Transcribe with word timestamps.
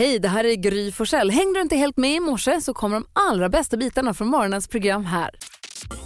Hej, 0.00 0.18
det 0.18 0.28
här 0.28 0.44
är 0.44 0.54
Gry 0.54 0.92
Forssell. 0.92 1.30
Hängde 1.30 1.58
du 1.58 1.62
inte 1.62 1.76
helt 1.76 1.96
med 1.96 2.14
i 2.14 2.20
morse 2.20 2.60
så 2.60 2.74
kommer 2.74 2.96
de 2.96 3.06
allra 3.12 3.48
bästa 3.48 3.76
bitarna 3.76 4.14
från 4.14 4.28
morgonens 4.28 4.68
program 4.68 5.04
här. 5.04 5.30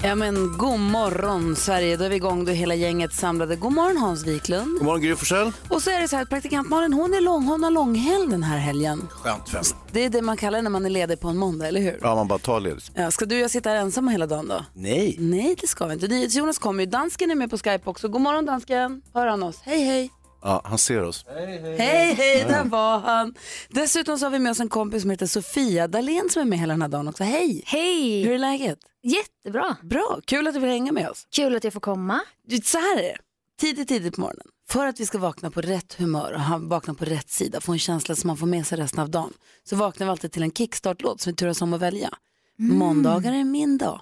Ja 0.02 0.14
men 0.14 0.58
god 0.58 0.80
morgon 0.80 1.56
Sverige, 1.56 1.96
då 1.96 2.04
är 2.04 2.08
vi 2.08 2.16
igång, 2.16 2.44
då 2.44 2.50
är 2.50 2.56
hela 2.56 2.74
gänget 2.74 3.12
samlade. 3.12 3.56
God 3.56 3.72
morgon 3.72 3.96
Hans 3.96 4.26
Wiklund. 4.26 4.78
God 4.78 4.82
morgon 4.82 5.00
Gry 5.00 5.14
Forssell. 5.14 5.52
Och 5.68 5.82
så 5.82 5.90
är 5.90 6.00
det 6.00 6.08
så 6.08 6.16
här 6.16 6.22
att 6.22 6.28
praktikant 6.28 6.68
Malin 6.68 6.92
hon 6.92 7.14
är 7.14 7.20
lång, 7.20 7.44
hon 7.44 7.64
har 7.64 7.70
långhelg 7.70 8.30
den 8.30 8.42
här 8.42 8.58
helgen. 8.58 9.08
Skönt 9.10 9.48
fem. 9.48 9.62
Det 9.92 10.04
är 10.04 10.10
det 10.10 10.22
man 10.22 10.36
kallar 10.36 10.62
när 10.62 10.70
man 10.70 10.86
är 10.86 10.90
ledig 10.90 11.20
på 11.20 11.28
en 11.28 11.36
måndag, 11.36 11.68
eller 11.68 11.80
hur? 11.80 11.98
Ja, 12.02 12.14
man 12.14 12.28
bara 12.28 12.38
tar 12.38 12.60
ledigt. 12.60 12.90
Ja, 12.94 13.10
ska 13.10 13.24
du 13.24 13.34
och 13.34 13.40
jag 13.42 13.50
sitta 13.50 13.70
här 13.70 13.76
ensamma 13.76 14.10
hela 14.10 14.26
dagen 14.26 14.48
då? 14.48 14.64
Nej. 14.72 15.16
Nej, 15.18 15.56
det 15.60 15.66
ska 15.66 15.86
vi 15.86 15.94
inte. 15.94 16.08
NyhetsJonas 16.08 16.58
kommer 16.58 16.84
ju. 16.84 16.90
Dansken 16.90 17.30
är 17.30 17.34
med 17.34 17.50
på 17.50 17.58
Skype 17.58 17.90
också. 17.90 18.08
God 18.08 18.20
morgon 18.20 18.46
dansken. 18.46 19.02
Hör 19.14 19.26
han 19.26 19.42
oss? 19.42 19.60
Hej, 19.62 19.84
hej. 19.84 20.10
Ja, 20.44 20.60
han 20.64 20.78
ser 20.78 21.02
oss. 21.02 21.24
Hej, 21.28 22.14
hej, 22.14 22.44
där 22.48 22.64
var 22.64 22.98
han. 22.98 23.34
Dessutom 23.68 24.18
så 24.18 24.26
har 24.26 24.30
vi 24.30 24.38
med 24.38 24.50
oss 24.50 24.60
en 24.60 24.68
kompis 24.68 25.02
som 25.02 25.10
heter 25.10 25.26
Sofia 25.26 25.88
Dalén 25.88 26.30
som 26.30 26.42
är 26.42 26.46
med 26.46 26.58
hela 26.58 26.72
den 26.72 26.82
här 26.82 26.88
dagen 26.88 27.08
också. 27.08 27.24
Hej! 27.24 27.62
Hej! 27.66 28.22
Hur 28.22 28.32
är 28.32 28.38
läget? 28.38 28.78
Jättebra. 29.02 29.76
Bra, 29.82 30.20
kul 30.24 30.46
att 30.46 30.54
du 30.54 30.60
vill 30.60 30.70
hänga 30.70 30.92
med 30.92 31.08
oss. 31.10 31.26
Kul 31.36 31.56
att 31.56 31.64
jag 31.64 31.72
får 31.72 31.80
komma. 31.80 32.20
Så 32.64 32.78
här 32.78 32.98
är 32.98 33.02
det, 33.02 33.18
tidigt, 33.60 33.88
tidigt 33.88 34.14
på 34.14 34.20
morgonen. 34.20 34.46
För 34.68 34.86
att 34.86 35.00
vi 35.00 35.06
ska 35.06 35.18
vakna 35.18 35.50
på 35.50 35.60
rätt 35.60 35.94
humör 35.94 36.32
och 36.32 36.62
vakna 36.62 36.94
på 36.94 37.04
rätt 37.04 37.30
sida, 37.30 37.60
få 37.60 37.72
en 37.72 37.78
känsla 37.78 38.16
som 38.16 38.28
man 38.28 38.36
får 38.36 38.46
med 38.46 38.66
sig 38.66 38.78
resten 38.78 39.00
av 39.00 39.10
dagen, 39.10 39.32
så 39.68 39.76
vaknar 39.76 40.06
vi 40.06 40.10
alltid 40.10 40.32
till 40.32 40.42
en 40.42 40.52
kickstart-låt 40.52 41.20
som 41.20 41.32
vi 41.32 41.36
turas 41.36 41.62
om 41.62 41.72
att 41.72 41.80
välja. 41.80 42.10
Måndagar 42.58 43.32
är 43.32 43.44
min 43.44 43.78
dag. 43.78 44.00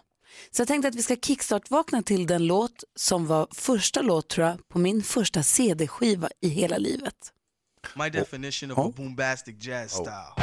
Så 0.50 0.60
jag 0.60 0.68
tänkte 0.68 0.88
att 0.88 0.94
vi 0.94 1.02
ska 1.02 1.16
kickstart-vakna 1.16 2.02
till 2.02 2.26
den 2.26 2.46
låt 2.46 2.84
som 2.96 3.26
var 3.26 3.48
första 3.54 4.02
låt 4.02 4.28
tror 4.28 4.46
jag 4.46 4.68
på 4.68 4.78
min 4.78 5.02
första 5.02 5.42
CD-skiva 5.42 6.28
i 6.40 6.48
hela 6.48 6.78
livet. 6.78 7.14
My 7.96 8.10
definition 8.10 8.70
of 8.70 8.78
a 8.78 8.92
bombastic 8.96 9.56
jazz 9.66 9.90
style. 9.92 10.34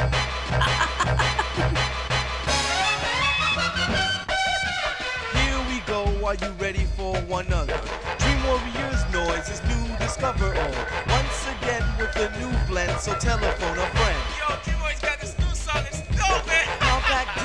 Here 5.34 5.60
we 5.70 5.80
go, 5.86 6.26
are 6.26 6.34
you 6.34 6.52
ready 6.60 6.86
for 6.96 7.14
one 7.28 7.52
other? 7.52 7.78
Dream 8.18 8.40
Warriors 8.46 9.02
noise 9.12 9.48
is 9.54 9.62
new, 9.70 9.98
discover 9.98 10.46
all. 10.62 10.74
Once 11.08 11.46
again 11.56 11.84
with 11.98 12.14
a 12.16 12.28
new 12.38 12.52
blend, 12.68 13.00
so 13.00 13.12
telephone 13.14 13.78
a 13.78 13.86
friend. 13.96 14.19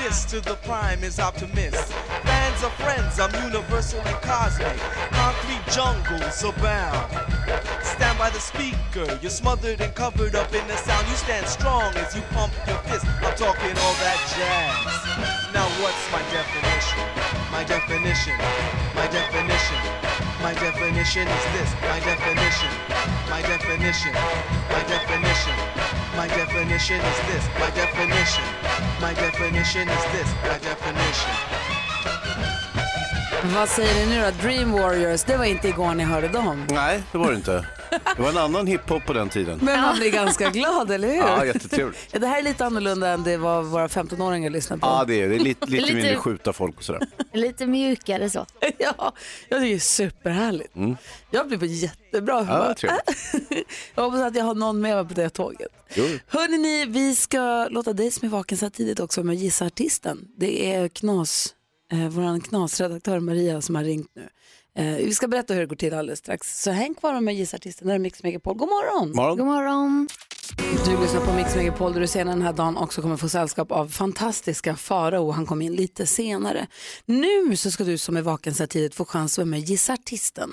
Disc 0.02 0.28
to 0.28 0.40
the 0.40 0.56
prime 0.56 1.02
is 1.02 1.18
optimist. 1.18 1.92
Fans 2.24 2.62
are 2.62 2.70
friends, 2.82 3.18
I'm 3.18 3.32
universally 3.42 4.14
cosmic. 4.22 4.78
Concrete 5.10 5.64
jungles 5.72 6.42
abound. 6.44 7.10
Stand 7.82 8.18
by 8.18 8.30
the 8.30 8.38
speaker, 8.38 9.18
you're 9.22 9.30
smothered 9.30 9.80
and 9.80 9.94
covered 9.94 10.34
up 10.34 10.52
in 10.54 10.66
the 10.68 10.76
sound. 10.76 11.06
You 11.08 11.16
stand 11.16 11.46
strong 11.46 11.94
as 11.96 12.14
you 12.14 12.22
pump 12.34 12.52
your 12.66 12.78
fist. 12.88 13.06
I'm 13.22 13.34
talking 13.36 13.74
all 13.78 13.96
that 14.04 14.20
jazz. 14.36 15.54
Now 15.54 15.66
what's 15.80 16.04
my 16.12 16.22
definition? 16.30 17.06
My 17.50 17.64
definition, 17.64 18.36
my 18.94 19.06
definition, 19.08 20.25
my 20.46 20.54
definition 20.54 21.26
is 21.26 21.44
this. 21.58 21.74
My 21.82 21.98
definition, 21.98 22.70
my 23.28 23.42
definition, 23.42 24.12
my 24.70 24.82
definition, 24.86 25.56
my 26.14 26.28
definition 26.28 27.00
is 27.00 27.18
this. 27.26 27.44
My 27.58 27.70
definition, 27.70 28.44
my 29.00 29.12
definition 29.12 29.88
is 29.88 30.04
this. 30.12 30.32
My 30.44 30.58
definition. 30.58 31.55
Vad 33.54 33.68
säger 33.68 33.94
ni 34.06 34.14
nu 34.16 34.22
då? 34.22 34.30
Dream 34.48 34.72
Warriors, 34.72 35.24
det 35.24 35.36
var 35.36 35.44
inte 35.44 35.68
igår 35.68 35.94
ni 35.94 36.04
hörde 36.04 36.28
dem. 36.28 36.66
Nej, 36.70 37.02
det 37.12 37.18
var 37.18 37.30
det 37.30 37.36
inte. 37.36 37.66
Det 38.16 38.22
var 38.22 38.28
en 38.28 38.36
annan 38.38 38.66
hiphop 38.66 39.06
på 39.06 39.12
den 39.12 39.28
tiden. 39.28 39.58
Men 39.62 39.80
man 39.80 39.96
blir 39.98 40.10
ganska 40.12 40.50
glad, 40.50 40.90
eller 40.90 41.08
hur? 41.08 41.16
Ja, 41.16 41.44
jättetrevligt. 41.44 41.98
Ja, 42.12 42.18
Det 42.18 42.26
här 42.26 42.38
är 42.38 42.42
lite 42.42 42.64
annorlunda 42.66 43.08
än 43.08 43.22
det 43.22 43.36
var 43.36 43.62
våra 43.62 43.86
15-åringar 43.88 44.50
lyssnade 44.50 44.80
på. 44.80 44.86
Ja, 44.86 45.04
det 45.08 45.22
är 45.22 45.28
det. 45.28 45.34
är 45.34 45.38
lite, 45.38 45.66
lite 45.66 45.82
Lite- 45.82 45.94
mindre 45.94 46.16
skjuta 46.16 46.52
folk 46.52 46.76
och 46.76 46.84
sådär. 46.84 47.02
Lite 47.32 47.66
mjukare 47.66 48.30
så. 48.30 48.46
Ja, 48.78 49.12
jag 49.48 49.60
tycker 49.60 49.60
det 49.60 49.74
är 49.74 49.78
superhärligt. 49.78 50.72
Jag 51.30 51.48
blir 51.48 51.58
på 51.58 51.66
jättebra 51.66 52.38
humör. 52.40 52.76
Mm. 52.84 52.96
Ja, 53.06 53.12
jag 53.94 54.02
hoppas 54.04 54.20
att 54.20 54.36
jag 54.36 54.44
har 54.44 54.54
någon 54.54 54.80
med 54.80 54.96
mig 54.96 55.08
på 55.08 55.14
det 55.14 55.28
tåget. 55.30 55.68
Jo. 55.94 56.04
Hörrni, 56.28 56.58
ni, 56.58 56.84
vi 56.86 57.14
ska 57.14 57.68
låta 57.70 57.92
dig 57.92 58.10
som 58.10 58.26
är 58.26 58.30
vaken 58.32 58.58
så 58.58 58.64
här 58.64 58.70
tidigt 58.70 59.00
också 59.00 59.22
med 59.22 59.36
Gissa 59.36 59.64
Artisten. 59.66 60.18
Det 60.38 60.74
är 60.74 60.88
knas, 60.88 61.48
eh, 61.92 62.08
vår 62.08 62.40
knasredaktör 62.40 63.20
Maria 63.20 63.60
som 63.60 63.74
har 63.74 63.84
ringt 63.84 64.10
nu. 64.14 64.28
Eh, 64.78 64.96
vi 64.96 65.14
ska 65.14 65.28
berätta 65.28 65.54
hur 65.54 65.60
det 65.60 65.66
går 65.66 65.76
till 65.76 65.94
alldeles 65.94 66.18
strax. 66.18 66.62
Så 66.62 66.70
häng 66.70 66.94
kvar 66.94 67.20
med 67.20 67.34
Gissa 67.34 67.56
Artisten, 67.56 67.88
där 67.88 67.94
är 67.94 67.98
Mix 67.98 68.22
Megapol. 68.22 68.56
God 68.56 68.68
morgon! 68.68 69.16
Morgon. 69.16 69.38
God 69.38 69.46
morgon. 69.46 70.08
Du 70.84 71.00
lyssnar 71.00 71.20
på 71.20 71.32
Mix 71.32 71.56
Megapol 71.56 71.92
där 71.92 72.00
du 72.00 72.06
senare 72.06 72.34
den 72.34 72.42
här 72.42 72.52
dagen 72.52 72.76
också 72.76 73.02
kommer 73.02 73.16
få 73.16 73.28
sällskap 73.28 73.72
av 73.72 73.88
fantastiska 73.88 74.76
Farao. 74.76 75.30
Han 75.30 75.46
kommer 75.46 75.66
in 75.66 75.74
lite 75.74 76.06
senare. 76.06 76.66
Nu 77.06 77.56
så 77.56 77.70
ska 77.70 77.84
du 77.84 77.98
som 77.98 78.16
är 78.16 78.22
vaken 78.22 78.54
så 78.54 78.62
här 78.62 78.68
tidigt 78.68 78.94
få 78.94 79.04
chans 79.04 79.32
att 79.32 79.38
vara 79.38 79.46
med 79.46 79.60
och 79.60 79.64
Gissa 79.64 79.92
Artisten. 79.92 80.50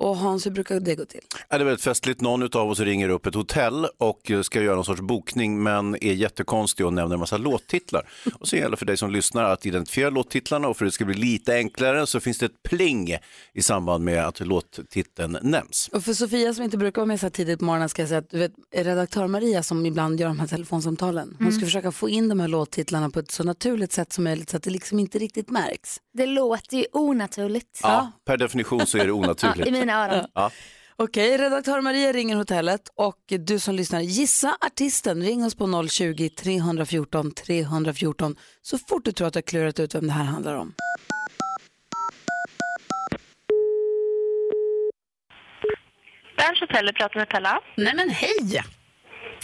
Och 0.00 0.16
Hans, 0.16 0.46
hur 0.46 0.50
brukar 0.50 0.80
det 0.80 0.94
gå 0.94 1.04
till? 1.04 1.20
Ja, 1.48 1.58
det 1.58 1.62
är 1.62 1.64
väldigt 1.64 1.84
festligt. 1.84 2.20
Någon 2.20 2.42
av 2.42 2.70
oss 2.70 2.80
ringer 2.80 3.08
upp 3.08 3.26
ett 3.26 3.34
hotell 3.34 3.86
och 3.98 4.30
eh, 4.30 4.42
ska 4.42 4.62
göra 4.62 4.74
någon 4.74 4.84
sorts 4.84 5.00
bokning 5.00 5.62
men 5.62 5.94
är 5.94 6.12
jättekonstig 6.12 6.86
och 6.86 6.92
nämner 6.92 7.14
en 7.14 7.20
massa 7.20 7.36
låttitlar. 7.36 8.08
Och 8.40 8.48
så 8.48 8.56
gäller 8.56 8.70
det 8.70 8.76
för 8.76 8.86
dig 8.86 8.96
som 8.96 9.10
lyssnar 9.10 9.44
att 9.44 9.66
identifiera 9.66 10.10
låttitlarna 10.10 10.68
och 10.68 10.76
för 10.76 10.84
att 10.84 10.88
det 10.88 10.94
ska 10.94 11.04
bli 11.04 11.14
lite 11.14 11.54
enklare 11.54 12.06
så 12.06 12.20
finns 12.20 12.38
det 12.38 12.46
ett 12.46 12.62
pling 12.62 13.16
i 13.52 13.62
samband 13.62 14.04
med 14.04 14.26
att 14.26 14.40
låttiteln 14.40 15.38
nämns. 15.42 15.88
Och 15.92 16.04
för 16.04 16.12
Sofia 16.12 16.54
som 16.54 16.64
inte 16.64 16.78
brukar 16.78 17.00
vara 17.00 17.06
med 17.06 17.20
så 17.20 17.26
här 17.26 17.30
tidigt 17.30 17.58
på 17.58 17.64
morgonen 17.64 17.88
ska 17.88 18.02
jag 18.02 18.08
säga 18.08 18.18
att 18.18 18.30
du 18.30 18.38
vet, 18.38 18.52
redaktör 18.76 19.26
Maria 19.26 19.62
som 19.62 19.86
ibland 19.86 20.20
gör 20.20 20.28
de 20.28 20.40
här 20.40 20.46
telefonsamtalen, 20.46 21.36
hon 21.38 21.52
ska 21.52 21.64
försöka 21.64 21.92
få 21.92 22.08
in 22.08 22.28
de 22.28 22.40
här 22.40 22.48
låttitlarna 22.48 23.10
på 23.10 23.20
ett 23.20 23.30
så 23.30 23.44
naturligt 23.44 23.92
sätt 23.92 24.12
som 24.12 24.24
möjligt 24.24 24.50
så 24.50 24.56
att 24.56 24.62
det 24.62 24.70
liksom 24.70 24.98
inte 24.98 25.18
riktigt 25.18 25.50
märks. 25.50 26.00
Det 26.12 26.26
låter 26.26 26.76
ju 26.76 26.86
onaturligt. 26.92 27.80
Ja, 27.82 28.12
per 28.26 28.36
definition 28.36 28.86
så 28.86 28.98
är 28.98 29.02
det 29.02 29.06
Ja, 29.08 29.14
I 29.16 29.18
onaturligt. 29.18 29.70
mina 29.72 30.04
öron. 30.04 30.50
Okej, 30.96 31.38
redaktör 31.38 31.80
Maria 31.80 32.12
ringer 32.12 32.36
hotellet 32.36 32.80
och 32.94 33.16
du 33.46 33.58
som 33.58 33.74
lyssnar, 33.74 34.00
gissa 34.00 34.56
artisten. 34.66 35.22
Ring 35.22 35.44
oss 35.44 35.54
på 35.54 35.64
020-314 35.66 37.34
314 37.34 38.36
så 38.62 38.78
fort 38.78 39.04
du 39.04 39.12
tror 39.12 39.26
att 39.28 39.32
du 39.32 39.36
har 39.36 39.42
klurat 39.42 39.80
ut 39.80 39.94
vem 39.94 40.06
det 40.06 40.12
här 40.12 40.24
handlar 40.24 40.54
om. 40.54 40.74
Berns 46.36 46.60
Hotel, 46.60 46.92
pratar 46.94 47.18
med 47.20 47.28
Pella. 47.28 47.60
Nej 47.76 47.94
men 47.94 48.10
hej! 48.10 48.62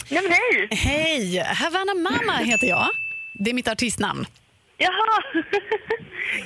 Nej 0.09 0.21
men 0.23 0.31
hej! 0.31 0.67
Hej! 0.71 1.37
Havana 1.45 1.93
Mama 1.93 2.37
heter 2.37 2.67
jag. 2.67 2.87
Det 3.43 3.49
är 3.49 3.53
mitt 3.53 3.67
artistnamn. 3.67 4.25
Jaha, 4.77 5.21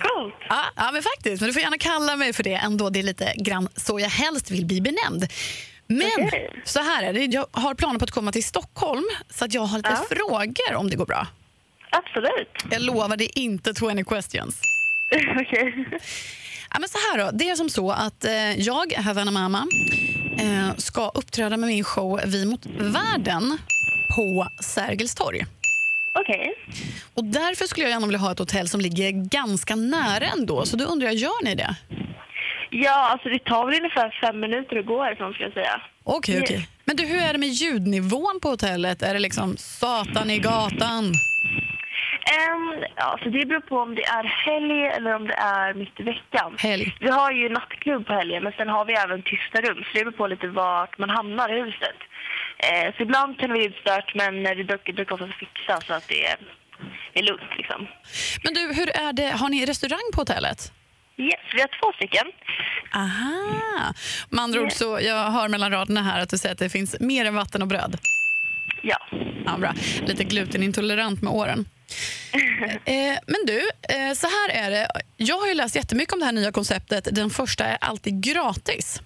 coolt. 0.02 0.36
Ja, 0.50 0.66
ja, 0.76 0.90
men 0.94 1.02
faktiskt. 1.04 1.42
Men 1.42 1.48
du 1.50 1.54
får 1.54 1.62
gärna 1.62 1.78
kalla 1.78 2.16
mig 2.16 2.34
för 2.34 2.44
det 2.44 2.54
ändå. 2.54 2.90
Det 2.90 3.00
är 3.00 3.04
lite 3.04 3.34
grann 3.38 3.70
så 3.76 4.00
jag 4.00 4.10
helst 4.10 4.52
vill 4.52 4.66
bli 4.66 4.82
benämnd. 4.82 5.28
Men 5.88 6.12
Okej. 6.28 6.62
så 6.66 6.80
här 6.80 7.04
är 7.04 7.14
det. 7.14 7.26
Jag 7.26 7.46
har 7.52 7.74
planer 7.76 8.00
på 8.00 8.04
att 8.04 8.12
komma 8.12 8.32
till 8.32 8.44
Stockholm 8.44 9.04
så 9.30 9.46
att 9.46 9.54
jag 9.54 9.62
har 9.62 9.78
lite 9.78 9.90
Ja. 9.90 10.06
frågor 10.18 10.76
om 10.76 10.90
det 10.90 10.96
går 10.96 11.06
bra. 11.06 11.28
Absolut. 11.92 12.66
Jag 12.72 12.82
lovar, 12.82 13.18
det 13.18 13.24
är 13.40 13.42
inte 13.42 13.74
20 13.74 14.04
questions. 14.04 14.62
Okej. 15.42 15.88
Ja, 16.74 16.80
men 16.80 16.90
så 16.90 16.98
här 16.98 17.18
då. 17.26 17.32
Det 17.34 17.50
är 17.50 17.56
som 17.56 17.70
så 17.70 17.92
att 17.92 18.26
eh, 18.26 18.60
jag, 18.60 18.94
Havana 18.94 19.32
Mama, 19.32 19.68
eh, 20.40 20.76
ska 20.78 21.10
uppträda 21.14 21.58
med 21.58 21.68
min 21.70 21.84
show 21.84 22.22
Vi 22.26 22.46
mot 22.46 22.66
världen 22.66 23.58
på 24.16 24.48
Sergels 24.60 25.16
torg. 25.16 25.46
Okej. 26.14 26.54
Och 27.14 27.24
därför 27.24 27.66
skulle 27.66 27.86
jag 27.86 27.92
gärna 27.92 28.06
vilja 28.08 28.20
ha 28.20 28.32
ett 28.32 28.40
hotell 28.40 28.68
som 28.68 28.82
ligger 28.82 29.12
ganska 29.12 29.76
nära 29.76 30.26
ändå. 30.26 30.66
Så 30.66 30.78
då 30.78 30.86
undrar 30.86 31.08
jag, 31.08 31.16
gör 31.16 31.44
ni 31.46 31.56
det? 31.56 31.76
Ja, 32.70 33.10
alltså 33.12 33.30
det 33.30 33.40
tar 33.40 33.66
väl 33.66 33.76
ungefär 33.76 34.18
fem 34.22 34.40
minuter 34.40 34.80
att 34.80 34.86
gå 34.86 35.04
härifrån 35.04 35.34
ska 35.34 35.44
jag 35.44 35.54
säga. 35.54 35.82
Okej, 36.04 36.36
Yes. 36.36 36.44
okej. 36.44 36.68
Men 36.86 36.96
du, 36.96 37.06
hur 37.06 37.22
är 37.22 37.34
det 37.34 37.40
med 37.40 37.50
ljudnivån 37.50 38.40
på 38.42 38.50
hotellet? 38.50 39.02
Är 39.02 39.14
det 39.14 39.20
liksom 39.20 39.58
satan 39.58 40.30
i 40.30 40.40
gatan? 40.40 41.06
Um, 42.54 42.84
ja, 42.96 43.20
så 43.24 43.30
det 43.30 43.46
beror 43.46 43.60
på 43.62 43.78
om 43.78 43.96
det 43.96 44.04
är 44.04 44.24
helg 44.24 44.86
eller 44.98 45.16
om 45.16 45.28
det 45.28 45.34
är 45.34 45.74
mitt 45.74 46.00
i 46.00 46.04
veckan. 46.04 46.56
Helg. 46.58 46.96
Vi 47.00 47.10
har 47.10 47.32
ju 47.32 47.50
nattklubb 47.50 48.08
på 48.08 48.14
helgen 48.14 48.44
men 48.44 48.54
sen 48.58 48.70
har 48.70 48.86
vi 48.86 48.94
även 48.94 49.22
tysta 49.22 49.62
rum 49.62 49.78
så 49.84 49.98
det 49.98 50.04
beror 50.06 50.12
på 50.18 50.28
lite 50.28 50.48
vart 50.48 50.98
man 50.98 51.10
hamnar 51.10 51.58
i 51.58 51.62
huset. 51.62 51.96
Eh, 52.64 52.96
så 52.96 53.04
ibland 53.04 53.40
kan 53.40 53.50
det 53.50 53.54
vara 53.56 53.64
ljudstört 53.64 54.16
men 54.16 54.44
det 54.44 54.64
brukar, 54.64 54.94
brukar 54.94 55.36
fixa 55.40 55.82
så 55.88 55.94
att 55.94 56.08
det 56.08 56.26
är, 56.26 56.38
det 57.14 57.20
är 57.20 57.24
lugnt 57.24 57.52
liksom. 57.58 57.88
Men 58.44 58.54
du, 58.54 58.74
hur 58.74 58.90
är 58.90 59.14
det? 59.14 59.30
Har 59.30 59.50
ni 59.50 59.66
restaurang 59.66 60.08
på 60.14 60.22
hotellet? 60.22 60.72
Yes, 61.18 61.40
vi 61.54 61.62
har 61.62 61.68
två 61.82 61.92
stycken. 61.96 62.26
Aha. 62.96 63.94
Med 64.30 64.44
andra 64.44 64.62
ord 64.62 64.72
så, 64.72 65.00
jag 65.02 65.32
hör 65.32 65.48
mellan 65.48 65.72
raderna 65.72 66.02
här 66.04 66.20
att 66.22 66.30
du 66.30 66.38
säger 66.38 66.54
att 66.54 66.60
det 66.60 66.70
finns 66.70 67.00
mer 67.00 67.26
än 67.26 67.36
vatten 67.36 67.62
och 67.62 67.68
bröd. 67.68 67.98
Ja. 68.82 68.98
Ja, 69.46 69.58
bra. 69.58 69.74
Lite 70.06 70.24
glutenintolerant 70.24 71.22
med 71.22 71.34
åren. 71.34 71.66
Eh, 72.86 73.18
men 73.28 73.46
du, 73.48 73.60
eh, 73.90 74.14
så 74.16 74.28
här 74.28 74.50
är 74.50 74.72
det. 74.72 74.88
Jag 75.18 75.40
har 75.40 75.48
ju 75.48 75.54
läst 75.54 75.76
jättemycket 75.76 76.14
om 76.14 76.20
det 76.20 76.26
här 76.26 76.32
nya 76.32 76.52
konceptet. 76.52 77.08
Den 77.12 77.30
första 77.30 77.66
är 77.66 77.78
alltid 77.82 78.24
gratis. 78.24 79.02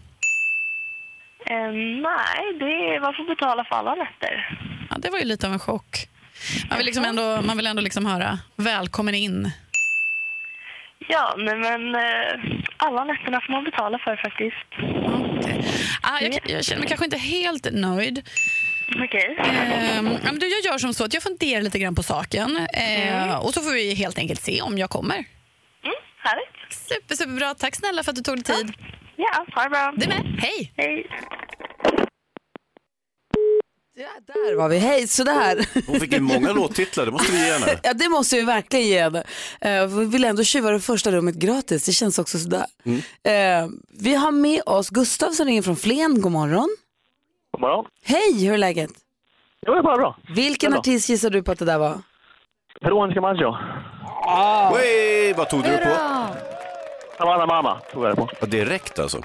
Eh, 1.50 1.72
nej, 2.08 2.44
det 2.60 2.66
är, 2.66 3.00
man 3.00 3.14
får 3.14 3.36
betala 3.36 3.66
för 3.66 3.76
alla 3.76 3.96
nätter. 3.96 4.60
Ja, 4.90 4.96
det 5.00 5.10
var 5.10 5.20
ju 5.20 5.26
lite 5.26 5.48
av 5.48 5.54
en 5.54 5.60
chock. 5.60 6.08
Man 6.70 6.78
vill, 6.78 6.86
liksom 6.86 7.06
ändå, 7.06 7.42
man 7.42 7.58
vill 7.58 7.68
ändå 7.68 7.82
liksom 7.82 8.06
höra 8.06 8.40
välkommen 8.56 9.16
in. 9.16 9.52
Ja, 11.08 11.36
nej 11.38 11.56
men 11.56 11.96
eh, 11.96 12.62
alla 12.78 13.04
nätterna 13.04 13.42
får 13.42 13.54
man 13.54 13.64
betala 13.64 14.00
för 14.00 14.16
faktiskt. 14.16 14.68
Okej. 15.40 15.66
Ah, 16.02 16.20
jag, 16.22 16.40
jag 16.46 16.66
känner 16.66 16.80
mig 16.80 16.88
kanske 16.88 17.06
inte 17.06 17.18
helt 17.18 17.68
nöjd. 17.72 18.30
Okej. 19.04 19.38
Men 20.24 20.40
du, 20.40 20.48
jag 20.48 20.72
gör 20.72 20.78
som 20.78 20.94
så 20.94 21.04
att 21.06 21.14
jag 21.14 21.24
funderar 21.24 21.62
lite 21.62 21.80
grann 21.80 21.96
på 21.96 22.04
saken 22.04 22.68
eh, 22.74 23.36
och 23.36 23.54
så 23.54 23.62
får 23.62 23.72
vi 23.72 23.94
helt 23.94 24.18
enkelt 24.18 24.42
se 24.42 24.62
om 24.62 24.78
jag 24.78 24.90
kommer. 24.90 25.16
Mm, 25.16 25.96
härligt. 26.18 26.74
Super, 26.74 27.16
superbra. 27.16 27.54
Tack 27.54 27.76
snälla 27.76 28.04
för 28.04 28.12
att 28.12 28.16
du 28.16 28.22
tog 28.22 28.36
dig 28.36 28.44
tid. 28.44 28.74
Ja, 28.78 28.86
ha 29.56 29.64
det 29.64 29.70
bra. 29.70 29.94
Du 29.98 30.08
med. 30.08 30.36
Hej! 30.40 30.74
Hej. 30.78 31.08
Ja, 33.98 34.08
där 34.28 34.56
var 34.56 34.70
vi. 34.70 34.78
Hej, 34.78 35.08
sådär. 35.08 35.68
Hon 35.88 36.00
fick 36.00 36.14
ju 36.14 36.20
många 36.20 36.54
låttitlar, 36.54 37.06
det 37.06 37.12
måste 37.12 37.32
vi 37.32 37.46
ge 37.46 37.54
henne. 37.54 37.80
Ja, 37.84 37.94
det 37.94 38.10
måste 38.10 38.36
vi 38.36 38.42
verkligen 38.42 38.86
ge 38.88 39.02
henne. 39.04 39.24
Eh, 39.62 39.88
vi 39.88 40.06
vill 40.06 40.24
ändå 40.24 40.44
tjuva 40.44 40.72
det 40.72 40.80
första 40.80 41.12
rummet 41.12 41.36
gratis, 41.36 41.86
det 41.86 41.92
känns 41.92 42.20
också 42.20 42.40
sådär. 42.40 42.66
Eh, 43.24 43.68
vi 44.00 44.16
har 44.16 44.32
med 44.32 44.62
oss 44.66 44.90
Gustav 44.90 45.32
som 45.32 45.46
ringer 45.46 45.62
från 45.62 45.76
Flen, 45.76 46.22
god 46.22 46.32
morgon. 46.32 46.70
God 47.52 47.62
morgon. 47.62 47.86
Hej, 48.04 48.46
hur 48.46 48.54
är 48.54 48.58
läget? 48.58 48.92
Jo, 49.68 49.74
det 49.74 49.80
är 49.80 49.84
bara 49.84 49.98
bra. 49.98 50.18
Vilken 50.36 50.72
Bra. 50.72 50.80
artist 50.80 51.10
gissar 51.10 51.30
du 51.30 51.44
på 51.44 51.52
att 51.52 51.60
det 51.60 51.66
där 51.66 51.78
var? 51.78 52.02
Veronica 52.82 53.22
Maggio. 53.22 53.56
Wey, 54.76 55.34
vad 55.34 55.50
tog 55.50 55.64
du 55.64 55.78
på? 55.78 55.90
Havana 57.18 57.46
Mama 57.46 57.80
tog 57.94 58.04
jag 58.06 58.12
det 58.12 58.16
på. 58.16 58.30
Ja, 58.40 58.48
direkt 58.48 59.00
alltså. 59.00 59.22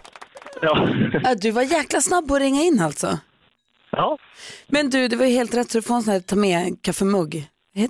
Ja. 0.62 0.88
Ja, 1.24 1.34
du 1.34 1.50
var 1.50 1.62
jäkla 1.62 2.00
snabb 2.00 2.28
på 2.28 2.34
att 2.34 2.40
ringa 2.40 2.62
in 2.62 2.80
alltså. 2.80 3.18
ja. 3.90 4.18
Men 4.66 4.90
du, 4.90 5.08
det 5.08 5.16
var 5.16 5.26
ju 5.26 5.32
helt 5.32 5.54
rätt 5.54 5.70
så 5.70 5.78
du 5.78 5.82
får 5.82 5.94
en 5.94 6.02
sån 6.02 6.12
här 6.12 6.20
ta 6.20 6.36
med 6.36 6.82
kaffemugg. 6.82 7.46
En 7.74 7.88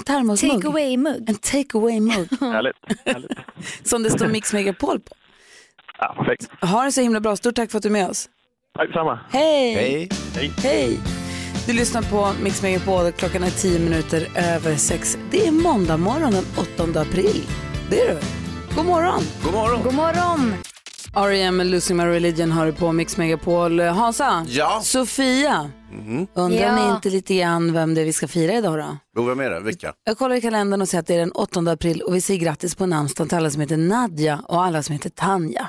termosmugg. 0.00 0.52
Take 0.52 0.68
away 0.68 0.96
mugg. 0.96 1.28
En 1.28 1.34
take 1.36 1.78
away 1.78 2.00
mugg 2.00 2.28
Härligt. 2.40 2.76
Härligt. 3.06 3.32
som 3.88 4.02
det 4.02 4.10
står 4.10 4.26
Mix 4.26 4.52
Megapol 4.52 5.00
på. 5.00 5.14
Ja, 5.98 6.14
perfekt. 6.18 6.48
Ha 6.60 6.84
det 6.84 6.92
så 6.92 7.00
himla 7.00 7.20
bra, 7.20 7.36
stort 7.36 7.54
tack 7.54 7.70
för 7.70 7.78
att 7.78 7.82
du 7.82 7.88
är 7.88 7.92
med 7.92 8.08
oss. 8.10 8.28
Tack 8.78 8.86
detsamma. 8.86 9.20
Hej! 9.30 9.74
Hej. 9.74 10.08
Hej! 10.62 10.98
Du 11.66 11.72
lyssnar 11.72 12.02
på 12.02 12.32
Mix 12.42 12.62
Megapol, 12.62 13.12
klockan 13.12 13.42
är 13.44 13.50
tio 13.50 13.78
minuter 13.78 14.28
över 14.36 14.76
sex. 14.76 15.18
Det 15.30 15.46
är 15.46 15.52
måndag 15.52 15.96
morgon 15.96 16.32
den 16.32 16.44
8 16.92 17.00
april. 17.00 17.42
Det 17.90 18.00
är 18.00 18.14
det. 18.14 18.20
God 18.74 18.86
morgon! 18.86 19.22
God 19.44 19.52
morgon. 19.54 19.82
God 19.82 19.94
morgon. 19.94 20.54
R.E.M. 21.16 21.60
Losing 21.60 21.96
My 21.96 22.04
Religion 22.04 22.52
har 22.52 22.66
du 22.66 22.72
på 22.72 22.92
Mix 22.92 23.16
Megapol. 23.16 23.80
Hansa, 23.80 24.46
Ja. 24.48 24.80
Sofia, 24.84 25.70
undrar 26.34 26.58
Ja. 26.60 26.76
ni 26.88 26.94
inte 26.94 27.10
lite 27.10 27.34
grann 27.34 27.72
vem 27.72 27.94
det 27.94 28.00
är 28.00 28.04
vi 28.04 28.12
ska 28.12 28.28
fira 28.28 28.52
idag 28.52 28.78
då? 28.78 28.96
Jo, 29.16 29.22
vem 29.24 29.40
är 29.40 29.50
det? 29.50 29.60
Vilka? 29.60 29.92
Jag 30.04 30.18
kollar 30.18 30.36
i 30.36 30.40
kalendern 30.40 30.82
och 30.82 30.88
ser 30.88 30.98
att 30.98 31.06
det 31.06 31.14
är 31.14 31.18
den 31.18 31.32
8 31.32 31.60
april 31.72 32.02
och 32.02 32.14
vi 32.14 32.20
säger 32.20 32.40
grattis 32.40 32.74
på 32.74 32.86
namnsdagen 32.86 33.28
till 33.28 33.38
alla 33.38 33.50
som 33.50 33.60
heter 33.60 33.76
Nadja 33.76 34.40
och 34.48 34.64
alla 34.64 34.82
som 34.82 34.92
heter 34.92 35.10
Tanja. 35.10 35.68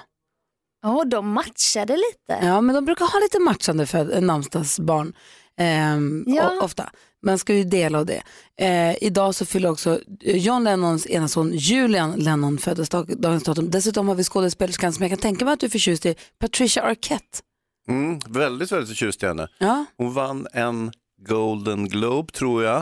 Åh, 0.85 1.05
de 1.05 1.29
matchade 1.31 1.93
lite. 1.97 2.45
Ja, 2.45 2.61
men 2.61 2.75
de 2.75 2.85
brukar 2.85 3.05
ha 3.05 3.19
lite 3.19 3.39
matchande 3.39 3.85
föd- 3.85 4.21
namnsdagsbarn 4.23 5.13
ehm, 5.59 6.23
Ja. 6.27 6.49
o- 6.51 6.59
ofta. 6.63 6.89
Man 7.25 7.37
ska 7.39 7.53
ju 7.55 7.63
dela 7.63 7.99
av 7.99 8.05
det. 8.05 8.21
Eh, 8.65 9.03
idag 9.03 9.35
så 9.35 9.45
fyller 9.45 9.69
också 9.69 9.99
John 10.21 10.63
Lennons 10.63 11.07
ena 11.07 11.27
son 11.27 11.51
Julian 11.53 12.11
Lennon 12.11 12.57
föddes 12.57 12.89
dag, 12.89 13.13
dagens 13.21 13.43
datum. 13.43 13.69
Dessutom 13.71 14.07
har 14.07 14.15
vi 14.15 14.23
skådespelerskan 14.23 14.93
som 14.93 15.03
jag 15.03 15.11
kan 15.11 15.19
tänka 15.19 15.45
mig 15.45 15.53
att 15.53 15.59
du 15.59 15.65
är 15.65 15.69
förtjust 15.71 16.05
i, 16.05 16.15
Patricia 16.39 16.83
Arquette. 16.83 17.39
Mm, 17.87 18.19
väldigt, 18.27 18.71
väldigt 18.71 18.89
förtjust 18.89 19.23
i 19.23 19.25
henne. 19.25 19.47
Ja, 19.57 19.85
Hon 19.97 20.13
vann 20.13 20.47
en 20.53 20.91
Golden 21.27 21.87
Globe, 21.89 22.31
tror 22.33 22.63
jag, 22.63 22.77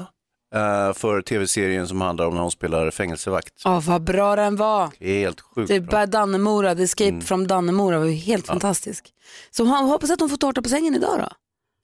eh, 0.55 0.93
för 0.93 1.21
tv-serien 1.21 1.87
som 1.87 2.01
handlar 2.01 2.25
om 2.25 2.33
när 2.33 2.41
hon 2.41 2.51
spelar 2.51 2.91
fängelsevakt. 2.91 3.53
oh, 3.65 3.81
vad 3.81 4.03
bra 4.03 4.35
den 4.35 4.55
var. 4.55 4.89
Helt 4.99 5.41
sjukt 5.41 5.67
Det 5.67 5.75
är 5.75 5.79
bra. 5.81 6.05
Dannemora, 6.05 6.75
The 6.75 6.83
Escape 6.83 7.09
Mm. 7.09 7.21
from 7.21 7.47
Dannemora 7.47 7.99
var 7.99 8.05
ju 8.05 8.13
helt 8.13 8.47
fantastisk. 8.47 9.05
Så 9.51 9.63
hon- 9.63 9.89
hoppas 9.89 10.09
att 10.11 10.19
hon 10.19 10.29
får 10.29 10.37
tårta 10.37 10.61
på 10.61 10.69
sängen 10.69 10.95
idag 10.95 11.19
då. 11.19 11.29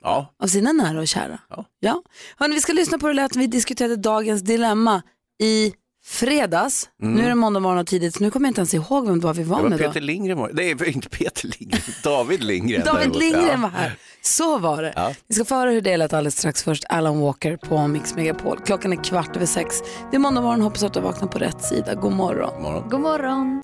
Ja, 0.04 0.34
av 0.42 0.46
sina 0.46 0.72
nära 0.72 1.00
och 1.00 1.08
kära. 1.08 1.38
Ja. 1.50 1.64
Ja. 1.80 2.02
Hörrni, 2.36 2.54
vi 2.54 2.60
ska 2.60 2.72
lyssna 2.72 2.98
på 2.98 3.06
det 3.08 3.14
lät 3.14 3.36
vi 3.36 3.46
diskuterade 3.46 3.96
dagens 3.96 4.42
dilemma 4.42 5.02
i 5.42 5.72
fredags. 6.06 6.88
Nu 6.98 7.24
är 7.24 7.28
det 7.28 7.34
måndag 7.34 7.60
morgon 7.60 7.78
och 7.78 7.86
tidigt 7.86 8.14
så 8.14 8.22
nu 8.24 8.30
kommer 8.30 8.46
jag 8.46 8.50
inte 8.50 8.60
ens 8.60 8.74
ihåg 8.74 9.06
vem 9.06 9.20
det 9.20 9.26
var 9.26 9.34
vi 9.34 9.42
var 9.42 9.56
det 9.56 9.62
var 9.62 9.68
med 9.70 9.78
Peter 9.78 10.00
då. 10.00 10.06
Lindgren. 10.06 10.38
var- 10.38 10.50
Nej, 10.52 10.70
inte 10.94 11.08
Peter 11.08 11.50
Lindgren. 11.58 11.80
David 12.04 12.44
Lindgren. 12.44 12.82
David. 12.84 13.16
Lindgren 13.16 13.48
Ja. 13.50 13.56
var 13.56 13.68
här. 13.68 13.96
Så 14.22 14.58
var 14.58 14.82
det. 14.82 14.92
Ja. 14.96 15.14
Vi 15.28 15.34
ska 15.34 15.44
få 15.44 15.54
höra 15.54 15.70
hur 15.70 15.80
det 15.80 15.96
lät 15.96 16.12
alldeles 16.12 16.38
strax. 16.38 16.62
Först 16.62 16.84
Alan 16.88 17.20
Walker 17.20 17.56
på 17.56 17.86
Mix 17.86 18.14
Megapol. 18.14 18.58
Klockan 18.64 18.92
är 18.92 19.04
kvart 19.04 19.36
över 19.36 19.46
sex. 19.46 19.82
Det 20.10 20.16
är 20.16 20.20
måndag 20.20 20.40
morgon, 20.40 20.60
hoppas 20.60 20.82
att 20.82 20.94
du 20.94 21.00
har 21.00 21.04
vaknat 21.06 21.30
på 21.30 21.38
rätt 21.38 21.62
sida. 21.64 21.94
God 21.94 22.12
morgon. 22.12 22.52
God 22.54 22.62
morgon. 22.62 22.88
God 22.90 23.00
morgon. 23.00 23.62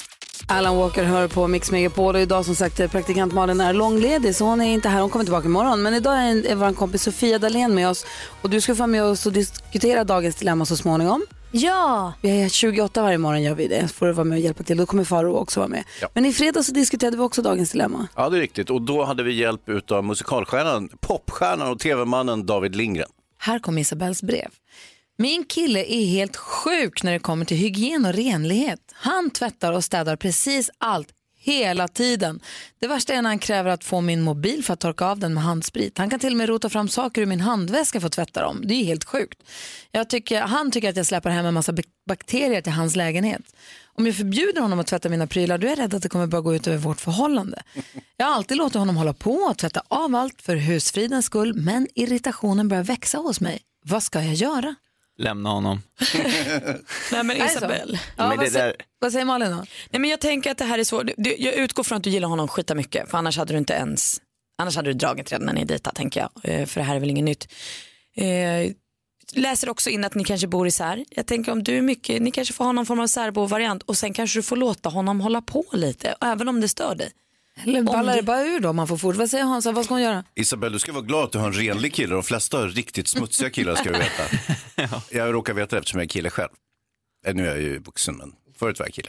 Alan 0.53 0.77
Walker 0.77 1.05
hör 1.05 1.29
på 1.29 1.49
Mix 1.49 1.71
Megapol 1.71 2.15
och 2.15 2.21
idag 2.21 2.45
som 2.45 2.55
sagt 2.55 2.81
är 2.81 2.89
praktikant 2.89 3.33
Malin 3.33 3.61
är 3.61 3.73
långledig 3.73 4.37
så 4.37 4.45
hon 4.45 4.61
är 4.61 4.65
inte 4.75 4.89
här, 4.89 5.01
hon 5.01 5.11
kommer 5.11 5.25
tillbaka 5.25 5.47
imorgon. 5.47 5.83
Men 5.83 5.95
idag 5.95 6.19
är, 6.19 6.47
är 6.47 6.55
vår 6.55 6.73
kompis 6.73 7.03
Sofia 7.03 7.39
Dalén 7.39 7.75
med 7.75 7.89
oss 7.89 8.07
och 8.43 8.51
du 8.51 8.61
ska 8.61 8.75
få 8.75 8.79
vara 8.79 8.87
med 8.87 9.05
oss 9.05 9.27
och 9.27 9.33
diskutera 9.33 10.05
dagens 10.05 10.37
dilemma 10.37 10.65
så 10.65 10.77
småningom. 10.77 11.27
Ja, 11.53 12.13
Vi 12.21 12.43
är 12.43 12.49
28 12.49 13.03
varje 13.03 13.19
morgon 13.19 13.43
gör 13.43 13.55
vi 13.55 13.69
det, 13.69 13.89
får 13.89 14.07
du 14.07 14.13
vara 14.13 14.25
med 14.25 14.37
och 14.37 14.43
hjälpa 14.43 14.63
till. 14.63 14.77
Då 14.77 14.87
kommer 14.87 15.05
Faro 15.05 15.35
också 15.37 15.61
vara 15.61 15.69
med. 15.69 15.85
Ja. 16.01 16.09
Men 16.15 16.27
i 16.27 16.33
fredags 16.33 16.67
så 16.67 16.73
diskuterade 16.73 17.17
vi 17.17 17.23
också 17.23 17.43
dagens 17.43 17.71
dilemma. 17.71 18.09
Ja, 18.17 18.29
det 18.29 18.37
är 18.37 18.41
riktigt. 18.41 18.71
Och 18.71 18.83
då 18.83 19.05
hade 19.05 19.23
vi 19.23 19.33
hjälp 19.33 19.91
av 19.91 20.05
musikalstjärnan, 20.05 20.89
popstjärnan 21.01 21.71
och 21.73 21.79
tv-mannen 21.79 22.47
David 22.47 22.77
Lindgren. 22.77 23.09
Här 23.39 23.59
kommer 23.59 23.81
Isabells 23.81 24.23
brev. 24.23 24.49
Min 25.21 25.45
kille 25.45 25.85
är 25.85 26.07
helt 26.07 26.37
sjuk 26.37 27.03
när 27.03 27.13
det 27.13 27.19
kommer 27.19 27.45
till 27.45 27.57
hygien 27.57 28.05
och 28.05 28.13
renlighet. 28.13 28.81
Han 28.93 29.31
tvättar 29.31 29.73
och 29.73 29.85
städar 29.85 30.17
precis 30.17 30.71
allt 30.79 31.09
hela 31.39 31.89
tiden. 31.89 32.41
Det 32.81 32.87
värsta 32.87 33.15
är 33.15 33.23
när 33.23 33.31
han 33.31 33.39
kräver 33.39 33.71
att 33.71 33.85
få 33.85 34.01
min 34.01 34.23
mobil 34.23 34.65
för 34.65 34.73
att 34.73 34.81
torka 34.81 35.07
av 35.07 35.19
den 35.19 35.35
med 35.35 35.43
handsprit. 35.43 35.99
Han 35.99 36.11
kan 36.11 36.21
till 36.21 36.33
och 36.33 36.37
med 36.37 36.49
rota 36.49 36.69
fram 36.69 36.89
saker 36.89 37.23
ur 37.23 37.27
min 37.27 37.41
handväska 37.41 38.01
för 38.01 38.07
att 38.07 38.13
tvätta 38.13 38.43
dem. 38.43 38.61
Det 38.65 38.75
är 38.75 38.85
helt 38.85 39.05
sjukt. 39.05 39.43
Jag 39.91 40.11
tycker, 40.11 40.41
han 40.41 40.71
tycker 40.71 40.89
att 40.89 40.97
jag 40.97 41.07
släpper 41.07 41.31
hem 41.31 41.47
en 41.47 41.55
massa 41.55 41.75
bakterier 42.07 42.63
till 42.63 42.73
hans 42.73 42.97
lägenhet. 42.97 43.43
Om 43.85 44.07
jag 44.07 44.17
förbjuder 44.17 44.61
honom 44.61 44.81
att 44.81 44.87
tvätta 44.87 45.09
mina 45.09 45.27
prylar 45.27 45.59
då 45.59 45.67
är 45.67 45.71
jag 45.71 45.79
rädd 45.79 45.95
att 45.95 46.03
det 46.03 46.09
kommer 46.09 46.27
börja 46.27 46.43
gå 46.43 46.55
ut 46.55 46.67
över 46.67 46.79
vårt 46.79 47.01
förhållande. 47.01 47.63
Jag 48.17 48.27
har 48.27 48.35
alltid 48.35 48.57
låtit 48.57 48.79
honom 48.79 48.97
hålla 48.97 49.15
på 49.15 49.35
och 49.35 49.59
tvätta 49.59 49.83
av 49.89 50.15
allt 50.15 50.43
för 50.43 50.57
husfridens 50.57 51.27
skull 51.27 51.55
men 51.55 51.89
irritationen 51.95 52.69
börjar 52.69 52.85
växa 52.85 53.19
hos 53.19 53.41
mig. 53.41 53.61
Vad 53.85 54.03
ska 54.03 54.23
jag 54.23 54.35
göra? 54.35 54.75
Lämna 55.21 55.51
honom. 55.51 55.83
Nej 57.13 57.25
men? 57.25 57.31
Isabel. 57.37 57.99
Ja, 58.17 58.29
Men 58.29 58.37
vad, 58.39 58.53
där- 58.53 58.77
vad 58.99 59.13
säger 59.13 59.25
Malin 59.25 59.51
då? 59.51 59.57
Nej 59.91 60.01
men 60.01 60.11
jag 60.11 60.21
tänker 60.21 60.51
att 60.51 60.59
det 60.59 60.65
här 60.65 60.79
är 60.79 60.85
svårt. 60.85 61.05
Jag 61.17 61.55
utgår 61.55 61.83
från 61.83 61.97
att 61.99 62.05
du 62.05 62.11
gillar 62.11 62.29
honom 62.29 62.49
skita 62.49 62.75
mycket 62.75 63.11
för 63.11 63.19
annars 63.19 63.37
hade 63.37 63.53
du 63.55 63.59
inte 63.59 63.73
ens, 63.73 64.21
annars 64.63 64.77
hade 64.77 64.89
du 64.91 64.95
dragit 64.95 65.33
redan 65.33 65.47
när 65.47 65.53
ni 65.53 65.65
dejtar 65.65 65.93
tänker 65.93 66.21
jag. 66.21 66.31
Eh, 66.61 66.67
För 66.67 66.81
det 66.81 66.85
här 66.85 66.97
är 66.97 67.01
väl 67.01 67.11
inget 67.11 67.25
nytt. 67.25 67.49
Eh, 68.17 68.73
läser 69.35 69.69
också 69.69 69.91
in 69.91 70.05
att 70.05 70.15
ni 70.15 70.25
kanske 70.25 70.47
bor 70.47 70.67
isär. 70.67 71.05
Jag 71.11 71.27
tänker 71.27 71.53
om 71.53 71.63
du 71.65 71.77
är 71.79 71.83
mycket, 71.83 72.23
ni 72.23 72.31
kanske 72.31 72.55
får 72.55 72.65
ha 72.65 72.73
någon 72.73 72.87
form 72.87 73.01
av 73.01 73.07
särbo-variant 73.07 73.83
och 73.83 73.97
sen 73.99 74.13
kanske 74.15 74.39
du 74.39 74.43
får 74.43 74.57
låta 74.57 74.89
honom 74.89 75.21
hålla 75.21 75.43
på 75.43 75.65
lite 75.73 76.15
även 76.21 76.49
om 76.49 76.61
det 76.61 76.69
stör 76.69 76.95
dig. 76.95 77.11
Eller 77.65 77.83
ballar 77.83 78.17
det- 78.17 78.23
bara 78.23 78.45
ur 78.45 78.61
då 78.61 78.69
om 78.69 78.77
man 78.77 78.89
får 78.89 78.97
fort? 78.97 79.17
Vad 79.17 79.31
säger 79.31 79.45
Hansa, 79.45 79.73
vad 79.73 79.85
ska 79.85 79.95
hon 79.95 80.03
göra? 80.03 80.25
Isabel, 80.35 80.73
du 80.73 80.79
ska 80.79 80.93
vara 80.93 81.03
glad 81.05 81.25
att 81.25 81.33
du 81.33 81.39
har 81.39 81.47
en 81.47 81.53
renlig 81.53 81.95
kille. 81.95 82.15
De 82.15 82.23
flesta 82.23 82.59
har 82.59 82.69
riktigt 82.69 83.09
smutsiga 83.09 83.51
killar 83.51 83.75
ska 83.75 83.85
du 83.93 83.99
veta. 83.99 84.23
Jag 85.11 85.35
råkar 85.35 85.55
veta 85.55 85.77
det 85.77 85.79
eftersom 85.81 86.01
jag 86.01 86.05
är 86.05 86.09
kille 86.09 86.31
själv. 86.31 86.49
Eh, 87.27 87.35
Nu 87.35 87.43
är 87.47 87.51
jag 87.51 87.61
ju 87.61 87.79
vuxen, 87.79 88.17
men 88.17 88.33
förut 88.59 88.79
var 88.79 88.87
jag 88.87 88.95
kille. 88.95 89.09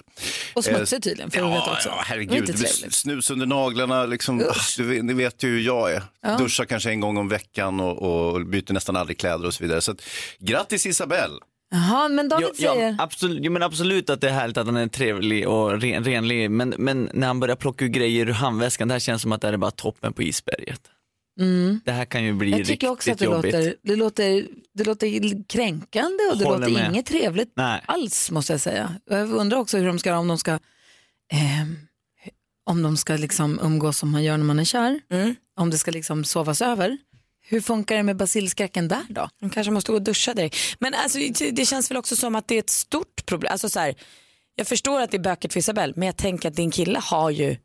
Och 0.53 0.63
smutsig 0.63 1.03
tydligen, 1.03 1.31
får 1.31 1.41
du 1.41 1.47
veta 1.47 1.71
också. 1.71 1.89
Ja, 1.89 2.03
herregud. 2.05 2.35
inte 2.37 2.51
Det 2.51 2.57
blir 2.57 2.89
snus 2.89 3.29
under 3.29 3.45
naglarna. 3.45 4.05
Liksom. 4.05 4.39
Ah, 4.49 4.53
du, 4.77 4.83
vet- 4.83 5.05
ni 5.05 5.13
vet 5.13 5.43
ju 5.43 5.47
hur 5.49 5.59
jag 5.59 5.93
är. 5.93 6.03
Duschar 6.37 6.65
kanske 6.65 6.89
en 6.89 6.99
gång 6.99 7.17
om 7.17 7.29
veckan 7.29 7.79
och, 7.79 8.31
och 8.33 8.45
byter 8.45 8.73
nästan 8.73 8.95
aldrig 8.95 9.17
kläder 9.19 9.45
och 9.45 9.53
så 9.53 9.63
vidare. 9.63 9.81
Så 9.81 9.91
att, 9.91 10.01
grattis 10.39 10.85
Isabel! 10.85 11.31
Jaha, 11.73 12.07
men 12.07 12.29
David 12.29 12.47
Jo, 12.47 12.53
ja, 12.65 12.73
säger... 12.73 12.95
absolut, 12.99 13.39
jo, 13.43 13.51
men 13.51 13.63
absolut 13.63 14.09
att 14.09 14.21
det 14.21 14.27
är 14.29 14.33
härligt 14.33 14.57
att 14.57 14.65
han 14.65 14.77
är 14.77 14.87
trevlig 14.87 15.47
och 15.47 15.81
ren, 15.81 16.03
renlig, 16.03 16.51
men, 16.51 16.69
men 16.77 17.09
när 17.13 17.27
han 17.27 17.39
börjar 17.39 17.55
plocka 17.55 17.85
ur 17.85 17.89
grejer 17.89 18.25
ur 18.29 18.33
handväskan, 18.33 18.87
det 18.87 18.93
här 18.93 18.99
känns 18.99 19.21
som 19.21 19.31
att 19.31 19.41
det 19.41 19.47
här 19.47 19.53
är 19.53 19.57
bara 19.57 19.71
toppen 19.71 20.13
på 20.13 20.23
isberget. 20.23 20.81
Det 21.83 21.91
här 21.91 22.05
kan 22.05 22.23
ju 22.23 22.33
bli 22.33 22.49
Jag 22.51 22.59
riktigt 22.59 22.73
tycker 22.73 22.89
också 22.89 23.11
att 23.11 23.17
det 23.17 23.25
jobbigt. 23.25 23.53
låter, 23.53 23.75
det, 23.83 23.95
låter, 23.95 24.47
det 24.73 24.83
låter 24.83 25.43
kränkande 25.47 26.23
och 26.31 26.37
det 26.37 26.45
Håller 26.45 26.59
låter 26.59 26.73
med. 26.73 26.91
inget 26.91 27.05
trevligt 27.05 27.53
Nej. 27.55 27.81
alls 27.85 28.31
måste 28.31 28.53
jag 28.53 28.61
säga. 28.61 28.95
Jag 29.09 29.31
undrar 29.31 29.57
också 29.57 29.77
hur 29.77 29.87
de 29.87 29.99
ska, 29.99 30.17
om 30.17 30.27
de 30.27 30.37
ska, 30.37 30.59
ehm, 31.33 31.75
om 32.65 32.81
de 32.83 32.97
ska 32.97 33.15
liksom 33.17 33.59
umgås 33.63 33.97
som 33.97 34.11
man 34.11 34.23
gör 34.23 34.37
när 34.37 34.45
man 34.45 34.59
är 34.59 34.63
kär. 34.63 34.99
Mm. 35.11 35.35
Om 35.55 35.69
det 35.69 35.77
ska 35.77 35.91
liksom 35.91 36.23
sovas 36.23 36.61
över. 36.61 36.97
Hur 37.43 37.61
funkar 37.61 37.95
det 37.97 38.03
med 38.03 38.17
basilskräcken 38.17 38.87
där 38.87 39.01
då? 39.09 39.29
De 39.39 39.49
kanske 39.49 39.71
måste 39.71 39.91
gå 39.91 39.95
och 39.95 40.01
duscha 40.03 40.33
direkt. 40.33 40.57
Men 40.79 40.93
alltså, 40.93 41.19
det- 41.51 41.65
känns 41.65 41.91
väl 41.91 41.97
också 41.97 42.15
som 42.15 42.35
att 42.35 42.47
det 42.47 42.55
är 42.55 42.59
ett 42.59 42.69
stort 42.69 43.25
problem. 43.25 43.51
Alltså, 43.51 43.69
så 43.69 43.79
här, 43.79 43.95
jag 44.55 44.67
förstår 44.67 45.01
att 45.01 45.11
det 45.11 45.17
är 45.17 45.21
bökigt 45.21 45.53
för 45.53 45.59
Isabel 45.59 45.93
men 45.95 46.05
jag 46.05 46.17
tänker 46.17 46.49
att 46.49 46.55
din 46.55 46.71
kille 46.71 46.99
har 46.99 47.29
ju 47.29 47.57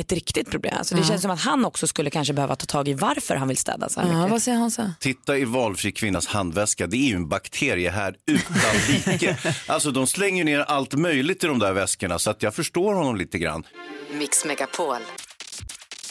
ett 0.00 0.12
riktigt 0.12 0.50
problem. 0.50 0.74
Alltså 0.78 0.94
det 0.94 1.04
känns 1.04 1.22
som 1.22 1.30
att 1.30 1.40
han 1.40 1.64
också 1.64 1.86
skulle 1.86 2.10
kanske 2.10 2.32
behöva 2.34 2.56
ta 2.56 2.66
tag 2.66 2.88
i 2.88 2.94
varför 2.94 3.36
han 3.36 3.48
vill 3.48 3.56
städa 3.56 3.88
så 3.88 4.00
här 4.00 4.08
Ja, 4.08 4.16
mycket. 4.18 4.30
vad 4.30 4.42
säger 4.42 4.58
Hansa? 4.58 4.94
Titta 5.00 5.38
i 5.38 5.44
valfri 5.44 5.92
kvinnas 5.92 6.26
handväska, 6.26 6.86
det 6.86 6.96
är 6.96 7.08
ju 7.08 7.14
en 7.16 7.28
bakterie 7.28 7.90
här 7.90 8.14
utan 8.26 8.54
like. 9.12 9.36
alltså 9.66 9.90
de 9.90 10.06
slänger 10.06 10.44
ner 10.44 10.60
allt 10.60 10.94
möjligt 10.94 11.44
i 11.44 11.46
de 11.46 11.58
där 11.58 11.72
väskorna 11.72 12.18
så 12.18 12.30
att 12.30 12.42
jag 12.42 12.54
förstår 12.54 12.94
honom 12.94 13.16
lite 13.16 13.38
grann. 13.38 13.66
Mix 14.18 14.44
Megapol. 14.44 14.96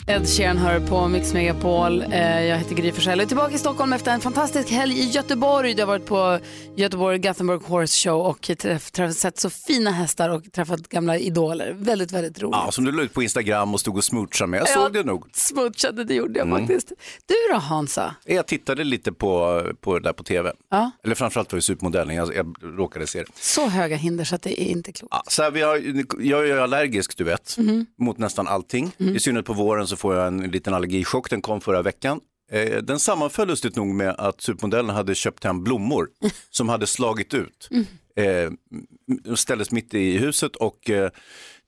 Ed 0.07 0.27
Sheeran 0.27 0.57
hör 0.57 0.79
på 0.79 1.07
Mix 1.07 1.33
Megapol. 1.33 2.01
Eh, 2.01 2.43
Jag 2.45 2.57
heter 2.57 2.75
Gry 2.75 2.91
Forssell. 2.91 3.17
Jag 3.19 3.23
är 3.25 3.27
tillbaka 3.27 3.53
i 3.55 3.57
Stockholm 3.57 3.93
efter 3.93 4.11
en 4.11 4.21
fantastisk 4.21 4.69
helg 4.71 4.99
i 4.99 5.03
Göteborg. 5.09 5.71
Jag 5.71 5.79
har 5.79 5.85
varit 5.87 6.05
på 6.05 6.39
Göteborg 6.75 7.17
Gothenburg 7.19 7.61
Horse 7.61 8.09
Show 8.09 8.21
och 8.25 8.41
träff, 8.59 8.91
träff, 8.91 9.13
sett 9.15 9.39
så 9.39 9.49
fina 9.49 9.91
hästar 9.91 10.29
och 10.29 10.51
träffat 10.51 10.89
gamla 10.89 11.17
idoler. 11.17 11.73
Väldigt, 11.77 12.11
väldigt 12.11 12.41
roligt. 12.41 12.55
Ja, 12.65 12.71
som 12.71 12.85
du 12.85 12.91
la 12.91 13.03
ut 13.03 13.13
på 13.13 13.23
Instagram 13.23 13.73
och 13.73 13.79
stod 13.79 13.97
och 13.97 14.03
smoochade 14.03 14.47
med. 14.51 14.59
Jag 14.59 14.69
såg 14.69 14.93
det 14.93 15.03
nog. 15.03 15.25
Smoochade, 15.33 16.03
det 16.03 16.13
gjorde 16.13 16.39
jag 16.39 16.47
Mm. 16.47 16.59
faktiskt. 16.59 16.91
Du 17.25 17.35
då 17.53 17.57
Hansa? 17.59 18.15
Jag 18.25 18.47
tittade 18.47 18.83
lite 18.83 19.11
på, 19.13 19.61
på 19.81 19.99
det 19.99 20.03
där 20.03 20.13
på 20.13 20.23
tv. 20.23 20.51
Ja. 20.71 20.91
Eller 21.03 21.15
framförallt 21.15 21.51
var 21.51 21.57
det 21.57 21.61
supermodellen, 21.61 22.15
jag, 22.15 22.35
jag 22.35 22.55
råkade 22.61 23.07
se 23.07 23.19
det. 23.19 23.25
Så 23.35 23.67
höga 23.67 23.95
hinder 23.95 24.23
så 24.23 24.35
att 24.35 24.41
det 24.41 24.61
är 24.61 24.65
inte 24.67 24.91
klokt. 24.91 25.13
Ja, 25.15 25.23
så 25.27 25.43
här, 25.43 25.51
vi 25.51 25.61
har, 25.61 25.75
jag 26.19 26.39
är 26.41 26.45
ju 26.45 26.59
allergisk, 26.59 27.17
du 27.17 27.23
vet, 27.23 27.55
Mhm. 27.57 27.85
mot 27.99 28.17
nästan 28.17 28.47
allting. 28.47 28.91
I 28.97 29.19
synnerhet 29.19 29.45
på 29.45 29.53
våren 29.53 29.87
så 29.87 29.94
får 29.95 30.15
jag 30.15 30.27
en 30.27 30.37
liten 30.37 30.73
allergichock, 30.73 31.29
den 31.29 31.41
kom 31.41 31.61
förra 31.61 31.81
veckan. 31.81 32.19
Eh, 32.51 32.77
den 32.77 32.99
sammanföll 32.99 33.47
lustigt 33.47 33.75
nog 33.75 33.87
med 33.87 34.09
att 34.17 34.41
supermodellen 34.41 34.95
hade 34.95 35.15
köpt 35.15 35.43
hem 35.43 35.63
blommor 35.63 36.09
som 36.49 36.69
hade 36.69 36.87
slagit 36.87 37.33
ut. 37.33 37.69
Eh, 38.15 38.25
m- 38.27 39.35
ställdes 39.35 39.71
mitt 39.71 39.93
i 39.93 40.17
huset 40.17 40.55
och 40.55 40.89
eh, 40.89 41.09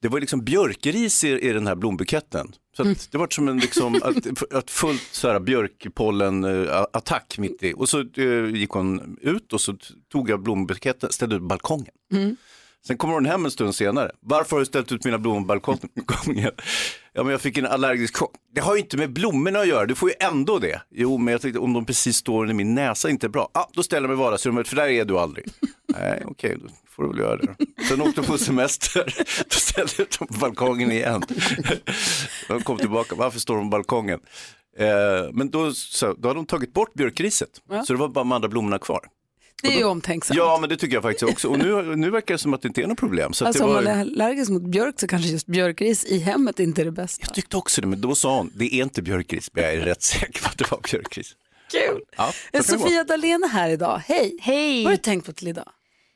det 0.01 0.07
var 0.07 0.19
liksom 0.19 0.43
björkris 0.43 1.24
i, 1.24 1.29
i 1.50 1.53
den 1.53 1.67
här 1.67 1.75
blombuketten. 1.75 2.51
Så 2.77 2.81
att 2.91 3.12
det 3.12 3.17
var 3.17 3.27
som 3.31 3.48
en 3.48 3.60
liksom, 3.60 3.96
ett, 4.05 4.53
ett 4.53 4.72
fullt 4.72 5.01
så 5.12 5.27
här 5.31 5.39
björkpollen-attack 5.39 7.38
mitt 7.38 7.63
i. 7.63 7.74
Och 7.74 7.89
så 7.89 8.00
eh, 8.17 8.55
gick 8.55 8.69
hon 8.69 9.17
ut 9.22 9.53
och 9.53 9.62
så 9.62 9.77
tog 10.12 10.29
jag 10.29 10.43
blombuketten, 10.43 11.12
ställde 11.12 11.36
ut 11.36 11.41
balkongen. 11.41 11.93
Sen 12.88 12.98
kommer 12.98 13.13
hon 13.13 13.25
hem 13.25 13.46
en 13.46 13.51
stund 13.51 13.75
senare. 13.75 14.12
Varför 14.22 14.51
har 14.56 14.60
du 14.60 14.65
ställt 14.65 14.91
ut 14.91 15.06
mina 15.06 15.20
blommor 15.20 15.41
på 15.41 15.46
balkongen? 15.46 16.51
Ja, 17.13 17.24
men 17.24 17.32
jag 17.32 17.41
fick 17.41 17.58
en 17.58 17.65
allergisk 17.65 18.17
chock. 18.17 18.32
Det 18.56 18.62
har 18.62 18.75
ju 18.75 18.82
inte 18.82 18.98
med 18.98 19.13
blommorna 19.13 19.60
att 19.60 19.67
göra, 19.67 19.86
du 19.86 19.96
får 19.96 20.10
ju 20.10 20.15
ändå 20.20 20.60
det. 20.60 20.82
Jo, 20.91 21.17
men 21.17 21.32
jag 21.32 21.41
tänkte 21.41 21.60
om 21.60 21.74
de 21.74 21.86
precis 21.86 22.17
står 22.17 22.41
under 22.41 22.53
min 22.53 22.75
näsa 22.75 23.10
inte 23.10 23.27
är 23.27 23.29
bra. 23.29 23.50
Ah, 23.53 23.65
då 23.74 23.84
ställer 23.84 24.01
jag 24.01 24.10
mig 24.10 24.17
i 24.17 24.24
vardagsrummet, 24.24 24.67
för 24.67 24.75
där 24.75 24.88
är 24.88 25.06
du 25.06 25.17
aldrig. 25.20 25.46
Nej, 26.00 26.24
okej, 26.25 26.58
då 26.62 26.70
får 26.96 27.03
du 27.03 27.10
väl 27.10 27.20
göra 27.20 27.38
det. 27.38 27.56
Sen 27.89 28.01
åkte 28.01 28.22
de 28.22 28.27
på 28.27 28.38
semester, 28.38 29.03
då 29.50 29.56
ställde 29.56 29.91
jag 29.98 30.03
ut 30.03 30.20
dem 30.20 30.27
på 30.27 30.34
balkongen 30.34 30.91
igen. 30.91 31.24
De 32.48 32.62
kom 32.62 32.77
tillbaka, 32.77 33.15
varför 33.15 33.39
står 33.39 33.56
de 33.56 33.70
på 33.72 33.77
balkongen? 33.77 34.20
Eh, 34.79 35.32
men 35.34 35.50
då, 35.50 35.72
så, 35.74 36.13
då 36.13 36.29
har 36.29 36.36
de 36.36 36.46
tagit 36.46 36.74
bort 36.74 36.94
björkriset, 36.94 37.50
så 37.88 37.94
det 37.94 38.00
var 38.00 38.08
bara 38.08 38.22
de 38.22 38.32
andra 38.32 38.48
blommorna 38.50 38.79
kvar. 38.79 39.00
Det 39.64 39.68
är 39.74 39.78
ju 39.78 39.84
omtänksamt. 39.84 40.38
Ja, 40.38 40.58
men 40.62 40.70
det 40.70 40.78
tycker 40.78 40.94
jag 40.96 41.04
faktiskt 41.04 41.32
också. 41.32 41.48
Och 41.48 41.60
nu, 41.60 41.96
nu 41.96 42.10
verkar 42.10 42.34
det 42.34 42.38
som 42.38 42.54
att 42.54 42.62
det 42.62 42.68
inte 42.68 42.82
är 42.82 42.88
något 42.88 42.98
problem. 43.00 43.34
Så 43.34 43.44
att 43.46 43.48
Alltså 43.48 43.64
det 43.64 43.70
om 43.70 43.76
var... 43.76 43.84
man 43.84 43.94
är 43.94 44.02
allergisk 44.02 44.52
mot 44.52 44.62
björk 44.64 45.00
så 45.00 45.08
kanske 45.08 45.30
just 45.30 45.48
björkris 45.48 46.06
i 46.06 46.20
hemmet 46.20 46.60
inte 46.60 46.82
är 46.82 46.86
det 46.86 46.92
bästa. 46.92 47.24
Jag 47.28 47.34
tyckte 47.36 47.58
också 47.58 47.82
det, 47.82 47.88
men 47.88 48.02
då 48.02 48.16
sa 48.16 48.38
hon, 48.38 48.52
det 48.56 48.66
är 48.76 48.84
inte 48.84 49.02
björkris, 49.02 49.50
men 49.54 49.64
jag 49.64 49.74
är 49.74 49.80
rätt 49.80 50.02
säker 50.04 50.42
på 50.42 50.48
att 50.50 50.58
det 50.58 50.72
var 50.72 50.80
björkris. 50.92 51.36
Kul! 51.72 52.02
Ja, 52.18 52.32
Eh, 52.54 52.62
Sofia 52.62 53.04
Dalén 53.04 53.44
är 53.44 53.48
här 53.48 53.70
idag. 53.70 54.02
Hej! 54.06 54.38
Hej! 54.42 54.84
Vad 54.84 54.92
har 54.92 54.98
du 54.98 55.04
tänkt 55.04 55.26
på 55.26 55.34
till 55.34 55.48
idag? 55.48 55.70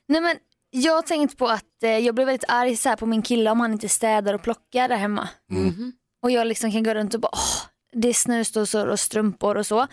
Nej, 0.07 0.21
men 0.21 0.35
jag 0.71 0.93
har 0.93 1.01
tänkt 1.01 1.37
på 1.37 1.47
att 1.47 1.83
eh, 1.83 1.89
jag 1.97 2.15
blev 2.15 2.27
väldigt 2.27 2.45
arg 2.49 2.75
så 2.77 2.89
här, 2.89 2.95
på 2.95 3.05
min 3.05 3.21
kille 3.21 3.51
om 3.51 3.59
han 3.59 3.71
inte 3.73 3.89
städar 3.89 4.33
och 4.33 4.41
plockar 4.43 4.87
där 4.87 4.95
hemma. 4.97 5.29
Mhm. 5.51 5.93
Och 6.23 6.31
jag 6.31 6.47
liksom 6.47 6.71
kan 6.71 6.83
gå 6.83 6.93
runt 6.93 7.13
och 7.13 7.19
bara, 7.19 7.31
åh, 7.33 7.61
det 8.01 8.09
är 8.09 8.13
snusdosor 8.13 8.87
och 8.87 8.99
strumpor 8.99 9.57
och 9.57 9.65
så. 9.67 9.87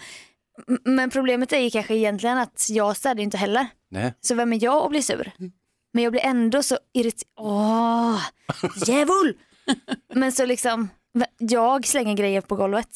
Men 0.85 1.11
problemet 1.11 1.53
är 1.53 1.59
ju 1.59 1.71
kanske 1.71 1.95
egentligen 1.95 2.39
att 2.39 2.67
jag 2.71 2.97
städar 2.97 3.23
inte 3.23 3.37
heller. 3.37 3.67
Nej. 3.91 4.15
Så 4.21 4.35
vem 4.35 4.53
är 4.53 4.65
jag 4.65 4.85
att 4.85 4.91
bli 4.91 5.03
sur? 5.03 5.33
Men 5.93 6.05
jag 6.05 6.13
blir 6.13 6.25
ändå 6.25 6.63
så 6.63 6.79
irriterad. 6.95 7.29
Åh, 7.41 8.21
djävul! 8.87 9.37
Men 10.15 10.33
så 10.33 10.47
liksom, 10.47 10.89
jag 11.39 11.87
slänger 11.87 12.15
grejer 12.15 12.41
på 12.41 12.57
golvet. 12.57 12.89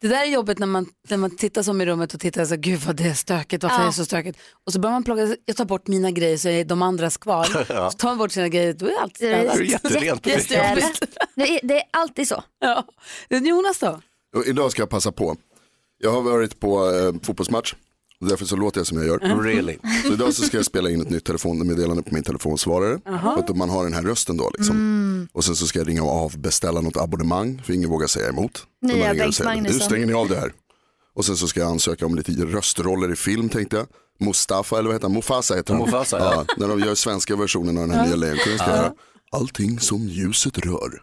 Det 0.00 0.08
där 0.08 0.22
är 0.22 0.26
jobbigt 0.26 0.58
när 0.58 0.66
man, 0.66 0.86
när 1.08 1.16
man 1.16 1.36
tittar 1.36 1.62
som 1.62 1.80
i 1.80 1.86
rummet 1.86 2.14
och 2.14 2.20
tittar 2.20 2.44
så 2.44 2.56
gud 2.56 2.80
vad 2.80 2.96
det 2.96 3.04
är 3.04 3.14
stökigt, 3.14 3.62
varför 3.62 3.76
Ja. 3.76 3.82
är 3.82 3.86
det 3.86 3.92
så 3.92 4.04
stökigt? 4.04 4.38
Och 4.66 4.72
så 4.72 4.80
börjar 4.80 4.92
man 4.92 5.04
plocka, 5.04 5.36
jag 5.44 5.56
tar 5.56 5.64
bort 5.64 5.86
mina 5.86 6.10
grejer 6.10 6.36
så 6.36 6.48
är 6.48 6.64
de 6.64 6.82
andras 6.82 7.16
kvar. 7.16 7.46
Ja. 7.68 7.90
Så 7.90 7.98
tar 7.98 8.08
man 8.08 8.18
bort 8.18 8.32
sina 8.32 8.48
grejer, 8.48 8.72
då 8.72 8.86
är 8.86 9.00
allt 9.02 9.16
städat. 9.16 9.56
Det 9.56 9.62
är 9.62 9.64
jätterent. 9.64 10.26
Jättejobbigt. 10.26 11.16
Det 11.34 11.42
är, 11.42 11.60
det 11.66 11.74
är 11.80 11.84
alltid 11.90 12.28
så. 12.28 12.44
Ja. 12.58 12.84
Jonas 13.28 13.78
då? 13.78 14.00
Och 14.36 14.46
idag 14.46 14.70
ska 14.70 14.82
jag 14.82 14.90
passa 14.90 15.12
på. 15.12 15.36
Jag 15.98 16.10
har 16.12 16.22
varit 16.22 16.60
på 16.60 16.90
eh, 16.90 17.12
fotbollsmatch. 17.22 17.74
Därför 18.20 18.44
så 18.44 18.56
låter 18.56 18.80
jag 18.80 18.86
som 18.86 18.96
jag 18.98 19.06
gör. 19.06 19.42
Really? 19.42 19.78
Så 20.06 20.12
idag 20.12 20.34
så 20.34 20.42
ska 20.42 20.56
jag 20.56 20.66
spela 20.66 20.90
in 20.90 21.00
ett 21.00 21.10
nytt 21.10 21.24
telefonmeddelande 21.24 22.02
på 22.02 22.14
min 22.14 22.22
telefonsvarare. 22.22 23.00
För 23.04 23.38
att 23.38 23.56
man 23.56 23.70
har 23.70 23.84
den 23.84 23.92
här 23.92 24.02
rösten 24.02 24.36
då 24.36 24.50
liksom. 24.58 25.28
Och 25.32 25.44
sen 25.44 25.56
så 25.56 25.66
ska 25.66 25.78
jag 25.78 25.88
ringa 25.88 26.02
och 26.02 26.10
avbeställa 26.24 26.80
något 26.80 26.96
abonnemang. 26.96 27.62
För 27.64 27.72
ingen 27.72 27.90
vågar 27.90 28.06
säga 28.06 28.28
emot. 28.28 28.56
Så 28.56 28.66
Nya 28.86 28.96
man 28.96 28.98
ringer 28.98 29.10
och 29.12 29.16
Bengt 29.18 29.34
säger, 29.34 29.50
Magnusson. 29.50 29.78
Nu 29.78 29.84
stänger 29.84 30.06
ni 30.06 30.12
av 30.12 30.28
det 30.28 30.36
här. 30.36 30.52
Och 31.14 31.24
sen 31.24 31.36
så 31.36 31.48
ska 31.48 31.60
jag 31.60 31.70
ansöka 31.70 32.06
om 32.06 32.14
lite 32.14 32.32
röstroller 32.32 33.12
i 33.12 33.16
film 33.16 33.48
tänkte 33.48 33.76
jag. 33.76 33.86
Mustafa 34.20 34.78
eller 34.78 34.86
vad 34.88 34.94
heter 34.94 35.06
han? 35.08 35.14
Mufasa 35.14 35.54
heter 35.54 35.74
han. 35.74 35.82
Mufasa, 35.82 36.18
ja. 36.18 36.44
När 36.56 36.68
de 36.68 36.80
gör 36.80 36.94
svenska 36.94 37.36
versionen 37.36 37.78
av 37.78 37.88
den 37.88 37.98
här 37.98 38.06
nya 38.06 38.16
Lejonkungen 38.16 38.58
ska 38.58 38.68
jag 38.70 38.76
göra. 38.76 38.92
Allting 39.32 39.80
som 39.80 40.08
ljuset 40.08 40.58
rör. 40.58 41.02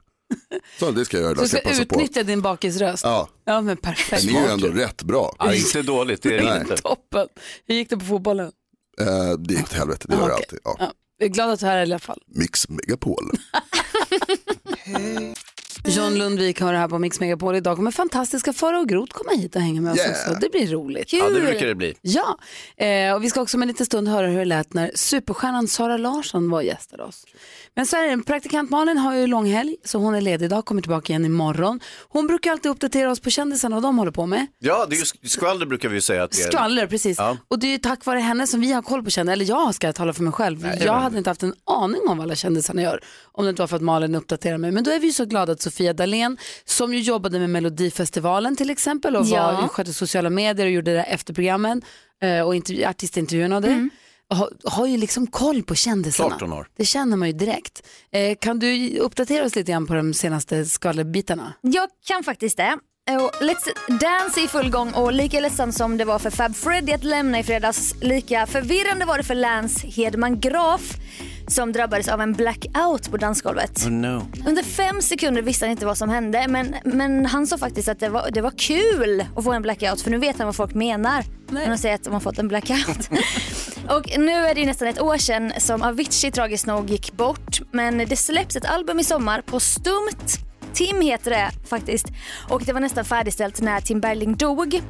Så 0.79 0.91
det 0.91 1.05
ska 1.05 1.17
jag 1.17 1.23
göra 1.23 1.35
Så 1.35 1.41
idag. 1.41 1.45
du 1.45 1.47
Ska 1.47 1.57
ska 1.57 1.69
jag 1.69 1.77
passa 1.77 1.85
på. 1.85 1.95
utnyttja 2.01 2.23
din 2.23 2.41
bakisröst? 2.41 3.03
Ja, 3.03 3.29
Ja 3.45 3.61
men 3.61 3.77
perfekt. 3.77 4.23
ni 4.25 4.35
är 4.35 4.41
ju 4.41 4.47
ändå 4.51 4.67
rätt 4.67 5.03
bra. 5.03 5.35
Ja, 5.39 5.53
inte 5.53 5.81
dåligt, 5.81 6.21
det 6.21 6.37
är 6.37 6.43
det 6.53 6.61
inte. 6.61 6.77
Toppen. 6.77 7.27
Hur 7.67 7.75
gick 7.75 7.89
det 7.89 7.97
på 7.97 8.05
fotbollen? 8.05 8.51
Eh, 9.01 9.31
det 9.39 9.53
gick 9.53 9.63
åt 9.63 9.73
helvete, 9.73 10.05
det 10.09 10.15
gör 10.15 10.27
det 10.27 10.35
alltid. 10.35 10.59
Ja. 10.63 10.75
Ja. 10.79 10.91
Jag 11.17 11.25
är 11.25 11.33
glad 11.33 11.49
att 11.49 11.59
du 11.59 11.65
är 11.65 11.69
här 11.71 11.79
i 11.79 11.81
alla 11.81 11.99
fall. 11.99 12.19
Mix 12.27 12.69
Megapol. 12.69 13.31
John 15.85 16.15
Lundvik 16.15 16.59
har 16.61 16.73
det 16.73 16.79
här 16.79 16.87
på 16.87 16.99
Mix 16.99 17.19
Megapol. 17.19 17.55
Idag 17.55 17.75
kommer 17.75 17.91
fantastiska 17.91 18.53
Farao 18.53 18.79
och 18.81 18.89
Groth 18.89 19.13
komma 19.13 19.31
hit 19.41 19.55
och 19.55 19.61
hänga 19.61 19.81
med 19.81 19.91
oss 19.91 19.97
Yeah. 19.97 20.11
också. 20.11 20.33
Det 20.41 20.49
blir 20.51 20.67
roligt. 20.67 21.13
Ja, 21.13 21.29
det 21.29 21.41
brukar 21.41 21.67
det 21.67 21.75
bli. 21.75 21.95
Ja, 22.01 22.37
eh, 22.85 23.13
och 23.15 23.23
vi 23.23 23.29
ska 23.29 23.41
också 23.41 23.57
om 23.57 23.61
en 23.61 23.67
liten 23.67 23.85
stund 23.85 24.07
höra 24.07 24.27
hur 24.27 24.39
det 24.39 24.45
lät 24.45 24.73
när 24.73 24.91
superstjärnan 24.95 25.67
Sara 25.67 25.97
Larsson 25.97 26.49
var 26.49 26.57
och 26.57 26.63
gästade 26.63 27.03
oss. 27.03 27.25
Men 27.75 27.85
så 27.85 27.95
är 27.97 28.17
det, 28.17 28.23
praktikant 28.23 28.69
Malin 28.69 28.97
har 28.97 29.15
ju 29.15 29.27
långhelg 29.27 29.75
så 29.85 29.97
hon 29.97 30.15
är 30.15 30.21
ledig 30.21 30.45
idag, 30.45 30.65
kommer 30.65 30.81
tillbaka 30.81 31.13
igen 31.13 31.25
imorgon. 31.25 31.79
Hon 32.09 32.27
brukar 32.27 32.51
alltid 32.51 32.71
uppdatera 32.71 33.11
oss 33.11 33.19
på 33.19 33.29
kändisarna 33.29 33.75
och 33.75 33.81
de 33.81 33.97
håller 33.97 34.11
på 34.11 34.25
med. 34.25 34.47
Ja, 34.59 34.85
det 34.89 34.95
är 34.95 34.99
ju 35.23 35.29
skvaller 35.29 35.65
brukar 35.65 35.89
vi 35.89 35.95
ju 35.95 36.01
säga 36.01 36.23
att 36.23 36.31
det 36.31 36.41
är. 36.41 36.47
Skvaller, 36.47 36.87
precis. 36.87 37.17
Ja. 37.17 37.37
Och 37.47 37.59
det 37.59 37.67
är 37.67 37.71
ju 37.71 37.77
tack 37.77 38.05
vare 38.05 38.19
henne 38.19 38.47
som 38.47 38.61
vi 38.61 38.71
har 38.71 38.81
koll 38.81 39.03
på 39.03 39.09
kändisar, 39.09 39.33
eller 39.33 39.45
jag 39.45 39.75
ska 39.75 39.87
jag 39.87 39.95
tala 39.95 40.13
för 40.13 40.23
mig 40.23 40.33
själv. 40.33 40.67
jag 40.85 40.93
hade 40.93 41.17
inte 41.17 41.29
haft 41.29 41.43
en 41.43 41.53
aning 41.65 42.01
om 42.07 42.17
vad 42.17 42.25
alla 42.25 42.35
kändisarna 42.35 42.81
gör 42.81 42.99
om 43.31 43.43
det 43.45 43.49
inte 43.49 43.61
var 43.61 43.67
för 43.67 43.75
att 43.75 43.81
Malin 43.81 44.15
uppdaterar 44.15 44.57
mig. 44.57 44.71
Men 44.71 44.83
då 44.83 44.91
är 44.91 44.99
vi 44.99 45.07
ju 45.07 45.13
så 45.13 45.25
glada 45.25 45.51
att 45.53 45.61
Sofia 45.61 45.93
Dalén, 45.93 46.37
som 46.65 46.93
ju 46.93 46.99
jobbade 46.99 47.39
med 47.39 47.49
Melodifestivalen 47.49 48.55
till 48.55 48.69
exempel 48.69 49.15
och 49.15 49.25
Ja. 49.25 49.51
var, 49.61 49.67
skötte 49.67 49.93
sociala 49.93 50.29
medier 50.29 50.65
och 50.65 50.71
gjorde 50.71 50.93
det 50.93 51.03
efter 51.03 51.33
programmen 51.33 51.81
eh, 52.21 52.41
och 52.41 52.55
intervju, 52.55 52.83
artistintervjun 52.83 53.53
och 53.53 53.61
det. 53.61 53.89
Har, 54.29 54.49
har 54.63 54.87
ju 54.87 54.97
liksom 54.97 55.27
koll 55.27 55.63
på 55.63 55.75
kändisarna. 55.75 56.29
Klart 56.29 56.41
hon 56.41 56.51
har. 56.51 56.67
Det 56.77 56.85
känner 56.85 57.17
man 57.17 57.27
ju 57.27 57.33
direkt. 57.33 57.87
Eh, 58.11 58.37
kan 58.41 58.59
du 58.59 58.97
uppdatera 58.99 59.45
oss 59.45 59.55
lite 59.55 59.71
grann 59.71 59.87
på 59.87 59.93
de 59.93 60.13
senaste 60.13 60.65
skvallerbitarna? 60.65 61.53
Jag 61.61 61.89
kan 62.07 62.23
faktiskt 62.23 62.57
det. 62.57 62.77
Och 63.11 63.43
Let's 63.43 63.99
Dance 63.99 64.39
är 64.39 64.45
i 64.45 64.47
full 64.47 64.69
gång 64.69 64.93
och 64.93 65.13
lika 65.13 65.39
ledsamt 65.39 65.75
som 65.75 65.97
det 65.97 66.05
var 66.05 66.19
för 66.19 66.29
Fab 66.29 66.55
Freddy 66.55 66.93
att 66.93 67.03
lämna 67.03 67.39
i 67.39 67.43
fredags, 67.43 67.95
lika 68.01 68.47
förvirrande 68.47 69.05
var 69.05 69.17
det 69.17 69.23
för 69.23 69.35
Lance 69.35 69.87
Hedman 69.87 70.39
Graf 70.39 70.97
som 71.47 71.71
drabbades 71.71 72.07
av 72.07 72.21
en 72.21 72.33
blackout 72.33 73.11
på 73.11 73.17
dansgolvet. 73.17 73.85
Oh, 73.85 73.91
no. 73.91 74.27
Under 74.47 74.63
fem 74.63 75.01
sekunder 75.01 75.41
visste 75.41 75.65
han 75.65 75.71
inte 75.71 75.85
vad 75.85 75.97
som 75.97 76.09
hände 76.09 76.45
men, 76.47 76.75
men 76.83 77.25
han 77.25 77.47
sa 77.47 77.57
faktiskt 77.57 77.87
att 77.87 77.99
det 77.99 78.09
var, 78.09 78.31
det 78.31 78.41
var 78.41 78.51
kul 78.57 79.25
att 79.35 79.43
få 79.43 79.51
en 79.51 79.61
blackout 79.61 80.01
för 80.01 80.11
nu 80.11 80.17
vet 80.17 80.37
han 80.37 80.45
vad 80.45 80.55
folk 80.55 80.73
menar 80.73 81.23
när 81.49 81.69
de 81.69 81.77
säger 81.77 81.95
att 81.95 82.03
de 82.03 82.13
har 82.13 82.19
fått 82.19 82.39
en 82.39 82.47
blackout. 82.47 83.09
och 83.89 84.19
nu 84.19 84.31
är 84.31 84.53
det 84.53 84.59
ju 84.59 84.65
nästan 84.65 84.87
ett 84.87 85.01
år 85.01 85.17
sedan 85.17 85.53
som 85.57 85.81
Avicii 85.81 86.31
tragiskt 86.31 86.65
nog 86.65 86.89
gick 86.89 87.13
bort 87.13 87.61
men 87.71 87.97
det 87.97 88.15
släpps 88.15 88.55
ett 88.55 88.65
album 88.65 88.99
i 88.99 89.03
sommar 89.03 89.41
på 89.41 89.59
stumt 89.59 90.43
Tim 90.73 91.01
heter 91.01 91.31
det 91.31 91.51
faktiskt 91.65 92.05
och 92.49 92.63
det 92.65 92.73
var 92.73 92.79
nästan 92.79 93.05
färdigställt 93.05 93.61
när 93.61 93.81
Tim 93.81 93.99
Bergling 93.99 94.35
dog. 94.35 94.81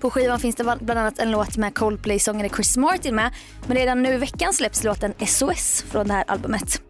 På 0.00 0.10
skivan 0.10 0.40
finns 0.40 0.56
det 0.56 0.64
bland 0.80 1.00
annat 1.00 1.18
en 1.18 1.30
låt 1.30 1.56
med 1.56 1.74
Coldplay-sångare 1.74 2.48
Chris 2.48 2.76
Martin 2.76 3.14
med. 3.14 3.30
Men 3.66 3.76
redan 3.76 4.02
nu 4.02 4.14
i 4.14 4.16
veckan 4.16 4.52
släpps 4.52 4.84
låten 4.84 5.14
SOS 5.26 5.84
från 5.90 6.08
det 6.08 6.14
här 6.14 6.24
albumet. 6.26 6.82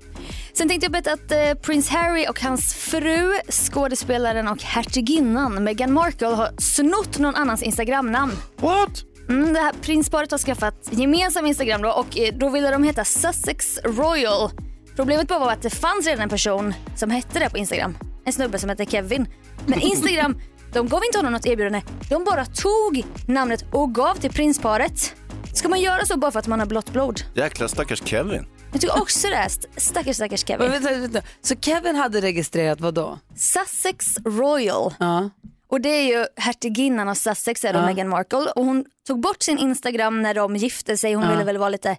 Sen 0.53 0.69
tänkte 0.69 0.85
jag 0.85 0.93
berätta 0.93 1.13
att 1.13 1.33
eh, 1.33 1.63
Prince 1.63 1.97
Harry 1.97 2.27
och 2.29 2.41
hans 2.41 2.75
fru, 2.75 3.33
skådespelaren 3.51 4.49
och 4.49 4.63
hertiginnan 4.63 5.65
Meghan 5.65 5.93
Markle 5.93 6.27
har 6.27 6.51
snott 6.59 7.19
någon 7.19 7.35
annans 7.35 7.63
Instagramnamn. 7.63 8.33
What? 8.57 9.12
Mm, 9.29 9.53
det 9.53 9.61
här 9.61 9.73
prinsparet 9.83 10.31
har 10.31 10.39
skaffat 10.39 10.89
gemensam 10.91 11.47
Instagram 11.47 11.83
då 11.83 11.91
och 11.91 12.19
eh, 12.19 12.35
då 12.35 12.49
ville 12.49 12.71
de 12.71 12.85
heta 12.85 13.05
Sussex 13.05 13.79
Royal. 13.85 14.51
Problemet 14.97 15.29
bara 15.29 15.39
var 15.39 15.53
att 15.53 15.63
det 15.63 15.71
fanns 15.71 16.07
redan 16.07 16.23
en 16.23 16.29
person 16.29 16.75
som 16.97 17.11
hette 17.11 17.39
det 17.39 17.51
på 17.51 17.59
Instagram. 17.59 17.99
en 18.25 18.33
snubbe 18.33 18.59
som 18.59 18.71
heter 18.71 18.85
Kevin. 18.85 19.29
Men 19.67 19.81
Instagram, 19.81 20.39
de 20.73 20.89
gav 20.89 21.01
inte 21.05 21.19
honom 21.19 21.33
något 21.33 21.47
erbjudande. 21.47 21.83
De 22.09 22.25
bara 22.25 22.45
tog 22.45 23.05
namnet 23.29 23.65
och 23.73 23.95
gav 23.95 24.15
till 24.15 24.31
prinsparet. 24.33 25.15
Ska 25.55 25.69
man 25.69 25.81
göra 25.81 26.07
så 26.07 26.17
bara 26.19 26.31
för 26.31 26.39
att 26.39 26.47
man 26.47 26.59
har 26.61 26.67
blått 26.67 26.93
blod? 26.93 27.21
Jäkla 27.35 27.69
stackars 27.69 28.03
Kevin. 28.05 28.47
Jag 28.73 28.81
tycker 28.81 29.03
också 29.03 29.29
det. 29.29 29.37
St- 29.37 29.69
Stackars 29.77 30.17
stackars 30.17 30.45
Men 30.49 30.59
Kevin. 30.59 30.71
vänta, 30.73 31.01
vänta. 31.01 31.23
Så 31.43 31.55
Kevin 31.57 31.97
hade 31.97 32.21
registrerat 32.21 32.81
vad 32.81 32.95
då? 32.95 33.19
Sussex 33.37 34.17
Royal. 34.25 34.95
Ja. 34.99 35.31
Och 35.73 35.81
det 35.81 35.89
är 35.89 36.03
ju 36.19 36.27
hertiginnan 36.37 37.09
av 37.09 37.15
Sussex, 37.15 37.65
är 37.65 37.75
Ja. 37.75 37.87
Meghan 37.87 38.09
Markle. 38.09 38.39
Och 38.57 38.65
hon 38.65 38.85
tog 39.07 39.21
bort 39.21 39.43
sin 39.43 39.59
Instagram 39.59 40.23
när 40.23 40.35
de 40.35 40.57
gifte 40.57 40.97
sig. 40.97 41.15
Hon 41.15 41.25
Ja. 41.25 41.31
ville 41.31 41.45
väl 41.45 41.59
vara 41.59 41.69
lite 41.69 41.97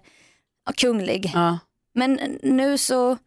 ja, 0.66 0.72
kunglig. 0.76 1.30
Ja. 1.34 1.58
Men 1.94 2.20
nu 2.42 2.78
så 2.78 3.18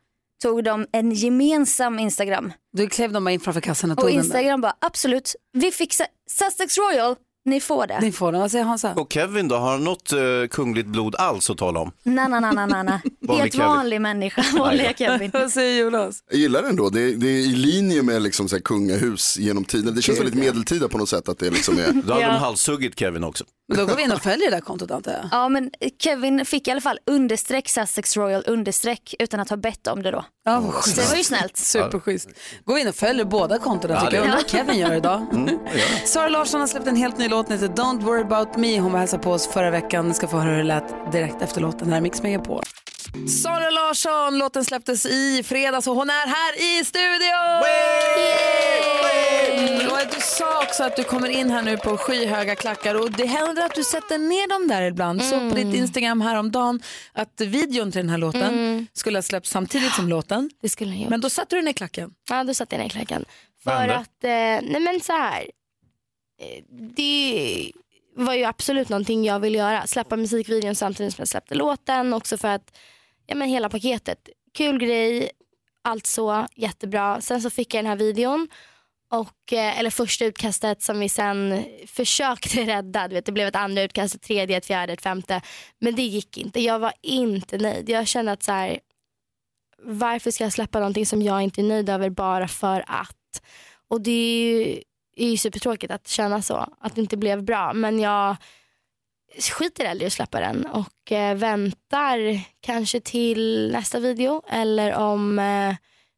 tog 0.41 0.63
de 0.63 0.87
en 0.91 1.11
gemensam 1.11 1.99
Instagram. 1.99 2.53
Då 2.77 2.87
klev 2.87 3.11
de 3.11 3.23
bara 3.23 3.31
in 3.31 3.39
framför 3.39 3.61
kassan 3.61 3.91
och 3.91 3.97
tog 3.97 4.03
Och 4.05 4.09
den 4.09 4.17
där. 4.17 4.23
Instagram 4.25 4.61
bara 4.61 4.75
absolut, 4.81 5.35
vi 5.53 5.71
fixar 5.71 6.07
Sussex 6.31 6.77
Royal, 6.77 7.15
ni 7.47 7.61
får 7.61 7.87
det. 7.87 7.99
Ni 8.01 8.11
får 8.11 8.31
den. 8.31 8.41
Vad 8.41 8.51
säger 8.51 8.65
Hansa? 8.65 8.93
Och 8.93 9.13
Kevin 9.13 9.47
då, 9.47 9.55
har 9.55 9.71
han 9.71 9.83
något 9.83 10.11
eh, 10.13 10.19
kungligt 10.51 10.87
blod 10.87 11.15
alls 11.15 11.49
att 11.49 11.57
tala 11.57 11.79
om? 11.79 11.91
Na, 12.03 12.27
na, 12.27 12.39
na, 12.39 12.51
na, 12.51 12.65
na. 12.83 13.01
Vanlig 13.21 13.41
Helt 13.41 13.53
Kevin. 13.53 13.67
vanlig 13.67 14.01
människa, 14.01 14.43
vanliga 14.59 14.93
Kevin. 14.93 15.31
Vad 15.33 15.51
säger 15.51 15.83
Jonas? 15.83 16.19
Jag 16.31 16.39
gillar 16.39 16.61
det 16.61 16.69
ändå, 16.69 16.89
det 16.89 17.01
är, 17.01 17.13
det 17.15 17.27
är 17.27 17.39
i 17.39 17.55
linje 17.55 18.03
med 18.03 18.21
liksom 18.21 18.49
så 18.49 18.55
här 18.55 18.61
kungahus 18.61 19.37
genom 19.37 19.65
tiden. 19.65 19.95
Det 19.95 20.01
känns 20.01 20.19
väldigt 20.19 20.35
medeltida 20.35 20.87
på 20.89 20.97
något 20.97 21.09
sätt 21.09 21.29
att 21.29 21.39
det 21.39 21.49
liksom 21.49 21.77
är. 21.79 21.91
Då 22.05 22.13
hade 22.13 22.25
Ja. 22.25 22.31
de 22.31 22.37
halshuggit 22.39 22.99
Kevin 22.99 23.23
också. 23.23 23.43
Men 23.69 23.77
då 23.77 23.85
går 23.85 23.95
vi 23.95 24.03
in 24.03 24.11
och 24.11 24.21
följer 24.21 24.49
det 24.51 24.55
där 24.55 24.61
kontot 24.61 24.91
antar 24.91 25.11
jag. 25.11 25.21
Ja 25.31 25.49
men 25.49 25.71
Kevin 26.03 26.45
fick 26.45 26.67
i 26.67 26.71
alla 26.71 26.81
fall 26.81 26.99
understreck 27.05 27.69
Sussex 27.69 28.17
Royal 28.17 28.43
understreck 28.47 29.15
utan 29.19 29.39
att 29.39 29.49
ha 29.49 29.57
bett 29.57 29.87
om 29.87 30.03
det 30.03 30.11
då. 30.11 30.25
Ja, 30.45 30.59
vad 30.59 30.83
Så 30.85 31.01
det 31.01 31.09
var 31.09 31.15
ju 31.17 31.23
snällt. 31.23 31.57
Superschysst. 31.57 32.29
Gå 32.65 32.77
in 32.77 32.87
och 32.87 32.95
följ 32.95 33.23
båda 33.25 33.57
kontona 33.59 33.93
Ja, 33.93 33.99
tycker 34.01 34.13
jag. 34.17 34.23
det- 34.25 34.27
Undrar 34.27 34.37
vad 34.43 34.49
Kevin 34.49 34.77
gör 34.79 34.93
idag. 34.95 35.25
Mm, 35.33 35.59
Sara 36.05 36.29
Larsson 36.29 36.59
har 36.59 36.67
släppt 36.67 36.87
en 36.87 36.95
helt 36.95 37.17
ny 37.17 37.27
låt, 37.29 37.37
den 37.48 37.60
heter 37.60 37.74
Don't 37.84 38.01
worry 38.03 38.22
about 38.22 38.58
me. 38.58 38.79
Hon 38.79 38.91
var 38.91 39.00
hälsade 39.00 39.24
på 39.24 39.32
oss 39.32 39.48
förra 39.48 39.70
veckan. 39.72 40.08
Ni 40.08 40.13
ska 40.13 40.27
få 40.27 40.38
höra 40.38 40.50
hur 40.51 40.58
det 40.58 40.63
lät 40.63 41.12
direkt 41.12 41.41
efter 41.41 41.62
låten. 41.62 41.89
Här 41.89 41.98
är 41.98 42.01
Mix 42.01 42.24
Megapol. 42.24 42.63
Sara 43.44 43.70
Larsson, 43.70 44.38
låten 44.38 44.65
släpptes 44.65 45.06
i 45.06 45.44
fredags 45.44 45.88
och 45.88 45.96
hon 45.96 46.10
är 46.10 46.27
här 46.27 46.79
i 46.82 46.86
studion! 46.86 47.63
Yay! 48.17 49.88
Och 49.88 49.98
du 50.15 50.22
sa 50.22 50.63
också 50.63 50.84
att 50.84 50.96
du 50.96 51.03
kommer 51.03 51.29
in 51.29 51.50
här 51.51 51.62
nu 51.62 51.77
på 51.77 51.98
skyhöga 51.98 52.56
klackar 52.56 52.96
och 53.01 53.12
det 53.12 53.25
händer 53.25 53.65
att 53.65 53.75
du 53.75 53.84
sätter 53.84 54.17
ner 54.17 54.48
dem 54.50 54.67
där 54.67 54.82
ibland. 54.82 55.24
Så 55.24 55.50
på 55.50 55.56
ditt 55.56 55.75
Instagram 55.75 56.22
häromdagen 56.22 56.82
att 57.13 57.41
videon 57.41 57.91
till 57.91 58.01
den 58.01 58.10
här 58.10 58.17
låten 58.17 58.41
Mm. 58.44 58.88
skulle 58.94 59.17
ha 59.17 59.22
släppts 59.24 59.50
samtidigt 59.50 59.94
som 59.94 60.10
låten. 60.10 60.50
Det 60.62 60.70
skulle 60.70 60.91
jag 60.91 61.00
gjort. 61.01 61.10
Men 61.10 61.22
då 61.22 61.29
satte 61.29 61.56
du 61.56 61.62
ner 61.62 61.74
klacken. 61.74 62.12
Ja, 62.29 62.44
då 62.44 62.53
satte 62.53 62.75
jag 62.75 62.84
ner 62.84 62.89
klacken. 62.89 63.25
För 63.63 63.88
att, 63.88 64.24
eh, 64.24 64.29
nej 64.72 64.79
men 64.79 65.00
så 65.00 65.13
här. 65.13 65.44
Eh, 66.39 66.63
det 66.70 67.72
var 68.15 68.34
ju 68.34 68.44
absolut 68.44 68.89
någonting 68.89 69.25
jag 69.25 69.39
ville 69.39 69.58
göra. 69.58 69.88
Släppa 69.88 70.15
musikvideon 70.15 70.75
samtidigt 70.75 71.13
som 71.13 71.22
jag 71.22 71.27
släppte 71.27 71.56
låten. 71.56 72.13
Också 72.13 72.38
för 72.38 72.48
att, 72.48 72.77
ja 73.25 73.36
men 73.36 73.50
hela 73.50 73.70
paketet. 73.70 74.29
Kul 74.53 74.79
grej, 74.79 75.29
allt 75.82 76.06
så, 76.06 76.48
jättebra. 76.56 77.22
Sen 77.22 77.41
så 77.41 77.50
fick 77.50 77.74
jag 77.74 77.84
den 77.84 77.89
här 77.89 77.98
videon. 77.98 78.48
Och, 79.10 79.53
eh, 79.53 79.79
eller 79.79 79.89
första 79.89 80.25
utkastet 80.25 80.82
som 80.82 81.00
vi 81.00 81.10
sen 81.10 81.65
försökte 81.88 82.63
rädda. 82.65 83.08
Du 83.08 83.15
vet, 83.15 83.25
det 83.25 83.32
blev 83.32 83.48
ett 83.48 83.56
andra 83.56 83.82
utkast, 83.82 84.15
ett 84.15 84.22
tredje, 84.22 84.58
ett 84.58 84.65
fjärde, 84.65 84.94
ett 84.94 85.01
femte. 85.01 85.41
Men 85.79 85.96
det 85.96 86.01
gick 86.01 86.38
inte. 86.38 86.62
Jag 86.62 86.79
var 86.79 86.94
inte 87.01 87.58
nöjd. 87.58 87.89
Jag 87.89 88.08
kände 88.08 88.32
att 88.32 88.44
så 88.44 88.51
här, 88.51 88.79
varför 89.84 90.32
ska 90.32 90.44
jag 90.44 90.53
släppa 90.53 90.79
någonting 90.79 91.06
som 91.06 91.22
jag 91.22 91.41
inte 91.41 91.62
är 91.62 91.63
nöjd 91.63 91.89
över 91.89 92.10
bara 92.10 92.48
för 92.48 92.84
att? 92.88 93.41
Och 93.88 94.01
det 94.01 94.12
är 94.12 94.65
ju, 94.65 94.82
är 95.17 95.29
ju 95.29 95.38
supertråkigt 95.38 95.91
att 95.91 96.07
känna 96.07 96.41
så, 96.41 96.67
att 96.81 96.95
det 96.95 97.01
inte 97.01 97.17
blev 97.17 97.43
bra. 97.43 97.74
Men 97.74 98.00
jag 98.00 98.36
skiter 99.51 99.86
hellre 99.86 100.03
i 100.03 100.07
att 100.07 100.13
släppa 100.13 100.39
den 100.39 100.65
och 100.65 101.12
eh, 101.12 101.36
väntar 101.36 102.41
kanske 102.62 103.00
till 103.00 103.71
nästa 103.71 104.00
video 104.00 104.41
eller 104.49 104.93
om 104.93 105.39
eh, 105.39 105.75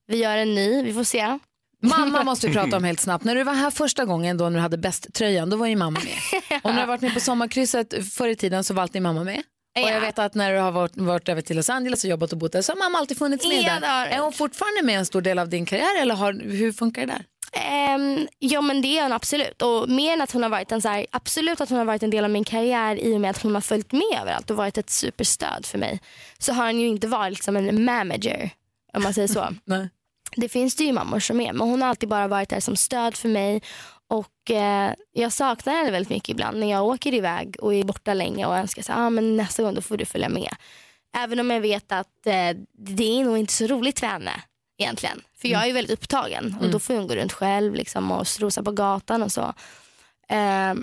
vi 0.08 0.18
gör 0.18 0.38
en 0.38 0.56
ny, 0.56 0.84
vi 0.84 0.94
får 0.94 1.04
se. 1.04 1.40
Mamma 1.82 2.24
måste 2.24 2.48
vi 2.48 2.54
prata 2.60 2.78
om 2.78 2.84
helt 2.84 3.00
snabbt. 3.00 3.24
När 3.24 3.36
du 3.36 3.44
var 3.44 3.54
här 3.54 3.72
första 3.72 4.06
gången 4.06 4.38
då 4.38 4.44
när 4.44 4.56
du 4.56 4.60
hade 4.60 4.78
bäst-tröjan, 4.78 5.50
då 5.50 5.58
var 5.58 5.68
ju 5.68 5.76
mamma 5.76 6.00
med. 6.00 6.42
Och 6.64 6.70
när 6.70 6.74
du 6.74 6.80
har 6.80 6.88
varit 6.88 7.02
med 7.02 7.14
på 7.14 7.20
sommarkrysset 7.20 8.14
förr 8.14 8.28
i 8.28 8.36
tiden 8.36 8.64
så 8.64 8.74
var 8.74 8.84
alltid 8.84 9.02
mamma 9.02 9.24
med. 9.24 9.44
Och 9.84 9.90
jag 9.90 10.02
vet 10.02 10.20
att 10.20 10.36
när 10.36 10.54
du 10.54 10.60
har 10.60 10.72
varit, 10.72 10.98
varit 10.98 11.30
över 11.30 11.42
till 11.42 11.56
Los 11.56 11.70
Angeles 11.70 12.04
och 12.04 12.10
jobbat 12.10 12.32
och 12.32 12.38
bott 12.38 12.52
där 12.52 12.62
så 12.62 12.72
har 12.72 12.78
mamma 12.78 12.98
alltid 12.98 13.18
funnits 13.18 13.48
med 13.48 13.82
där. 13.82 14.08
Är 14.08 14.20
hon 14.20 14.34
fortfarande 14.34 14.84
med 14.84 15.00
en 15.00 15.06
stor 15.06 15.22
del 15.22 15.40
av 15.40 15.50
din 15.50 15.66
karriär 15.66 16.02
eller 16.02 16.16
har, 16.16 16.34
hur 16.34 16.72
funkar 16.72 17.02
det 17.02 17.08
där? 17.08 17.26
Ehm, 17.52 18.28
ja 18.40 18.62
men 18.62 18.82
det 18.82 18.98
är 18.98 19.04
hon 19.04 19.12
absolut. 19.12 19.62
Och 19.62 19.90
mer 19.90 20.14
än 20.14 20.22
att 20.22 20.32
hon 20.32 20.44
har 20.44 20.50
varit 20.50 20.72
en 20.72 20.82
så 20.82 20.88
här, 20.90 21.06
absolut 21.12 21.62
att 21.62 21.70
hon 21.70 21.78
har 21.78 21.86
varit 21.86 22.04
en 22.04 22.10
del 22.10 22.24
av 22.24 22.30
min 22.30 22.44
karriär 22.44 22.96
i 23.00 23.16
och 23.16 23.22
med 23.22 23.30
att 23.30 23.42
hon 23.44 23.54
har 23.54 23.62
följt 23.62 23.92
med 23.92 24.20
överallt 24.22 24.50
och 24.50 24.58
varit 24.58 24.78
ett 24.78 24.90
superstöd 24.90 25.66
för 25.66 25.78
mig. 25.78 26.00
Så 26.38 26.54
har 26.54 26.66
hon 26.66 26.80
ju 26.80 26.88
inte 26.88 27.08
varit 27.08 27.44
som 27.44 27.58
en 27.58 27.86
manager 27.86 28.50
om 28.94 29.04
man 29.04 29.14
säger 29.14 29.28
så. 29.28 29.48
Det 30.36 30.50
finns 30.50 30.76
det 30.76 30.84
ju 30.84 30.92
mammor 30.94 31.20
som 31.20 31.42
är 31.42 31.54
men 31.54 31.70
hon 31.70 31.82
har 31.82 31.90
alltid 31.90 32.10
bara 32.10 32.28
varit 32.28 32.50
där 32.50 32.60
som 32.60 32.76
stöd 32.76 33.16
för 33.16 33.30
mig. 33.30 33.62
Och 34.08 34.52
eh, 34.52 34.94
Jag 35.14 35.34
saknar 35.34 35.74
henne 35.74 35.92
väldigt 35.92 36.10
mycket 36.10 36.30
ibland 36.30 36.60
när 36.60 36.72
jag 36.72 36.86
åker 36.86 37.14
iväg 37.14 37.56
och 37.60 37.74
är 37.76 37.84
borta 37.84 38.14
länge 38.14 38.46
och 38.46 38.58
önskar 38.58 38.82
att 38.82 38.90
ah, 38.90 39.10
men 39.10 39.38
nästa 39.38 39.64
gång 39.64 39.74
då 39.74 39.82
får 39.82 39.98
du 39.98 40.06
följa 40.06 40.30
med. 40.30 40.56
Även 41.18 41.40
om 41.40 41.52
jag 41.52 41.62
vet 41.62 41.92
att 41.92 42.26
eh, 42.26 42.58
det 42.78 43.20
är 43.20 43.24
nog 43.24 43.38
inte 43.38 43.54
så 43.54 43.68
roligt 43.68 44.00
för 44.00 44.08
henne 44.08 44.32
egentligen. 44.80 45.22
För 45.42 45.48
jag 45.48 45.62
är 45.62 45.66
ju 45.68 45.74
väldigt 45.74 45.94
upptagen 46.00 46.46
och 46.54 46.60
Mm. 46.62 46.72
då 46.72 46.80
får 46.80 46.94
hon 46.94 47.08
gå 47.08 47.16
runt 47.16 47.34
själv 47.34 47.74
liksom, 47.76 48.12
och 48.12 48.28
strosa 48.28 48.64
på 48.64 48.72
gatan 48.72 49.24
och 49.24 49.32
så. 49.32 49.54
Eh, 50.30 50.74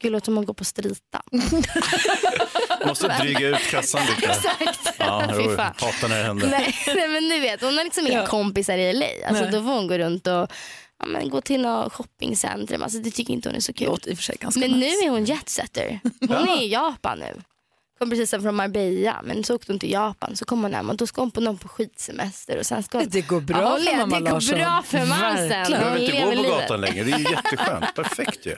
Gud, 0.00 0.12
låter 0.12 0.30
man 0.32 0.44
gå 0.44 0.54
på 0.54 0.64
strita. 0.64 1.22
Måste 2.86 3.08
dryga 3.18 3.48
ut 3.48 3.58
kassan 3.70 4.00
lite. 4.06 4.26
Exakt. 4.60 4.94
Ja, 4.98 5.20
hatar 5.20 6.08
när 6.08 6.18
det 6.18 6.24
händer. 6.24 6.48
Nej, 6.50 6.74
nej 6.86 7.08
men 7.08 7.28
du 7.28 7.40
vet, 7.40 7.60
hon 7.62 7.76
har 7.76 7.84
liksom 7.84 8.06
inga 8.06 8.18
Ja. 8.18 8.26
kompisar 8.26 8.78
i 8.78 8.92
LA. 8.92 9.06
Alltså, 9.28 9.42
Nej. 9.42 9.52
då 9.52 9.62
får 9.62 9.70
hon 9.72 9.86
gå 9.86 9.98
runt 9.98 10.26
och 10.26 10.32
ja, 10.98 11.06
men, 11.06 11.28
gå 11.30 11.40
till 11.40 11.60
något 11.62 11.92
shoppingcentrum. 11.92 12.82
Alltså, 12.82 12.98
det 12.98 13.10
tycker 13.10 13.32
inte 13.32 13.48
hon 13.48 13.56
är 13.56 13.60
så 13.60 13.72
kul. 13.72 13.86
Låter 13.86 14.10
i 14.10 14.14
och 14.14 14.18
för 14.18 14.24
sig 14.24 14.36
ganska 14.40 14.60
Men 14.60 14.70
nu 14.70 14.76
nice. 14.78 15.04
är 15.04 15.10
hon 15.10 15.24
jetsetter. 15.24 16.00
Hon 16.20 16.48
är 16.48 16.62
i 16.62 16.68
Japan 16.72 17.18
nu. 17.18 17.42
Kom 17.98 18.10
precis 18.10 18.30
från 18.30 18.54
Marbella 18.54 19.20
men 19.24 19.44
så 19.44 19.54
åkte 19.54 19.72
hon 19.72 19.78
till 19.80 19.90
Japan 19.92 20.36
så 20.36 20.44
kom 20.44 20.62
hon 20.62 20.74
hem 20.74 20.90
och 20.90 20.96
då 20.96 21.06
ska 21.06 21.20
hon 21.22 21.30
på 21.30 21.40
någon 21.40 21.58
på 21.58 21.68
skidsemester 21.68 22.58
och 22.58 22.66
sen 22.66 22.82
ska 22.82 22.98
hon... 22.98 23.08
Det 23.10 23.20
går 23.20 23.40
bra 23.40 23.58
Ja, 23.58 23.78
för 23.90 23.96
mamma 23.96 24.20
Det 24.20 24.30
går 24.30 24.56
bra 24.58 24.82
för 24.86 25.06
mansen. 25.06 25.64
Du 25.64 25.70
behöver 25.70 25.98
inte 25.98 26.20
gå 26.20 26.26
på 26.26 26.30
livet. 26.34 26.50
gatan 26.50 26.80
längre, 26.80 27.04
det 27.04 27.12
är 27.12 27.18
ju 27.18 27.24
jätteskönt. 27.30 27.84
Perfekt 27.94 28.46
ju. 28.46 28.56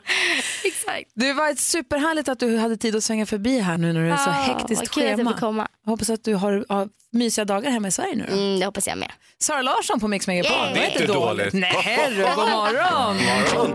Exakt. 0.65 1.11
Det 1.15 1.33
var 1.33 1.49
ett 1.51 1.59
superhärligt 1.59 2.29
att 2.29 2.41
du 2.41 2.57
hade 2.59 2.77
tid 2.77 2.97
att 2.97 3.05
svänga 3.05 3.27
förbi 3.27 3.59
här 3.61 3.79
nu 3.79 3.93
när 3.93 4.01
du 4.01 4.11
är 4.13 4.17
så 4.17 4.31
Ja, 4.31 4.33
hektiskt 4.33 4.91
kul 4.91 5.03
att 5.13 5.19
jag 5.19 5.39
schema. 5.39 5.69
hoppas 5.87 6.11
att 6.11 6.25
du 6.25 6.35
har, 6.35 6.65
har 6.69 6.89
mysiga 7.13 7.45
dagar 7.45 7.71
hemma 7.71 7.89
i 7.89 7.91
Sverige 7.91 8.17
nu 8.17 8.27
då. 8.31 8.33
Mm, 8.37 8.59
det 8.61 8.67
hoppas 8.67 8.87
jag 8.87 8.99
med. 8.99 9.13
Sara 9.39 9.63
Larsson 9.63 10.01
på 10.01 10.09
Mix 10.09 10.27
Megapol. 10.27 10.59
Var 10.59 10.75
Det 10.75 10.81
är 10.87 10.93
inte 10.93 11.07
dåligt. 11.07 11.53
Nej, 11.53 12.07
du, 12.11 12.17
god 12.17 12.49
morgon. 12.51 13.17
Morgon. 13.17 13.75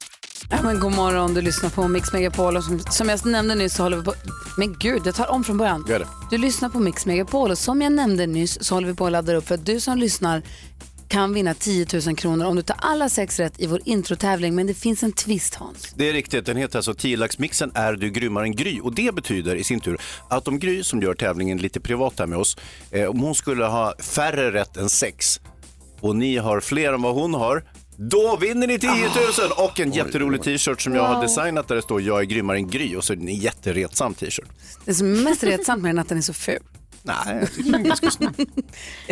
Ja, 0.49 0.58
men 0.63 0.79
god 0.79 0.91
morgon, 0.91 1.34
du 1.34 1.41
lyssnar 1.41 1.69
på 1.69 1.88
Mix 1.88 2.13
Megapol 2.13 2.58
och 2.58 2.63
som, 2.63 2.79
som 2.79 3.10
jag 3.10 3.25
nämnde 3.25 3.55
nyss 3.55 3.73
så 3.73 3.84
håller 3.84 3.97
vi 3.97 4.03
på... 4.03 4.13
Men 4.58 4.75
gud, 4.79 5.01
jag 5.05 5.15
tar 5.15 5.31
om 5.31 5.43
från 5.43 5.58
början. 5.58 5.86
Gör 5.89 5.99
det. 5.99 6.08
Du 6.29 6.38
lyssnar 6.38 6.69
på 6.69 6.79
Mix 6.79 7.05
Megapol 7.05 7.51
och 7.51 7.58
som 7.58 7.81
jag 7.81 7.91
nämnde 7.91 8.27
nyss 8.27 8.63
så 8.63 8.75
håller 8.75 8.88
vi 8.88 8.93
på 8.93 9.05
att 9.05 9.12
ladda 9.12 9.36
upp 9.36 9.47
för 9.47 9.55
att 9.55 9.65
du 9.65 9.79
som 9.79 9.97
lyssnar 9.97 10.41
kan 11.08 11.34
vinna 11.34 11.53
10 11.53 11.88
000 12.05 12.15
kronor 12.15 12.45
om 12.45 12.55
du 12.55 12.62
tar 12.62 12.77
alla 12.79 13.10
sex 13.10 13.39
rätt 13.39 13.53
i 13.58 13.67
vår 13.67 13.81
introtävling. 13.86 14.55
Men 14.55 14.67
det 14.67 14.73
finns 14.73 15.03
en 15.03 15.12
twist 15.12 15.55
Hans. 15.55 15.93
Det 15.95 16.10
är 16.10 16.13
riktigt, 16.13 16.45
den 16.45 16.58
heter 16.58 16.79
alltså 16.79 16.91
10-laxmixen 16.91 17.71
är 17.75 17.93
du 17.93 18.10
grymmare 18.10 18.43
än 18.43 18.55
Gry 18.55 18.79
och 18.79 18.95
det 18.95 19.15
betyder 19.15 19.55
i 19.55 19.63
sin 19.63 19.79
tur 19.79 19.97
att 20.29 20.47
om 20.47 20.60
Gry 20.60 20.84
som 20.84 21.01
gör 21.01 21.13
tävlingen 21.13 21.58
lite 21.58 21.79
privat 21.79 22.19
här 22.19 22.27
med 22.27 22.38
oss, 22.38 22.58
eh, 22.91 23.05
om 23.10 23.19
hon 23.19 23.36
skulle 23.36 23.65
ha 23.65 23.93
färre 23.99 24.51
rätt 24.53 24.77
än 24.77 24.89
sex 24.89 25.39
och 26.01 26.15
ni 26.15 26.38
har 26.38 26.60
fler 26.60 26.93
än 26.93 27.01
vad 27.01 27.15
hon 27.15 27.34
har, 27.34 27.63
då 27.97 28.38
vinner 28.41 28.67
ni 28.67 28.79
10 28.79 28.89
000 28.91 29.01
och 29.58 29.79
en 29.79 29.91
jätterolig 29.91 30.43
t-shirt 30.43 30.81
som 30.81 30.95
jag 30.95 31.03
har 31.03 31.21
designat 31.21 31.67
där 31.67 31.75
det 31.75 31.81
står 31.81 32.01
jag 32.01 32.19
är 32.19 32.23
grymmare 32.23 32.58
än 32.58 32.67
Gry 32.67 32.95
och 32.95 33.03
så 33.03 33.13
är 33.13 33.17
det 33.17 33.23
en 33.23 33.36
jätteretsam 33.36 34.13
t-shirt. 34.13 34.47
Det 34.86 34.93
som 34.93 35.13
är 35.13 35.23
mest 35.23 35.43
retsamt 35.43 35.84
med 35.84 35.89
den 35.89 35.97
är 35.97 36.01
att 36.01 36.10
den 36.10 36.17
är 36.17 36.21
så 36.21 36.34
ful. 36.34 36.60
Nej, 37.03 37.38
jag 37.39 37.53
tycker 37.53 37.71
den 37.71 37.81
är 37.81 37.86
ganska 37.86 38.12
snygg. 38.12 38.49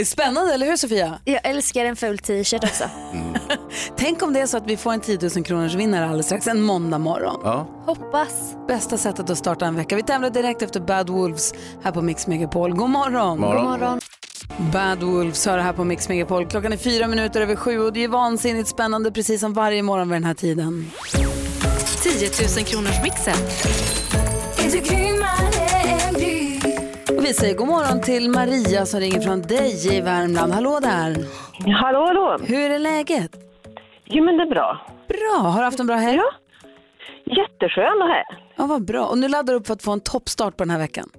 Spännande, 0.07 0.53
eller 0.53 0.65
hur 0.65 0.77
Sofia? 0.77 1.19
Jag 1.25 1.39
älskar 1.43 1.85
en 1.85 1.95
ful 1.95 2.17
t-shirt 2.19 2.63
också. 2.63 2.83
Tänk 3.97 4.21
om 4.23 4.33
det 4.33 4.39
är 4.39 4.45
så 4.47 4.57
att 4.57 4.67
vi 4.67 4.77
får 4.77 4.93
en 4.93 4.99
10 4.99 5.19
000 5.35 5.43
kronors 5.45 5.73
vinnare 5.75 6.05
alldeles 6.05 6.25
strax, 6.25 6.47
en 6.47 6.61
måndag 6.61 6.97
morgon. 6.97 7.41
Ja. 7.43 7.67
Hoppas. 7.85 8.55
Bästa 8.67 8.97
sättet 8.97 9.29
att 9.29 9.37
starta 9.37 9.65
en 9.65 9.75
vecka. 9.75 9.95
Vi 9.95 10.03
tävlar 10.03 10.29
direkt 10.29 10.61
efter 10.61 10.79
Bad 10.79 11.09
Wolves 11.09 11.53
här 11.83 11.91
på 11.91 12.01
Mix 12.01 12.27
Megapol. 12.27 12.73
God 12.75 12.89
morgon! 12.89 13.39
Morgon. 13.39 13.65
God 13.65 13.79
morgon. 13.79 13.99
Bad 14.57 15.03
Wolves 15.03 15.45
hör 15.45 15.57
här 15.57 15.73
på 15.73 15.83
Mix 15.83 16.09
Megapol. 16.09 16.45
Klockan 16.45 16.73
är 16.73 16.77
fyra 16.77 17.07
minuter 17.07 17.41
över 17.41 17.55
sju 17.55 17.79
och 17.79 17.93
det 17.93 18.03
är 18.03 18.07
vansinnigt 18.07 18.67
spännande 18.69 19.11
precis 19.11 19.41
som 19.41 19.53
varje 19.53 19.83
morgon 19.83 20.09
vid 20.09 20.15
den 20.15 20.23
här 20.23 20.33
tiden. 20.33 20.91
10 22.03 22.29
000 22.57 22.65
kronors 22.65 23.03
mixen. 23.03 23.33
Och 27.17 27.25
vi 27.25 27.33
säger 27.33 27.55
god 27.55 27.67
morgon 27.67 28.01
till 28.01 28.29
Maria 28.29 28.85
som 28.85 28.99
ringer 28.99 29.21
från 29.21 29.41
Deje 29.41 29.93
i 29.93 30.01
Värmland. 30.01 30.53
Hallå 30.53 30.79
där! 30.81 31.15
Hallå, 31.81 32.05
hallå. 32.05 32.37
Hur 32.45 32.71
är 32.71 32.79
läget? 32.79 33.31
Jo, 34.05 34.23
men 34.25 34.37
det 34.37 34.43
är 34.43 34.49
bra. 34.49 34.87
Bra, 35.07 35.49
har 35.49 35.59
du 35.59 35.65
haft 35.65 35.79
en 35.79 35.87
bra 35.87 35.95
helg? 35.95 36.17
Ja. 36.17 36.31
Jätteskön 37.25 38.01
och 38.01 38.07
här. 38.07 38.23
Ja, 38.55 38.65
vad 38.65 38.85
bra. 38.85 39.05
Och 39.05 39.17
nu 39.17 39.27
laddar 39.27 39.53
du 39.53 39.59
upp 39.59 39.67
för 39.67 39.73
att 39.73 39.83
få 39.83 39.91
en 39.91 39.99
toppstart 40.01 40.57
på 40.57 40.63
den 40.63 40.69
här 40.71 40.79
veckan. 40.79 41.09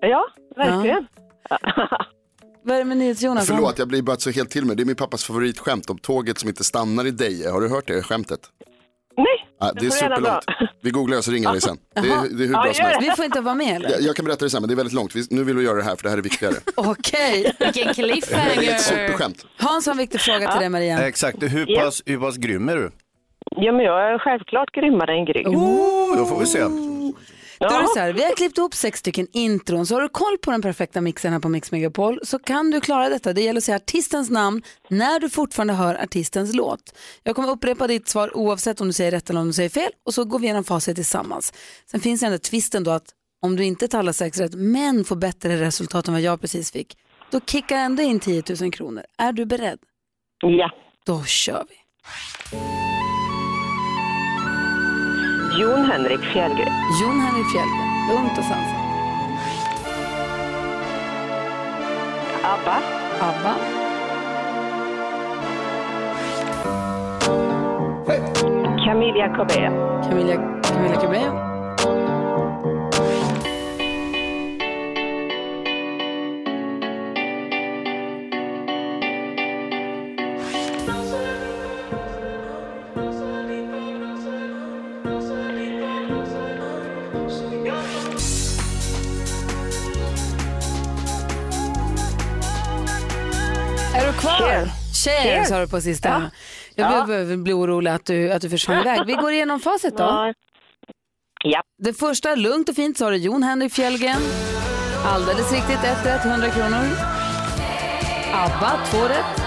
Ja, 0.00 0.24
verkligen. 0.56 1.06
Vad 2.64 2.74
är 2.76 2.78
det 2.78 2.84
med 2.84 2.96
NyhetsJonas? 2.96 3.46
Förlåt, 3.46 3.78
jag 3.78 3.88
blir 3.88 4.02
bara 4.02 4.16
så 4.16 4.30
helt 4.30 4.50
till 4.50 4.64
mig. 4.64 4.76
Det 4.76 4.82
är 4.82 4.84
min 4.84 4.96
pappas 4.96 5.24
favoritskämt 5.24 5.90
om 5.90 5.98
tåget 5.98 6.38
som 6.38 6.48
inte 6.48 6.64
stannar 6.64 7.06
i 7.06 7.10
Deje. 7.10 7.50
Har 7.50 7.60
du 7.60 7.68
hört 7.68 7.86
det 7.86 8.02
skämtet? 8.02 8.40
Nej, 9.16 9.26
Ja, 9.60 9.72
det 9.80 9.86
är 9.86 9.90
superlångt. 9.90 10.44
Vi 10.82 10.90
googlar 10.90 11.18
och 11.18 11.24
så 11.24 11.30
ringer 11.30 11.44
jag 11.46 11.54
dig 11.54 11.60
sen. 11.60 11.76
Det 11.94 12.00
är, 12.00 12.04
det 12.04 12.44
är 12.44 12.46
hur 12.46 12.52
bra 12.52 12.72
som 12.74 12.84
helst. 12.84 13.02
Vi 13.02 13.10
får 13.16 13.24
inte 13.24 13.40
vara 13.40 13.54
med 13.54 13.76
eller? 13.76 13.90
Jag, 13.90 14.00
jag 14.00 14.16
kan 14.16 14.24
berätta 14.24 14.44
det 14.44 14.50
sen, 14.50 14.62
men 14.62 14.68
det 14.68 14.74
är 14.74 14.76
väldigt 14.76 14.92
långt. 14.94 15.16
Vi, 15.16 15.26
nu 15.30 15.44
vill 15.44 15.56
vi 15.56 15.64
göra 15.64 15.76
det 15.76 15.82
här 15.82 15.96
för 15.96 16.02
det 16.02 16.10
här 16.10 16.18
är 16.18 16.22
viktigare. 16.22 16.54
Okej. 16.74 17.52
Vilken 17.58 18.06
Det 18.06 18.68
är 18.70 18.74
ett 18.74 18.80
superskämt. 18.80 19.46
Hans 19.56 19.86
har 19.86 19.92
en 19.92 19.98
viktig 19.98 20.20
fråga 20.20 20.50
till 20.50 20.60
dig 20.60 20.68
Maria. 20.68 21.06
Exakt, 21.06 21.42
hur 21.42 21.64
Ja. 21.68 21.80
pass, 21.80 22.02
hur 22.06 22.18
pass 22.18 22.36
grym 22.36 22.68
är 22.68 22.76
du? 22.76 22.90
Ja, 23.56 23.72
men 23.72 23.84
jag 23.84 24.14
är 24.14 24.18
självklart 24.18 24.72
grymmare 24.74 25.12
än 25.12 25.24
grym. 25.24 25.46
Oh, 25.56 26.16
då 26.16 26.24
får 26.26 26.40
vi 26.40 26.46
se. 26.46 26.58
Då 27.62 27.74
är 27.76 27.82
det 27.82 27.88
så 27.88 27.98
här, 27.98 28.12
vi 28.12 28.24
har 28.24 28.36
klippt 28.36 28.58
ihop 28.58 28.74
sex 28.74 28.98
stycken 28.98 29.26
intron, 29.32 29.86
så 29.86 29.94
har 29.94 30.02
du 30.02 30.08
koll 30.08 30.38
på 30.38 30.50
den 30.50 30.62
perfekta 30.62 31.00
mixen 31.00 31.32
här 31.32 31.40
på 31.40 31.48
Mix 31.48 31.72
Megapol 31.72 32.20
så 32.22 32.38
kan 32.38 32.70
du 32.70 32.80
klara 32.80 33.08
detta. 33.08 33.32
Det 33.32 33.40
gäller 33.42 33.58
att 33.58 33.64
säga 33.64 33.76
artistens 33.76 34.30
namn 34.30 34.62
när 34.88 35.20
du 35.20 35.30
fortfarande 35.30 35.74
hör 35.74 35.94
artistens 36.02 36.54
låt. 36.54 36.94
Jag 37.22 37.36
kommer 37.36 37.50
upprepa 37.50 37.86
ditt 37.86 38.08
svar 38.08 38.36
oavsett 38.36 38.80
om 38.80 38.86
du 38.86 38.92
säger 38.92 39.10
rätt 39.10 39.30
eller 39.30 39.40
om 39.40 39.46
du 39.46 39.52
säger 39.52 39.68
fel 39.68 39.90
och 40.06 40.14
så 40.14 40.24
går 40.24 40.38
vi 40.38 40.44
igenom 40.44 40.64
facit 40.64 40.96
tillsammans. 40.96 41.52
Sen 41.90 42.00
finns 42.00 42.20
det 42.20 42.26
ändå 42.26 42.38
twisten 42.38 42.84
då 42.84 42.90
att 42.90 43.06
om 43.42 43.56
du 43.56 43.64
inte 43.64 43.88
talar 43.88 44.12
sex 44.12 44.38
rätt 44.38 44.54
men 44.54 45.04
får 45.04 45.16
bättre 45.16 45.60
resultat 45.60 46.08
än 46.08 46.14
vad 46.14 46.22
jag 46.22 46.40
precis 46.40 46.72
fick, 46.72 46.96
då 47.30 47.40
kickar 47.40 47.76
jag 47.76 47.84
ändå 47.84 48.02
in 48.02 48.20
10 48.20 48.42
000 48.60 48.72
kronor. 48.72 49.02
Är 49.18 49.32
du 49.32 49.46
beredd? 49.46 49.78
Ja. 50.40 50.70
Då 51.06 51.24
kör 51.24 51.64
vi. 51.68 51.76
Jon 55.58 55.84
Henrik 55.84 56.20
Fjällgren. 56.20 56.72
Jon 57.02 57.20
Henrik 57.20 57.46
Fjällgren, 57.52 58.08
lugnt 58.08 58.38
och 58.38 58.44
sansat. 58.44 58.82
ABBA. 62.42 62.76
ABBA. 63.20 63.54
Camilla 68.84 69.28
Cabello. 69.36 70.02
Camilla, 70.02 70.62
Camilla 70.62 71.00
Cabello. 71.00 71.51
Är 93.94 94.06
du 94.06 94.12
kvar? 94.12 94.68
Cher. 95.04 95.44
sa 95.44 95.60
du 95.60 95.68
på 95.68 95.80
sista. 95.80 96.08
Ja. 96.08 96.20
Jag 96.74 96.92
Ja. 96.92 97.04
blir, 97.04 97.36
blir 97.36 97.58
orolig 97.58 97.90
att 97.90 98.04
du, 98.04 98.32
att 98.32 98.42
du 98.42 98.50
försvann 98.50 98.78
iväg. 98.80 99.00
Vi 99.06 99.12
går 99.12 99.32
igenom 99.32 99.60
facit 99.60 99.96
då. 99.96 100.32
Ja. 101.44 101.62
Det 101.78 101.92
första, 101.92 102.34
lugnt 102.34 102.68
och 102.68 102.74
fint, 102.74 102.98
sa 102.98 103.10
du 103.10 103.16
Jon 103.16 103.42
Henrik 103.42 103.72
Fjällgren. 103.72 104.20
Alldeles 105.06 105.52
riktigt, 105.52 105.84
ett 105.84 106.06
rätt, 106.06 106.24
100 106.24 106.50
kronor. 106.50 106.84
ABBA, 108.34 108.72
två 108.90 108.98
rätt. 109.04 109.42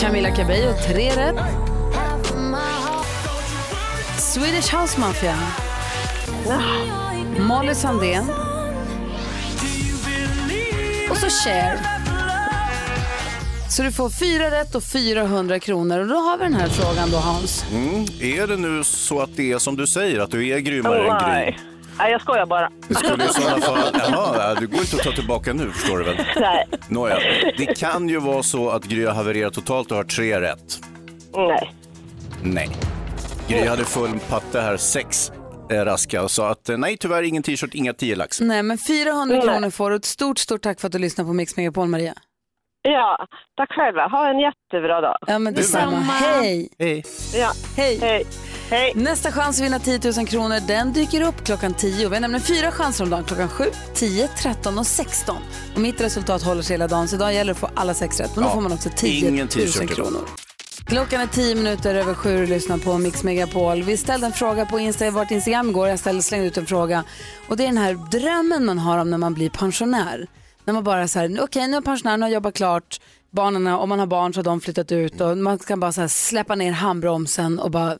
Camilla 0.00 0.30
Cabello, 0.30 0.72
tre 0.86 1.10
rätt. 1.10 1.69
Swedish 4.30 4.70
House 4.74 5.00
Mafia. 5.00 5.36
Molly 7.38 7.74
Sandén. 7.74 8.24
Och 11.10 11.16
så 11.16 11.26
Cher. 11.28 11.78
Så 13.70 13.82
du 13.82 13.92
får 13.92 14.10
fyra 14.10 14.50
rätt 14.50 14.74
och 14.74 14.82
400 14.82 15.60
kronor. 15.60 15.98
Och 15.98 16.06
då 16.06 16.14
har 16.14 16.38
vi 16.38 16.44
den 16.44 16.54
här 16.54 16.68
frågan 16.68 17.10
då 17.10 17.16
Hans. 17.16 17.64
Mm. 17.72 18.04
Är 18.20 18.46
det 18.46 18.56
nu 18.56 18.84
så 18.84 19.20
att 19.20 19.36
det 19.36 19.52
är 19.52 19.58
som 19.58 19.76
du 19.76 19.86
säger, 19.86 20.20
att 20.20 20.30
du 20.30 20.48
är 20.48 20.58
grymmare 20.58 21.08
Oh, 21.08 21.14
än 21.14 21.24
Gry? 21.24 21.32
nej. 21.32 21.58
Nej, 21.98 22.12
jag 22.12 22.20
skojar 22.20 22.46
bara. 22.46 22.70
Det 22.88 22.94
skulle 22.94 23.24
i 23.24 23.28
sådana 23.28 23.60
fall... 23.60 23.78
Jaha, 23.94 24.54
det 24.54 24.66
går 24.66 24.80
inte 24.80 24.96
att 24.96 25.02
ta 25.02 25.12
tillbaka 25.12 25.52
nu 25.52 25.70
förstår 25.70 25.98
du 25.98 26.04
väl? 26.04 26.16
Nej. 26.40 26.68
Nåja, 26.88 27.18
det 27.58 27.66
kan 27.66 28.08
ju 28.08 28.20
vara 28.20 28.42
så 28.42 28.70
att 28.70 28.84
Gry 28.84 29.04
har 29.04 29.14
havererat 29.14 29.54
totalt 29.54 29.90
och 29.90 29.96
har 29.96 30.04
tre 30.04 30.40
rätt. 30.40 30.78
Nej. 31.36 31.74
Nej. 32.42 32.70
Gry 33.50 33.66
hade 33.66 33.84
full 33.84 34.18
patte 34.28 34.60
här, 34.60 34.76
sex 34.76 35.32
eh, 35.70 35.84
raska 35.84 36.22
och 36.22 36.30
sa 36.30 36.50
att 36.50 36.68
eh, 36.68 36.76
nej 36.76 36.96
tyvärr 36.96 37.22
ingen 37.22 37.42
t-shirt, 37.42 37.74
inga 37.74 37.92
tio 37.94 38.16
lax. 38.16 38.40
Nej, 38.40 38.62
men 38.62 38.78
400 38.78 39.36
Nej. 39.36 39.44
kronor 39.46 39.70
får 39.70 39.90
du. 39.90 39.96
Ett 39.96 40.04
stort, 40.04 40.38
stort 40.38 40.62
tack 40.62 40.80
för 40.80 40.86
att 40.86 40.92
du 40.92 40.98
lyssnar 40.98 41.24
på 41.24 41.32
Mix 41.32 41.56
Megapol, 41.56 41.88
Maria. 41.88 42.14
Ja, 42.82 43.26
tack 43.56 43.72
själva. 43.72 44.08
Ha 44.08 44.30
en 44.30 44.38
jättebra 44.40 45.00
dag. 45.00 45.16
Ja, 45.26 45.38
men 45.38 45.54
detsamma. 45.54 45.96
Hej! 45.96 46.68
Hej! 46.78 47.04
Ja. 47.34 47.52
Hej! 47.76 47.98
Hej! 48.00 48.26
Hej! 48.70 48.92
Nästa 48.94 49.32
chans 49.32 49.60
att 49.60 49.66
vinna 49.66 49.78
10 49.78 50.00
000 50.16 50.26
kronor, 50.26 50.66
den 50.68 50.92
dyker 50.92 51.20
upp 51.28 51.44
klockan 51.44 51.74
10. 51.74 52.08
Vi 52.08 52.14
har 52.14 52.20
nämligen 52.20 52.42
fyra 52.44 52.70
chanser 52.70 53.04
om 53.04 53.10
dagen, 53.10 53.24
klockan 53.24 53.48
7, 53.48 53.64
10, 53.94 54.28
13 54.28 54.78
och 54.78 54.86
16. 54.86 55.36
Och 55.74 55.80
mitt 55.80 56.00
resultat 56.00 56.42
håller 56.42 56.62
sig 56.62 56.74
hela 56.74 56.88
dagen, 56.88 57.08
så 57.08 57.16
idag 57.16 57.34
gäller 57.34 57.44
det 57.44 57.52
att 57.52 57.58
få 57.58 57.70
alla 57.80 57.94
sex 57.94 58.20
rätt. 58.20 58.30
Men 58.36 58.44
då 58.44 58.50
Ja, 58.50 58.54
får 58.54 58.60
man 58.60 58.72
också 58.72 58.88
10 58.96 59.28
ingen 59.28 59.36
000 59.36 59.48
t-shirt 59.48 59.82
idag. 59.82 59.96
kronor. 59.96 60.20
Klockan 60.86 61.20
är 61.20 61.26
10 61.26 61.54
minuter 61.54 61.94
över 61.94 62.14
sju 62.14 62.42
och 62.42 62.48
lyssnar 62.48 62.78
på 62.78 62.98
Mix 62.98 63.22
Megapol. 63.22 63.82
Vi 63.82 63.96
ställde 63.96 64.26
en 64.26 64.32
fråga 64.32 64.66
på 64.66 64.78
Insta, 64.78 65.10
vårt 65.10 65.30
Instagram 65.30 65.70
igår. 65.70 65.88
Jag 65.88 65.98
ställde, 65.98 66.22
slängde 66.22 66.46
ut 66.46 66.56
en 66.56 66.66
fråga. 66.66 67.04
Och 67.48 67.56
det 67.56 67.62
är 67.62 67.66
den 67.66 67.78
här 67.78 67.94
drömmen 68.10 68.64
man 68.64 68.78
har 68.78 68.98
om 68.98 69.10
när 69.10 69.18
man 69.18 69.34
blir 69.34 69.50
pensionär. 69.50 70.26
När 70.64 70.74
man 70.74 70.84
bara 70.84 71.08
så 71.08 71.18
här, 71.18 71.38
okej 71.40 71.62
nu 71.62 71.72
är 71.72 71.74
jag 71.74 71.84
pensionär, 71.84 72.16
nu 72.16 72.22
har 72.22 72.28
jag 72.28 72.34
jobbat 72.34 72.54
klart. 72.54 73.00
Barnen, 73.32 73.66
om 73.66 73.88
man 73.88 73.98
har 73.98 74.06
barn 74.06 74.34
så 74.34 74.38
har 74.38 74.44
de 74.44 74.60
flyttat 74.60 74.92
ut 74.92 75.20
och 75.20 75.38
man 75.38 75.58
kan 75.58 75.80
bara 75.80 75.92
så 75.92 76.00
här 76.00 76.08
släppa 76.08 76.54
ner 76.54 76.72
handbromsen 76.72 77.58
och 77.58 77.70
bara 77.70 77.98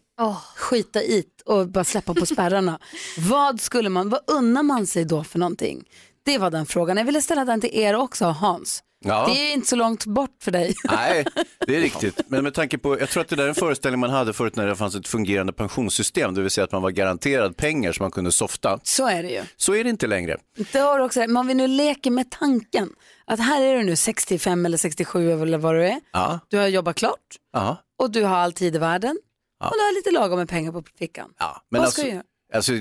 skita 0.57 1.03
i 1.03 1.25
och 1.47 1.69
bara 1.69 1.85
släppa 1.85 2.15
på 2.15 2.27
spärrarna. 2.27 2.79
vad 3.19 3.61
skulle 3.61 3.89
man, 3.89 4.09
vad 4.09 4.21
unnar 4.27 4.63
man 4.63 4.87
sig 4.87 5.05
då 5.05 5.25
för 5.25 5.39
någonting? 5.39 5.85
Det 6.23 6.39
var 6.39 6.51
den 6.51 6.67
frågan. 6.67 6.97
Jag 6.97 7.05
ville 7.05 7.23
ställa 7.23 7.45
den 7.45 7.61
till 7.61 7.71
er 7.73 7.95
också, 7.95 8.25
Hans. 8.25 8.83
Ja. 9.05 9.27
Det 9.27 9.33
är 9.51 9.53
inte 9.55 9.69
så 9.69 9.77
långt 9.77 10.05
bort 10.07 10.37
för 10.43 10.51
dig. 10.51 10.75
Nej, 10.85 11.25
det 11.67 11.77
är 11.77 11.81
riktigt. 11.81 12.21
Men 12.29 12.43
med 12.45 12.55
tanke 12.55 12.79
på, 12.79 13.01
jag 13.01 13.09
tror 13.09 13.21
att 13.21 13.29
det 13.29 13.37
där 13.37 13.45
är 13.45 13.49
en 13.49 13.55
föreställning 13.55 14.01
man 14.01 14.11
hade 14.11 14.33
förut 14.33 14.57
när 14.57 14.67
det 14.67 14.77
fanns 14.77 14.95
ett 14.95 15.09
fungerande 15.09 15.53
pensionssystem, 15.53 16.35
det 16.35 16.41
vill 16.41 16.51
säga 16.51 16.65
att 16.65 16.73
man 16.73 16.83
var 16.83 16.91
garanterad 16.91 17.57
pengar 17.57 17.93
så 17.93 18.03
man 18.03 18.11
kunde 18.11 18.33
softa. 18.33 18.81
Så 18.83 19.09
är 19.09 19.23
det 19.23 19.29
ju. 19.31 19.43
Så 19.57 19.75
är 19.75 19.85
det 19.85 19.91
inte 19.91 20.07
längre. 20.07 20.37
Det 20.73 20.79
har 20.79 20.99
du 20.99 21.05
också, 21.05 21.21
men 21.21 21.37
om 21.37 21.47
vi 21.47 21.55
nu 21.55 21.67
leker 21.67 22.11
med 22.11 22.31
tanken 22.31 22.89
att 23.25 23.41
här 23.41 23.63
är 23.63 23.77
du 23.77 23.83
nu 23.85 23.97
65 23.97 24.67
eller 24.67 24.79
67 24.79 25.33
eller 25.43 25.59
vad 25.59 25.75
du 25.75 25.85
är. 25.87 26.01
Ja, 26.13 26.41
Du 26.49 26.57
har 26.59 26.67
jobbat 26.67 26.97
klart 26.97 27.19
ja. 27.53 27.77
och 27.99 28.11
du 28.11 28.23
har 28.25 28.37
all 28.37 28.53
tid 28.53 28.75
i 28.77 28.79
världen 28.79 29.19
Ja. 29.61 29.69
och 29.69 29.75
du 29.77 29.83
har 29.83 29.95
lite 29.95 30.11
lagom 30.11 30.39
med 30.39 30.49
pengar 30.49 30.73
på 30.73 30.83
fickan. 30.99 31.29
ja. 31.39 31.63
Men 31.71 31.79
Vad 31.79 31.87
alltså, 31.87 32.01
ska 32.01 32.09
jag 32.09 32.15
göra? 32.15 32.25
Alltså, 32.55 32.73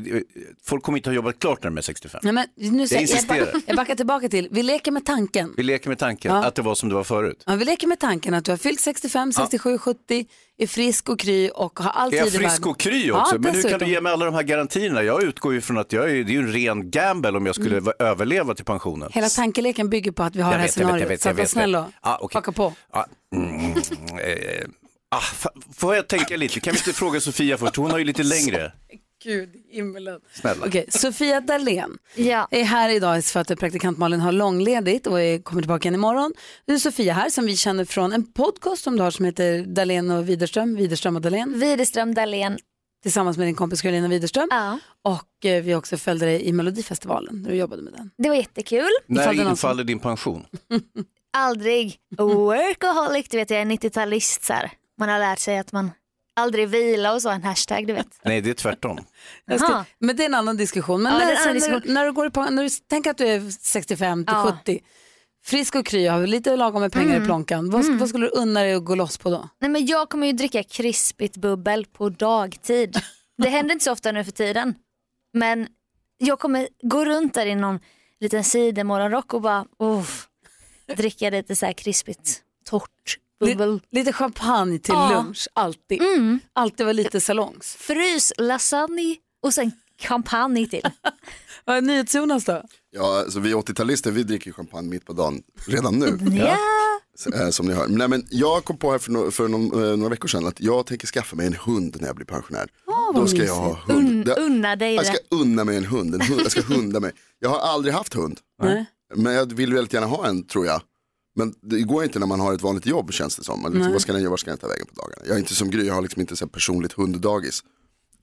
folk 0.65 0.83
kommer 0.83 0.97
inte 0.97 1.09
ha 1.09 1.15
jobbat 1.15 1.39
klart 1.39 1.63
när 1.63 1.69
de 1.69 1.77
är 1.77 1.81
65. 1.81 2.19
Nej, 2.23 2.33
men 2.33 2.47
nu 2.55 2.87
säger, 2.87 3.01
jag, 3.01 3.09
insisterar. 3.09 3.39
backar, 3.45 3.61
jag 3.67 3.75
backar 3.75 3.95
tillbaka 3.95 4.29
till, 4.29 4.47
vi 4.51 4.63
leker 4.63 4.91
med 4.91 5.05
tanken. 5.05 5.53
Vi 5.57 5.63
leker 5.63 5.89
med 5.89 5.99
tanken 5.99 6.35
Ja. 6.35 6.45
att 6.45 6.55
det 6.55 6.61
var 6.61 6.75
som 6.75 6.89
det 6.89 6.95
var 6.95 7.03
förut. 7.03 7.43
Ja, 7.45 7.55
vi 7.55 7.65
leker 7.65 7.87
med 7.87 7.99
tanken 7.99 8.33
att 8.33 8.45
du 8.45 8.51
har 8.51 8.57
fyllt 8.57 8.79
65, 8.79 9.33
67, 9.33 9.77
70, 9.77 10.25
är 10.57 10.67
frisk 10.67 11.09
och 11.09 11.19
kry 11.19 11.49
och 11.49 11.79
har 11.79 11.91
all 11.91 12.13
Är 12.13 12.17
jag 12.17 12.25
tid 12.25 12.33
i 12.35 12.37
världen. 12.37 12.49
frisk 12.51 12.65
och 12.67 12.79
kry 12.79 13.11
också? 13.11 13.35
Ja, 13.35 13.39
men 13.39 13.55
hur 13.55 13.69
kan 13.69 13.79
du 13.79 13.87
ge 13.89 14.01
mig 14.01 14.11
alla 14.11 14.25
de 14.25 14.33
här 14.35 14.43
garantierna? 14.43 15.03
Jag 15.03 15.23
utgår 15.23 15.53
ju 15.53 15.61
från 15.61 15.77
att 15.77 15.93
jag 15.93 16.11
är, 16.11 16.23
det 16.23 16.35
är 16.35 16.39
en 16.39 16.53
ren 16.53 16.91
gamble 16.91 17.29
om 17.37 17.45
jag 17.45 17.55
skulle 17.55 17.69
Mm. 17.71 17.83
va- 17.83 17.93
överleva 17.99 18.53
till 18.55 18.65
pensionen. 18.65 19.09
Hela 19.13 19.29
tankeleken 19.29 19.89
bygger 19.89 20.11
på 20.11 20.23
att 20.23 20.35
vi 20.35 20.41
har 20.41 20.51
Jag 20.51 20.59
det 20.59 20.61
här 20.61 20.67
vet, 20.67 20.77
jag 20.77 20.85
vet, 20.85 20.91
jag 20.91 20.99
scenariot. 20.99 21.11
vet, 21.11 21.21
Så 21.21 21.29
jag 21.29 21.33
var 21.33 21.45
snäll 21.45 21.75
och 21.75 21.85
Ja, 22.03 22.17
okej. 22.21 22.37
haka 22.37 22.51
på. 22.51 22.73
Ja, 22.93 23.05
mm, 23.35 23.71
eh, 23.71 24.67
ah, 25.11 25.19
fa- 25.19 25.73
får 25.77 25.95
jag 25.95 26.07
tänka 26.07 26.37
lite? 26.37 26.59
Kan 26.59 26.73
vi 26.73 26.79
inte 26.79 26.93
fråga 26.93 27.19
Sofia 27.21 27.57
först? 27.57 27.75
Hon 27.75 27.91
har 27.91 27.97
ju 27.97 28.05
lite 28.05 28.23
längre. 28.23 28.71
Gud 29.23 29.55
i 29.55 29.75
himmelen. 29.75 30.21
Snälla. 30.33 30.65
Okej, 30.67 30.85
Sofia 30.89 31.41
Dalén 31.41 31.97
Ja. 32.15 32.47
är 32.51 32.63
här 32.63 32.89
idag 32.89 33.23
för 33.25 33.39
att 33.39 33.59
praktikant 33.59 33.97
Malin 33.97 34.19
har 34.19 34.31
långledigt 34.31 35.07
och 35.07 35.21
är, 35.21 35.39
kommer 35.41 35.61
tillbaka 35.61 35.83
igen 35.87 35.95
imorgon. 35.95 36.33
Nu 36.65 36.73
är 36.73 36.77
Sofia 36.77 37.13
här 37.13 37.29
som 37.29 37.45
vi 37.45 37.57
känner 37.57 37.85
från 37.85 38.13
en 38.13 38.31
podcast 38.33 38.83
som 38.83 38.97
du 38.97 39.03
har 39.03 39.11
som 39.11 39.25
heter 39.25 39.63
Dalén 39.63 40.11
och 40.11 40.29
Widerström, 40.29 40.75
Widerström 40.75 41.15
och 41.15 41.21
Dalén. 41.21 41.59
Widerström 41.59 42.13
Dahlén. 42.13 42.57
Tillsammans 43.03 43.37
med 43.37 43.47
din 43.47 43.55
kompis 43.55 43.81
Carolina 43.81 44.07
Widerström. 44.07 44.47
Ja. 44.51 44.79
Och 45.03 45.45
eh, 45.45 45.63
vi 45.63 45.75
också 45.75 45.97
följde 45.97 46.25
dig 46.25 46.43
i 46.47 46.53
Melodifestivalen 46.53 47.41
när 47.41 47.49
du 47.49 47.55
jobbade 47.55 47.81
med 47.81 47.93
den. 47.93 48.11
Det 48.17 48.29
var 48.29 48.35
jättekul. 48.35 48.79
Ifall 48.79 49.15
När 49.25 49.33
det 49.33 49.39
är 49.39 49.43
någon 49.43 49.51
infaller 49.51 49.83
din 49.83 49.99
pension? 49.99 50.45
Aldrig 51.37 51.97
workaholic, 52.17 53.27
du 53.29 53.37
vet 53.37 53.49
jag 53.49 53.61
är 53.61 53.65
90-talist 53.65 54.43
så 54.43 54.53
här. 54.53 54.71
Man 54.99 55.09
har 55.09 55.19
lärt 55.19 55.39
sig 55.39 55.57
att 55.57 55.71
man 55.71 55.91
aldrig 56.39 56.69
vila 56.69 57.13
och 57.13 57.21
så, 57.21 57.29
en 57.29 57.43
hashtag 57.43 57.87
du 57.87 57.93
vet. 57.93 58.19
Nej, 58.23 58.41
det 58.41 58.49
är 58.49 58.53
tvärtom. 58.53 58.99
Ska, 59.57 59.83
men 59.99 60.15
det 60.15 60.23
är 60.23 60.25
en 60.25 60.33
annan 60.33 60.57
diskussion. 60.57 61.03
Men 61.03 61.13
Ja, 61.13 61.19
det 61.19 61.25
är 61.25 61.27
när, 61.27 61.33
en 61.33 61.37
annan 61.37 61.43
sen 61.43 61.53
diskussion. 61.53 61.81
När, 61.85 61.93
när 61.93 62.05
du 62.05 62.11
går 62.11 62.27
i, 62.27 62.51
när 62.51 62.63
du 62.63 62.69
tänker 62.69 63.11
att 63.11 63.17
du 63.17 63.27
är 63.27 63.51
65 63.51 64.25
till 64.25 64.35
Ja. 64.35 64.57
70, 64.63 64.79
Frisk 65.45 65.75
och 65.75 65.85
kry, 65.85 66.07
har 66.07 66.27
lite 66.27 66.55
lagom 66.55 66.81
med 66.81 66.91
pengar 66.91 67.21
i 67.21 67.25
plånkan. 67.25 67.69
Vad, 67.69 67.85
vad 67.85 68.09
skulle 68.09 68.25
du 68.25 68.29
unna 68.31 68.59
dig 68.59 68.73
att 68.73 68.85
gå 68.85 68.95
loss 68.95 69.17
på 69.17 69.29
då? 69.29 69.49
Nej, 69.59 69.69
men 69.71 69.85
jag 69.85 70.09
kommer 70.09 70.27
ju 70.27 70.33
dricka 70.33 70.63
krispigt 70.63 71.37
bubbel 71.37 71.85
på 71.85 72.09
dagtid. 72.09 72.97
Det 73.37 73.49
händer 73.49 73.73
inte 73.73 73.85
så 73.85 73.91
ofta 73.91 74.11
nu 74.11 74.23
för 74.23 74.31
tiden. 74.31 74.75
Men 75.33 75.67
jag 76.17 76.39
kommer 76.39 76.67
gå 76.83 77.05
runt 77.05 77.33
där 77.33 77.45
i 77.45 77.55
någon 77.55 77.79
liten 78.19 78.43
sidenmorgonrock 78.43 79.33
och 79.33 79.41
bara 79.41 79.65
uff, 79.79 80.27
dricka 80.95 81.29
lite 81.29 81.55
så 81.55 81.65
här 81.65 81.73
krispigt, 81.73 82.41
torrt 82.65 83.17
bubbel. 83.39 83.73
Li- 83.73 83.99
lite 83.99 84.13
champagne 84.13 84.79
till 84.79 84.93
Ja. 84.93 85.09
lunch, 85.09 85.47
alltid. 85.53 86.01
Alltid 86.53 86.85
var 86.85 86.93
lite 86.93 87.19
salongs. 87.21 87.75
Frys, 87.79 88.33
lasagne 88.37 89.15
och 89.43 89.53
sen 89.53 89.71
champagne 90.01 90.67
till. 90.67 90.81
Vad 91.65 91.77
är 91.77 91.81
NyhetsJonas 91.81 92.45
då? 92.45 92.63
Ja, 92.91 93.19
alltså 93.19 93.39
vi 93.39 93.53
80-talister 93.53 94.11
vi 94.11 94.23
dricker 94.23 94.51
champagne 94.51 94.89
mitt 94.89 95.05
på 95.05 95.13
dagen 95.13 95.41
redan 95.67 95.99
nu. 95.99 96.19
Ja. 96.45 96.57
Eh, 97.35 97.49
Som 97.49 97.65
ni 97.67 97.73
hör. 97.73 97.87
Nej, 97.87 98.07
men 98.07 98.25
jag 98.29 98.63
kom 98.65 98.77
på 98.77 98.91
här 98.91 98.97
för, 98.99 99.11
no 99.11 99.31
för 99.31 99.47
någon, 99.47 99.83
eh, 99.83 99.97
några 99.97 100.09
veckor 100.09 100.27
sedan 100.27 100.47
att 100.47 100.61
jag 100.61 100.85
tänker 100.85 101.07
skaffa 101.07 101.35
mig 101.35 101.47
en 101.47 101.53
hund 101.53 101.97
när 101.99 102.07
jag 102.07 102.15
blir 102.15 102.25
pensionär. 102.25 102.69
vad 102.85 103.15
Då 103.15 103.27
ska 103.27 103.37
jag 103.45 103.55
ha 103.55 103.73
hund. 103.87 104.27
Un- 104.29 104.35
unna 104.37 104.75
dig 104.75 104.95
jag 104.95 105.05
ska 105.05 105.13
det. 105.29 105.35
unna 105.35 105.63
mig 105.63 105.77
en 105.77 105.85
hund. 105.85 106.15
En 106.15 106.21
hund. 106.21 106.41
Jag 106.43 106.51
ska 106.51 106.61
hunda 106.61 106.99
mig. 106.99 107.11
Jag 107.39 107.49
har 107.49 107.59
aldrig 107.59 107.93
haft 107.93 108.13
hund. 108.13 108.39
Nej. 108.63 108.85
Men 109.15 109.33
jag 109.33 109.53
vill 109.53 109.73
väldigt 109.73 109.93
gärna 109.93 110.07
ha 110.07 110.27
en 110.27 110.43
tror 110.47 110.65
jag. 110.65 110.81
Men 111.39 111.53
det 111.61 111.81
går 111.81 112.03
inte 112.03 112.19
när 112.19 112.27
man 112.27 112.39
har 112.39 112.53
ett 112.53 112.61
vanligt 112.61 112.85
jobb 112.85 113.13
känns 113.13 113.35
det 113.35 113.43
som. 113.43 113.61
Man 113.61 113.71
Liksom, 113.73 113.91
vad 113.93 114.01
ska 114.01 114.13
den 114.13 114.21
göra, 114.21 114.29
vad 114.29 114.39
ska 114.39 114.49
den 114.51 114.59
ta 114.59 114.67
vägen 114.67 114.85
på 114.85 115.01
dagarna? 115.01 115.21
Jag 115.25 115.35
är 115.35 115.39
inte 115.39 115.55
som 115.55 115.69
Gry, 115.71 115.87
jag 115.87 115.93
har 115.93 116.01
liksom 116.01 116.21
inte 116.21 116.35
så 116.35 116.45
här 116.45 116.49
personligt 116.49 116.93
hunddagis. 116.93 117.63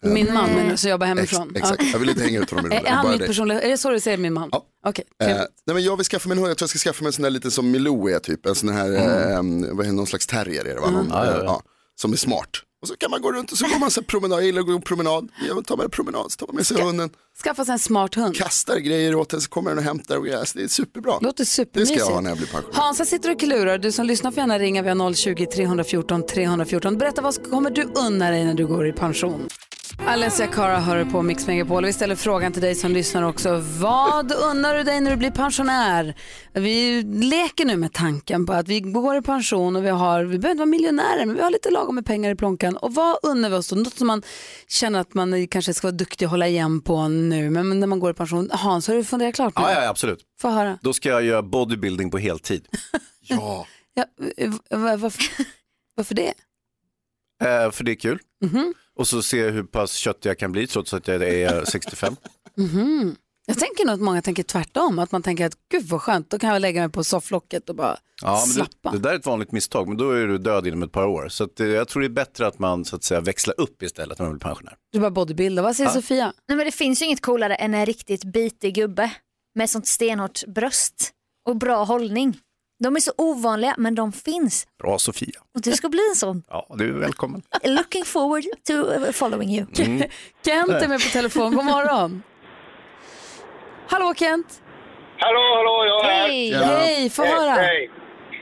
Min 0.02 0.34
man 0.34 0.50
menar 0.50 0.70
du, 0.70 0.76
så 0.76 0.88
jobbar 0.88 1.06
hemifrån. 1.06 1.50
Ex- 1.56 1.70
exakt, 1.70 1.92
jag 1.92 1.98
vill 1.98 2.08
inte 2.08 2.22
hänga 2.22 2.40
ut 2.40 2.50
honom 2.50 2.66
i 2.66 2.68
rummet. 2.68 2.84
är 2.86 2.90
han 2.90 3.02
bara 3.04 3.12
mitt 3.12 3.20
det. 3.20 3.26
personliga, 3.26 3.60
är 3.60 3.68
det 3.68 3.78
så 3.78 3.90
du 3.90 4.00
säger 4.00 4.18
min 4.18 4.32
man? 4.32 4.48
Ja. 4.52 4.66
Okej, 4.86 5.04
Eh, 5.22 5.26
nej 5.36 5.46
men 5.74 5.82
jag 5.84 5.96
vill 5.96 6.06
skaffa 6.06 6.28
mig 6.28 6.36
en 6.36 6.38
hund, 6.38 6.50
jag 6.50 6.58
tror 6.58 6.64
jag 6.64 6.70
ska 6.70 6.78
skaffa 6.90 7.02
mig 7.02 7.08
en 7.08 7.12
sån 7.12 7.22
där 7.22 7.30
lite 7.30 7.50
som 7.50 7.70
Milou 7.70 8.08
är 8.08 8.18
typ, 8.18 8.46
en 8.46 8.54
sån 8.54 8.68
här, 8.68 8.92
eh, 8.92 9.42
vad 9.72 9.80
är 9.86 9.90
det, 9.90 9.92
någon 9.92 10.06
slags 10.06 10.26
terrier 10.26 10.64
är 10.64 10.74
det 10.74 10.80
va? 10.80 10.90
Någon, 10.90 11.08
Ja, 11.10 11.24
ja, 11.26 11.30
ja. 11.32 11.38
eh, 11.38 11.44
ja, 11.44 11.62
som 11.94 12.12
är 12.12 12.16
smart. 12.16 12.50
Och 12.82 12.88
så 12.88 12.96
kan 12.96 13.10
man 13.10 13.22
gå 13.22 13.32
runt 13.32 13.52
och 13.52 13.58
så 13.58 13.66
går 13.68 13.78
man 13.78 13.90
så 13.90 14.02
promenad, 14.02 14.38
jag 14.38 14.46
gillar 14.46 14.60
att 14.60 14.66
gå 14.66 14.80
promenad, 14.80 15.28
jag 15.48 15.66
tar 15.66 15.76
med 15.76 15.84
en 15.84 15.90
promenad, 15.90 16.32
så 16.32 16.36
tar 16.36 16.46
man 16.46 16.56
med 16.56 16.66
sig 16.66 16.82
hunden, 16.82 17.10
Skaffa 17.44 17.64
sig 17.64 17.72
en 17.72 17.78
smart 17.78 18.14
hund. 18.14 18.36
kastar 18.36 18.76
grejer 18.78 19.14
åt 19.14 19.28
den, 19.30 19.40
så 19.40 19.48
kommer 19.48 19.70
den 19.70 19.78
och 19.78 19.84
hämtar 19.84 20.16
och 20.16 20.24
grejer, 20.24 20.44
Så 20.44 20.58
det 20.58 20.64
är 20.64 20.68
superbra. 20.68 21.18
Låter 21.20 21.38
Det 21.38 21.46
ska 21.46 21.62
supermysigt. 21.62 21.98
jag 21.98 22.06
ha 22.06 22.20
när 22.20 22.30
jag 22.30 22.38
blir 22.38 22.46
pensionär. 22.48 22.76
Hansa 22.80 23.04
sitter 23.04 23.30
och 23.30 23.40
klurar. 23.40 23.78
Du 23.78 23.92
som 23.92 24.06
lyssnar 24.06 24.30
får 24.30 24.38
gärna 24.40 24.58
ringa. 24.58 24.82
Vi 24.82 24.88
har 24.88 24.94
020-314 24.96 26.22
314. 26.26 26.98
Berätta 26.98 27.22
vad 27.22 27.50
kommer 27.50 27.70
du 27.70 27.82
unna 27.82 28.30
dig 28.30 28.44
när 28.44 28.54
du 28.54 28.66
går 28.66 28.88
i 28.88 28.92
pension? 28.92 29.48
Alessia 29.98 30.46
Cara 30.46 30.78
hör 30.80 31.04
på 31.04 31.22
Mix 31.22 31.46
Megapol. 31.46 31.84
Vi 31.84 31.92
ställer 31.92 32.16
frågan 32.16 32.52
till 32.52 32.62
dig 32.62 32.74
som 32.74 32.92
lyssnar 32.92 33.22
också. 33.22 33.62
Vad 33.80 34.32
unnar 34.32 34.74
du 34.74 34.82
dig 34.82 35.00
när 35.00 35.10
du 35.10 35.16
blir 35.16 35.30
pensionär? 35.30 36.14
Vi 36.52 37.02
leker 37.02 37.64
nu 37.64 37.76
med 37.76 37.92
tanken 37.92 38.46
på 38.46 38.52
att 38.52 38.68
vi 38.68 38.80
går 38.80 39.16
i 39.16 39.22
pension 39.22 39.76
och 39.76 39.84
vi 39.84 39.88
har, 39.88 40.24
vi 40.24 40.38
behöver 40.38 40.50
inte 40.50 40.58
vara 40.60 40.66
miljonärer, 40.66 41.26
men 41.26 41.36
vi 41.36 41.42
har 41.42 41.50
lite 41.50 41.70
lagom 41.70 41.94
med 41.94 42.06
pengar 42.06 42.30
i 42.30 42.34
plånkan. 42.36 42.76
Och 42.76 42.94
vad 42.94 43.16
unnar 43.22 43.50
vi 43.50 43.56
oss 43.56 43.68
då? 43.68 43.76
Något 43.76 43.94
som 43.98 44.06
man 44.06 44.22
känner 44.68 45.00
att 45.00 45.14
man 45.14 45.48
kanske 45.48 45.74
ska 45.74 45.86
vara 45.86 45.96
duktig 45.96 46.26
och 46.26 46.30
hålla 46.30 46.48
igen 46.48 46.80
på 46.80 47.08
nu, 47.08 47.50
men 47.50 47.80
när 47.80 47.86
man 47.86 47.98
går 48.00 48.10
i 48.10 48.14
pension. 48.14 48.50
Hans, 48.52 48.88
har 48.88 48.94
du 48.94 49.04
funderat 49.04 49.34
klart 49.34 49.56
nu? 49.58 49.62
Ja, 49.62 49.72
ja, 49.82 49.88
absolut. 49.88 50.20
Få 50.40 50.48
höra. 50.48 50.78
Då 50.82 50.92
ska 50.92 51.08
jag 51.08 51.22
göra 51.24 51.42
bodybuilding 51.42 52.10
på 52.10 52.18
heltid. 52.18 52.66
Ja. 53.28 53.66
Ja, 53.94 54.04
va- 54.70 54.96
varför, 54.96 55.24
varför 55.94 56.14
det? 56.14 56.32
Eh, 57.44 57.70
för 57.70 57.84
det 57.84 57.90
är 57.92 57.94
kul. 57.94 58.18
Mhm. 58.44 58.74
Och 58.98 59.08
så 59.08 59.22
se 59.22 59.50
hur 59.50 59.62
pass 59.62 59.92
köttig 59.92 60.28
jag 60.30 60.38
kan 60.38 60.52
bli 60.52 60.66
trots 60.66 60.94
att 60.94 61.08
jag 61.08 61.22
är 61.22 61.64
65. 61.70 62.16
Mhm. 62.56 63.16
Jag 63.48 63.58
tänker 63.58 63.84
nog 63.84 63.94
att 63.94 64.00
många 64.00 64.22
tänker 64.22 64.42
tvärtom, 64.42 64.98
att 64.98 65.12
man 65.12 65.22
tänker 65.22 65.46
att 65.46 65.52
gud 65.70 65.82
vad 65.88 66.02
skönt, 66.02 66.30
då 66.30 66.38
kan 66.38 66.50
jag 66.50 66.60
lägga 66.62 66.80
mig 66.80 66.90
på 66.90 67.04
sofflocket 67.04 67.68
och 67.70 67.76
bara 67.76 67.96
Ja, 68.22 68.32
men 68.46 68.54
slappa. 68.54 68.90
det, 68.90 68.96
det 68.98 69.02
där 69.02 69.10
är 69.10 69.18
ett 69.18 69.26
vanligt 69.26 69.52
misstag, 69.52 69.88
men 69.88 69.96
då 69.96 70.10
är 70.10 70.26
du 70.26 70.38
död 70.38 70.66
inom 70.66 70.82
ett 70.82 70.92
par 70.92 71.06
år. 71.06 71.28
Så 71.28 71.44
att, 71.44 71.60
eh, 71.60 71.66
jag 71.66 71.88
tror 71.88 72.00
det 72.00 72.06
är 72.06 72.10
bättre 72.10 72.46
att 72.46 72.58
man 72.58 72.84
så 72.84 72.96
att 72.96 73.04
säga, 73.04 73.20
växlar 73.20 73.60
upp 73.60 73.82
istället 73.82 74.18
när 74.18 74.26
man 74.26 74.32
blir 74.34 74.40
pensionär. 74.48 74.74
Du 74.92 75.00
bara 75.00 75.10
bodybuilda. 75.10 75.62
Vad 75.62 75.76
säger 75.76 75.90
Ja. 75.90 75.94
Sofia? 75.94 76.32
Nej, 76.48 76.56
men 76.56 76.66
det 76.66 76.72
finns 76.72 77.02
ju 77.02 77.06
inget 77.06 77.20
coolare 77.20 77.54
än 77.54 77.74
en 77.74 77.86
riktigt 77.86 78.24
bitig 78.24 78.74
gubbe 78.74 79.10
med 79.54 79.70
sånt 79.70 79.86
stenhårt 79.86 80.46
bröst 80.46 81.10
och 81.48 81.56
bra 81.56 81.84
hållning. 81.84 82.38
De 82.78 82.96
är 82.96 83.00
så 83.00 83.12
ovanliga 83.18 83.74
men 83.78 83.94
de 83.94 84.12
finns 84.12 84.66
Bra 84.82 84.98
Sofia. 84.98 85.40
och 85.54 85.60
du 85.62 85.72
ska 85.72 85.88
bli 85.88 86.00
en 86.10 86.16
sån. 86.16 86.42
Ja, 86.50 86.66
du 86.74 86.88
är 86.88 87.00
välkommen. 87.00 87.42
Looking 87.64 88.04
forward 88.04 88.44
to 88.66 88.72
uh, 88.72 89.12
following 89.12 89.50
you. 89.50 89.66
Mm. 89.78 90.02
Kent 90.44 90.70
är 90.84 90.88
med 90.88 91.00
på 91.00 91.08
telefon, 91.18 91.54
god 91.54 91.64
morgon. 91.64 92.22
Hallå 93.88 94.14
Kent! 94.16 94.62
Hallå, 95.18 95.40
hallå, 95.58 95.74
jag 95.86 96.04
är 96.04 96.10
här. 96.10 96.28
Hej. 96.28 96.54
Hej, 96.54 97.10
få 97.10 97.24
höra. 97.24 97.50
Hej. 97.50 97.90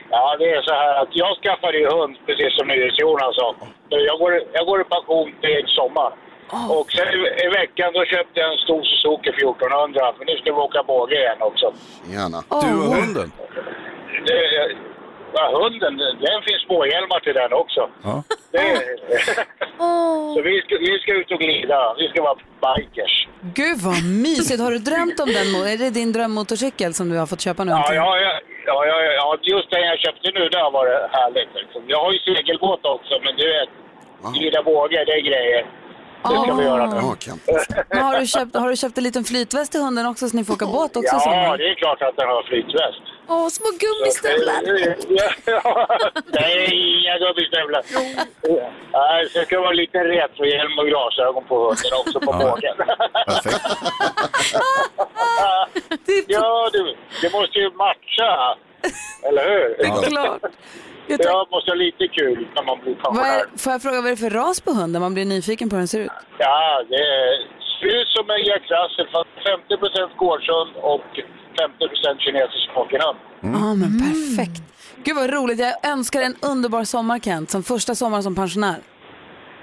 Ja, 0.09 0.35
det 0.39 0.49
är 0.57 0.61
så 0.61 0.73
här 0.73 1.01
att 1.01 1.09
jag 1.11 1.31
skaffade 1.43 1.77
ju 1.77 1.87
hund, 1.95 2.13
precis 2.25 2.51
som 2.57 2.65
Jonas 3.01 3.35
sa. 3.35 3.55
Så 3.89 3.95
Jag 4.09 4.19
går, 4.19 4.31
jag 4.53 4.65
går 4.65 4.81
i 4.81 4.83
pension 4.83 5.27
till 5.41 5.65
sommar. 5.79 6.11
Och 6.79 6.91
sen 6.91 7.07
i, 7.07 7.19
i 7.45 7.47
veckan 7.61 7.89
då 7.93 8.01
köpte 8.05 8.39
jag 8.41 8.51
en 8.53 8.57
stor 8.65 8.81
Suzuki 8.83 9.29
1400, 9.29 10.13
för 10.17 10.25
nu 10.25 10.33
ska 10.37 10.45
vi 10.55 10.59
åka 10.67 10.83
båge 10.83 11.15
igen 11.23 11.41
också. 11.49 11.67
Gärna. 12.15 12.39
Du 12.63 12.71
och 12.87 12.95
hunden? 12.95 13.31
Det, 14.25 14.75
ja, 15.33 15.43
hunden, 15.63 15.97
den 15.97 16.39
finns 16.47 16.61
småhjälmar 16.67 17.19
till 17.19 17.33
den 17.33 17.53
också. 17.53 17.89
Ja. 18.03 18.23
Det, 18.51 18.59
så 20.35 20.41
vi 20.43 20.61
ska, 20.61 20.77
vi 20.77 20.99
ska 20.99 21.11
ut 21.13 21.31
och 21.31 21.39
glida, 21.39 21.95
vi 21.99 22.07
ska 22.07 22.21
vara 22.23 22.37
bikers. 22.65 23.27
Gud 23.41 23.77
vad 23.87 24.03
mysigt. 24.25 24.61
Har 24.61 24.71
du 24.71 24.79
drömt 24.79 25.19
om 25.19 25.29
den? 25.37 25.47
Är 25.73 25.77
det 25.77 25.89
din 25.89 26.11
drömmotorcykel 26.11 26.93
som 26.93 27.09
du 27.09 27.17
har 27.17 27.25
fått 27.25 27.41
köpa 27.41 27.63
nu? 27.63 27.71
Ja, 27.71 27.93
ja, 27.93 28.17
ja, 28.19 28.33
ja, 28.65 28.85
ja, 28.85 28.97
ja, 29.19 29.37
just 29.41 29.69
den 29.71 29.81
jag 29.81 29.99
köpte 29.99 30.31
nu, 30.39 30.49
det 30.49 30.59
har 30.59 30.71
varit 30.71 31.11
härligt. 31.11 31.49
Liksom. 31.55 31.83
Jag 31.87 31.99
har 32.03 32.11
ju 32.13 32.19
segelbåt 32.19 32.85
också, 32.85 33.13
men 33.23 33.35
du 33.35 33.45
vet, 33.55 33.69
glida 34.37 34.63
båge, 34.63 35.03
det 35.05 35.11
är 35.13 35.21
grejer. 35.21 35.65
Det 36.23 36.41
ska 36.41 36.53
vi 36.53 36.63
göra 36.63 36.85
nu. 36.85 36.95
Men 37.89 38.03
har, 38.03 38.19
du 38.19 38.27
köpt, 38.27 38.55
har 38.55 38.69
du 38.69 38.75
köpt 38.75 38.97
en 38.97 39.03
liten 39.03 39.23
flytväst 39.23 39.71
till 39.71 39.81
hunden 39.81 40.05
också 40.05 40.29
så 40.29 40.37
ni 40.37 40.43
får 40.45 40.53
åka 40.53 40.65
båt 40.65 40.95
också 40.97 41.15
Ja, 41.15 41.19
sommar? 41.19 41.57
det 41.57 41.69
är 41.69 41.75
klart 41.75 42.01
att 42.01 42.15
den 42.17 42.27
har 42.27 42.43
flytväst. 42.43 43.01
Åh, 43.27 43.47
små 43.49 43.69
gummistövlar. 43.85 44.61
Nej, 46.39 46.69
inga 46.99 47.17
gummistövlar. 47.17 47.83
Nej, 48.91 49.29
så 49.29 49.39
ska 49.41 49.55
det 49.55 49.61
vara 49.61 49.71
lite 49.71 49.97
retrohjälm 49.97 50.79
och 50.79 50.85
glasögon 50.87 51.43
på 51.43 51.55
hunden 51.55 51.93
också 51.99 52.19
på 52.19 52.31
bågen. 52.33 52.75
Ja, 56.27 56.69
du, 56.73 56.95
det 57.21 57.33
måste 57.33 57.59
ju 57.59 57.71
matcha. 57.71 58.57
Eller 59.23 59.43
hur? 59.49 59.77
Det 59.77 59.83
är 59.83 60.09
klart. 60.09 60.41
Jag 61.07 61.51
måste 61.51 61.71
ha 61.71 61.75
lite 61.75 62.07
kul 62.07 62.47
när 62.55 62.63
man 62.63 62.79
blir 62.79 62.95
pensionär. 62.95 63.39
är, 63.39 63.57
får 63.57 63.71
jag 63.71 63.81
fråga 63.81 63.95
vad 64.01 64.05
är 64.05 64.09
det 64.09 64.17
för 64.17 64.29
ras 64.29 64.61
på 64.61 64.71
hunden? 64.71 65.01
Man 65.01 65.13
blir 65.13 65.25
nyfiken 65.25 65.69
på 65.69 65.75
hur 65.75 65.81
den 65.81 65.87
ser 65.87 65.99
ut. 65.99 66.11
Ja, 66.37 66.83
det 66.89 67.05
ser 67.79 68.01
ut 68.01 68.07
som 68.07 68.29
en 68.29 68.43
Jack 68.45 68.61
Russell 68.61 69.07
fast 69.11 69.29
50% 69.69 70.09
gårdshund 70.17 70.71
och 70.75 71.19
50% 71.55 72.19
kinesisk 72.19 72.67
hockeyhund. 72.75 73.17
Ja, 73.41 73.73
men 73.73 73.91
perfekt. 73.99 74.61
Gud 75.03 75.15
vad 75.15 75.29
roligt. 75.33 75.59
Jag 75.59 75.85
önskar 75.85 76.21
en 76.21 76.35
underbar 76.41 76.83
sommar 76.83 77.19
Kent, 77.19 77.51
som 77.51 77.63
första 77.63 77.95
sommaren 77.95 78.23
som 78.23 78.35
pensionär. 78.35 78.77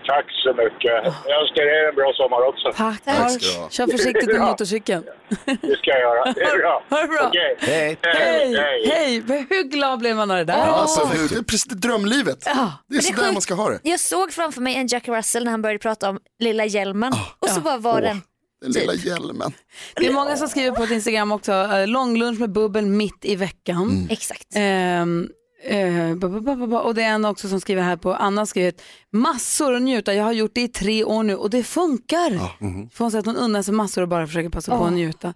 Tack 0.07 0.27
så 0.45 0.49
mycket. 0.55 1.15
Jag 1.27 1.41
önskar 1.43 1.63
er 1.63 1.89
en 1.89 1.95
bra 1.95 2.13
sommar 2.15 2.49
också. 2.49 2.73
Tack. 2.77 3.43
Kör 3.73 3.87
försiktigt 3.87 4.27
med 4.27 4.37
Ja, 4.37 4.47
motorcykeln. 4.47 5.05
Det 5.45 5.77
ska 5.77 5.91
jag 5.91 6.01
göra. 6.01 6.33
Det 6.33 6.43
är 6.43 6.59
bra. 6.59 6.83
Ha 6.91 7.01
det 7.03 7.09
bra. 7.09 7.27
Okej. 7.29 7.57
Hej. 7.61 7.99
Hej, 8.03 8.57
hej. 8.91 9.23
Men 9.27 9.47
Hur 9.51 9.63
glad 9.63 9.99
blev 9.99 10.17
man 10.17 10.31
av 10.31 10.37
det 10.37 10.45
där? 10.45 10.59
Ja, 10.59 10.65
alltså, 10.65 11.09
det 11.31 11.37
är 11.39 11.43
precis 11.43 11.65
det 11.65 11.75
drömlivet. 11.75 12.41
Det 12.89 12.97
är 12.97 13.01
så 13.01 13.13
där 13.23 13.33
man 13.33 13.43
ska 13.43 13.55
ha 13.55 13.71
det. 13.71 13.81
Jag 13.83 14.01
såg 14.01 14.33
framför 14.33 14.61
mig 14.61 14.77
en 14.77 14.87
Jack 14.87 15.09
Russell 15.09 15.45
när 15.45 15.51
han 15.51 15.63
började 15.63 15.79
prata 15.79 16.11
om 16.11 16.19
lilla 16.39 16.65
hjälmen 16.65 17.13
och 17.39 17.49
så 17.49 17.61
bara 17.61 17.77
var 17.77 18.01
den. 18.01 18.23
Den 18.63 18.73
lilla 18.73 18.95
hjälmen. 18.95 19.53
Det 19.97 20.07
är 20.07 20.13
många 20.13 20.37
som 20.37 20.49
skriver 20.49 20.77
på 20.77 20.83
ett 20.85 20.91
Instagram 20.91 21.33
också, 21.33 21.53
eh, 21.53 21.87
långlunch 21.89 22.41
med 22.41 22.53
bubbel 22.53 22.87
mitt 22.87 23.25
i 23.25 23.37
veckan. 23.37 24.07
Exakt. 24.11 24.47
Ehm, 24.55 25.29
eh, 25.65 26.15
ba, 26.15 26.29
ba, 26.29 26.41
ba, 26.41 26.57
ba, 26.57 26.67
ba. 26.67 26.79
och 26.81 26.95
det 26.95 27.03
är 27.03 27.09
en 27.15 27.25
också 27.25 27.49
som 27.49 27.61
skriver 27.61 27.83
här 27.83 27.97
på, 27.97 28.15
Anna 28.15 28.41
har 28.41 28.47
skrivit 28.47 28.83
massor 29.13 29.75
att 29.75 29.83
njuta, 29.83 30.15
jag 30.15 30.25
har 30.25 30.33
gjort 30.33 30.55
det 30.55 30.61
i 30.63 30.69
tre 30.69 31.05
år 31.05 31.23
nu 31.23 31.37
och 31.37 31.51
det 31.51 31.63
funkar. 31.63 32.31
För 32.91 32.99
hon 33.05 33.11
säger 33.11 33.21
att 33.21 33.27
hon 33.27 33.37
unnar 33.37 33.63
sig 33.63 33.75
massor 33.75 34.03
och 34.03 34.09
bara 34.09 34.27
försöker 34.27 34.49
passa 34.51 34.71
på 34.79 34.83
Ja. 34.85 34.87
att 34.87 34.93
njuta. 34.93 35.29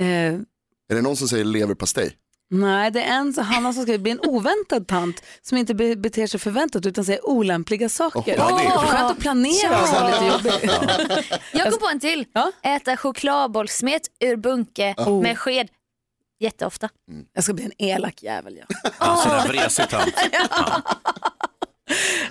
Eh, 0.00 0.06
Är 0.06 0.94
det 0.94 1.02
någon 1.02 1.16
som 1.16 1.28
säger 1.28 1.44
leverpastej? 1.44 2.12
Nej, 2.50 2.90
det 2.90 3.02
är 3.02 3.06
en, 3.18 3.34
Hanna 3.38 3.72
som 3.72 3.82
skriver, 3.82 3.98
bli 3.98 4.10
en 4.12 4.20
oväntad 4.20 4.86
tant 4.88 5.22
som 5.42 5.58
inte 5.58 5.74
be, 5.74 5.96
beter 5.96 6.26
sig 6.26 6.40
förväntat 6.40 6.86
utan 6.86 7.04
säger 7.04 7.26
olämpliga 7.28 7.88
saker. 7.88 8.34
Ja, 8.36 8.58
det 8.58 8.64
är- 8.64 8.70
Skönt 8.78 9.10
att 9.12 9.18
planera 9.18 9.70
vara 9.70 10.08
lite 10.08 10.24
jobbig. 10.24 10.70
Jag 11.52 11.70
kom 11.70 11.80
på 11.80 11.88
en 11.92 12.00
till. 12.00 12.24
Äta 12.62 12.96
chokladbollsmet 12.96 14.02
ur 14.20 14.36
bunke 14.36 14.94
Oh. 14.98 15.22
med 15.22 15.38
sked. 15.38 15.68
Jätteofta. 16.40 16.88
Jag 17.34 17.44
ska 17.44 17.52
bli 17.52 17.64
en 17.64 17.72
elak 17.78 18.22
jävel. 18.22 18.56
Ja. 18.68 18.90
Ja, 19.00 19.16
sådär 19.16 19.48
vresig 19.48 19.88
tant. 19.88 20.14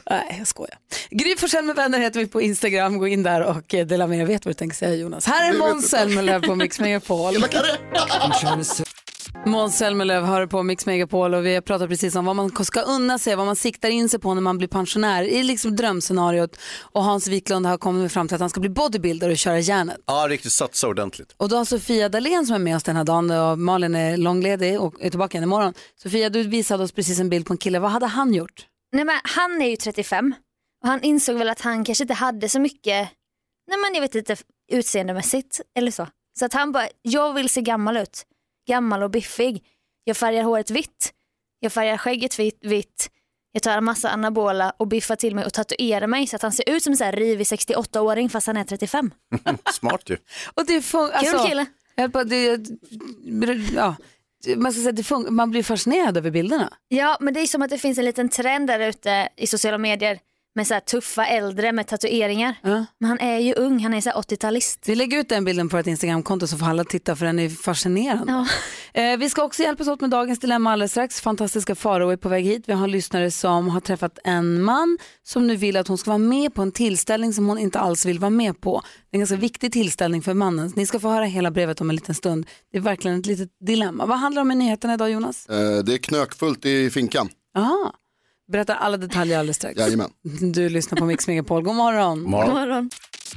Nej, 0.10 0.36
jag 0.38 0.48
skojar. 0.48 0.78
Gry 1.10 1.36
Forssell 1.38 1.66
med 1.66 1.76
vänner 1.76 2.00
heter 2.00 2.20
vi 2.20 2.28
på 2.28 2.42
Instagram. 2.42 2.98
Gå 2.98 3.08
in 3.08 3.24
där 3.24 3.44
och 3.44 3.64
dela 3.68 4.08
med 4.08 4.16
er. 4.16 4.20
Jag 4.20 4.28
vet 4.28 4.46
vad 4.46 4.50
du 4.50 4.54
tänker 4.58 4.76
säga 4.76 4.96
Jonas. 4.96 5.26
Här 5.26 5.54
är 5.54 5.58
Måns. 5.58 5.90
Zelmerlöw 5.90 6.40
på 6.48 6.56
Mix 6.56 6.80
Megapol. 6.80 7.34
Måns 9.45 9.78
Zelmerlöw 9.78 10.26
hör 10.26 10.47
på 10.47 10.63
Mix 10.63 10.86
Megapol 10.86 11.34
och 11.34 11.45
vi 11.45 11.54
har 11.54 11.62
pratat 11.62 11.89
precis 11.89 12.15
om 12.15 12.26
vad 12.26 12.36
man 12.36 12.65
ska 12.65 12.82
unna 12.82 13.19
sig, 13.19 13.36
vad 13.36 13.45
man 13.45 13.56
siktar 13.56 13.89
in 13.89 14.10
sig 14.10 14.19
på 14.19 14.34
när 14.34 14.41
man 14.41 14.58
blir 14.58 14.67
pensionär. 14.67 15.23
Det 15.23 15.39
är 15.39 15.43
liksom 15.43 15.76
drömscenariot 15.76 16.58
och 16.80 17.04
Hans 17.04 17.28
Wiklund 17.28 17.65
har 17.65 17.78
kommit 17.78 18.12
fram 18.12 18.28
till 18.28 18.36
att 18.36 18.41
han 18.41 18.50
ska 18.50 18.60
bli 18.60 18.69
bodybuilder 18.69 19.30
och 19.30 19.38
köra 19.38 19.60
järnet. 19.60 19.97
Ja, 20.06 20.26
riktigt 20.30 20.52
satsa 20.52 20.88
ordentligt. 20.88 21.34
Och 21.38 21.50
då 21.50 21.56
har 21.56 21.65
Sofia 21.65 22.10
Dalén 22.10 22.45
som 22.45 22.56
är 22.56 22.60
med 22.60 22.76
oss 22.76 22.84
den 22.84 22.95
här 22.95 23.04
dagen 23.04 23.32
och 23.32 23.60
Malin 23.60 23.95
är 23.95 24.17
långledig 24.17 24.82
och 24.82 24.95
är 25.02 25.10
tillbaka 25.10 25.38
igen 25.38 25.43
imorgon. 25.43 25.73
Sofia, 25.95 26.30
du 26.30 26.43
visade 26.43 26.84
oss 26.84 26.91
precis 26.91 27.19
en 27.19 27.30
bild 27.30 27.45
på 27.45 27.54
en 27.54 27.58
kille. 27.58 27.80
Vad 27.80 27.91
hade 27.91 28.06
han 28.06 28.34
gjort? 28.34 28.65
Nej, 28.91 29.06
men 29.06 29.19
han 29.23 29.62
är 29.62 29.69
ju 29.69 29.76
35 29.76 30.36
och 30.84 30.89
han 30.89 31.02
insåg 31.04 31.38
väl 31.38 31.50
att 31.50 31.62
han 31.62 31.86
kanske 31.86 32.04
inte 32.04 32.13
hade 32.13 32.50
så 32.50 32.60
mycket, 32.60 33.10
nej 33.69 33.78
men 33.82 33.93
jag 33.93 34.02
vet 34.02 34.15
inte, 34.15 34.36
utseendemässigt 34.71 35.62
eller 35.78 35.91
så. 35.91 36.08
Så 36.39 36.45
att 36.45 36.54
han 36.54 36.71
bara, 36.71 36.88
jag 37.02 37.34
vill 37.34 37.50
se 37.50 37.62
gammal 37.62 37.97
ut. 37.97 38.23
Gammal 38.68 39.04
och 39.04 39.12
biffig. 39.12 39.64
Jag 40.04 40.18
färgar 40.18 40.44
håret 40.44 40.70
vitt. 40.70 41.14
Jag 41.60 41.72
färgar 41.74 41.98
skägget 41.98 42.40
vitt. 42.40 42.58
vitt. 42.62 43.10
Jag 43.52 43.64
tar 43.64 43.78
en 43.78 43.84
massa 43.84 44.10
anabola 44.10 44.74
och 44.78 44.88
biffar 44.88 45.16
till 45.16 45.36
mig 45.36 45.46
och 45.46 45.54
tatuerar 45.54 46.08
mig 46.08 46.28
så 46.28 46.36
att 46.36 46.42
han 46.42 46.52
ser 46.52 46.70
ut 46.70 46.84
som 46.84 46.94
en 46.94 46.98
sån 46.98 47.06
här 47.06 47.12
rivig 47.14 47.46
68-åring 47.48 48.30
fast 48.30 48.48
han 48.48 48.58
är 48.58 48.64
35. 48.64 49.12
Smart 49.74 50.10
ju. 50.10 50.18
Och 50.54 50.66
det 50.66 50.80
fun- 50.80 51.08
Kul 51.08 51.12
alltså, 51.14 51.48
kille. 51.48 51.66
jag 51.96 52.18
att 52.18 52.30
det, 52.30 52.60
ja, 53.76 53.96
man, 54.56 54.74
ska 54.74 54.82
säga, 54.82 54.92
det 54.92 55.02
fun- 55.02 55.30
man 55.30 55.52
blir 55.52 55.64
fascinerad 55.64 56.18
över 56.18 56.32
bilderna. 56.32 56.74
Ja, 56.88 57.18
men 57.20 57.34
det 57.34 57.40
är 57.40 57.46
som 57.48 57.62
att 57.62 57.70
det 57.70 57.78
finns 57.78 57.98
en 57.98 58.06
liten 58.06 58.30
trend 58.30 58.68
där 58.68 58.80
ute 58.80 59.30
i 59.38 59.48
sociala 59.48 59.78
medier 59.78 60.20
med 60.58 60.67
så 60.67 60.74
här 60.74 60.82
tuffa 60.82 61.26
äldre 61.26 61.72
med 61.72 61.88
tatueringar. 61.88 62.56
Men 63.00 63.10
han 63.10 63.20
är 63.20 63.39
ju 63.39 63.54
ung, 63.54 63.84
han 63.84 63.93
är 63.93 64.02
så 64.02 64.10
här 64.10 64.17
80-talist. 64.17 64.80
Vi 64.86 64.96
lägger 64.96 65.20
ut 65.20 65.30
den 65.30 65.46
bilden 65.46 65.70
på 65.70 65.78
ett 65.78 65.88
Instagramkonto 65.88 66.48
så 66.48 66.58
får 66.58 66.65
alla 66.65 66.84
titta 66.84 67.15
för 67.15 67.26
den 67.26 67.39
är 67.39 67.50
fascinerande. 67.50 68.48
Eh, 68.93 69.17
vi 69.17 69.30
ska 69.30 69.43
också 69.43 69.63
hjälpas 69.63 69.88
åt 69.88 70.02
med 70.02 70.10
dagens 70.10 70.39
dilemma 70.39 70.72
alldeles 70.72 70.91
strax. 70.91 71.22
Fantastiska 71.22 71.76
Faro 71.76 72.10
är 72.10 72.17
på 72.17 72.30
väg 72.30 72.46
hit. 72.46 72.63
Vi 72.65 72.74
har 72.74 72.84
en 72.84 72.91
lyssnare 72.91 73.32
som 73.32 73.70
har 73.70 73.80
träffat 73.80 74.20
en 74.24 74.62
man 74.62 74.98
som 75.24 75.48
nu 75.48 75.56
vill 75.56 75.78
att 75.78 75.88
hon 75.88 75.98
ska 75.98 76.12
vara 76.12 76.17
med 76.17 76.54
på 76.54 76.62
en 76.62 76.72
tillställning 76.72 77.34
som 77.34 77.48
hon 77.48 77.58
inte 77.58 77.80
alls 77.80 78.06
vill 78.06 78.20
vara 78.20 78.30
med 78.30 78.62
på. 78.62 78.82
Det 78.82 79.15
är 79.15 79.17
en 79.17 79.20
ganska 79.20 79.36
viktig 79.36 79.72
tillställning 79.72 80.22
för 80.22 80.34
mannen. 80.34 80.74
Ni 80.76 80.86
ska 80.86 81.00
få 81.00 81.10
höra 81.10 81.26
hela 81.26 81.52
brevet 81.52 81.82
om 81.82 81.89
en 81.89 81.96
liten 81.96 82.15
stund. 82.15 82.48
Det 82.72 82.78
är 82.78 82.82
verkligen 82.82 83.20
ett 83.20 83.26
litet 83.26 83.50
dilemma. 83.65 84.06
Vad 84.06 84.17
handlar 84.17 84.41
det 84.41 84.43
om 84.43 84.52
i 84.52 84.56
nyheterna 84.56 84.93
idag 84.93 85.12
Jonas? 85.12 85.46
Eh, 85.50 85.84
det 85.84 85.93
är 85.93 85.98
knökfullt 85.98 86.65
i 86.65 86.89
finkan. 86.89 87.30
Aha. 87.58 87.93
Berättar 88.52 88.76
alla 88.76 88.98
detaljer 88.98 89.40
alldeles 89.40 89.58
strax. 89.58 89.80
Jajamän. 89.80 90.10
Du 90.54 90.70
lyssnar 90.70 90.98
på 90.98 91.06
Mix 91.06 91.28
Megapol. 91.28 91.64
God 91.64 91.76
morgon. 91.76 92.22
morgon. 92.22 92.48
God 92.48 92.56
morgon. 92.56 92.90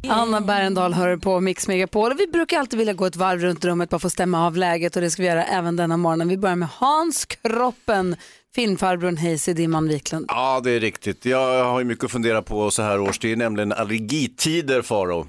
Anna 0.09 0.41
Bergendahl 0.41 0.95
hör 0.95 1.17
på 1.17 1.41
Mix 1.41 1.69
Megapol. 1.69 2.17
Vi 2.17 2.27
brukar 2.27 2.59
alltid 2.59 2.79
vilja 2.79 2.95
gå 2.95 3.07
ett 3.07 3.17
varv 3.17 3.41
runt 3.41 3.65
rummet 3.65 3.91
bara 3.91 3.99
för 3.99 4.07
att 4.07 4.13
stämma 4.13 4.47
av 4.47 4.57
läget 4.57 4.97
och 4.97 5.03
det 5.03 5.11
ska 5.11 5.23
vi 5.23 5.29
göra 5.29 5.45
även 5.45 5.77
denna 5.77 5.97
morgon. 5.97 6.29
Vi 6.29 6.37
börjar 6.37 6.57
med 6.57 6.69
Hans 6.69 7.25
Kroppen, 7.25 8.17
filmfarbrorn 8.55 9.17
Hayes 9.17 9.45
Dimman 9.45 9.89
Wiklund. 9.89 10.27
Ja, 10.29 10.61
det 10.65 10.71
är 10.71 10.81
riktigt. 10.81 11.25
Jag 11.25 11.65
har 11.65 11.79
ju 11.79 11.85
mycket 11.85 12.05
att 12.05 12.11
fundera 12.11 12.43
på 12.43 12.71
så 12.71 12.83
här 12.83 13.01
års. 13.01 13.19
Det 13.19 13.33
är 13.33 13.37
nämligen 13.37 13.73
allergitider, 13.73 14.83
Faro. 14.83 15.27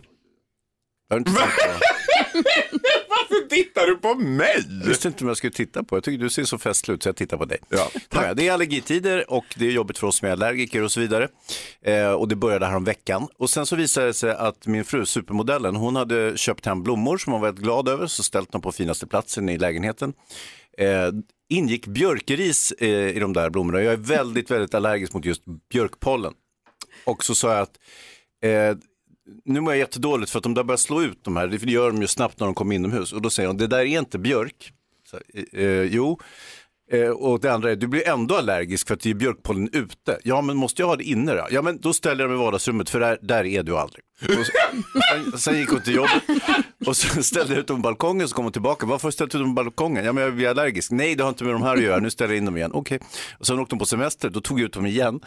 Jag 1.10 1.16
har 1.16 1.20
inte. 1.20 1.32
Varför 3.10 3.50
tittar 3.50 3.88
du 3.88 3.98
på 3.98 4.16
mig? 4.16 4.66
Jag 4.82 4.88
visste 4.88 5.08
inte 5.08 5.24
om 5.24 5.28
jag 5.28 5.38
skulle 5.38 5.54
titta 5.54 5.84
på. 5.84 5.96
Jag 5.96 6.04
tycker 6.04 6.24
du 6.24 6.30
ser 6.30 6.44
så 6.44 6.58
festlig 6.58 6.96
ut 6.96 7.04
så 7.04 7.10
jag 7.10 7.16
tittar 7.16 7.38
på 7.38 7.46
dig. 7.46 7.58
Ja, 7.70 8.34
det 8.34 8.48
är 8.48 8.54
allergitider 8.54 9.32
och 9.32 9.46
det 9.56 9.68
är 9.68 9.72
jobbigt 9.72 9.98
för 9.98 10.08
oss 10.08 10.16
som 10.16 10.28
är 10.28 10.32
allergiker 10.32 10.84
och 10.84 10.92
så 10.92 11.00
vidare. 11.00 11.28
Eh, 11.82 12.12
och 12.12 12.28
det 12.28 12.36
började 12.36 12.66
här 12.66 12.76
om 12.76 12.84
veckan. 12.84 13.28
Och 13.38 13.50
sen 13.50 13.66
så 13.66 13.76
visade 13.76 14.08
det 14.08 14.14
sig 14.14 14.32
att 14.32 14.68
min 14.68 14.86
fru, 14.86 15.06
supermodellen, 15.06 15.76
hon 15.76 15.96
hade 15.96 16.38
köpt 16.38 16.66
hem 16.66 16.84
blommor 16.84 17.18
som 17.18 17.34
hon 17.34 17.42
var 17.42 17.48
väldigt 17.48 17.64
glad 17.64 17.88
över, 17.88 18.08
så 18.08 18.24
ställt 18.24 18.52
dem 18.52 18.62
på 18.62 18.72
finaste 18.72 19.08
platsen 19.08 19.50
i 19.50 19.58
lägenheten. 19.58 20.14
Eh, 20.78 21.10
ingick 21.50 21.88
björkeris 21.88 22.72
eh, 22.72 22.90
i 22.90 23.20
de 23.20 23.34
där 23.34 23.50
blommorna. 23.50 23.82
Jag 23.82 23.94
är 23.94 23.98
väldigt, 23.98 24.52
väldigt 24.52 24.74
allergisk 24.74 25.14
mot 25.14 25.26
just 25.26 25.44
björkpollen. 25.72 26.34
Och 27.06 27.24
så 27.24 27.36
sa 27.36 27.54
jag 27.54 27.62
att 27.62 27.80
eh, 28.44 28.78
nu 29.46 29.60
mår 29.60 29.74
jag 29.74 29.80
jättedåligt 29.80 30.32
för 30.32 30.40
att 30.40 30.44
de 30.44 30.54
där 30.54 30.64
börjar 30.64 30.78
slå 30.78 31.02
ut 31.02 31.24
de 31.24 31.38
här, 31.38 31.48
det 31.48 31.72
gör 31.72 31.92
de 31.92 32.02
ju 32.02 32.08
snabbt 32.08 32.40
när 32.40 32.48
de 32.48 32.56
kommer 32.56 32.76
inomhus. 32.76 33.14
Och 33.14 33.22
då 33.22 33.30
säger 33.30 33.48
hon, 33.48 33.58
det 33.58 33.68
där 33.68 33.80
är 33.80 34.00
inte 34.00 34.20
björk. 34.20 34.74
Så, 35.12 35.18
eh, 35.34 35.66
eh, 35.66 35.84
jo, 35.84 36.20
eh, 36.92 37.10
och 37.10 37.40
det 37.40 37.54
andra 37.54 37.72
är, 37.72 37.76
du 37.76 37.88
blir 37.88 38.08
ändå 38.08 38.36
allergisk 38.36 38.88
för 38.88 38.94
att 38.94 39.00
det 39.00 39.10
är 39.10 39.14
björkpollen 39.14 39.70
ute. 39.74 40.20
Ja, 40.24 40.42
men 40.42 40.58
måste 40.58 40.82
jag 40.82 40.88
ha 40.88 40.96
det 40.96 41.04
inne 41.04 41.34
då? 41.34 41.48
Ja, 41.52 41.62
men 41.62 41.80
då 41.82 41.94
ställer 41.94 42.24
jag 42.24 42.30
mig 42.30 42.40
i 42.40 42.44
vardagsrummet 42.44 42.90
för 42.90 43.00
där, 43.00 43.18
där 43.22 43.46
är 43.46 43.64
du 43.64 43.78
aldrig. 43.78 44.04
Och 44.22 44.46
så, 44.46 44.52
sen, 45.12 45.40
sen 45.40 45.60
gick 45.60 45.70
hon 45.70 45.82
till 45.82 45.96
jobbet 45.96 46.24
och 46.86 46.98
så 46.98 47.24
ställde 47.24 47.54
jag 47.54 47.60
ut 47.60 47.68
dem 47.68 47.78
på 47.78 47.82
balkongen 47.82 48.28
så 48.28 48.36
kom 48.36 48.46
hon 48.46 48.52
tillbaka. 48.52 48.86
Varför 48.86 49.04
har 49.04 49.12
du 49.12 49.14
ställt 49.14 49.36
ut 49.36 49.42
dem 49.42 49.56
på 49.56 49.64
balkongen? 49.64 50.06
Ja, 50.06 50.14
men 50.14 50.24
jag 50.24 50.36
blir 50.36 50.48
allergisk. 50.48 50.92
Nej, 50.92 51.16
det 51.16 51.24
har 51.24 51.30
inte 51.30 51.44
med 51.44 51.54
de 51.54 51.62
här 51.62 51.74
att 51.76 51.84
göra. 51.84 52.00
Nu 52.00 52.10
ställer 52.10 52.34
jag 52.34 52.38
in 52.38 52.46
dem 52.46 52.58
igen. 52.58 52.72
Okej. 52.74 53.00
Och 53.40 53.48
sen 53.48 53.60
åkte 53.60 53.74
hon 53.76 53.80
på 53.80 53.86
semester. 53.86 54.30
Då 54.30 54.42
tog 54.42 54.60
jag 54.60 54.66
ut 54.66 54.74
dem 54.74 54.86
igen. 54.86 55.20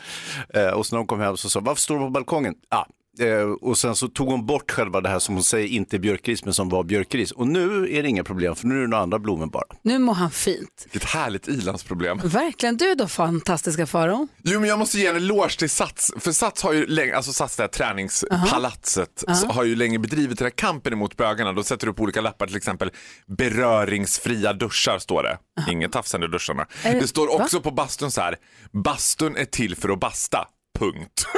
Eh, 0.54 0.68
och 0.68 0.86
sen 0.86 0.96
när 0.96 0.98
hon 0.98 1.06
kom 1.06 1.20
hem 1.20 1.36
så 1.36 1.48
sa 1.50 1.60
varför 1.60 1.80
står 1.80 1.94
de 1.94 2.04
på 2.04 2.10
balkongen? 2.10 2.54
Ah, 2.68 2.84
Eh, 3.20 3.42
och 3.60 3.78
sen 3.78 3.96
så 3.96 4.08
tog 4.08 4.28
hon 4.28 4.46
bort 4.46 4.70
själva 4.70 5.00
det 5.00 5.08
här 5.08 5.18
som 5.18 5.34
hon 5.34 5.44
säger 5.44 5.68
inte 5.68 5.98
björkris 5.98 6.44
men 6.44 6.54
som 6.54 6.68
var 6.68 6.84
björkris. 6.84 7.32
Och 7.32 7.46
nu 7.48 7.88
är 7.98 8.02
det 8.02 8.08
inga 8.08 8.24
problem 8.24 8.54
för 8.56 8.66
nu 8.66 8.76
är 8.76 8.80
det 8.80 8.86
några 8.86 9.02
andra 9.02 9.18
blommor 9.18 9.46
bara. 9.46 9.64
Nu 9.82 9.98
mår 9.98 10.14
han 10.14 10.30
fint. 10.30 10.86
Vilket 10.92 11.10
härligt 11.10 11.48
ilandsproblem. 11.48 12.18
Verkligen. 12.24 12.76
Du 12.76 12.94
då 12.94 13.08
fantastiska 13.08 13.86
Faro? 13.86 14.28
Jo 14.44 14.60
men 14.60 14.68
jag 14.68 14.78
måste 14.78 14.98
ge 14.98 15.06
en 15.06 15.16
eloge 15.16 15.58
till 15.58 15.70
Sats, 15.70 16.12
för 16.18 16.32
Sats 16.32 16.62
har 16.62 16.72
ju 16.72 16.86
länge, 16.86 17.16
alltså 17.16 17.32
Sats 17.32 17.56
det 17.56 17.62
här 17.62 17.68
träningspalatset, 17.68 19.24
Aha. 19.28 19.36
så 19.36 19.46
har 19.46 19.64
ju 19.64 19.76
länge 19.76 19.98
bedrivit 19.98 20.38
den 20.38 20.46
här 20.46 20.50
kampen 20.50 20.92
emot 20.92 21.16
bögarna. 21.16 21.52
Då 21.52 21.62
sätter 21.62 21.86
du 21.86 21.92
upp 21.92 22.00
olika 22.00 22.20
lappar, 22.20 22.46
till 22.46 22.56
exempel 22.56 22.90
beröringsfria 23.38 24.52
duschar 24.52 24.98
står 24.98 25.22
det. 25.22 25.38
Inget 25.72 25.92
tafsande 25.92 26.26
i 26.26 26.30
duscharna. 26.30 26.66
Det- 26.82 26.90
Det 27.00 27.08
står 27.08 27.26
va? 27.26 27.44
också 27.44 27.60
på 27.60 27.70
bastun 27.70 28.10
så 28.10 28.20
här, 28.20 28.36
bastun 28.84 29.36
är 29.36 29.44
till 29.44 29.76
för 29.76 29.88
att 29.88 30.00
basta, 30.00 30.48
punkt. 30.78 31.26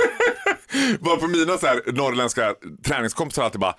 Bara 1.00 1.16
på 1.16 1.26
mina 1.26 1.58
så 1.58 1.66
här 1.66 1.92
norrländska 1.92 2.54
träningskompisar 2.84 3.42
alltid 3.42 3.60
bara 3.60 3.74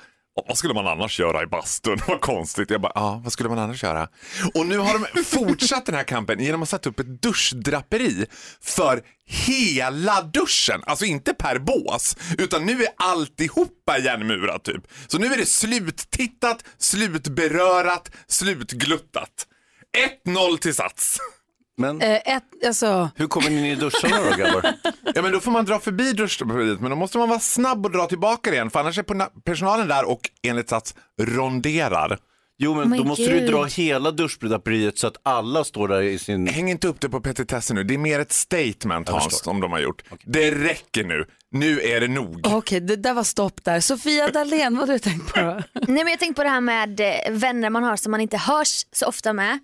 vad 0.47 0.57
skulle 0.57 0.73
man 0.73 0.87
annars 0.87 1.19
göra 1.19 1.43
i 1.43 1.47
bastun? 1.47 1.99
Vad 2.07 2.21
konstigt. 2.21 2.69
Jag 2.69 2.81
bara, 2.81 2.91
ja, 2.95 3.21
vad 3.23 3.33
skulle 3.33 3.49
man 3.49 3.59
annars 3.59 3.83
göra? 3.83 4.07
Och 4.53 4.65
nu 4.65 4.77
har 4.77 5.13
de 5.13 5.23
fortsatt 5.23 5.85
den 5.85 5.95
här 5.95 6.03
kampen 6.03 6.39
genom 6.39 6.63
att 6.63 6.69
sätta 6.69 6.89
upp 6.89 6.99
ett 6.99 7.21
duschdraperi 7.21 8.25
för 8.61 9.01
hela 9.25 10.21
duschen. 10.21 10.81
Alltså 10.85 11.05
inte 11.05 11.33
per 11.33 11.59
bås, 11.59 12.17
utan 12.37 12.65
nu 12.65 12.83
är 12.83 12.89
alltihopa 12.97 13.97
igenmurat 13.97 14.63
typ. 14.63 14.87
Så 15.07 15.17
nu 15.17 15.25
är 15.25 15.37
det 15.37 15.45
sluttittat, 15.45 16.63
slutberörat, 16.77 18.11
slutgluttat. 18.27 19.47
1-0 20.25 20.57
till 20.57 20.73
Sats. 20.75 21.17
Men 21.77 22.01
Eh, 22.01 22.35
ett, 22.35 22.43
alltså... 22.67 23.09
hur 23.15 23.27
kommer 23.27 23.49
ni 23.49 23.57
in 23.59 23.65
i 23.65 23.75
duscharna 23.75 24.17
då 24.31 24.37
grabbar? 24.37 24.73
Ja 25.15 25.21
men 25.21 25.31
då 25.31 25.39
får 25.39 25.51
man 25.51 25.65
dra 25.65 25.79
förbi 25.79 26.13
duschdraperiet 26.13 26.81
men 26.81 26.89
då 26.89 26.95
måste 26.95 27.17
man 27.17 27.29
vara 27.29 27.39
snabb 27.39 27.85
och 27.85 27.91
dra 27.91 28.05
tillbaka 28.05 28.53
igen 28.53 28.69
för 28.69 28.79
annars 28.79 28.97
är 28.97 29.41
personalen 29.41 29.87
där 29.87 30.05
och 30.09 30.29
enligt 30.43 30.69
Sats 30.69 30.95
ronderar. 31.21 32.19
Jo 32.59 32.73
men 32.75 32.93
Oh 32.93 32.97
då 32.97 33.03
måste 33.03 33.23
du 33.23 33.39
Gud. 33.39 33.51
dra 33.51 33.63
hela 33.65 34.11
duschdraperiet 34.11 34.97
så 34.97 35.07
att 35.07 35.17
alla 35.23 35.63
står 35.63 35.87
där 35.87 36.01
i 36.01 36.19
sin... 36.19 36.47
Häng 36.47 36.69
inte 36.69 36.87
upp 36.87 37.01
det 37.01 37.09
på 37.09 37.21
petitessen 37.21 37.75
nu, 37.75 37.83
det 37.83 37.93
är 37.93 37.97
mer 37.97 38.19
ett 38.19 38.31
statement 38.31 39.09
Hans 39.09 39.43
som 39.43 39.59
de 39.59 39.71
har 39.71 39.79
gjort. 39.79 40.03
Det 40.23 40.51
räcker 40.51 41.03
nu, 41.03 41.25
nu 41.51 41.81
är 41.81 41.99
det 42.01 42.07
nog. 42.07 42.47
Okej, 42.47 42.79
det 42.79 42.95
där 42.95 43.13
var 43.13 43.23
stopp 43.23 43.63
där. 43.63 43.79
Sofia 43.79 44.27
Dalén, 44.27 44.77
vad 44.77 44.87
har 44.89 44.93
du 44.93 44.99
tänkt 44.99 45.33
på 45.33 45.39
då? 45.41 45.61
Nej 45.73 46.03
men 46.03 46.07
jag 46.07 46.19
tänkte 46.19 46.39
på 46.39 46.43
det 46.43 46.49
här 46.49 46.61
med 46.61 46.99
eh, 46.99 47.31
vänner 47.31 47.69
man 47.69 47.83
har 47.83 47.95
som 47.95 48.11
man 48.11 48.21
inte 48.21 48.37
hörs 48.37 48.85
så 48.91 49.05
ofta 49.05 49.33
med. 49.33 49.59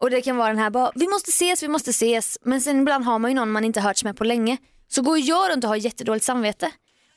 Och 0.00 0.10
det 0.10 0.22
kan 0.22 0.36
vara 0.36 0.48
den 0.48 0.58
här 0.58 0.70
bara, 0.70 0.92
vi 0.94 1.08
måste 1.08 1.30
ses, 1.30 1.62
vi 1.62 1.68
måste 1.68 1.90
ses. 1.90 2.38
Men 2.42 2.60
sen 2.60 2.80
ibland 2.80 3.04
har 3.04 3.18
man 3.18 3.30
ju 3.30 3.34
någon 3.34 3.50
man 3.52 3.64
inte 3.64 3.80
hörts 3.80 4.04
med 4.04 4.16
på 4.16 4.24
länge. 4.24 4.56
Så 4.88 5.02
går 5.02 5.18
jag 5.18 5.50
runt 5.50 5.64
och 5.64 5.68
har 5.68 5.76
jättedåligt 5.76 6.24
samvete 6.24 6.70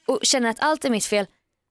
och 0.08 0.20
känner 0.24 0.50
att 0.50 0.60
allt 0.60 0.86
är 0.86 0.90
mitt 0.90 1.06
fel. 1.06 1.26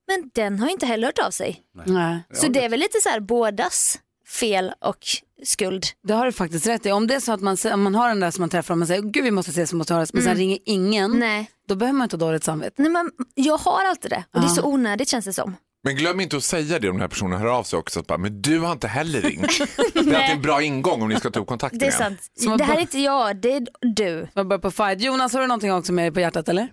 Men 0.07 0.31
den 0.33 0.59
har 0.59 0.67
ju 0.67 0.73
inte 0.73 0.85
heller 0.85 1.07
hört 1.07 1.19
av 1.19 1.31
sig. 1.31 1.61
Nej. 1.85 2.23
Så 2.33 2.47
det 2.47 2.65
är 2.65 2.69
väl 2.69 2.79
lite 2.79 3.01
så 3.03 3.09
här 3.09 3.19
bådas 3.19 3.99
fel 4.41 4.73
och 4.81 4.97
skuld. 5.43 5.85
Det 6.03 6.13
har 6.13 6.25
du 6.25 6.31
faktiskt 6.31 6.67
rätt 6.67 6.85
i. 6.85 6.91
Om 6.91 7.07
det 7.07 7.15
är 7.15 7.19
så 7.19 7.31
att 7.31 7.41
man, 7.41 7.57
om 7.73 7.83
man 7.83 7.95
har 7.95 8.07
den 8.09 8.19
där 8.19 8.31
som 8.31 8.41
man 8.41 8.49
träffar 8.49 8.73
och 8.73 8.77
man 8.77 8.87
säger 8.87 9.01
gud 9.01 9.23
vi 9.23 9.31
måste 9.31 9.49
ses, 9.51 9.73
vi 9.73 9.77
måste 9.77 9.93
höras, 9.93 10.13
men 10.13 10.21
sen 10.23 10.31
Mm. 10.31 10.39
ringer 10.39 10.57
ingen, 10.65 11.19
Nej. 11.19 11.51
då 11.67 11.75
behöver 11.75 11.97
man 11.97 12.05
inte 12.05 12.15
ha 12.15 12.19
dåligt 12.19 12.43
samvete. 12.43 12.81
Nej, 12.81 12.91
men 12.91 13.11
jag 13.35 13.57
har 13.57 13.85
alltid 13.85 14.11
det 14.11 14.23
och 14.33 14.39
det 14.39 14.45
är 14.45 14.49
så 14.49 14.63
onödigt 14.63 15.09
känns 15.09 15.25
det 15.25 15.33
som. 15.33 15.55
Men 15.83 15.95
glöm 15.95 16.19
inte 16.19 16.37
att 16.37 16.43
säga 16.43 16.79
det 16.79 16.89
om 16.89 16.95
den 16.95 17.01
här 17.01 17.07
personen 17.07 17.39
hör 17.39 17.47
av 17.47 17.63
sig 17.63 17.79
också. 17.79 17.99
Att 17.99 18.07
bara, 18.07 18.17
men 18.17 18.41
du 18.41 18.59
har 18.59 18.71
inte 18.71 18.87
heller 18.87 19.21
ringt. 19.21 19.47
det 19.93 19.99
är 19.99 19.99
alltid 19.99 20.35
en 20.35 20.41
bra 20.41 20.61
ingång 20.61 21.01
om 21.01 21.09
ni 21.09 21.15
ska 21.19 21.29
ta 21.29 21.39
upp 21.39 21.47
kontakten 21.47 21.79
Det 21.79 21.85
är 21.85 22.01
igen. 22.01 22.17
sant. 22.37 22.57
Det 22.57 22.63
här 22.63 22.75
är 22.75 22.81
inte 22.81 22.99
jag, 22.99 23.41
det 23.41 23.53
är 23.53 23.67
du. 23.95 24.27
Jag 24.33 24.47
börjar 24.47 24.59
på 24.61 24.71
fight. 24.71 25.01
Jonas, 25.01 25.33
har 25.33 25.41
du 25.41 25.47
någonting 25.47 25.73
också 25.73 25.93
med 25.93 26.03
dig 26.05 26.11
på 26.11 26.19
hjärtat 26.19 26.49
eller? 26.49 26.67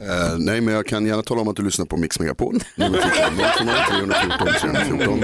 Eh, 0.00 0.38
nej, 0.38 0.60
men 0.60 0.74
jag 0.74 0.86
kan 0.86 1.06
gärna 1.06 1.22
tala 1.22 1.40
om 1.40 1.48
att 1.48 1.56
du 1.56 1.62
lyssnar 1.62 1.86
på 1.86 1.96
Mix 1.96 2.20
Megapol. 2.20 2.58
Nummer 2.76 2.98
314 2.98 4.08
314. 4.60 5.22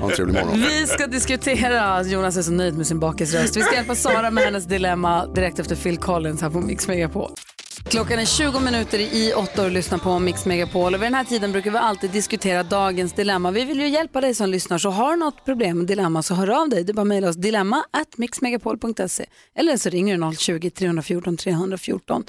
Ha 0.00 0.10
en 0.10 0.16
trevlig 0.16 0.34
morgon. 0.34 0.60
Vi 0.60 0.86
ska 0.86 1.06
diskutera, 1.06 2.02
Jonas 2.02 2.36
är 2.36 2.42
så 2.42 2.50
nöjd 2.52 2.76
med 2.76 2.86
sin 2.86 3.00
bakisröst. 3.00 3.56
Vi 3.56 3.62
ska 3.62 3.74
hjälpa 3.74 3.94
Sara 3.94 4.30
med 4.30 4.44
hennes 4.44 4.64
dilemma 4.64 5.26
direkt 5.26 5.58
efter 5.58 5.76
Phil 5.76 5.96
Collins 5.96 6.40
här 6.42 6.50
på 6.50 6.60
Mix 6.60 6.88
Megapol. 6.88 7.30
Klockan 7.84 8.18
är 8.18 8.24
20 8.24 8.60
minuter 8.60 8.98
i 8.98 9.32
åtta 9.36 9.64
och 9.64 9.70
lyssnar 9.70 9.98
på 9.98 10.18
Mix 10.18 10.46
Megapol. 10.46 10.94
Och 10.94 11.02
vid 11.02 11.06
den 11.06 11.14
här 11.14 11.24
tiden 11.24 11.52
brukar 11.52 11.70
vi 11.70 11.78
alltid 11.78 12.10
diskutera 12.10 12.62
dagens 12.62 13.12
dilemma. 13.12 13.50
Vi 13.50 13.64
vill 13.64 13.80
ju 13.80 13.88
hjälpa 13.88 14.20
dig 14.20 14.34
som 14.34 14.48
lyssnar, 14.50 14.78
så 14.78 14.90
har 14.90 15.10
du 15.10 15.16
något 15.16 15.44
problem 15.44 15.78
med 15.78 15.86
dilemma 15.86 16.22
så 16.22 16.34
hör 16.34 16.60
av 16.62 16.68
dig. 16.68 16.84
Det 16.84 16.92
är 16.92 16.94
bara 16.94 17.02
att 17.02 17.08
mejla 17.08 17.28
oss 17.28 17.36
dilemma 17.36 17.84
at 17.90 18.18
mixmegapol.se 18.18 19.26
eller 19.54 19.76
så 19.76 19.88
ringer 19.88 20.16
du 20.16 20.22
020-314 20.22 21.36
314. 21.36 22.24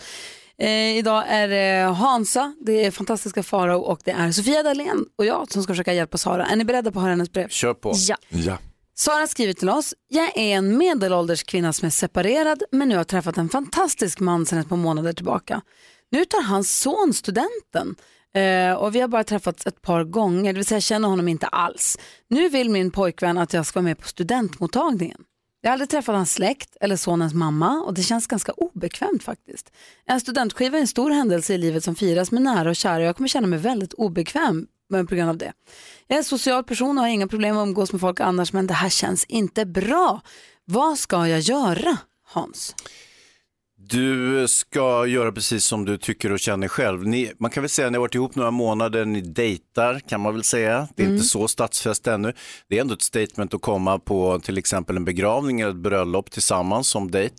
Eh, 0.57 0.97
idag 0.97 1.23
är 1.27 1.47
det 1.47 1.93
Hansa, 1.93 2.55
det 2.65 2.85
är 2.85 2.91
fantastiska 2.91 3.43
Farao 3.43 3.79
och 3.79 3.99
det 4.05 4.11
är 4.11 4.31
Sofia 4.31 4.63
Dalén 4.63 5.05
och 5.17 5.25
jag 5.25 5.51
som 5.51 5.63
ska 5.63 5.73
försöka 5.73 5.93
hjälpa 5.93 6.17
Sara. 6.17 6.45
Är 6.45 6.55
ni 6.55 6.65
beredda 6.65 6.91
på 6.91 6.99
att 6.99 7.03
höra 7.03 7.11
hennes 7.11 7.31
brev? 7.31 7.47
Kör 7.47 7.73
på. 7.73 7.93
Ja. 7.95 8.15
Ja. 8.29 8.57
Sara 9.01 9.27
skriver 9.27 9.53
till 9.53 9.69
oss, 9.69 9.93
jag 10.07 10.37
är 10.37 10.55
en 10.55 10.77
medelålders 10.77 11.43
kvinna 11.43 11.73
som 11.73 11.85
är 11.85 11.89
separerad 11.89 12.63
men 12.71 12.89
nu 12.89 12.97
har 12.97 13.03
träffat 13.03 13.37
en 13.37 13.49
fantastisk 13.49 14.19
man 14.19 14.45
sedan 14.45 14.59
ett 14.59 14.69
par 14.69 14.77
månader 14.77 15.13
tillbaka. 15.13 15.61
Nu 16.11 16.25
tar 16.25 16.41
hans 16.41 16.79
son 16.79 17.13
studenten 17.13 17.95
eh, 18.33 18.73
och 18.73 18.95
vi 18.95 18.99
har 18.99 19.07
bara 19.07 19.23
träffats 19.23 19.67
ett 19.67 19.81
par 19.81 20.03
gånger, 20.03 20.53
det 20.53 20.57
vill 20.57 20.65
säga 20.65 20.75
jag 20.75 20.83
känner 20.83 21.07
honom 21.07 21.27
inte 21.27 21.47
alls. 21.47 21.97
Nu 22.29 22.49
vill 22.49 22.69
min 22.69 22.91
pojkvän 22.91 23.37
att 23.37 23.53
jag 23.53 23.65
ska 23.65 23.79
vara 23.79 23.83
med 23.83 23.97
på 23.97 24.07
studentmottagningen. 24.07 25.23
Jag 25.61 25.69
har 25.69 25.73
aldrig 25.73 25.89
träffat 25.89 26.15
hans 26.15 26.33
släkt 26.33 26.77
eller 26.81 26.95
sonens 26.95 27.33
mamma 27.33 27.83
och 27.83 27.93
det 27.93 28.03
känns 28.03 28.27
ganska 28.27 28.51
obekvämt 28.51 29.23
faktiskt. 29.23 29.71
En 30.05 30.19
studentskiva 30.19 30.77
är 30.77 30.81
en 30.81 30.87
stor 30.87 31.11
händelse 31.11 31.53
i 31.53 31.57
livet 31.57 31.83
som 31.83 31.95
firas 31.95 32.31
med 32.31 32.41
nära 32.41 32.69
och 32.69 32.75
kära 32.75 32.97
och 32.97 33.03
jag 33.03 33.15
kommer 33.15 33.27
känna 33.27 33.47
mig 33.47 33.59
väldigt 33.59 33.93
obekväm 33.93 34.67
på 35.07 35.15
grund 35.15 35.29
av 35.29 35.37
det. 35.37 35.53
Jag 36.07 36.15
är 36.15 36.17
en 36.17 36.23
social 36.23 36.63
person 36.63 36.97
och 36.97 37.03
har 37.03 37.09
inga 37.09 37.27
problem 37.27 37.57
att 37.57 37.67
umgås 37.67 37.91
med 37.91 38.01
folk 38.01 38.19
annars 38.19 38.53
men 38.53 38.67
det 38.67 38.73
här 38.73 38.89
känns 38.89 39.25
inte 39.25 39.65
bra. 39.65 40.21
Vad 40.65 40.97
ska 40.97 41.27
jag 41.27 41.39
göra 41.39 41.97
Hans? 42.27 42.75
Du 43.89 44.47
ska 44.47 45.05
göra 45.05 45.31
precis 45.31 45.65
som 45.65 45.85
du 45.85 45.97
tycker 45.97 46.31
och 46.31 46.39
känner 46.39 46.67
själv. 46.67 47.07
Ni, 47.07 47.31
man 47.39 47.51
kan 47.51 47.63
väl 47.63 47.69
säga 47.69 47.85
att 47.85 47.91
ni 47.91 47.97
har 47.97 48.01
varit 48.01 48.15
ihop 48.15 48.35
några 48.35 48.51
månader, 48.51 49.05
ni 49.05 49.21
dejtar 49.21 49.99
kan 49.99 50.21
man 50.21 50.33
väl 50.33 50.43
säga. 50.43 50.87
Det 50.95 51.03
är 51.03 51.05
Mm. 51.05 51.15
inte 51.17 51.27
så 51.27 51.47
statsfäst 51.47 52.07
ännu. 52.07 52.33
Det 52.67 52.77
är 52.77 52.81
ändå 52.81 52.93
ett 52.93 53.01
statement 53.01 53.53
att 53.53 53.61
komma 53.61 53.99
på 53.99 54.39
till 54.39 54.57
exempel 54.57 54.97
en 54.97 55.05
begravning 55.05 55.61
eller 55.61 55.71
ett 55.71 55.77
bröllop 55.77 56.31
tillsammans 56.31 56.87
som 56.87 57.11
dejt. 57.11 57.35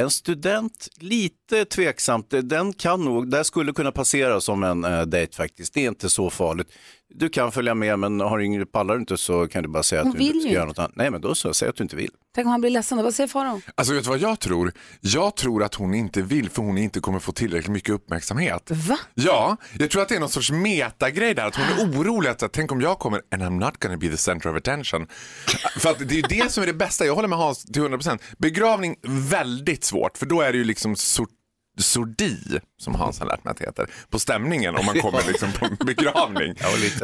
En 0.00 0.10
student, 0.10 0.88
lite 0.96 1.64
tveksamt, 1.64 2.34
den 2.42 2.72
kan 2.72 3.04
nog, 3.04 3.30
där 3.30 3.42
skulle 3.42 3.72
kunna 3.72 3.92
passera 3.92 4.40
som 4.40 4.62
en 4.62 4.84
eh, 4.84 5.02
dejt 5.02 5.36
faktiskt. 5.36 5.74
Det 5.74 5.84
är 5.84 5.88
inte 5.88 6.10
så 6.10 6.30
farligt. 6.30 6.68
Du 7.14 7.28
kan 7.28 7.52
följa 7.52 7.74
med 7.74 7.98
men 7.98 8.20
har 8.20 8.38
ingen, 8.38 8.66
pallar 8.66 8.94
du 8.94 9.00
inte 9.00 9.16
så 9.16 9.48
kan 9.48 9.62
du 9.62 9.68
bara 9.68 9.82
säga 9.82 10.02
Hon 10.02 10.10
att 10.10 10.18
du 10.18 10.22
inte 10.22 10.32
vill 10.32 10.42
ska 10.42 10.48
ju 10.48 10.54
göra 10.54 10.64
något 10.64 10.78
annat. 10.78 10.92
Nej 10.96 11.10
men 11.10 11.20
då 11.20 11.34
så, 11.34 11.54
säg 11.54 11.68
att 11.68 11.76
du 11.76 11.82
inte 11.82 11.96
vill. 11.96 12.10
Tänk 12.34 12.46
om 12.46 12.50
han 12.50 12.60
blir 12.60 12.70
ledsen 12.70 12.98
då, 12.98 13.04
vad 13.04 13.14
säger 13.14 13.28
Farao? 13.28 13.60
Alltså 13.74 13.94
vet 13.94 14.04
du 14.04 14.10
vad 14.10 14.18
jag 14.18 14.40
tror? 14.40 14.72
Jag 15.00 15.36
tror 15.36 15.62
att 15.62 15.74
hon 15.74 15.94
inte 15.94 16.22
vill 16.22 16.50
för 16.50 16.62
hon 16.62 16.78
inte 16.78 17.00
kommer 17.00 17.18
få 17.18 17.32
tillräckligt 17.32 17.72
mycket 17.72 17.94
uppmärksamhet. 17.94 18.70
Va? 18.70 18.98
Ja, 19.14 19.56
jag 19.78 19.90
tror 19.90 20.02
att 20.02 20.08
det 20.08 20.14
är 20.16 20.20
någon 20.20 20.28
sorts 20.28 20.50
metagrej 20.50 21.34
där. 21.34 21.46
Att 21.46 21.56
hon 21.56 21.64
är 21.64 21.98
orolig 22.00 22.28
att 22.28 22.52
tänk 22.52 22.72
om 22.72 22.80
jag 22.80 22.98
kommer 22.98 23.22
and 23.30 23.42
I'm 23.42 23.60
not 23.64 23.78
gonna 23.82 23.96
be 23.96 24.08
the 24.08 24.16
center 24.16 24.50
of 24.50 24.56
attention. 24.56 25.06
För 25.78 25.90
att 25.90 25.98
det 25.98 26.14
är 26.14 26.16
ju 26.16 26.22
det 26.22 26.52
som 26.52 26.62
är 26.62 26.66
det 26.66 26.74
bästa. 26.74 27.06
Jag 27.06 27.14
håller 27.14 27.28
med 27.28 27.38
Hans 27.38 27.64
till 27.64 27.82
100%. 27.82 28.18
Begravning, 28.38 28.96
väldigt 29.30 29.84
svårt 29.84 30.18
för 30.18 30.26
då 30.26 30.40
är 30.40 30.52
det 30.52 30.58
ju 30.58 30.64
liksom 30.64 30.96
sort 30.96 31.30
sordi, 31.78 32.38
som 32.78 32.94
Hans 32.94 33.18
har 33.18 33.26
lärt 33.26 33.44
mig 33.44 33.50
att 33.50 33.56
det 33.56 33.64
heter, 33.64 33.90
på 34.10 34.18
stämningen 34.18 34.76
om 34.76 34.86
man 34.86 35.00
kommer 35.00 35.22
liksom 35.28 35.52
på 35.52 35.64
en 35.64 35.76
begravning. 35.86 36.54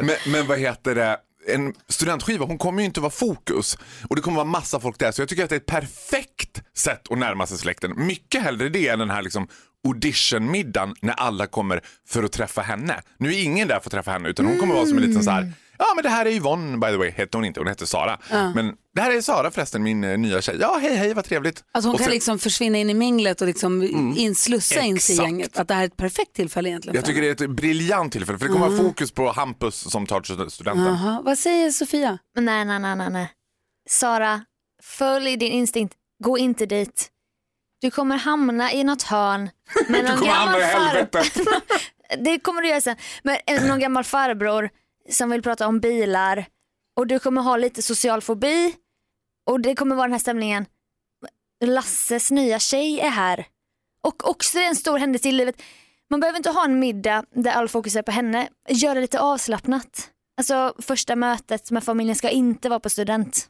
Men, 0.01 0.15
men 0.31 0.47
vad 0.47 0.59
heter 0.59 0.95
det? 0.95 1.17
En 1.47 1.73
studentskiva, 1.89 2.45
hon 2.45 2.57
kommer 2.57 2.79
ju 2.79 2.85
inte 2.85 2.99
vara 3.01 3.11
fokus 3.11 3.77
och 4.09 4.15
det 4.15 4.21
kommer 4.21 4.35
vara 4.35 4.47
massa 4.47 4.79
folk 4.79 4.99
där 4.99 5.11
så 5.11 5.21
jag 5.21 5.29
tycker 5.29 5.43
att 5.43 5.49
det 5.49 5.55
är 5.55 5.59
ett 5.59 5.65
perfekt 5.65 6.63
sätt 6.77 7.11
att 7.11 7.17
närma 7.17 7.47
sig 7.47 7.57
släkten. 7.57 8.05
Mycket 8.07 8.43
hellre 8.43 8.69
det 8.69 8.87
än 8.87 8.99
den 8.99 9.09
här 9.09 9.21
liksom 9.21 9.47
auditionmiddagen 9.87 10.95
när 11.01 11.13
alla 11.13 11.47
kommer 11.47 11.81
för 12.07 12.23
att 12.23 12.31
träffa 12.31 12.61
henne. 12.61 13.01
Nu 13.17 13.33
är 13.33 13.43
ingen 13.43 13.67
där 13.67 13.79
för 13.79 13.87
att 13.87 13.91
träffa 13.91 14.11
henne 14.11 14.29
utan 14.29 14.45
hon 14.45 14.59
kommer 14.59 14.75
vara 14.75 14.85
som 14.85 14.97
en 14.97 15.03
liten 15.03 15.23
så 15.23 15.31
här 15.31 15.53
Ja 15.77 15.85
men 15.95 16.03
det 16.03 16.09
här 16.09 16.25
är 16.25 16.29
Yvonne 16.31 16.77
by 16.77 16.87
the 16.87 16.97
way, 16.97 17.11
hette 17.11 17.37
hon 17.37 17.45
inte, 17.45 17.59
hon 17.59 17.67
hette 17.67 17.87
Sara. 17.87 18.19
Ja. 18.31 18.51
Men 18.55 18.73
det 18.95 19.01
här 19.01 19.11
är 19.17 19.21
Sara 19.21 19.51
förresten, 19.51 19.83
min 19.83 20.03
eh, 20.03 20.17
nya 20.17 20.41
tjej. 20.41 20.57
Ja 20.61 20.77
hej 20.81 20.95
hej 20.95 21.13
vad 21.13 21.25
trevligt. 21.25 21.63
Alltså 21.71 21.87
hon 21.87 21.93
Och 21.93 21.99
kan 21.99 22.05
sen- 22.05 22.13
liksom 22.13 22.39
försvinna 22.39 22.77
in 22.77 22.89
i 22.89 22.93
minglet 22.93 23.41
och 23.41 23.47
liksom 23.47 23.83
inslussa 24.17 24.81
in 24.81 24.99
sig 24.99 25.15
i 25.15 25.17
Exakt. 25.17 25.27
gänget. 25.29 25.57
Att 25.57 25.67
det 25.67 25.73
här 25.73 25.81
är 25.81 25.85
ett 25.87 25.97
perfekt 25.97 26.33
tillfälle 26.33 26.69
egentligen. 26.69 26.95
Jag 26.95 27.03
för 27.03 27.07
tycker 27.07 27.21
henne. 27.21 27.33
det 27.33 27.43
är 27.43 27.49
ett 27.49 27.55
briljant 27.55 28.11
tillfälle 28.13 28.37
för 28.37 28.45
det 28.47 28.53
kommer 28.53 28.65
Mm. 28.67 28.77
vara 28.77 28.87
fokus 28.89 29.11
på 29.11 29.31
Hampus 29.31 29.91
som 29.91 30.05
tar 30.07 30.21
stud- 30.21 30.49
studenten. 30.51 30.85
Jaha. 30.85 31.21
Vad 31.25 31.37
säger 31.37 31.71
Sofia? 31.71 32.17
Nej, 32.39 32.65
nej, 32.65 32.79
nej, 32.79 32.95
nej, 32.95 33.09
nej. 33.09 33.31
Sara, 33.89 34.41
följ 34.83 35.37
din 35.37 35.51
instinkt. 35.51 35.93
Gå 36.23 36.37
inte 36.37 36.65
dit. 36.65 37.07
Du 37.81 37.91
kommer 37.91 38.17
hamna 38.17 38.73
i 38.73 38.83
något 38.83 39.03
hörn 39.03 39.49
med 39.87 40.03
Du 40.05 40.09
någon 40.09 40.17
kommer 40.19 40.31
hamna 40.33 40.59
gammal 40.59 40.93
farbror. 41.03 41.25
Det 42.23 42.39
kommer 42.39 42.61
du 42.61 42.67
göra 42.67 42.81
sen. 42.81 42.95
Men 43.23 43.37
eh, 43.47 43.63
någon 43.67 43.79
gammal 43.79 44.03
farbror 44.03 44.69
som 45.09 45.29
vill 45.29 45.41
prata 45.41 45.67
om 45.67 45.79
bilar 45.79 46.45
och 46.95 47.07
du 47.07 47.19
kommer 47.19 47.41
ha 47.41 47.57
lite 47.57 47.81
social 47.81 48.21
fobi 48.21 48.75
och 49.49 49.61
det 49.61 49.75
kommer 49.75 49.95
vara 49.95 50.07
den 50.07 50.11
här 50.11 50.19
stämningen. 50.19 50.65
Lasses 51.65 52.31
nya 52.31 52.59
tjej 52.59 52.99
är 52.99 53.09
här. 53.09 53.47
Och 54.01 54.29
också 54.29 54.59
en 54.59 54.75
stor 54.75 54.97
händelse 54.97 55.29
i 55.29 55.31
livet. 55.31 55.61
Man 56.09 56.19
behöver 56.19 56.37
inte 56.37 56.49
ha 56.49 56.65
en 56.65 56.79
middag 56.79 57.25
där 57.35 57.51
all 57.51 57.69
fokus 57.69 57.95
är 57.95 58.01
på 58.01 58.11
henne. 58.11 58.49
Gör 58.69 58.95
det 58.95 59.01
lite 59.01 59.19
avslappnat. 59.19 60.09
Alltså 60.37 60.73
första 60.79 61.15
mötet 61.15 61.71
med 61.71 61.83
familjen 61.83 62.15
ska 62.15 62.29
inte 62.29 62.69
vara 62.69 62.79
på 62.79 62.89
student. 62.89 63.49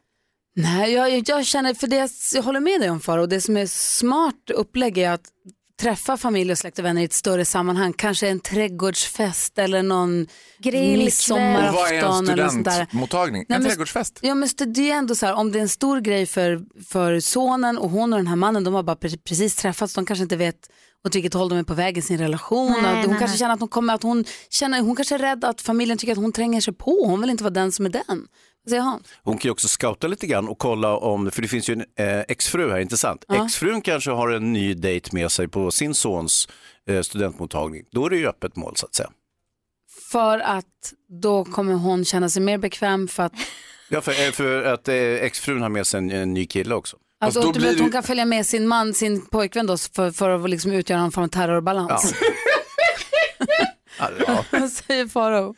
Nej, 0.56 0.92
jag, 0.92 1.28
jag 1.28 1.46
känner, 1.46 1.74
för 1.74 1.86
det, 1.86 2.10
jag 2.34 2.42
håller 2.42 2.60
med 2.60 2.80
dig 2.80 2.90
om 2.90 3.00
Faro. 3.00 3.26
Det 3.26 3.40
som 3.40 3.56
är 3.56 3.66
smart 3.66 4.50
upplägg 4.50 4.98
är 4.98 5.10
att 5.10 5.28
träffa 5.80 6.16
familj 6.16 6.52
och 6.52 6.58
släkt 6.58 6.78
och 6.78 6.84
vänner 6.84 7.02
i 7.02 7.04
ett 7.04 7.12
större 7.12 7.44
sammanhang. 7.44 7.92
Kanske 7.92 8.28
en 8.28 8.40
trädgårdsfest 8.40 9.58
eller 9.58 9.82
någon 9.82 10.26
midsommarafton. 10.64 11.68
Och 11.68 11.74
vad 11.74 11.92
är 11.92 12.42
en 12.42 12.50
studentmottagning? 12.64 13.44
Nej, 13.48 13.56
En 13.56 13.62
men- 13.62 13.70
trädgårdsfest? 13.70 14.18
Ja 14.22 14.34
men 14.34 14.48
det 14.74 14.90
är 14.90 14.94
ändå 14.94 15.14
så 15.14 15.26
här, 15.26 15.34
om 15.34 15.52
det 15.52 15.58
är 15.58 15.62
en 15.62 15.68
stor 15.68 16.00
grej 16.00 16.26
för, 16.26 16.60
för 16.88 17.20
sonen 17.20 17.78
och 17.78 17.90
hon 17.90 18.12
och 18.12 18.18
den 18.18 18.26
här 18.26 18.36
mannen, 18.36 18.64
de 18.64 18.74
har 18.74 18.82
bara 18.82 18.96
pre- 18.96 19.20
precis 19.24 19.56
träffats, 19.56 19.94
de 19.94 20.06
kanske 20.06 20.22
inte 20.22 20.36
vet 20.36 20.70
åt 21.06 21.14
vilket 21.14 21.34
håll 21.34 21.48
de 21.48 21.58
är 21.58 21.62
på 21.62 21.74
väg 21.74 21.98
i 21.98 22.02
sin 22.02 22.18
relation. 22.18 22.72
Nej, 22.72 22.76
hon 22.82 22.92
nej, 22.92 23.04
kanske 23.08 23.26
nej. 23.26 23.38
känner 23.38 23.54
att 23.54 23.60
hon 23.60 23.68
kommer, 23.68 23.94
att 23.94 24.02
hon 24.02 24.24
känner, 24.50 24.80
hon 24.80 24.96
kanske 24.96 25.14
är 25.14 25.18
rädd 25.18 25.44
att 25.44 25.60
familjen 25.60 25.98
tycker 25.98 26.12
att 26.12 26.18
hon 26.18 26.32
tränger 26.32 26.60
sig 26.60 26.74
på, 26.74 27.06
hon 27.06 27.20
vill 27.20 27.30
inte 27.30 27.44
vara 27.44 27.54
den 27.54 27.72
som 27.72 27.86
är 27.86 27.90
den. 27.90 28.26
Hon 29.22 29.38
kan 29.38 29.48
ju 29.48 29.52
också 29.52 29.68
scouta 29.68 30.06
lite 30.06 30.26
grann 30.26 30.48
och 30.48 30.58
kolla 30.58 30.96
om, 30.96 31.30
för 31.30 31.42
det 31.42 31.48
finns 31.48 31.68
ju 31.70 31.72
en 31.72 32.06
eh, 32.06 32.24
exfru 32.28 32.70
här, 32.70 32.78
inte 32.78 32.96
sant? 32.96 33.24
Ja. 33.28 33.44
Exfrun 33.44 33.80
kanske 33.80 34.10
har 34.10 34.28
en 34.28 34.52
ny 34.52 34.74
dejt 34.74 35.10
med 35.12 35.32
sig 35.32 35.48
på 35.48 35.70
sin 35.70 35.94
sons 35.94 36.48
eh, 36.88 37.02
studentmottagning. 37.02 37.84
Då 37.90 38.06
är 38.06 38.10
det 38.10 38.16
ju 38.16 38.28
öppet 38.28 38.56
mål 38.56 38.76
så 38.76 38.86
att 38.86 38.94
säga. 38.94 39.10
För 40.10 40.38
att 40.38 40.92
då 41.22 41.44
kommer 41.44 41.74
hon 41.74 42.04
känna 42.04 42.28
sig 42.28 42.42
mer 42.42 42.58
bekväm 42.58 43.08
för 43.08 43.22
att, 43.22 43.32
Ja, 43.88 44.00
för, 44.00 44.26
eh, 44.26 44.32
för 44.32 44.62
att 44.62 44.88
eh, 44.88 44.94
exfrun 44.96 45.62
har 45.62 45.68
med 45.68 45.86
sig 45.86 45.98
en, 45.98 46.10
en 46.10 46.34
ny 46.34 46.46
kille 46.46 46.74
också. 46.74 46.96
att, 47.20 47.34
då 47.34 47.50
att, 47.50 47.56
blir 47.56 47.80
hon 47.80 47.92
kan 47.92 48.02
följa 48.02 48.24
med 48.24 48.46
sin 48.46 48.68
man, 48.68 48.94
sin 48.94 49.26
pojkvän 49.26 49.66
då 49.66 49.76
för, 49.76 50.10
för 50.10 50.30
att 50.30 50.50
liksom 50.50 50.72
utgöra 50.72 51.00
någon 51.00 51.12
form 51.12 51.24
av 51.24 51.28
terrorbalans. 51.28 52.14
Ja. 53.98 54.44
Vad 54.50 54.70
säger 54.70 55.08
Faro? 55.08 55.54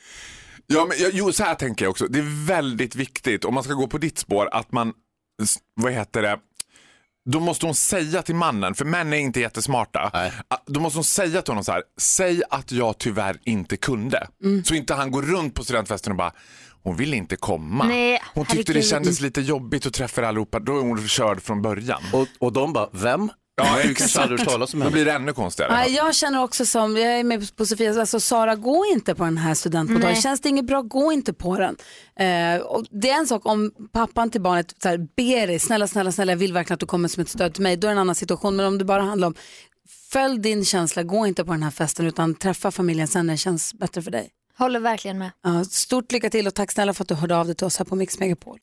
Ja, 0.73 0.87
men, 0.89 0.97
jo, 1.13 1.33
så 1.33 1.45
här 1.45 1.55
tänker 1.55 1.85
jag 1.85 1.91
också. 1.91 2.07
Det 2.07 2.19
är 2.19 2.47
väldigt 2.47 2.95
viktigt 2.97 3.45
om 3.45 3.55
man 3.55 3.63
ska 3.65 3.73
gå 3.73 3.87
på 3.87 3.99
ditt 3.99 4.19
spår 4.19 4.49
att 4.53 4.73
man, 4.73 4.93
vad 5.75 5.93
heter 5.93 6.23
det, 6.23 6.39
då 7.31 7.41
måste 7.41 7.67
hon 7.67 7.75
säga 7.75 8.23
till 8.23 8.35
mannen, 8.35 8.75
för 8.75 8.85
män 8.85 9.13
är 9.13 9.17
inte 9.19 9.41
jättesmarta. 9.41 10.01
Att- 10.49 10.63
Då 10.67 10.81
måste 10.81 10.97
hon 10.97 11.05
säga 11.05 11.43
till 11.43 11.51
honom 11.51 11.65
så 11.65 11.73
här, 11.73 11.83
säg 12.01 12.43
att 12.51 12.73
jag 12.73 12.99
tyvärr 12.99 13.37
inte 13.45 13.77
kunde. 13.77 14.29
Mm. 14.45 14.65
Så 14.65 14.75
inte 14.75 14.95
han 14.95 15.11
går 15.11 15.23
runt 15.23 15.55
på 15.55 15.65
studentfesten 15.65 16.11
och 16.13 16.17
bara, 16.17 16.33
hon 16.83 16.97
vill 16.97 17.15
inte 17.15 17.37
komma. 17.37 17.85
Nej, 17.87 18.23
hon 18.35 18.45
tyckte 18.47 18.63
det 18.73 18.79
herregud. 18.79 18.91
kändes 18.91 19.21
lite 19.21 19.41
jobbigt 19.41 19.87
att 19.87 19.95
träffa 19.95 20.27
allihopa, 20.29 20.59
då 20.61 20.77
är 20.79 20.81
hon 20.83 21.09
körd 21.09 21.43
från 21.43 21.63
början. 21.63 22.03
Och, 22.13 22.27
och 22.39 22.53
de 22.53 22.73
bara, 22.73 22.89
vem? 22.93 23.31
Ja, 23.59 23.79
Du 23.83 23.95
kanske 23.95 24.21
aldrig 24.21 24.41
hört 24.41 24.49
talas 24.49 24.75
om 24.75 24.81
Då 24.81 24.85
henne. 24.85 24.93
blir 24.95 25.05
det 25.05 25.13
ännu 25.13 25.33
konstigare. 25.33 25.73
Nej, 25.73 25.95
jag 25.95 26.15
känner 26.15 26.43
också 26.43 26.67
som, 26.67 26.97
jag 26.97 27.19
är 27.19 27.25
med 27.25 27.57
på 27.57 27.67
Sofia, 27.67 28.01
alltså 28.01 28.21
Sara 28.21 28.57
gå 28.57 28.85
inte 28.93 29.15
på 29.15 29.25
den 29.25 29.39
här 29.39 29.55
studentmottagningen. 29.55 30.13
Nej. 30.13 30.23
Känns 30.23 30.41
det 30.41 30.49
inget 30.49 30.67
bra, 30.67 30.83
gå 30.83 31.13
inte 31.13 31.33
på 31.33 31.59
den. 31.59 31.77
Eh, 32.21 32.61
och 32.63 32.85
det 32.91 33.11
är 33.11 33.19
en 33.19 33.27
sak 33.27 33.47
om 33.47 33.73
pappan 33.93 34.31
till 34.31 34.41
barnet 34.41 34.75
så 34.83 34.89
här, 34.89 34.99
ber 34.99 35.47
dig, 35.47 35.59
snälla, 35.59 35.89
snälla, 35.89 36.13
snälla, 36.13 36.33
jag 36.33 36.37
vill 36.37 36.53
verkligen 36.53 36.75
att 36.75 36.81
du 36.81 36.87
kommer 36.87 37.09
som 37.09 37.21
ett 37.21 37.29
stöd 37.29 37.55
till 37.55 37.63
mig, 37.63 37.77
då 37.77 37.87
är 37.87 37.89
det 37.89 37.93
en 37.93 37.99
annan 37.99 38.15
situation. 38.15 38.57
Men 38.57 38.67
om 38.67 38.79
det 38.79 38.85
bara 38.85 39.03
handlar 39.03 39.29
om, 39.29 39.35
följ 40.13 40.39
din 40.39 40.65
känsla, 40.65 41.03
gå 41.03 41.27
inte 41.27 41.45
på 41.45 41.53
den 41.53 41.63
här 41.63 41.71
festen 41.71 42.07
utan 42.07 42.35
träffa 42.35 42.71
familjen 42.71 43.09
sen 43.09 43.27
när 43.27 43.35
det 43.35 43.39
känns 43.39 43.75
bättre 43.75 44.03
för 44.03 44.11
dig. 44.11 44.29
Håller 44.59 44.81
verkligen 44.81 45.19
med. 45.19 45.31
Ja, 45.45 45.65
stort 45.65 46.13
lycka 46.13 46.31
till 46.31 46.47
och 46.47 46.55
tack 46.55 46.73
snälla 46.73 46.95
för 46.95 47.05
att 47.05 47.09
du 47.09 47.15
hörde 47.15 47.37
av 47.37 47.47
dig 47.47 47.55
till 47.55 47.67
oss 47.67 47.79
här 47.79 47.85
på 47.85 47.97
Mix 47.97 48.19
Megapol. 48.19 48.59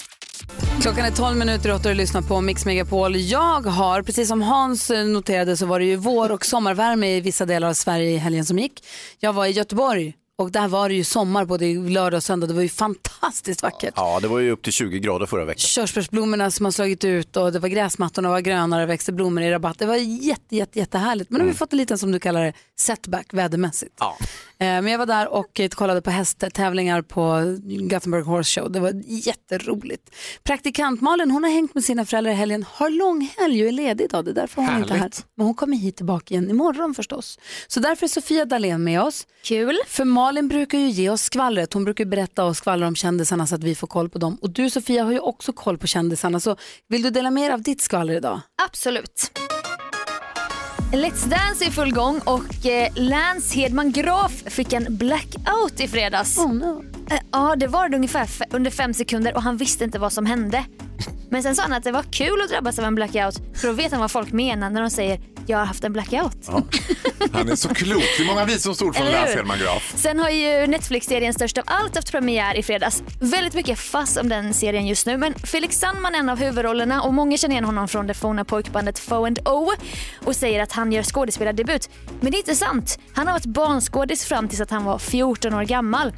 Klockan 0.81 1.05
är 1.05 1.11
12 1.11 1.37
minuter 1.37 1.69
åtta 1.73 1.89
och 1.89 1.95
du 1.95 1.97
lyssnar 1.97 2.21
på 2.21 2.41
Mix 2.41 2.65
Megapol. 2.65 3.15
Jag 3.15 3.61
har, 3.61 4.01
precis 4.01 4.27
som 4.27 4.41
Hans 4.41 4.89
noterade 4.89 5.57
så 5.57 5.65
var 5.65 5.79
det 5.79 5.85
ju 5.85 5.95
vår 5.95 6.31
och 6.31 6.45
sommarvärme 6.45 7.17
i 7.17 7.21
vissa 7.21 7.45
delar 7.45 7.67
av 7.67 7.73
Sverige 7.73 8.09
i 8.09 8.17
helgen 8.17 8.45
som 8.45 8.59
gick. 8.59 8.83
Jag 9.19 9.33
var 9.33 9.45
i 9.45 9.51
Göteborg 9.51 10.13
Och 10.37 10.51
där 10.51 10.67
var 10.67 10.89
det 10.89 10.95
ju 10.95 11.03
sommar 11.03 11.45
både 11.45 11.65
lördag 11.73 12.17
och 12.17 12.23
söndag. 12.23 12.47
Det 12.47 12.53
var 12.53 12.61
ju 12.61 12.69
fantastiskt 12.69 13.63
vackert. 13.63 13.93
Ja, 13.95 14.19
det 14.21 14.27
var 14.27 14.39
ju 14.39 14.51
upp 14.51 14.63
till 14.63 14.73
20 14.73 14.99
grader 14.99 15.25
förra 15.25 15.45
veckan. 15.45 15.59
Körsbärsblommorna 15.59 16.51
som 16.51 16.65
har 16.65 16.71
slagit 16.71 17.03
ut 17.03 17.37
och 17.37 17.51
det 17.51 17.59
var 17.59 17.69
gräsmattorna 17.69 18.29
var 18.29 18.39
grönare 18.39 18.83
och 18.83 18.89
växte 18.89 19.11
blommor 19.11 19.43
i 19.43 19.51
rabatt. 19.51 19.79
Det 19.79 19.85
var 19.85 19.95
jätte, 19.95 20.55
jätte, 20.55 20.79
jättehärligt. 20.79 21.29
Men 21.29 21.39
nu 21.39 21.45
har 21.45 21.51
vi 21.51 21.57
fått 21.57 21.71
en 21.73 21.77
liten 21.77 21.97
som 21.97 22.11
du 22.11 22.19
kallar 22.19 22.43
det 22.45 22.53
setback 22.79 23.33
vädermässigt. 23.33 23.93
Ja. 23.99 24.17
Eh, 24.59 24.65
Men 24.67 24.87
jag 24.87 24.97
var 24.99 25.05
där 25.05 25.27
och 25.27 25.59
eh, 25.59 25.69
kollade 25.69 26.01
på 26.01 26.09
hästtävlingar 26.09 27.01
på 27.01 27.43
Gothenburg 27.89 28.25
Horse 28.25 28.59
Show. 28.61 28.71
Det 28.71 28.79
var 28.79 29.01
jätteroligt. 29.05 30.09
Praktikant 30.43 31.01
Malin 31.01 31.31
hon 31.31 31.43
har 31.43 31.51
hängt 31.51 31.73
med 31.75 31.83
sina 31.83 32.05
föräldrar 32.05 32.31
i 32.31 32.35
helgen, 32.35 32.65
har 32.71 32.89
långhelg 32.89 33.61
och 33.63 33.67
är 33.67 33.71
ledig 33.71 34.03
idag. 34.05 34.25
Det 34.25 34.31
är 34.31 34.35
därför 34.35 34.61
hon 34.61 34.77
inte 34.77 34.89
är 34.89 34.93
här. 34.93 34.97
Härligt. 34.99 35.25
Men 35.37 35.45
hon 35.45 35.55
kommer 35.55 35.77
hit 35.77 35.95
tillbaka 35.95 36.33
igen 36.33 36.49
imorgon 36.49 36.93
förstås. 36.93 37.39
Så 37.67 37.79
därför 37.79 38.05
är 38.05 38.07
Sofia 38.07 38.45
Dalén 38.45 38.83
med 38.83 39.01
oss. 39.01 39.27
Kul. 39.43 39.77
För 39.87 40.05
Malin 40.05 40.47
brukar 40.47 40.77
ju 40.77 40.89
ge 40.89 41.09
oss 41.09 41.21
skvallret. 41.21 41.73
Hon 41.73 41.83
brukar 41.83 42.05
berätta 42.05 42.45
och 42.45 42.57
skvallra 42.57 42.87
om 42.87 42.95
kändisarna 42.95 43.47
så 43.47 43.55
att 43.55 43.63
vi 43.63 43.75
får 43.75 43.87
koll 43.87 44.09
på 44.09 44.17
dem. 44.19 44.37
Och 44.41 44.49
du 44.49 44.69
Sofia 44.69 45.03
har 45.03 45.11
ju 45.11 45.19
också 45.19 45.53
koll 45.53 45.77
på 45.77 45.87
kändisarna. 45.87 46.39
Så 46.39 46.55
vill 46.87 47.01
du 47.01 47.09
dela 47.09 47.31
med 47.31 47.43
dig 47.43 47.53
av 47.53 47.61
ditt 47.61 47.81
skvaller 47.81 48.13
idag? 48.13 48.41
Absolut. 48.67 49.31
Let's 50.91 51.25
Dance 51.29 51.65
är 51.65 51.67
i 51.67 51.71
full 51.71 51.91
gång 51.93 52.19
och 52.19 52.65
eh, 52.65 52.87
Lance 52.95 53.55
Hedman 53.55 53.91
Graf 53.91 54.31
fick 54.45 54.73
en 54.73 54.97
blackout 54.97 55.79
i 55.79 55.87
fredags. 55.87 56.37
Oh 56.37 56.53
no. 56.53 56.83
Eh, 57.11 57.17
Ja, 57.31 57.55
det 57.57 57.67
var 57.67 57.89
det 57.89 57.95
ungefär 57.97 58.23
f- 58.23 58.41
under 58.51 58.71
fem 58.71 58.93
sekunder 58.93 59.35
och 59.35 59.43
han 59.43 59.57
visste 59.57 59.83
inte 59.83 59.99
vad 59.99 60.13
som 60.13 60.25
hände. 60.25 60.63
Men 61.29 61.43
sen 61.43 61.55
sa 61.55 61.61
han 61.61 61.73
att 61.73 61.83
det 61.83 61.91
var 61.91 62.03
kul 62.03 62.41
att 62.43 62.49
drabbas 62.49 62.79
av 62.79 62.85
en 62.85 62.95
blackout 62.95 63.35
för 63.55 63.67
då 63.67 63.73
vet 63.73 63.91
han 63.91 64.01
vad 64.01 64.11
folk 64.11 64.31
menar 64.31 64.69
när 64.69 64.81
de 64.81 64.89
säger 64.89 65.19
jag 65.47 65.57
har 65.57 65.65
haft 65.65 65.83
en 65.83 65.93
blackout. 65.93 66.49
Han 67.33 67.49
är 67.49 67.55
så 67.55 67.69
klok. 67.69 68.03
Det 68.17 68.23
är 68.23 68.27
många 68.27 68.45
visdomsord 68.45 68.95
från? 68.95 69.07
Lance 69.11 69.35
Hedman 69.35 69.57
Graf. 69.59 69.93
Sen 69.95 70.19
har 70.19 70.29
ju 70.29 70.67
Netflix-serien 70.67 71.33
Störst 71.33 71.57
av 71.57 71.63
allt 71.67 71.95
haft 71.95 72.11
premiär 72.11 72.55
i 72.57 72.63
fredags. 72.63 73.03
Väldigt 73.21 73.53
mycket 73.53 73.79
fass 73.79 74.17
om 74.17 74.29
den 74.29 74.53
serien 74.53 74.87
just 74.87 75.05
nu 75.05 75.17
men 75.17 75.33
Felix 75.33 75.79
Sandman 75.79 76.15
är 76.15 76.19
en 76.19 76.29
av 76.29 76.39
huvudrollerna 76.39 77.01
och 77.01 77.13
många 77.13 77.37
känner 77.37 77.53
igen 77.53 77.65
honom 77.65 77.87
från 77.87 78.07
det 78.07 78.13
forna 78.13 78.45
pojkbandet 78.45 78.99
Fo 78.99 79.25
and 79.25 79.39
O 79.45 79.71
och 80.25 80.35
säger 80.35 80.63
att 80.63 80.71
han 80.75 80.91
gör 80.91 81.03
skådespelardebut. 81.03 81.89
Men 82.21 82.31
det 82.31 82.37
är 82.37 82.39
inte 82.39 82.55
sant. 82.55 82.99
Han 83.13 83.27
har 83.27 83.33
varit 83.33 83.45
barnskådis 83.45 84.25
fram 84.25 84.47
tills 84.47 84.61
att 84.61 84.71
han 84.71 84.83
var 84.83 84.97
14 84.97 85.53
år 85.53 85.63
gammal. 85.63 86.13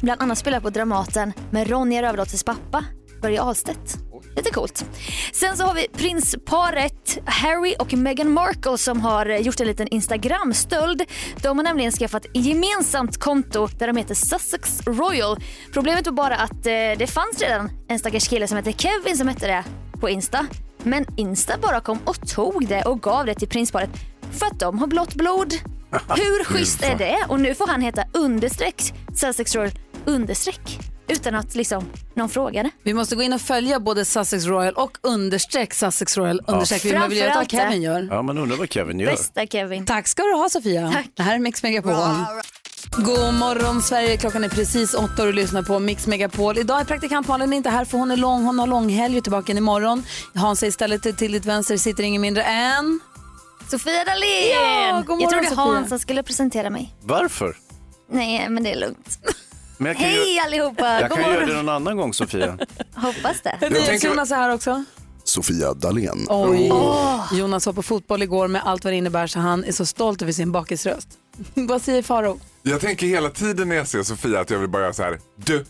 Bland 0.00 0.22
annat 0.22 0.38
spelat 0.38 0.62
på 0.62 0.70
Dramaten 0.70 1.32
med 1.50 1.70
Ronja 1.70 2.02
Rövardotters 2.02 2.42
pappa, 2.42 2.84
Börje 3.22 3.42
Ahlstedt. 3.42 3.98
Lite 4.36 4.50
coolt. 4.50 4.84
Sen 5.32 5.56
så 5.56 5.64
har 5.64 5.74
vi 5.74 5.86
prinsparet 5.92 7.18
Harry 7.24 7.74
och 7.78 7.94
Meghan 7.94 8.32
Markle 8.32 8.78
som 8.78 9.00
har 9.00 9.26
gjort 9.26 9.60
en 9.60 9.66
liten 9.66 9.88
Instagram-stöld. 9.88 11.02
De 11.42 11.58
har 11.58 11.64
nämligen 11.64 11.92
skaffat 11.92 12.24
ett 12.24 12.36
gemensamt 12.36 13.18
konto 13.18 13.66
där 13.78 13.86
de 13.86 13.96
heter 13.96 14.14
Sussex 14.14 14.80
Royal. 14.86 15.36
Problemet 15.72 16.06
var 16.06 16.12
bara 16.12 16.36
att 16.36 16.66
eh, 16.66 16.98
det 16.98 17.10
fanns 17.10 17.40
redan 17.40 17.70
en 17.88 17.98
stackars 17.98 18.28
kille 18.28 18.48
som 18.48 18.56
heter 18.56 18.72
Kevin 18.72 19.16
som 19.16 19.28
hette 19.28 19.46
det 19.46 19.64
på 20.00 20.08
Insta. 20.08 20.46
Men 20.82 21.06
Insta 21.16 21.58
bara 21.58 21.80
kom 21.80 21.98
och 22.04 22.28
tog 22.28 22.66
det 22.66 22.82
och 22.82 23.02
gav 23.02 23.26
det 23.26 23.34
till 23.34 23.48
prinsparet 23.48 23.90
för 24.32 24.46
att 24.46 24.60
de 24.60 24.78
har 24.78 24.86
blått 24.86 25.14
blod. 25.14 25.52
Hur 26.08 26.44
schysst 26.44 26.82
är 26.82 26.98
det? 26.98 27.16
Och 27.28 27.40
nu 27.40 27.54
får 27.54 27.66
han 27.66 27.80
heta 27.80 28.04
understreck 28.12 28.94
Sussex 29.14 29.54
Royal 29.54 29.70
understreck 30.04 30.78
utan 31.08 31.34
att 31.34 31.54
liksom 31.54 31.84
någon 32.14 32.28
frågade. 32.28 32.70
Vi 32.82 32.94
måste 32.94 33.16
gå 33.16 33.22
in 33.22 33.32
och 33.32 33.40
följa 33.40 33.80
både 33.80 34.04
Sussex 34.04 34.44
Royal 34.44 34.74
och 34.74 34.98
understreck 35.02 35.74
Sussex 35.74 36.16
Royal 36.16 36.40
understreck. 36.46 36.84
Vi 36.84 36.90
vill 37.08 37.22
veta 37.22 37.34
vad 37.34 37.50
Kevin 37.50 37.82
gör. 37.82 38.08
Ja, 38.10 38.22
man 38.22 38.38
undrar 38.38 38.56
vad 38.56 38.72
Kevin 38.72 39.00
gör. 39.00 39.10
Bästa 39.10 39.46
Kevin. 39.46 39.86
Tack 39.86 40.08
ska 40.08 40.22
du 40.22 40.32
ha 40.34 40.48
Sofia. 40.48 40.90
Tack. 40.92 41.06
Det 41.14 41.22
här 41.22 41.34
är 41.34 41.38
Mix 41.38 41.62
Megapol. 41.62 41.92
God 42.96 43.34
morgon 43.34 43.82
Sverige, 43.82 44.16
klockan 44.16 44.44
är 44.44 44.48
precis 44.48 44.94
åtta 44.94 45.22
och 45.22 45.26
du 45.26 45.32
lyssnar 45.32 45.62
på 45.62 45.78
Mix 45.78 46.06
Megapol. 46.06 46.58
Idag 46.58 46.80
är 46.80 46.84
praktikant 46.84 47.28
Malin 47.28 47.52
inte 47.52 47.70
här 47.70 47.84
för 47.84 47.98
hon 47.98 48.10
är 48.10 48.16
lång, 48.16 48.44
hon 48.44 48.58
har 48.58 48.66
långhelg 48.66 49.14
och 49.14 49.18
är 49.18 49.22
tillbaka 49.22 49.52
imorgon. 49.52 50.04
Hans 50.34 50.62
är 50.62 50.66
istället 50.66 51.02
till, 51.02 51.16
till 51.16 51.32
ditt 51.32 51.46
vänster 51.46 51.76
sitter 51.76 52.02
ingen 52.02 52.22
mindre 52.22 52.42
än... 52.42 53.00
Sofia 53.70 54.04
Dalén! 54.04 54.88
Ja, 54.88 55.02
god 55.06 55.08
morgon, 55.08 55.20
jag 55.20 55.30
trodde 55.30 55.48
Sofia. 55.48 55.86
Hans 55.90 56.02
skulle 56.02 56.22
presentera 56.22 56.70
mig. 56.70 56.94
Varför? 57.02 57.56
Nej, 58.10 58.48
men 58.48 58.62
det 58.62 58.72
är 58.72 58.80
lugnt. 58.80 59.18
Hej 59.96 60.34
ju, 60.34 60.40
allihopa! 60.40 61.00
jag 61.00 61.08
God 61.10 61.18
kan 61.18 61.26
göra 61.26 61.32
morgon. 61.32 61.48
det 61.48 61.56
någon 61.56 61.68
annan 61.68 61.96
gång 61.96 62.14
Sofia. 62.14 62.58
Hoppas 62.94 63.40
det. 63.42 63.58
Jag 63.60 64.04
Jonas 64.04 64.30
är 64.30 64.36
här 64.36 64.54
också. 64.54 64.84
Sofia 65.24 65.74
Dalén. 65.74 66.26
Oj. 66.28 66.72
Jonas 67.32 67.66
var 67.66 67.72
på 67.72 67.82
fotboll 67.82 68.22
igår 68.22 68.48
med 68.48 68.62
allt 68.64 68.84
vad 68.84 68.92
det 68.92 68.96
innebär 68.96 69.26
så 69.26 69.38
han 69.38 69.64
är 69.64 69.72
så 69.72 69.86
stolt 69.86 70.22
över 70.22 70.32
sin 70.32 70.52
bakisröst 70.52 71.08
vad 71.54 71.82
säger 71.82 72.02
Faro? 72.02 72.40
Jag 72.62 72.80
tänker 72.80 73.06
hela 73.06 73.30
tiden 73.30 73.68
när 73.68 73.76
jag 73.76 73.88
ser 73.88 74.02
Sofia 74.02 74.40
att 74.40 74.50
jag 74.50 74.58
vill 74.58 74.68
bara 74.68 74.82
göra 74.82 74.92
så 74.92 75.02
här. 75.02 75.18
Du, 75.36 75.64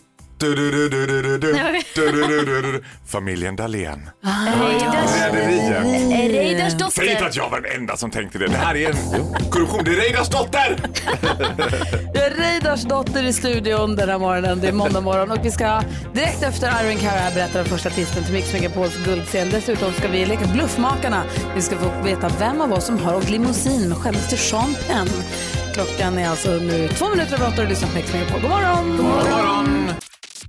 Familjen 3.07 3.55
Dahlén. 3.55 4.09
Rederiet. 5.33 5.83
Reidars 6.33 6.73
dotter. 6.73 6.91
Säg 6.91 7.11
inte 7.11 7.25
att 7.25 7.35
jag 7.35 7.49
var 7.49 7.61
den 7.61 7.71
enda 7.81 7.97
som 7.97 8.11
tänkte 8.11 8.37
det. 8.37 8.47
Det 8.47 8.57
här 8.57 8.75
är 8.75 8.89
en 8.89 8.95
korruption. 9.51 9.83
Det 9.85 9.91
är 9.91 9.95
Reidars 9.95 10.29
dotter! 10.29 10.77
Det 12.13 12.19
är 12.19 12.29
Reidars 12.31 12.83
dotter 12.83 13.23
i 13.23 13.33
studion 13.33 13.95
den 13.95 14.09
här 14.09 14.19
morgonen. 14.19 14.59
Det 14.61 14.67
är 14.67 14.71
måndag 14.71 15.01
morgon 15.01 15.31
och 15.31 15.45
vi 15.45 15.51
ska 15.51 15.81
direkt 16.13 16.43
efter 16.43 16.83
Irene 16.83 16.99
Cara 17.01 17.31
berätta 17.35 17.57
den 17.57 17.67
första 17.67 17.89
artisten 17.89 18.23
till 18.23 18.33
Mix 18.33 18.53
Megapols 18.53 19.05
guldscen. 19.05 19.49
Dessutom 19.49 19.93
ska 19.93 20.07
vi 20.07 20.25
leka 20.25 20.45
Bluffmakarna. 20.45 21.23
Vi 21.55 21.61
ska 21.61 21.75
få 21.77 22.01
veta 22.03 22.31
vem 22.39 22.61
av 22.61 22.73
oss 22.73 22.85
som 22.85 22.99
har 22.99 23.15
åkt 23.15 23.29
limousin 23.29 23.89
med 23.89 23.97
självaste 23.97 24.37
Sean 24.37 24.75
Penn. 24.87 25.09
Klockan 25.73 26.17
är 26.17 26.29
alltså 26.29 26.49
nu 26.51 26.87
två 26.87 27.09
minuter 27.09 27.33
över 27.33 27.47
åtta 27.47 27.61
och 27.61 27.63
du 27.63 27.69
lyssnar 27.69 27.89
på 27.89 27.95
Mix 27.95 28.13
Megapol. 28.13 28.41
God 28.41 28.49
morgon! 28.49 28.97
God 28.97 29.05
morgon. 29.05 29.23
God 29.23 29.31
morgon. 29.31 29.80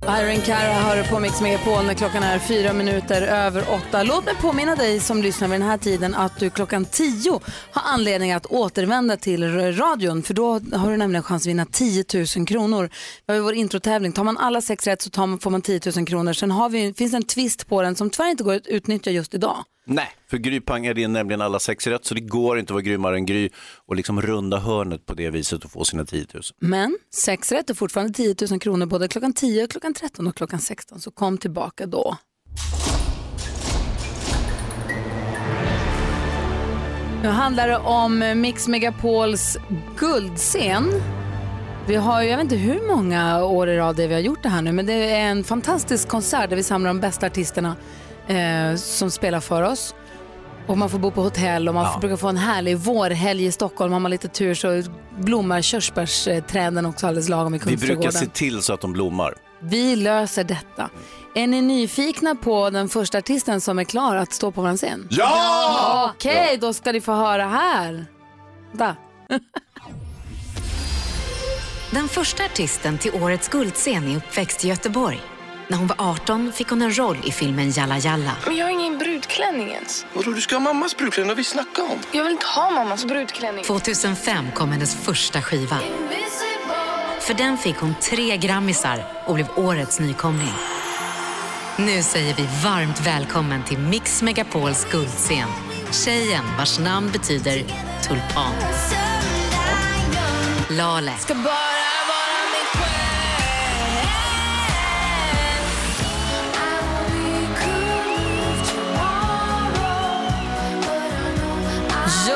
Iron 0.07 0.41
Cara 0.41 0.73
hör 0.73 1.03
på 1.03 1.19
Mix 1.19 1.41
Megapol 1.41 1.85
när 1.85 1.93
klockan 1.93 2.23
är 2.23 2.39
fyra 2.39 2.73
minuter 2.73 3.21
över 3.21 3.63
åtta. 3.69 4.03
Låt 4.03 4.25
mig 4.25 4.35
påminna 4.35 4.75
dig 4.75 4.99
som 4.99 5.21
lyssnar 5.21 5.47
vid 5.47 5.59
den 5.59 5.67
här 5.67 5.77
tiden 5.77 6.15
att 6.15 6.39
du 6.39 6.49
klockan 6.49 6.85
tio 6.85 7.39
har 7.71 7.93
anledning 7.93 8.31
att 8.31 8.45
återvända 8.45 9.17
till 9.17 9.73
radion 9.77 10.23
för 10.23 10.33
då 10.33 10.51
har 10.73 10.91
du 10.91 10.97
nämligen 10.97 11.23
chans 11.23 11.43
att 11.43 11.47
vinna 11.47 11.65
10 11.65 12.05
000 12.37 12.47
kronor. 12.47 12.89
Vi 13.27 13.33
har 13.33 13.41
vår 13.41 13.53
introtävling. 13.53 14.11
Tar 14.11 14.23
man 14.23 14.37
alla 14.37 14.61
sex 14.61 14.87
rätt 14.87 15.01
så 15.01 15.09
tar 15.09 15.27
man, 15.27 15.39
får 15.39 15.51
man 15.51 15.61
10 15.61 15.81
000 15.95 16.05
kronor. 16.05 16.33
Sen 16.33 16.51
har 16.51 16.69
vi, 16.69 16.93
finns 16.93 17.11
det 17.11 17.17
en 17.17 17.23
twist 17.23 17.67
på 17.67 17.81
den 17.81 17.95
som 17.95 18.09
tyvärr 18.09 18.29
inte 18.29 18.43
går 18.43 18.53
att 18.53 18.67
utnyttja 18.67 19.11
just 19.11 19.33
idag. 19.33 19.57
Nej, 19.85 20.09
för 20.29 20.37
Gry 20.37 20.59
Pang 20.59 20.85
är 20.85 20.93
det 20.93 21.07
nämligen 21.07 21.41
alla 21.41 21.59
sex 21.59 21.87
rätt 21.87 22.05
så 22.05 22.13
det 22.13 22.21
går 22.21 22.59
inte 22.59 22.71
att 22.71 22.75
vara 22.75 22.81
grymmare 22.81 23.15
än 23.15 23.25
Gry 23.25 23.49
och 23.85 23.95
liksom 23.95 24.21
runda 24.21 24.59
hörnet 24.59 25.05
på 25.05 25.13
det 25.13 25.29
viset 25.29 25.65
och 25.65 25.71
få 25.71 25.85
sina 25.85 26.05
10 26.05 26.25
000. 26.33 26.43
Men 26.59 26.97
sex 27.15 27.51
rätt 27.51 27.69
är 27.69 27.73
fortfarande 27.73 28.13
10 28.13 28.35
000 28.49 28.59
kronor 28.59 28.85
både 28.85 29.07
klockan 29.07 29.33
10, 29.33 29.67
klockan 29.67 29.93
13 29.93 30.27
och 30.27 30.35
klockan 30.35 30.59
16. 30.59 30.99
Så 30.99 31.11
kom 31.11 31.37
tillbaka 31.37 31.85
då. 31.85 32.17
Nu 37.23 37.29
handlar 37.29 37.67
det 37.67 37.77
om 37.77 38.41
Mix 38.41 38.67
Megapols 38.67 39.57
guldscen. 39.97 40.91
Vi 41.87 41.95
har 41.95 42.21
ju, 42.21 42.29
jag 42.29 42.37
vet 42.37 42.43
inte 42.43 42.55
hur 42.55 42.87
många 42.87 43.43
år 43.43 43.69
i 43.69 43.77
rad 43.77 43.95
det 43.95 44.07
vi 44.07 44.13
har 44.13 44.21
gjort 44.21 44.43
det 44.43 44.49
här 44.49 44.61
nu, 44.61 44.71
men 44.71 44.85
det 44.85 44.93
är 44.93 45.29
en 45.29 45.43
fantastisk 45.43 46.07
konsert 46.07 46.49
där 46.49 46.55
vi 46.55 46.63
samlar 46.63 46.87
de 46.87 46.99
bästa 46.99 47.25
artisterna 47.25 47.75
eh, 48.27 48.75
som 48.75 49.11
spelar 49.11 49.39
för 49.39 49.61
oss. 49.63 49.95
Och 50.67 50.77
man 50.77 50.89
får 50.89 50.99
bo 50.99 51.11
på 51.11 51.21
hotell 51.21 51.67
och 51.67 51.73
man 51.73 51.93
får, 51.93 51.99
brukar 51.99 52.17
få 52.17 52.27
en 52.27 52.37
härlig 52.37 52.77
vårhelg 52.77 53.45
i 53.45 53.51
Stockholm. 53.51 53.93
Har 53.93 53.99
man 53.99 54.11
lite 54.11 54.27
tur 54.27 54.53
så 54.53 54.83
blommar 55.17 55.61
körsbärsträden 55.61 56.85
också 56.85 57.07
alldeles 57.07 57.29
lagom 57.29 57.55
i 57.55 57.57
Vi 57.57 57.63
brukar 57.65 57.77
Kungsträdgården. 57.77 58.11
se 58.11 58.25
till 58.27 58.61
så 58.61 58.73
att 58.73 58.81
de 58.81 58.93
blommar. 58.93 59.33
Vi 59.59 59.95
löser 59.95 60.43
detta. 60.43 60.89
Är 61.35 61.47
ni 61.47 61.61
nyfikna 61.61 62.35
på 62.35 62.69
den 62.69 62.89
första 62.89 63.17
artisten 63.17 63.61
som 63.61 63.79
är 63.79 63.83
klar 63.83 64.15
att 64.15 64.33
stå 64.33 64.51
på 64.51 64.61
vår 64.61 64.77
scen? 64.77 65.07
Ja! 65.11 66.11
Okej, 66.15 66.57
då 66.61 66.73
ska 66.73 66.91
ni 66.91 67.01
få 67.01 67.11
höra 67.13 67.45
här. 67.47 68.05
Da. 68.71 68.95
Den 71.91 72.07
första 72.07 72.45
artisten 72.45 72.97
till 72.97 73.11
årets 73.23 73.47
guldscen 73.47 74.07
är 74.07 74.17
uppväxt 74.17 74.65
i 74.65 74.67
Göteborg. 74.67 75.21
När 75.73 75.77
hon 75.77 75.87
var 75.87 75.95
18 75.99 76.53
fick 76.53 76.69
hon 76.69 76.81
en 76.81 76.97
roll 76.97 77.17
i 77.23 77.31
filmen 77.31 77.71
Jalla 77.71 77.97
Jalla. 77.97 78.31
Men 78.45 78.55
jag 78.55 78.65
har 78.65 78.71
ingen 78.71 78.97
brudklänning 78.97 79.71
ens. 79.71 80.05
Vadå, 80.13 80.31
du 80.31 80.41
ska 80.41 80.55
ha 80.55 80.59
mammas 80.59 80.97
brudklänning? 80.97 81.29
Har 81.29 81.35
vi 81.35 81.43
snackat 81.43 81.91
om. 81.91 81.99
Jag 82.11 82.23
vill 82.23 82.31
inte 82.31 82.45
ha 82.45 82.71
mammas 82.71 83.05
brudklänning. 83.05 83.63
2005 83.63 84.51
kom 84.51 84.71
hennes 84.71 84.95
första 84.95 85.41
skiva. 85.41 85.79
För 87.19 87.33
den 87.33 87.57
fick 87.57 87.75
hon 87.75 87.95
tre 88.01 88.37
grammisar 88.37 89.05
och 89.25 89.33
blev 89.33 89.47
årets 89.55 89.99
nykomling. 89.99 90.53
Nu 91.77 92.03
säger 92.03 92.35
vi 92.35 92.47
varmt 92.63 93.07
välkommen 93.07 93.63
till 93.63 93.77
Mix 93.77 94.21
Megapols 94.21 94.87
guldscen. 94.91 95.49
Tjejen 95.91 96.45
vars 96.57 96.79
namn 96.79 97.11
betyder 97.11 97.63
tulpan. 98.07 98.53
Lale. 100.69 101.13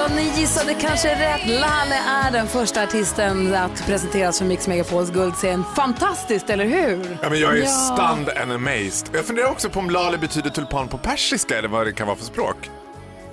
Johnny 0.09 0.29
gissade 0.35 0.73
kanske 0.73 1.09
rätt. 1.09 1.47
Lale 1.47 1.95
är 1.95 2.31
den 2.31 2.47
första 2.47 2.83
artisten 2.83 3.55
att 3.55 3.85
presenteras 3.85 4.37
för 4.37 4.45
Mix 4.45 4.67
Megapols 4.67 5.11
guldscen. 5.11 5.63
Fantastiskt, 5.75 6.49
eller 6.49 6.65
hur? 6.65 7.17
Ja, 7.21 7.29
men 7.29 7.39
jag 7.39 7.57
är 7.57 7.65
stunned 7.65 8.37
and 8.41 8.51
amazed. 8.51 9.09
Jag 9.13 9.25
funderar 9.25 9.51
också 9.51 9.69
på 9.69 9.79
om 9.79 9.89
lale 9.89 10.17
betyder 10.17 10.49
tulpan 10.49 10.87
på 10.87 10.97
persiska 10.97 11.57
eller 11.57 11.67
vad 11.67 11.87
det 11.87 11.93
kan 11.93 12.07
vara 12.07 12.17
för 12.17 12.25
språk. 12.25 12.69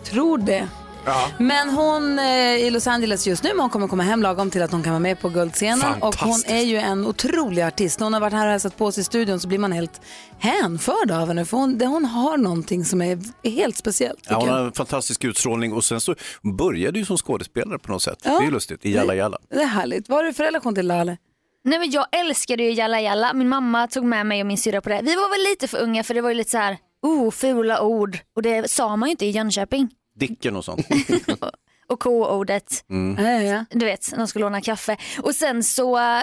Tror 0.05 0.39
det. 0.39 0.69
Ja. 1.07 1.31
Men 1.39 1.71
hon 1.71 2.19
eh, 2.19 2.25
är 2.25 2.57
i 2.57 2.71
Los 2.71 2.87
Angeles 2.87 3.27
just 3.27 3.43
nu, 3.43 3.49
men 3.49 3.61
hon 3.61 3.71
kommer 3.71 3.89
komma 3.89 4.03
hem 4.03 4.23
lagom 4.23 4.51
till 4.51 4.63
att 4.63 4.73
hon 4.73 4.83
kan 4.83 4.93
vara 4.93 5.01
med 5.01 5.21
på 5.21 5.29
guldscenen. 5.29 6.03
Och 6.03 6.15
hon 6.17 6.43
är 6.47 6.63
ju 6.63 6.77
en 6.77 7.07
otrolig 7.07 7.63
artist. 7.63 8.01
När 8.01 8.07
hon 8.07 8.13
har 8.13 8.21
varit 8.21 8.33
här 8.33 8.47
och 8.47 8.51
hälsat 8.51 8.77
på 8.77 8.87
oss 8.87 8.99
i 8.99 9.05
studion 9.05 9.41
så 9.41 9.49
blir 9.49 9.59
man 9.59 9.73
helt 9.73 10.01
hänförd 10.39 11.11
av 11.11 11.29
henne. 11.29 11.45
För 11.45 11.57
hon, 11.57 11.79
det, 11.79 11.87
hon 11.87 12.05
har 12.05 12.37
någonting 12.37 12.85
som 12.85 13.03
är 13.03 13.19
helt 13.49 13.77
speciellt. 13.77 14.27
Ja, 14.29 14.41
hon 14.41 14.49
har 14.49 14.61
en 14.61 14.73
fantastisk 14.73 15.25
utstrålning 15.25 15.73
och 15.73 15.85
sen 15.85 16.01
så 16.01 16.15
började 16.59 16.99
ju 16.99 17.05
som 17.05 17.17
skådespelare 17.17 17.79
på 17.79 17.93
något 17.93 18.03
sätt. 18.03 18.19
Ja. 18.25 18.31
Det 18.31 18.37
är 18.37 18.45
ju 18.45 18.51
lustigt, 18.51 18.87
i 18.87 18.95
Jalla 18.95 19.15
Jalla. 19.15 19.39
Det 19.51 19.63
är 19.63 19.67
härligt. 19.67 20.09
Vad 20.09 20.19
har 20.19 20.25
du 20.25 20.33
för 20.33 20.45
relation 20.45 20.75
till 20.75 20.87
Lale? 20.87 21.17
Nej, 21.65 21.79
men 21.79 21.91
jag 21.91 22.07
älskade 22.13 22.63
ju 22.63 22.71
Jalla 22.73 23.01
Jalla. 23.01 23.33
Min 23.33 23.49
mamma 23.49 23.87
tog 23.87 24.05
med 24.05 24.27
mig 24.27 24.41
och 24.41 24.47
min 24.47 24.59
syrra 24.59 24.81
på 24.81 24.89
det. 24.89 25.01
Vi 25.03 25.15
var 25.15 25.31
väl 25.31 25.51
lite 25.51 25.69
för 25.69 25.79
unga 25.79 26.05
för 26.05 26.15
det 26.15 26.21
var 26.21 26.29
ju 26.31 26.35
lite 26.35 26.51
så 26.51 26.59
här, 26.59 26.79
oh, 27.03 27.31
fula 27.31 27.83
ord. 27.83 28.19
Och 28.37 28.43
det 28.43 28.71
sa 28.71 28.97
man 28.97 29.09
ju 29.09 29.11
inte 29.11 29.27
i 29.27 29.31
Jönköping. 29.31 29.91
Dicken 30.15 30.57
och 30.57 30.65
sånt. 30.65 30.87
Och 31.87 32.01
K-ordet. 32.01 32.85
Mm. 32.91 33.65
Du 33.71 33.87
vet, 33.87 34.17
de 34.17 34.29
skulle 34.29 34.45
låna 34.45 34.61
kaffe. 34.61 34.97
Och 35.23 35.35
sen 35.35 35.63
så 35.63 35.99
eh, 35.99 36.23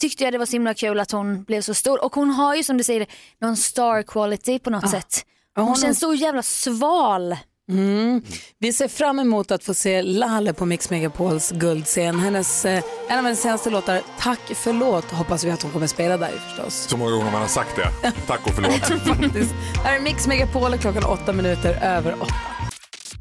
tyckte 0.00 0.24
jag 0.24 0.32
det 0.32 0.38
var 0.38 0.46
så 0.46 0.52
himla 0.52 0.74
kul 0.74 1.00
att 1.00 1.10
hon 1.10 1.42
blev 1.42 1.60
så 1.60 1.74
stor. 1.74 2.04
Och 2.04 2.14
hon 2.14 2.30
har 2.30 2.54
ju 2.54 2.62
som 2.62 2.76
du 2.76 2.84
säger 2.84 3.06
någon 3.40 3.56
star 3.56 4.02
quality 4.02 4.58
på 4.58 4.70
något 4.70 4.90
sätt. 4.90 5.26
Hon, 5.56 5.64
hon 5.64 5.76
känns 5.76 6.00
så 6.00 6.14
jävla 6.14 6.42
sval. 6.42 7.36
Mm. 7.70 8.22
Vi 8.58 8.72
ser 8.72 8.88
fram 8.88 9.18
emot 9.18 9.50
att 9.50 9.64
få 9.64 9.74
se 9.74 10.02
Lale 10.02 10.52
på 10.52 10.66
Mix 10.66 10.90
Megapols 10.90 11.50
guldscen. 11.50 12.20
Hennes, 12.20 12.64
eh, 12.64 12.82
en 13.08 13.18
av 13.18 13.24
hennes 13.24 13.40
senaste 13.40 13.70
låtar, 13.70 14.02
Tack 14.18 14.40
förlåt, 14.54 15.04
hoppas 15.04 15.44
vi 15.44 15.50
att 15.50 15.62
hon 15.62 15.72
kommer 15.72 15.86
spela 15.86 16.16
där 16.16 16.30
förstås. 16.48 16.74
Så 16.74 16.96
många 16.96 17.10
gånger 17.10 17.32
man 17.32 17.40
har 17.40 17.48
sagt 17.48 17.76
det. 17.76 18.12
Tack 18.26 18.46
och 18.46 18.54
förlåt. 18.54 18.72
Här 19.84 19.96
är 19.96 20.00
Mix 20.00 20.26
Megapol 20.26 20.78
klockan 20.78 21.04
åtta 21.04 21.32
minuter 21.32 21.78
över 21.82 22.14
åtta. 22.22 22.34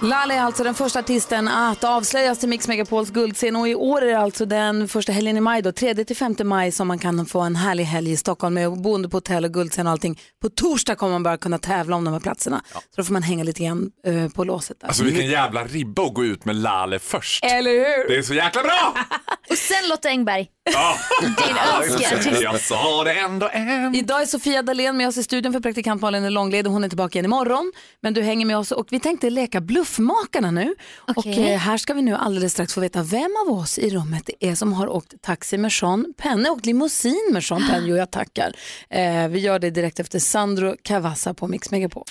Lale 0.03 0.33
är 0.33 0.41
alltså 0.41 0.63
den 0.63 0.73
första 0.73 0.99
artisten 0.99 1.47
att 1.47 1.83
avslöjas 1.83 2.39
till 2.39 2.49
Mix 2.49 2.67
Megapols 2.67 3.09
guldscen 3.09 3.55
och 3.55 3.67
i 3.67 3.75
år 3.75 4.01
är 4.01 4.05
det 4.07 4.19
alltså 4.19 4.45
den 4.45 4.87
första 4.87 5.11
helgen 5.11 5.37
i 5.37 5.41
maj, 5.41 5.61
då, 5.61 5.69
3-5 5.71 6.43
maj 6.43 6.71
som 6.71 6.87
man 6.87 6.99
kan 6.99 7.25
få 7.25 7.39
en 7.39 7.55
härlig 7.55 7.83
helg 7.83 8.11
i 8.11 8.17
Stockholm 8.17 8.53
med 8.53 8.81
boende 8.81 9.09
på 9.09 9.17
hotell 9.17 9.45
och 9.45 9.53
guldscen 9.53 9.87
och 9.87 9.91
allting. 9.91 10.19
På 10.41 10.49
torsdag 10.49 10.95
kommer 10.95 11.11
man 11.11 11.23
bara 11.23 11.37
kunna 11.37 11.57
tävla 11.57 11.95
om 11.95 12.03
de 12.03 12.13
här 12.13 12.19
platserna. 12.19 12.61
Så 12.73 12.79
då 12.95 13.03
får 13.03 13.13
man 13.13 13.23
hänga 13.23 13.43
lite 13.43 13.63
grann 13.63 13.91
eh, 14.05 14.29
på 14.29 14.43
låset 14.43 14.79
där. 14.79 14.87
Alltså 14.87 15.03
vilken 15.03 15.27
jävla 15.27 15.63
ribba 15.63 16.05
att 16.05 16.13
gå 16.13 16.25
ut 16.25 16.45
med 16.45 16.55
Lale 16.55 16.99
först. 16.99 17.43
Eller 17.45 17.71
hur? 17.71 18.07
Det 18.07 18.17
är 18.17 18.21
så 18.21 18.33
jäkla 18.33 18.63
bra! 18.63 18.95
Och 19.49 19.57
sen 19.57 19.89
Lotta 19.89 20.09
Engberg. 20.09 20.47
Ja. 20.63 20.97
Din 21.21 21.57
önskeartist. 21.57 22.41
Jag 22.41 22.59
sa 22.59 23.03
det 23.03 23.13
ändå 23.13 23.49
än. 23.53 23.95
Idag 23.95 24.21
är 24.21 24.25
Sofia 24.25 24.61
Dalén 24.61 24.97
med 24.97 25.07
oss 25.07 25.17
i 25.17 25.23
studion 25.23 25.53
för 25.53 25.59
praktikant 25.59 26.01
Malin 26.01 26.23
är 26.23 26.29
långledig. 26.29 26.69
Hon 26.69 26.83
är 26.83 26.89
tillbaka 26.89 27.19
igen 27.19 27.25
imorgon. 27.25 27.71
Men 28.01 28.13
du 28.13 28.21
hänger 28.21 28.45
med 28.45 28.57
oss 28.57 28.71
och 28.71 28.87
vi 28.89 28.99
tänkte 28.99 29.29
leka 29.29 29.61
Bluffmakarna 29.61 30.51
nu. 30.51 30.75
Och 30.97 31.17
Okej. 31.17 31.53
eh, 31.53 31.59
här 31.59 31.77
ska 31.77 31.93
vi 31.93 32.01
nu 32.01 32.15
alldeles 32.15 32.53
strax 32.53 32.73
få 32.73 32.81
veta 32.81 33.03
vem 33.03 33.35
av 33.47 33.53
oss 33.57 33.77
i 33.77 33.89
rummet 33.89 34.23
det 34.25 34.47
är 34.49 34.55
som 34.55 34.73
har 34.73 34.87
åkt 34.87 35.21
taxi 35.21 35.57
med 35.57 35.71
Sean 35.71 36.13
Penn 36.17 36.47
och 36.51 36.65
limousin 36.65 37.29
med 37.33 37.43
Sean 37.43 37.67
Penn. 37.69 37.83
Jo, 37.85 37.95
jag 37.95 38.11
tackar. 38.11 38.53
Eh, 38.89 39.27
vi 39.27 39.39
gör 39.39 39.59
det 39.59 39.69
direkt 39.69 39.99
efter 39.99 40.19
Sandro 40.19 40.75
Cavazza 40.83 41.33
på 41.33 41.47
Mix 41.47 41.71
Megapol. 41.71 42.03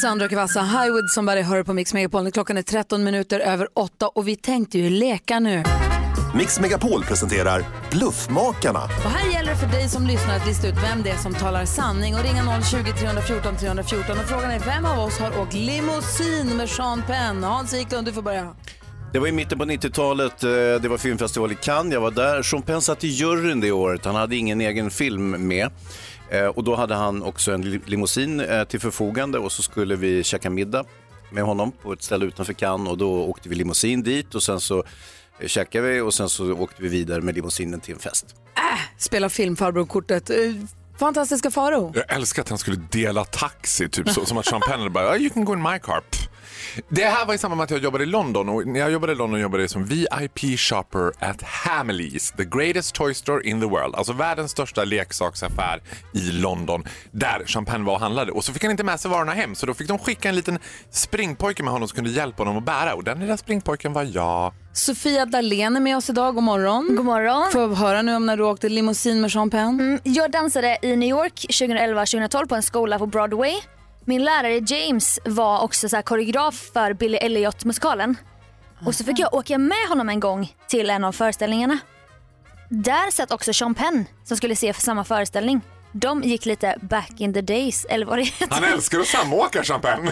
Sandro 0.00 0.28
Cavazza, 0.28 0.62
Highwood 0.62 1.10
som 1.10 1.26
bara 1.26 1.42
hör 1.42 1.62
på 1.62 1.72
Mix 1.72 1.94
Megapol. 1.94 2.30
Klockan 2.32 2.56
är 2.56 2.62
13 2.62 3.04
minuter 3.04 3.40
över 3.40 3.68
8 3.74 4.08
och 4.08 4.28
vi 4.28 4.36
tänkte 4.36 4.78
ju 4.78 4.90
leka 4.90 5.40
nu. 5.40 5.62
Mix 6.36 6.60
Megapol 6.60 7.02
presenterar 7.04 7.64
Bluffmakarna. 7.90 8.82
Och 8.84 9.10
här 9.10 9.32
gäller 9.32 9.50
det 9.50 9.56
för 9.58 9.66
dig 9.66 9.88
som 9.88 10.06
lyssnar 10.06 10.36
att 10.36 10.46
lista 10.46 10.68
ut 10.68 10.74
vem 10.82 11.02
det 11.02 11.10
är 11.10 11.16
som 11.16 11.34
talar 11.34 11.64
sanning 11.64 12.14
och 12.14 12.22
ringa 12.22 12.62
020 12.62 12.92
314 12.98 13.56
314 13.56 14.18
och 14.18 14.24
frågan 14.24 14.50
är 14.50 14.58
vem 14.58 14.84
av 14.86 14.98
oss 14.98 15.18
har 15.18 15.40
åkt 15.40 15.54
limousin 15.54 16.56
med 16.56 16.68
Sean 16.70 17.02
Penn? 17.06 17.44
Hans 17.44 17.74
Wiklund, 17.74 18.06
du 18.06 18.12
får 18.12 18.22
börja. 18.22 18.54
Det 19.12 19.18
var 19.18 19.26
i 19.28 19.32
mitten 19.32 19.58
på 19.58 19.64
90-talet, 19.64 20.42
eh, 20.44 20.48
det 20.50 20.88
var 20.88 20.98
filmfestival 20.98 21.52
i 21.52 21.54
Cannes, 21.54 21.92
jag 21.92 22.00
var 22.00 22.10
där. 22.10 22.42
Sean 22.42 22.62
Penn 22.62 22.80
satt 22.82 23.04
i 23.04 23.08
juryn 23.08 23.60
det 23.60 23.72
året, 23.72 24.04
han 24.04 24.14
hade 24.14 24.36
ingen 24.36 24.60
egen 24.60 24.90
film 24.90 25.48
med. 25.48 25.70
Eh, 26.30 26.46
Och 26.46 26.64
då 26.64 26.76
hade 26.76 26.94
han 26.94 27.22
också 27.22 27.52
en 27.52 27.62
li- 27.70 27.80
limousin 27.86 28.40
eh, 28.40 28.64
till 28.64 28.80
förfogande 28.80 29.38
och 29.38 29.52
så 29.52 29.62
skulle 29.62 29.96
vi 29.96 30.24
käka 30.24 30.50
middag 30.50 30.84
med 31.30 31.44
honom 31.44 31.72
på 31.82 31.92
ett 31.92 32.02
ställe 32.02 32.24
utanför 32.26 32.52
Cannes 32.52 32.90
och 32.90 32.98
då 32.98 33.24
åkte 33.24 33.48
vi 33.48 33.54
limousin 33.54 34.02
dit 34.02 34.34
och 34.34 34.42
sen 34.42 34.60
så 34.60 34.84
käkade 35.46 35.88
vi 35.88 36.00
och 36.00 36.14
sen 36.14 36.28
så 36.28 36.52
åkte 36.52 36.82
vi 36.82 36.88
vidare 36.88 37.20
med 37.20 37.34
limousinen 37.34 37.80
till 37.80 37.94
en 37.94 38.00
fest. 38.00 38.26
Spela 38.98 39.28
filmfarbror-kortet. 39.28 40.30
Eh, 40.30 40.36
Fantastiska 40.98 41.50
Faro. 41.50 41.92
Jag 41.94 42.12
älskar 42.16 42.42
att 42.42 42.48
han 42.48 42.58
skulle 42.58 42.76
dela 42.90 43.24
taxi, 43.24 43.88
typ 43.88 44.08
så, 44.08 44.26
som 44.26 44.38
att 44.38 44.46
Sean 44.46 44.60
Penn 44.60 44.92
bara 44.92 45.10
"Oh, 45.12 45.16
“You 45.22 45.30
can 45.30 45.44
go 45.44 45.52
in 45.52 45.62
my 45.62 45.78
car”. 45.78 46.00
Pff. 46.10 46.28
Det 46.88 47.04
här 47.04 47.26
var 47.26 47.34
i 47.34 47.38
samband 47.38 47.56
med 47.56 47.64
att 47.64 47.70
jag 47.70 47.80
jobbade 47.80 48.04
i 48.04 48.06
London 48.06 48.48
och 48.48 48.66
när 48.66 48.80
jag 48.80 48.90
jobbade 48.92 49.12
i 49.12 49.16
London 49.16 49.40
jobbade 49.40 49.62
jag 49.62 49.70
som 49.70 49.84
VIP 49.84 50.58
shopper 50.58 51.12
at 51.18 51.42
Hamleys, 51.42 52.32
the 52.36 52.44
greatest 52.44 52.94
toy 52.94 53.14
store 53.14 53.42
in 53.44 53.60
the 53.60 53.66
world. 53.66 53.94
Alltså 53.94 54.12
världens 54.12 54.50
största 54.50 54.84
leksaksaffär 54.84 55.82
i 56.12 56.32
London 56.32 56.84
där 57.10 57.64
Penn 57.64 57.84
var 57.84 57.94
och 57.94 58.00
handlade. 58.00 58.32
Och 58.32 58.44
så 58.44 58.52
fick 58.52 58.62
han 58.62 58.70
inte 58.70 58.84
med 58.84 59.00
sig 59.00 59.10
varorna 59.10 59.32
hem 59.32 59.54
så 59.54 59.66
då 59.66 59.74
fick 59.74 59.88
de 59.88 59.98
skicka 59.98 60.28
en 60.28 60.36
liten 60.36 60.58
springpojke 60.90 61.62
med 61.62 61.72
honom 61.72 61.88
som 61.88 61.96
kunde 61.96 62.10
hjälpa 62.10 62.42
honom 62.42 62.56
att 62.58 62.64
bära 62.64 62.94
och 62.94 63.04
den 63.04 63.20
lilla 63.20 63.36
springpojken 63.36 63.92
var 63.92 64.02
jag. 64.02 64.52
Sofia 64.72 65.26
Dalén 65.26 65.76
är 65.76 65.80
med 65.80 65.96
oss 65.96 66.10
idag. 66.10 66.34
God 66.34 66.44
morgon. 66.44 66.96
God 66.96 67.04
morgon. 67.04 67.52
Får 67.52 67.60
jag 67.60 67.74
höra 67.74 68.02
nu 68.02 68.16
om 68.16 68.26
när 68.26 68.36
du 68.36 68.44
åkte 68.44 68.68
limousin 68.68 69.20
med 69.20 69.32
Penn? 69.32 69.80
Mm, 69.80 70.00
jag 70.02 70.30
dansade 70.30 70.78
i 70.82 70.96
New 70.96 71.08
York 71.08 71.46
2011-2012 71.48 72.46
på 72.46 72.54
en 72.54 72.62
skola 72.62 72.98
på 72.98 73.06
Broadway. 73.06 73.54
Min 74.08 74.24
lärare 74.24 74.62
James 74.66 75.18
var 75.24 75.60
också 75.60 75.88
så 75.88 75.96
här 75.96 76.02
koreograf 76.02 76.70
för 76.72 76.92
Billy 76.92 77.16
Elliot-musikalen. 77.16 78.16
Och 78.86 78.94
så 78.94 79.04
fick 79.04 79.18
jag 79.18 79.34
åka 79.34 79.58
med 79.58 79.88
honom 79.88 80.08
en 80.08 80.20
gång 80.20 80.54
till 80.68 80.90
en 80.90 81.04
av 81.04 81.12
föreställningarna. 81.12 81.78
Där 82.68 83.10
satt 83.10 83.32
också 83.32 83.52
Sean 83.52 83.74
Penn 83.74 84.04
som 84.24 84.36
skulle 84.36 84.56
se 84.56 84.72
för 84.72 84.80
samma 84.80 85.04
föreställning. 85.04 85.60
De 85.92 86.22
gick 86.22 86.46
lite 86.46 86.74
back 86.80 87.12
in 87.20 87.34
the 87.34 87.40
days, 87.40 87.86
eller 87.88 88.06
vad 88.06 88.18
det 88.18 88.22
heter. 88.22 88.54
Han 88.54 88.64
älskar 88.64 89.00
att 89.00 89.06
samåka 89.06 89.64
Sean 89.64 89.80
Penn. 89.82 90.10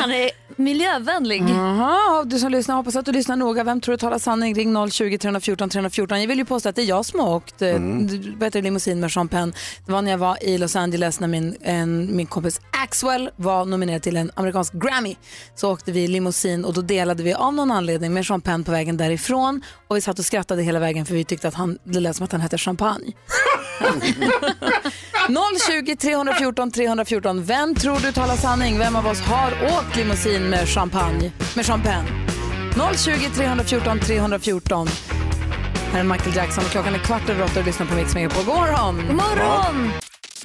Han 0.00 0.10
är 0.10 0.30
miljövänlig. 0.56 1.42
Jaha, 1.48 2.24
du 2.24 2.38
som 2.38 2.50
lyssnar, 2.50 2.74
hoppas 2.74 2.96
att 2.96 3.04
du 3.04 3.12
lyssnar 3.12 3.36
noga. 3.36 3.64
Vem 3.64 3.80
tror 3.80 3.92
du 3.92 3.98
talar 3.98 4.18
sanning? 4.18 4.54
Ring 4.54 4.90
020 4.90 5.18
314 5.18 5.70
314. 5.70 6.20
Jag 6.20 6.28
vill 6.28 6.38
ju 6.38 6.44
påstå 6.44 6.68
att 6.68 6.76
det 6.76 6.82
är 6.82 6.86
jag 6.86 7.04
som 7.04 7.20
har 7.20 7.34
åkt 7.34 7.62
mm. 7.62 8.38
bättre 8.38 8.62
limousin 8.62 9.00
med 9.00 9.30
Penn. 9.30 9.54
Det 9.86 9.92
var 9.92 10.02
när 10.02 10.10
jag 10.10 10.18
var 10.18 10.44
i 10.44 10.58
Los 10.58 10.76
Angeles 10.76 11.20
när 11.20 11.28
min, 11.28 11.56
en, 11.60 12.16
min 12.16 12.26
kompis 12.26 12.60
Axwell 12.82 13.30
var 13.36 13.64
nominerad 13.64 14.02
till 14.02 14.16
en 14.16 14.30
amerikansk 14.34 14.72
Grammy. 14.72 15.16
Så 15.54 15.72
åkte 15.72 15.92
vi 15.92 16.08
limousin 16.08 16.64
och 16.64 16.72
då 16.74 16.80
delade 16.80 17.22
vi 17.22 17.34
av 17.34 17.54
någon 17.54 17.70
anledning 17.70 18.12
med 18.12 18.44
Penn 18.44 18.64
på 18.64 18.70
vägen 18.70 18.96
därifrån. 18.96 19.62
Och 19.88 19.96
vi 19.96 20.00
satt 20.00 20.18
och 20.18 20.24
skrattade 20.24 20.62
hela 20.62 20.78
vägen 20.78 21.06
för 21.06 21.14
vi 21.14 21.24
tyckte 21.24 21.48
att 21.48 21.54
han, 21.54 21.78
det 21.84 22.00
lät 22.00 22.16
som 22.16 22.24
att 22.24 22.32
han 22.32 22.40
hette 22.40 22.58
Champagne. 22.58 23.12
020 25.68 25.96
314 25.96 26.70
314. 26.70 27.44
Vem 27.44 27.74
tror 27.74 27.98
du 27.98 28.12
talar 28.12 28.36
sanning? 28.36 28.78
Vem 28.78 28.96
av 28.96 29.06
oss 29.06 29.20
har 29.20 29.52
åkt 29.64 29.96
limousin 29.96 30.42
med 30.42 30.68
champagne? 30.68 31.32
Med 31.56 31.66
champagne? 31.66 32.08
020 32.96 33.30
314 33.34 33.98
314. 33.98 34.88
Här 35.92 36.00
är 36.00 36.04
Michael 36.04 36.36
Jackson 36.36 36.64
och 36.64 36.70
klockan 36.70 36.94
är 36.94 36.98
kvart 36.98 37.28
över 37.30 37.44
åtta 37.44 37.60
och 37.60 37.66
lyssnar 37.66 37.86
på 37.86 37.94
Mix 37.94 38.14
Megapol. 38.14 38.44
God 38.44 38.54
morgon! 38.54 38.96
God 39.06 39.16
morgon! 39.16 39.92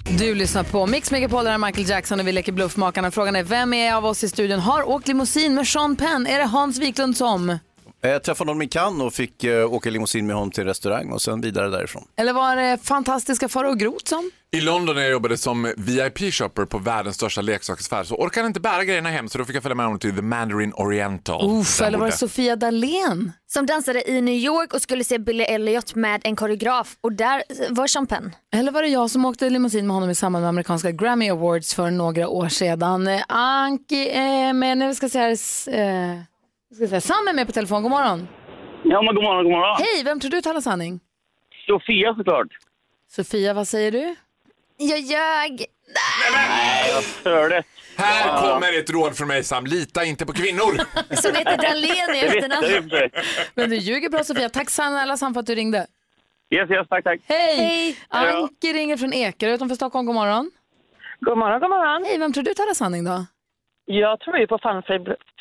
Du 0.09 0.35
lyssnar 0.35 0.63
på 0.63 0.85
Mix 0.85 1.11
Megapol, 1.11 1.45
där 1.45 1.51
är 1.51 1.57
Michael 1.57 1.89
Jackson 1.89 2.19
och 2.19 2.27
vi 2.27 2.31
leker 2.31 2.51
Bluffmakarna. 2.51 3.11
Frågan 3.11 3.35
är 3.35 3.43
vem 3.43 3.73
är 3.73 3.93
av 3.93 4.05
oss 4.05 4.23
i 4.23 4.29
studion 4.29 4.59
har 4.59 4.89
åkt 4.89 5.07
limousin 5.07 5.53
med 5.53 5.67
Sean 5.67 5.95
Penn? 5.95 6.27
Är 6.27 6.39
det 6.39 6.45
Hans 6.45 6.79
Wiklund 6.79 7.17
som? 7.17 7.57
Jag 8.01 8.23
träffade 8.23 8.49
honom 8.49 8.61
i 8.61 8.67
Cannes 8.67 9.01
och 9.01 9.13
fick 9.13 9.43
eh, 9.43 9.73
åka 9.73 9.89
limousin 9.89 10.27
med 10.27 10.35
honom 10.35 10.51
till 10.51 10.63
restaurang 10.63 11.11
och 11.11 11.21
sen 11.21 11.41
vidare 11.41 11.69
därifrån. 11.69 12.03
Eller 12.15 12.33
var 12.33 12.55
det 12.55 12.77
fantastiska 12.83 13.49
Farao 13.49 13.73
Groth 13.73 14.05
som? 14.05 14.31
I 14.51 14.61
London 14.61 14.95
när 14.95 15.01
jag 15.01 15.11
jobbade 15.11 15.37
som 15.37 15.65
VIP-shopper 15.77 16.65
på 16.65 16.77
världens 16.77 17.15
största 17.15 17.41
leksaksaffär 17.41 18.03
så 18.03 18.15
orkade 18.15 18.43
jag 18.43 18.49
inte 18.49 18.59
bära 18.59 18.83
grejerna 18.83 19.09
hem 19.09 19.29
så 19.29 19.37
då 19.37 19.45
fick 19.45 19.55
jag 19.55 19.63
följa 19.63 19.75
med 19.75 19.85
honom 19.85 19.99
till 19.99 20.15
The 20.15 20.21
Mandarin 20.21 20.73
Oriental. 20.73 21.59
Uff, 21.59 21.81
eller 21.81 21.97
var 21.97 22.05
det 22.05 22.11
Sofia 22.11 22.55
Dalén? 22.55 23.31
Som 23.47 23.65
dansade 23.65 24.11
i 24.11 24.21
New 24.21 24.35
York 24.35 24.73
och 24.73 24.81
skulle 24.81 25.03
se 25.03 25.19
Billy 25.19 25.43
Elliot 25.43 25.95
med 25.95 26.21
en 26.23 26.35
koreograf 26.35 26.97
och 27.01 27.13
där 27.13 27.43
var 27.69 28.05
Penn. 28.05 28.35
Eller 28.55 28.71
var 28.71 28.81
det 28.81 28.87
jag 28.87 29.11
som 29.11 29.25
åkte 29.25 29.49
limousin 29.49 29.87
med 29.87 29.93
honom 29.93 30.09
i 30.09 30.15
samband 30.15 30.43
med 30.43 30.49
amerikanska 30.49 30.91
Grammy 30.91 31.29
Awards 31.29 31.73
för 31.73 31.91
några 31.91 32.27
år 32.27 32.49
sedan? 32.49 33.07
Eh, 33.07 33.23
Anki 33.27 34.09
är 34.09 34.53
med, 34.53 34.77
nu 34.77 34.95
ska 34.95 35.09
säga, 35.09 35.29
eh, 35.31 36.21
ska 36.73 36.83
jag 36.83 36.89
säga, 36.89 37.01
Sam 37.01 37.27
är 37.27 37.33
med 37.33 37.47
på 37.47 37.53
telefon, 37.53 37.83
god 37.83 37.91
morgon. 37.91 38.27
Ja, 38.83 39.01
men 39.01 39.15
god 39.15 39.23
morgon, 39.23 39.43
god 39.43 39.51
morgon. 39.53 39.75
Hej, 39.79 40.03
vem 40.03 40.19
tror 40.19 40.31
du 40.31 40.41
talar 40.41 40.61
sanning? 40.61 40.99
Sofia 41.67 42.15
såklart. 42.15 42.47
Sofia, 43.09 43.53
vad 43.53 43.67
säger 43.67 43.91
du? 43.91 44.15
Jag 44.77 44.99
ljög. 44.99 45.65
Nej, 46.31 46.91
vad 46.93 47.03
störigt. 47.03 47.67
Här 47.97 48.41
kommer 48.41 48.79
ett 48.79 48.89
råd 48.89 49.17
från 49.17 49.27
mig 49.27 49.43
Sam, 49.43 49.65
lita 49.65 50.05
inte 50.05 50.25
på 50.25 50.33
kvinnor. 50.33 50.77
Som 51.15 51.35
heter 51.35 51.57
Dahlén 51.57 52.15
i 52.15 52.19
efternamn. 52.19 52.89
Men 53.55 53.69
du 53.69 53.75
ljuger 53.75 54.09
bra 54.09 54.23
Sofia. 54.23 54.49
Tack 54.49 54.69
snälla 54.69 55.17
Sam 55.17 55.33
för 55.33 55.39
att 55.39 55.45
du 55.47 55.55
ringde. 55.55 55.87
Yes, 56.49 56.71
yes, 56.71 56.87
tack, 56.89 57.03
tack. 57.03 57.19
Hej! 57.27 57.55
Hej. 57.57 57.97
Anki 58.09 58.73
ringer 58.73 58.97
från 58.97 59.13
Ekerö 59.13 59.53
utanför 59.53 59.75
Stockholm. 59.75 60.05
God 60.05 60.15
morgon. 60.15 60.51
God 61.19 61.37
morgon, 61.37 61.59
god 61.59 61.69
morgon. 61.69 62.03
Hej, 62.05 62.17
vem 62.17 62.33
tror 62.33 62.43
du 62.43 62.53
talar 62.53 62.73
sanning 62.73 63.03
då? 63.03 63.25
Jag 63.89 64.19
tror 64.19 64.37
ju 64.37 64.47
på 64.47 64.59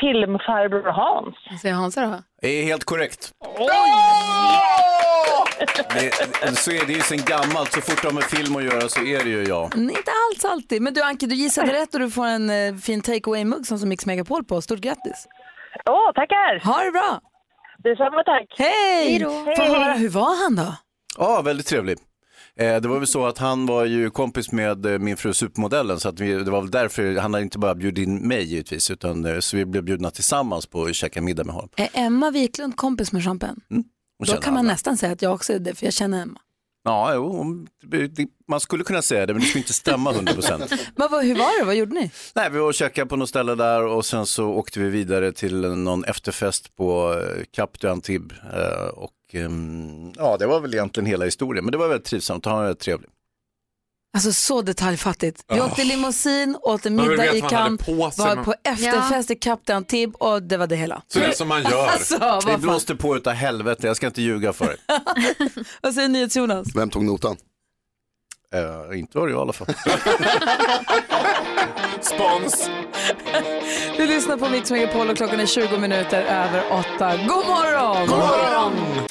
filmfarbror 0.00 0.82
Hans. 0.92 1.34
Vad 1.50 1.60
säger 1.60 1.74
Hansa 1.74 2.00
då? 2.06 2.22
Det 2.40 2.48
är 2.48 2.64
helt 2.64 2.84
korrekt. 2.84 3.32
Det, 5.94 6.56
så 6.56 6.70
är 6.70 6.86
det 6.86 6.92
ju 6.92 7.00
sen 7.00 7.18
gammalt, 7.18 7.72
så 7.72 7.80
fort 7.80 8.02
det 8.02 8.08
har 8.08 8.14
med 8.14 8.24
film 8.24 8.56
att 8.56 8.64
göra 8.64 8.88
så 8.88 9.00
är 9.00 9.24
det 9.24 9.30
ju 9.30 9.44
jag. 9.44 9.74
Mm, 9.74 9.90
Inte 9.90 10.10
alls 10.30 10.44
alltid. 10.44 10.82
Men 10.82 10.94
du 10.94 11.02
Anki, 11.02 11.26
du 11.26 11.34
gissade 11.34 11.72
rätt 11.72 11.94
och 11.94 12.00
du 12.00 12.10
får 12.10 12.26
en 12.26 12.50
eh, 12.50 12.74
fin 12.76 13.00
takeaway-mugg 13.02 13.66
som 13.66 13.88
Mix 13.88 14.06
Megapol 14.06 14.44
på. 14.44 14.60
Stort 14.62 14.78
grattis. 14.78 15.26
Åh, 15.86 16.12
tackar. 16.14 16.64
Ha 16.66 16.84
det 16.84 16.90
bra. 16.90 17.20
Detsamma, 17.78 18.22
tack. 18.24 18.46
Hej! 18.58 19.08
Hej 19.08 19.18
då. 19.18 19.30
Få 19.56 19.62
höra, 19.62 19.92
hur 19.92 20.08
var 20.08 20.42
han 20.44 20.56
då? 20.56 20.74
Ja, 21.18 21.42
väldigt 21.44 21.66
trevlig. 21.66 21.96
Eh, 22.60 22.80
Det 22.80 22.88
var 22.88 22.98
väl 22.98 23.06
så 23.06 23.26
att 23.26 23.38
han 23.38 23.66
var 23.66 23.84
ju 23.84 24.10
kompis 24.10 24.52
med 24.52 24.86
eh, 24.86 24.98
min 24.98 25.16
fru 25.16 25.32
supermodellen 25.34 26.00
så 26.00 26.08
att 26.08 26.20
vi, 26.20 26.32
det 26.32 26.50
var 26.50 26.60
väl 26.60 26.70
därför, 26.70 27.16
han 27.16 27.34
hade 27.34 27.42
inte 27.44 27.58
bara 27.58 27.74
bjudit 27.74 28.06
in 28.08 28.28
mig 28.28 28.44
givetvis 28.44 28.90
utan 28.90 29.24
eh, 29.24 29.38
så 29.40 29.56
vi 29.56 29.64
blev 29.64 29.82
bjudna 29.84 30.10
tillsammans 30.10 30.66
på 30.66 30.84
att 30.84 30.94
käka 30.94 31.22
middag 31.22 31.44
med 31.44 31.54
honom. 31.54 31.70
Är 31.76 31.88
Emma 31.92 32.30
Wiklund 32.30 32.76
kompis 32.76 33.12
med 33.12 33.24
Champen? 33.24 33.60
Hon 33.70 33.84
Då 34.26 34.36
kan 34.36 34.54
man 34.54 34.60
alla. 34.64 34.72
nästan 34.72 34.96
säga 34.96 35.12
att 35.12 35.22
jag 35.22 35.34
också 35.34 35.52
är 35.52 35.58
det, 35.58 35.74
för 35.74 35.86
jag 35.86 35.92
känner 35.92 36.22
Emma. 36.22 36.38
Ja, 36.84 37.14
jo, 37.14 37.44
man 38.48 38.60
skulle 38.60 38.84
kunna 38.84 39.02
säga 39.02 39.26
det 39.26 39.32
men 39.34 39.40
det 39.42 39.48
skulle 39.48 39.60
inte 39.62 39.72
stämma 39.72 40.12
100%. 40.12 40.58
Men 40.96 41.08
vad, 41.10 41.24
hur 41.24 41.34
var 41.34 41.58
det? 41.60 41.64
Vad 41.66 41.74
gjorde 41.76 41.94
ni? 41.94 42.10
Nej, 42.34 42.50
vi 42.52 42.58
var 42.58 42.66
och 42.66 42.74
käkade 42.74 43.06
på 43.06 43.16
något 43.16 43.28
ställe 43.28 43.54
där 43.54 43.86
och 43.86 44.06
sen 44.06 44.26
så 44.26 44.48
åkte 44.48 44.80
vi 44.80 44.88
vidare 44.90 45.32
till 45.32 45.60
någon 45.60 46.04
efterfest 46.04 46.76
på 46.76 47.14
Cap 47.50 47.80
du 47.80 47.88
Antibes. 47.90 48.38
Och 48.94 49.10
ja, 50.16 50.36
det 50.36 50.46
var 50.46 50.60
väl 50.60 50.74
egentligen 50.74 51.06
hela 51.06 51.24
historien, 51.24 51.64
men 51.64 51.72
det 51.72 51.78
var 51.78 51.88
väldigt 51.88 52.06
trivsamt 52.06 52.46
och 52.46 52.52
han 52.52 52.58
var 52.58 52.66
väldigt 52.66 52.82
trevlig. 52.82 53.10
Alltså 54.14 54.32
så 54.32 54.62
detaljfattigt. 54.62 55.44
Vi 55.48 55.60
Oh. 55.60 55.66
åkte 55.66 55.84
limousin, 55.84 56.56
åt 56.62 56.86
en 56.86 56.96
middag 56.96 57.24
i 57.34 57.40
sig, 57.40 57.40
var 57.40 58.44
på 58.44 58.54
efterfest 58.64 59.30
i 59.30 59.34
Cap 59.34 59.60
d'Antibes 59.68 60.12
och 60.12 60.42
det 60.42 60.56
var 60.56 60.66
det 60.66 60.76
hela. 60.76 61.02
Så 61.08 61.18
det 61.18 61.24
är 61.24 61.32
som 61.32 61.48
man 61.48 61.62
gör. 61.62 61.86
Alltså, 61.92 62.40
det 62.46 62.58
blåste 62.58 62.96
på 62.96 63.16
utav 63.16 63.32
helvete, 63.32 63.86
jag 63.86 63.96
ska 63.96 64.06
inte 64.06 64.22
ljuga 64.22 64.52
för 64.52 64.66
dig. 64.66 64.76
Vad 65.82 65.94
säger 65.94 66.08
NyhetsJonas? 66.08 66.76
Vem 66.76 66.90
tog 66.90 67.04
notan? 67.04 67.36
Uh, 68.54 68.98
inte 68.98 69.18
var 69.18 69.26
det 69.26 69.32
jag 69.32 69.38
i 69.38 69.42
alla 69.42 69.52
fall. 69.52 69.66
Spons! 72.00 72.70
Du 73.96 74.06
lyssnar 74.06 74.36
på 74.36 74.48
Mix 74.48 74.70
Megapol 74.70 75.10
och 75.10 75.16
klockan 75.16 75.40
är 75.40 75.46
20 75.46 75.78
minuter 75.78 76.22
över 76.22 76.64
8. 76.96 77.16
God 77.16 77.46
morgon! 77.46 78.06
God 78.06 78.18
morgon! 78.18 79.05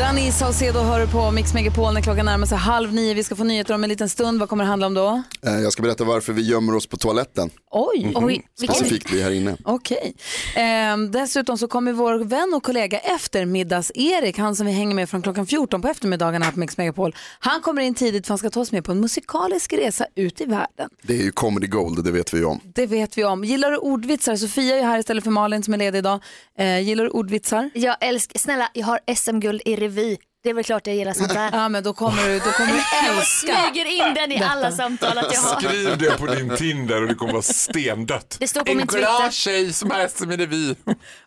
Danny 0.00 0.32
Saucedo 0.32 0.78
hör 0.78 1.06
på 1.06 1.30
Mix 1.30 1.54
Megapol 1.54 1.94
när 1.94 2.00
klockan 2.00 2.26
närmar 2.26 2.46
sig 2.46 2.58
halv 2.58 2.92
nio. 2.94 3.14
Vi 3.14 3.24
ska 3.24 3.36
få 3.36 3.44
nyheter 3.44 3.74
om 3.74 3.84
en 3.84 3.88
liten 3.90 4.08
stund. 4.08 4.40
Vad 4.40 4.48
kommer 4.48 4.64
det 4.64 4.68
handla 4.68 4.86
om 4.86 4.94
då? 4.94 5.22
Eh, 5.46 5.52
Jag 5.60 5.72
ska 5.72 5.82
berätta 5.82 6.04
varför 6.04 6.32
vi 6.32 6.42
gömmer 6.42 6.74
oss 6.74 6.86
på 6.86 6.96
toaletten. 6.96 7.50
Oj, 7.70 8.12
oj. 8.14 8.42
Specifikt 8.58 9.12
vi 9.12 9.22
här 9.22 9.30
inne. 9.30 9.56
Okej. 9.64 10.14
Ehm, 10.56 11.10
dessutom 11.10 11.58
så 11.58 11.68
kommer 11.68 11.92
vår 11.92 12.18
vän 12.18 12.52
och 12.56 12.62
kollega 12.62 12.98
eftermiddags-Erik, 12.98 14.38
han 14.38 14.56
som 14.56 14.66
vi 14.66 14.72
hänger 14.72 14.94
med 14.94 15.10
från 15.10 15.22
klockan 15.22 15.46
14 15.46 15.82
på 15.82 15.88
eftermiddagarna 15.88 16.44
här 16.44 16.52
på 16.52 16.58
Mix 16.58 16.76
Megapol. 16.78 17.14
Han 17.38 17.60
kommer 17.60 17.82
in 17.82 17.94
tidigt 17.94 18.26
för 18.26 18.30
han 18.32 18.38
ska 18.38 18.50
ta 18.50 18.60
oss 18.60 18.72
med 18.72 18.84
på 18.84 18.92
en 18.92 19.00
musikalisk 19.00 19.72
resa 19.72 20.06
ut 20.14 20.40
i 20.40 20.44
världen. 20.44 20.90
Det 21.02 21.12
är 21.14 21.22
ju 21.22 21.32
comedy 21.32 21.66
gold, 21.66 22.04
det 22.04 22.10
vet 22.10 22.34
vi 22.34 22.38
ju 22.38 22.44
om. 22.44 22.60
Det 22.74 22.86
vet 22.86 23.18
vi 23.18 23.24
om. 23.24 23.44
Gillar 23.44 23.70
du 23.70 23.76
ordvitsar? 23.76 24.36
Sofia 24.36 24.74
är 24.74 24.80
ju 24.80 24.86
här 24.86 24.98
istället 24.98 25.24
för 25.24 25.30
Malin 25.30 25.62
som 25.62 25.74
är 25.74 25.78
ledig 25.78 25.98
idag. 25.98 26.20
Eh, 26.58 26.80
gillar 26.80 27.04
du 27.04 27.10
ordvitsar? 27.10 27.70
Jag 27.74 27.96
älskar, 28.00 28.38
snälla 28.38 28.68
jag 28.74 28.86
har 28.86 29.00
SM-guld 29.16 29.62
i 29.64 29.76
revy. 29.96 30.16
Det 30.42 30.50
är 30.50 30.54
väl 30.54 30.64
klart 30.64 30.86
jag 30.86 30.96
gillar 30.96 31.12
sånt 31.12 31.28
där. 31.34 31.50
Ja 31.52 31.68
men 31.68 31.82
då 31.82 31.92
kommer 31.92 32.28
du, 32.28 32.38
då 32.38 32.50
kommer 32.52 32.72
du 32.72 32.78
älska. 33.18 33.56
Smyger 33.72 33.84
in 34.08 34.14
den 34.14 34.32
i 34.32 34.42
alla 34.42 34.72
samtal 34.72 35.18
att 35.18 35.32
jag 35.34 35.40
har. 35.40 35.60
Skriv 35.60 35.98
det 35.98 36.18
på 36.18 36.26
din 36.26 36.56
Tinder 36.56 37.02
och 37.02 37.08
det 37.08 37.14
kommer 37.14 37.32
vara 37.32 37.42
stendött. 37.42 38.36
Det 38.40 38.48
står 38.48 38.60
på 38.60 38.70
en 38.70 38.76
min 38.76 38.86
glad 38.86 39.02
Twitter. 39.20 39.30
tjej 39.30 39.72
som 39.72 39.90
har 39.90 40.08
SM 40.08 40.30
i 40.32 40.36
revy. 40.36 40.74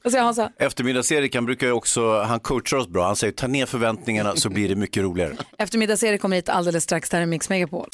Vad 0.04 0.12
säger 0.12 0.24
Hansa? 0.24 0.50
Eftermiddags-Erik, 0.60 1.36
han 1.36 1.46
brukar 1.46 1.68
ju 1.68 1.74
också, 1.74 2.22
han 2.22 2.40
coachar 2.40 2.78
oss 2.78 2.88
bra. 2.88 3.06
Han 3.06 3.16
säger 3.16 3.34
ta 3.34 3.48
ner 3.48 3.66
förväntningarna 3.66 4.36
så 4.36 4.50
blir 4.50 4.70
det 4.70 4.76
mycket 4.76 5.04
roligare. 5.04 5.36
Eftermiddags-Erik 5.58 6.22
kommer 6.22 6.36
hit 6.36 6.50
alldeles 6.50 6.84
strax. 6.84 7.10
Det 7.10 7.18
här 7.18 7.22
är 7.22 7.26
Mix 7.26 7.50
Megapol. 7.50 7.90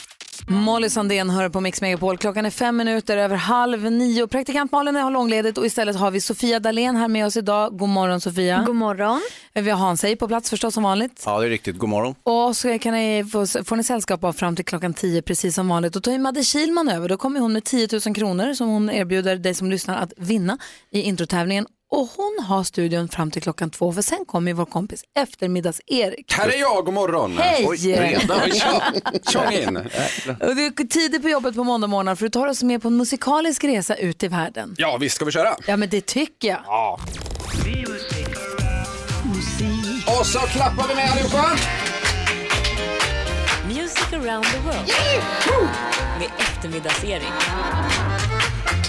Molly 0.48 0.90
Sandén 0.90 1.30
hör 1.30 1.50
på 1.50 1.62
Mix 1.62 1.82
Megapol. 1.82 2.18
Klockan 2.18 2.46
är 2.46 2.50
fem 2.50 2.78
minuter 2.78 3.18
över 3.18 3.36
halv 3.36 3.92
nio. 3.92 4.28
Praktikant 4.28 4.72
Malin 4.72 4.96
har 4.96 5.12
långledigt 5.12 5.58
och 5.58 5.66
istället 5.66 5.96
har 5.96 6.12
vi 6.12 6.22
Sofia 6.22 6.60
Dalén 6.60 6.96
här 6.96 7.08
med 7.08 7.26
oss 7.26 7.38
idag. 7.38 7.78
God 7.78 7.90
morgon 7.90 8.22
Sofia. 8.22 8.64
God 8.66 8.76
morgon. 8.76 9.22
Vi 9.54 9.70
har 9.70 9.78
Hansej 9.78 10.16
på 10.16 10.28
plats 10.28 10.50
förstås 10.50 10.74
som 10.74 10.84
vanligt. 10.84 11.24
Ja, 11.26 11.40
det 11.40 11.46
är 11.46 11.50
riktigt. 11.50 11.78
God 11.78 11.90
morgon. 11.90 12.16
Och 12.24 12.58
så 12.58 12.80
kan 12.80 12.94
ni 12.94 13.26
få, 13.32 13.46
får 13.64 13.76
ni 13.76 13.84
sällskap 13.84 14.24
av 14.24 14.34
fram 14.34 14.56
till 14.56 14.66
klockan 14.66 14.94
10 14.94 15.22
precis 15.22 15.56
som 15.56 15.68
vanligt. 15.68 15.94
Då 15.94 16.00
tar 16.02 16.12
ju 16.12 16.18
Madde 16.18 16.44
Kilman 16.44 16.90
över. 16.90 17.10
Då 17.10 17.18
kommer 17.18 17.40
hon 17.40 17.54
med 17.54 17.64
10 17.64 17.88
000 18.06 18.16
kronor 18.16 18.54
som 18.54 18.68
hon 18.68 18.90
erbjuder 18.90 19.36
dig 19.36 19.54
som 19.54 19.70
lyssnar 19.72 19.98
att 19.98 20.14
vinna 20.18 20.58
i 20.92 21.02
introtävlingen. 21.02 21.66
Och 21.92 22.10
hon 22.18 22.46
har 22.46 22.64
studion 22.64 23.10
fram 23.10 23.32
till 23.32 23.42
klockan 23.42 23.70
två 23.70 23.94
för 23.94 24.02
sen 24.02 24.26
kommer 24.26 24.54
vår 24.54 24.66
kompis 24.66 25.04
eftermiddags-Erik. 25.20 26.34
Här 26.34 26.50
är 26.50 26.60
jag, 26.60 26.86
god 26.86 26.94
morgon. 26.94 27.38
Hej! 27.38 27.66
Oj, 27.68 27.94
redan? 27.96 28.40
Tjong 29.32 29.54
in. 29.54 29.78
Och 29.78 30.56
det 30.56 30.66
är 30.66 30.88
tidigt 30.88 31.22
på 31.22 31.30
jobbet 31.30 31.56
på 31.56 31.64
måndag 31.64 31.88
morgon 31.88 32.18
för 32.18 32.26
du 32.26 32.30
tar 32.30 32.48
oss 32.48 32.64
med 32.64 32.82
på 32.82 32.88
en 32.88 32.98
musikalisk 32.98 33.64
resa 33.64 33.96
ut 33.96 34.24
i 34.24 34.28
världen. 34.28 34.76
Ja, 34.78 34.98
visst 34.98 35.16
ska 35.16 35.26
vi 35.26 35.32
köra? 35.32 35.56
Ja 35.68 35.78
men 35.78 35.90
det 35.90 36.06
tycker 36.06 36.48
jag. 36.48 36.60
Ja. 36.66 37.00
Och 40.20 40.26
så 40.26 40.40
klappar 40.40 40.88
vi 40.88 40.96
med 40.96 41.12
allihopa. 41.12 41.50
Music 43.68 44.14
around 44.14 44.46
the 44.46 44.58
world. 44.60 44.92
Med 46.20 46.30
eftermiddags-Erik. 46.40 48.19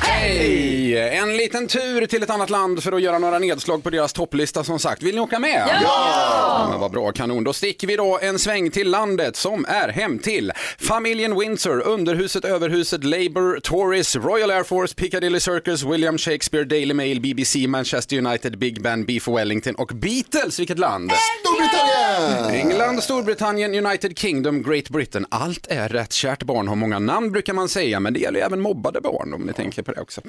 Hej! 0.02 0.98
En 0.98 1.36
liten 1.36 1.66
tur 1.66 2.06
till 2.06 2.22
ett 2.22 2.30
annat 2.30 2.50
land 2.50 2.82
för 2.82 2.92
att 2.92 3.02
göra 3.02 3.18
några 3.18 3.38
nedslag 3.38 3.82
på 3.82 3.90
deras 3.90 4.12
topplista 4.12 4.64
som 4.64 4.78
sagt. 4.78 5.02
Vill 5.02 5.14
ni 5.14 5.20
åka 5.20 5.38
med? 5.38 5.68
Ja! 5.82 6.66
men 6.70 6.80
vad 6.80 6.90
bra, 6.90 7.12
kanon. 7.12 7.44
Då 7.44 7.52
sticker 7.52 7.86
vi 7.86 7.96
då 7.96 8.18
en 8.22 8.38
sväng 8.38 8.70
till 8.70 8.90
landet 8.90 9.36
som 9.36 9.64
är 9.68 9.88
hem 9.88 10.18
till 10.18 10.52
familjen 10.78 11.38
Windsor, 11.38 11.80
Underhuset, 11.86 12.44
Överhuset, 12.44 13.04
Labour, 13.04 13.60
Tories, 13.60 14.16
Royal 14.16 14.50
Air 14.50 14.62
Force, 14.62 14.94
Piccadilly 14.94 15.40
Circus, 15.40 15.82
William 15.82 16.18
Shakespeare, 16.18 16.64
Daily 16.64 16.94
Mail, 16.94 17.20
BBC, 17.20 17.66
Manchester 17.66 18.18
United, 18.18 18.58
Big 18.58 18.82
Ben, 18.82 19.04
Beef 19.04 19.28
Wellington 19.28 19.74
och 19.74 19.90
Beatles. 19.94 20.60
Vilket 20.60 20.78
land? 20.78 21.12
Storbritannien! 21.40 22.70
England, 22.70 23.02
Storbritannien, 23.02 23.86
United 23.86 24.18
Kingdom, 24.18 24.62
Great 24.62 24.88
Britain. 24.88 25.26
Allt 25.28 25.66
är 25.66 25.88
rätt. 25.88 26.12
Kärt 26.12 26.42
barn 26.42 26.68
har 26.68 26.76
många 26.76 26.98
namn 26.98 27.32
brukar 27.32 27.52
man 27.52 27.68
säga, 27.68 28.00
men 28.00 28.12
det 28.12 28.20
gäller 28.20 28.38
ju 28.38 28.44
även 28.46 28.60
mobbade 28.60 29.00
barn 29.00 29.34
om 29.34 29.42
ni 29.42 29.52
tänker 29.52 29.82
på 29.82 29.89
det 29.92 30.00
också. 30.00 30.20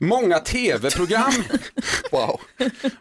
Många 0.00 0.38
tv-program 0.38 1.32
wow. 2.12 2.40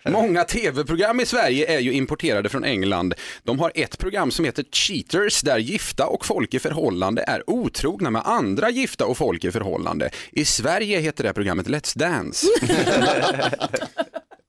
Många 0.09 0.43
tv-program 0.43 1.19
i 1.19 1.25
Sverige 1.25 1.75
är 1.75 1.79
ju 1.79 1.93
importerade 1.93 2.49
från 2.49 2.63
England. 2.63 3.13
De 3.43 3.59
har 3.59 3.71
ett 3.75 3.97
program 3.97 4.31
som 4.31 4.45
heter 4.45 4.65
Cheaters 4.71 5.41
där 5.41 5.57
gifta 5.57 6.07
och 6.07 6.25
folk 6.25 6.53
i 6.53 6.59
förhållande 6.59 7.23
är 7.27 7.49
otrogna 7.49 8.09
med 8.09 8.21
andra 8.25 8.69
gifta 8.69 9.05
och 9.05 9.17
folk 9.17 9.43
i 9.43 9.51
förhållande. 9.51 10.09
I 10.31 10.45
Sverige 10.45 10.99
heter 10.99 11.23
det 11.23 11.33
programmet 11.33 11.67
Let's 11.67 11.97
Dance. 11.97 12.47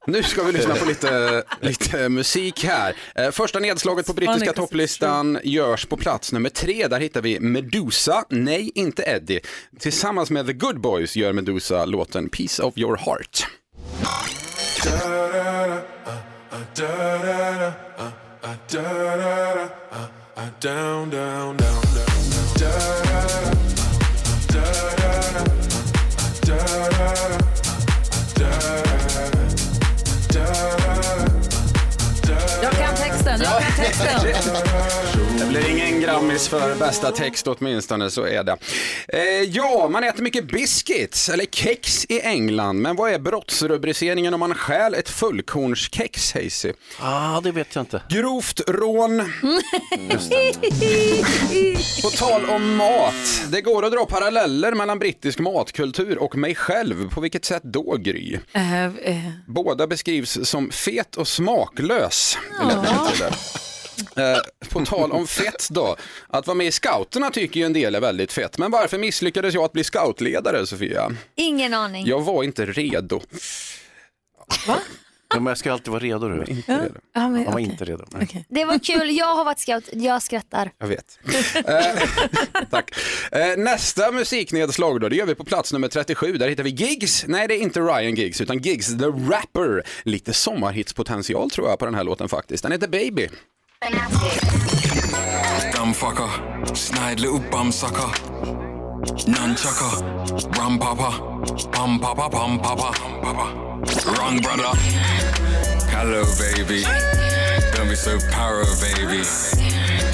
Nu 0.07 0.23
ska 0.23 0.43
vi 0.43 0.51
lyssna 0.51 0.75
på 0.75 0.85
lite, 0.85 1.43
lite 1.61 2.09
musik 2.09 2.63
här. 2.63 2.95
Eh, 3.15 3.31
Första 3.31 3.59
nedslaget 3.59 4.05
på 4.05 4.13
brittiska 4.13 4.53
topplistan 4.53 5.39
görs 5.43 5.85
på 5.85 5.97
plats 5.97 6.31
nummer 6.31 6.49
tre. 6.49 6.87
Där 6.87 6.99
hittar 6.99 7.21
vi 7.21 7.39
Medusa, 7.39 8.23
nej 8.29 8.71
inte 8.75 9.03
Eddie. 9.03 9.39
Tillsammans 9.79 10.29
med 10.29 10.47
The 10.47 10.53
Good 10.53 10.81
Boys 10.81 11.15
gör 11.15 11.33
Medusa 11.33 11.85
låten 11.85 12.29
Piece 12.29 12.63
of 12.63 12.77
Your 12.77 12.97
Heart. 12.97 13.47
Down, 20.61 21.09
down, 21.09 21.09
down, 21.09 21.57
down. 21.57 21.97
Texten. 33.77 35.06
Det 35.47 35.51
blir 35.51 35.69
ingen 35.69 36.01
Grammis 36.01 36.47
för 36.47 36.75
bästa 36.75 37.11
text 37.11 37.47
åtminstone, 37.47 38.09
så 38.09 38.25
är 38.25 38.43
det. 38.43 38.57
Eh, 39.07 39.21
ja, 39.49 39.87
man 39.91 40.03
äter 40.03 40.23
mycket 40.23 40.47
biscuits, 40.51 41.29
eller 41.29 41.45
kex 41.45 42.05
i 42.09 42.21
England, 42.21 42.81
men 42.81 42.95
vad 42.95 43.11
är 43.11 43.19
brottsrubriceringen 43.19 44.33
om 44.33 44.39
man 44.39 44.53
stjäl 44.55 44.93
ett 44.93 45.09
fullkornskex, 45.09 46.33
Hayesy? 46.33 46.73
Ah, 46.99 47.41
det 47.41 47.51
vet 47.51 47.75
jag 47.75 47.81
inte. 47.81 48.01
Grovt 48.09 48.61
rån. 48.67 49.19
På 52.03 52.09
tal 52.09 52.45
om 52.45 52.75
mat, 52.75 53.43
det 53.51 53.61
går 53.61 53.85
att 53.85 53.91
dra 53.91 54.05
paralleller 54.05 54.71
mellan 54.71 54.99
brittisk 54.99 55.39
matkultur 55.39 56.17
och 56.17 56.35
mig 56.35 56.55
själv. 56.55 57.09
På 57.09 57.21
vilket 57.21 57.45
sätt 57.45 57.63
då, 57.63 57.95
Gry? 57.99 58.39
Eh, 58.53 58.85
eh, 58.85 59.31
Båda 59.47 59.87
beskrivs 59.87 60.39
som 60.43 60.71
fet 60.71 61.15
och 61.17 61.27
smaklös. 61.27 62.37
Det 62.59 62.65
lät 62.65 62.77
inte. 63.11 63.37
Eh, 64.15 64.37
på 64.69 64.85
tal 64.85 65.11
om 65.11 65.27
fett 65.27 65.67
då, 65.69 65.95
att 66.27 66.47
vara 66.47 66.55
med 66.55 66.67
i 66.67 66.71
scouterna 66.71 67.29
tycker 67.29 67.59
ju 67.59 67.65
en 67.65 67.73
del 67.73 67.95
är 67.95 67.99
väldigt 68.01 68.31
fett. 68.33 68.57
Men 68.57 68.71
varför 68.71 68.97
misslyckades 68.97 69.53
jag 69.53 69.63
att 69.63 69.73
bli 69.73 69.83
scoutledare, 69.83 70.65
Sofia? 70.67 71.11
Ingen 71.35 71.73
aning. 71.73 72.05
Jag 72.07 72.21
var 72.21 72.43
inte 72.43 72.65
redo. 72.65 73.21
Ja, 75.29 75.39
men 75.39 75.45
jag 75.45 75.57
ska 75.57 75.71
alltid 75.71 75.87
vara 75.87 75.99
redo. 76.03 76.27
Du. 76.29 76.45
Inte 76.51 76.71
redo. 76.83 76.95
Ja, 77.13 77.29
men 77.29 77.35
Han 77.35 77.45
var 77.45 77.53
okej. 77.53 77.63
inte 77.63 77.85
redo. 77.85 78.05
Det 78.49 78.65
var 78.65 78.79
kul, 78.79 79.17
jag 79.17 79.35
har 79.35 79.45
varit 79.45 79.59
scout, 79.59 79.83
jag 79.93 80.23
skrattar. 80.23 80.71
Jag 80.77 80.87
vet. 80.87 81.19
Eh, 81.55 82.63
Tack. 82.71 82.91
Eh, 83.31 83.57
Nästa 83.57 84.11
musiknedslag 84.11 85.01
då, 85.01 85.09
det 85.09 85.15
gör 85.15 85.25
vi 85.25 85.35
på 85.35 85.43
plats 85.43 85.73
nummer 85.73 85.87
37. 85.87 86.37
Där 86.37 86.47
hittar 86.49 86.63
vi 86.63 86.69
Gigs. 86.69 87.25
Nej, 87.27 87.47
det 87.47 87.53
är 87.55 87.59
inte 87.61 87.79
Ryan 87.79 88.15
Giggs, 88.15 88.41
utan 88.41 88.57
Gigs 88.59 88.87
the 88.97 89.05
Rapper. 89.05 89.83
Lite 90.03 90.33
sommarhitspotential 90.33 91.49
tror 91.51 91.69
jag 91.69 91.79
på 91.79 91.85
den 91.85 91.95
här 91.95 92.03
låten 92.03 92.29
faktiskt. 92.29 92.63
Den 92.63 92.71
heter 92.71 92.87
Baby. 92.87 93.29
Dumbfucker, 95.71 96.75
snide 96.75 97.19
little 97.19 97.39
bum 97.39 97.71
sucker. 97.71 98.11
Nunchucker, 99.29 100.57
rum 100.57 100.79
papa, 100.79 101.11
pum 101.71 101.99
papa, 101.99 102.27
pum 102.27 102.59
papa, 102.59 102.91
papa. 103.21 103.53
Wrong 104.17 104.39
brother. 104.39 104.75
Hello, 105.93 106.25
baby. 106.39 106.81
Don't 107.75 107.87
be 107.87 107.95
so 107.95 108.17
paro, 108.33 108.65
baby. 108.81 109.21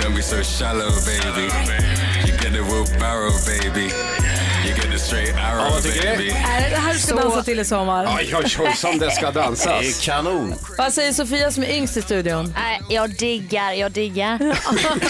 Don't 0.04 0.14
be 0.14 0.22
so 0.22 0.44
shallow, 0.44 0.92
baby. 1.06 1.48
You 2.28 2.38
get 2.38 2.52
the 2.52 2.64
wheelbarrow, 2.68 3.32
baby. 3.46 3.94
You 5.04 5.18
get 5.18 5.26
the 5.26 5.34
straight 5.34 5.36
arrow, 5.36 5.72
vad 5.72 5.84
tycker 5.84 6.02
du? 6.02 6.18
baby. 6.18 6.30
Är 6.30 6.62
det 6.62 6.70
det 6.70 6.76
här 6.76 6.94
du 6.94 7.00
ska 7.00 7.16
dansa 7.16 7.44
till 7.44 7.60
i 7.60 7.66
sommar? 7.66 8.06
Oj, 8.18 8.36
oj, 8.36 8.56
oj, 8.60 8.74
som 8.76 9.00
det 9.00 9.12
ska 9.12 9.32
dansas. 9.32 9.82
Det 9.82 9.88
är 9.88 10.02
kanon. 10.06 10.56
Vad 10.78 10.94
säger 10.94 11.14
Sofia 11.14 11.52
som 11.52 11.64
är 11.64 11.76
yngst 11.76 11.98
i 11.98 12.02
studion? 12.02 12.54
Nej, 12.56 12.82
jag 12.90 13.10
diggar, 13.18 13.72
jag 13.74 13.92
diggar. 13.92 14.40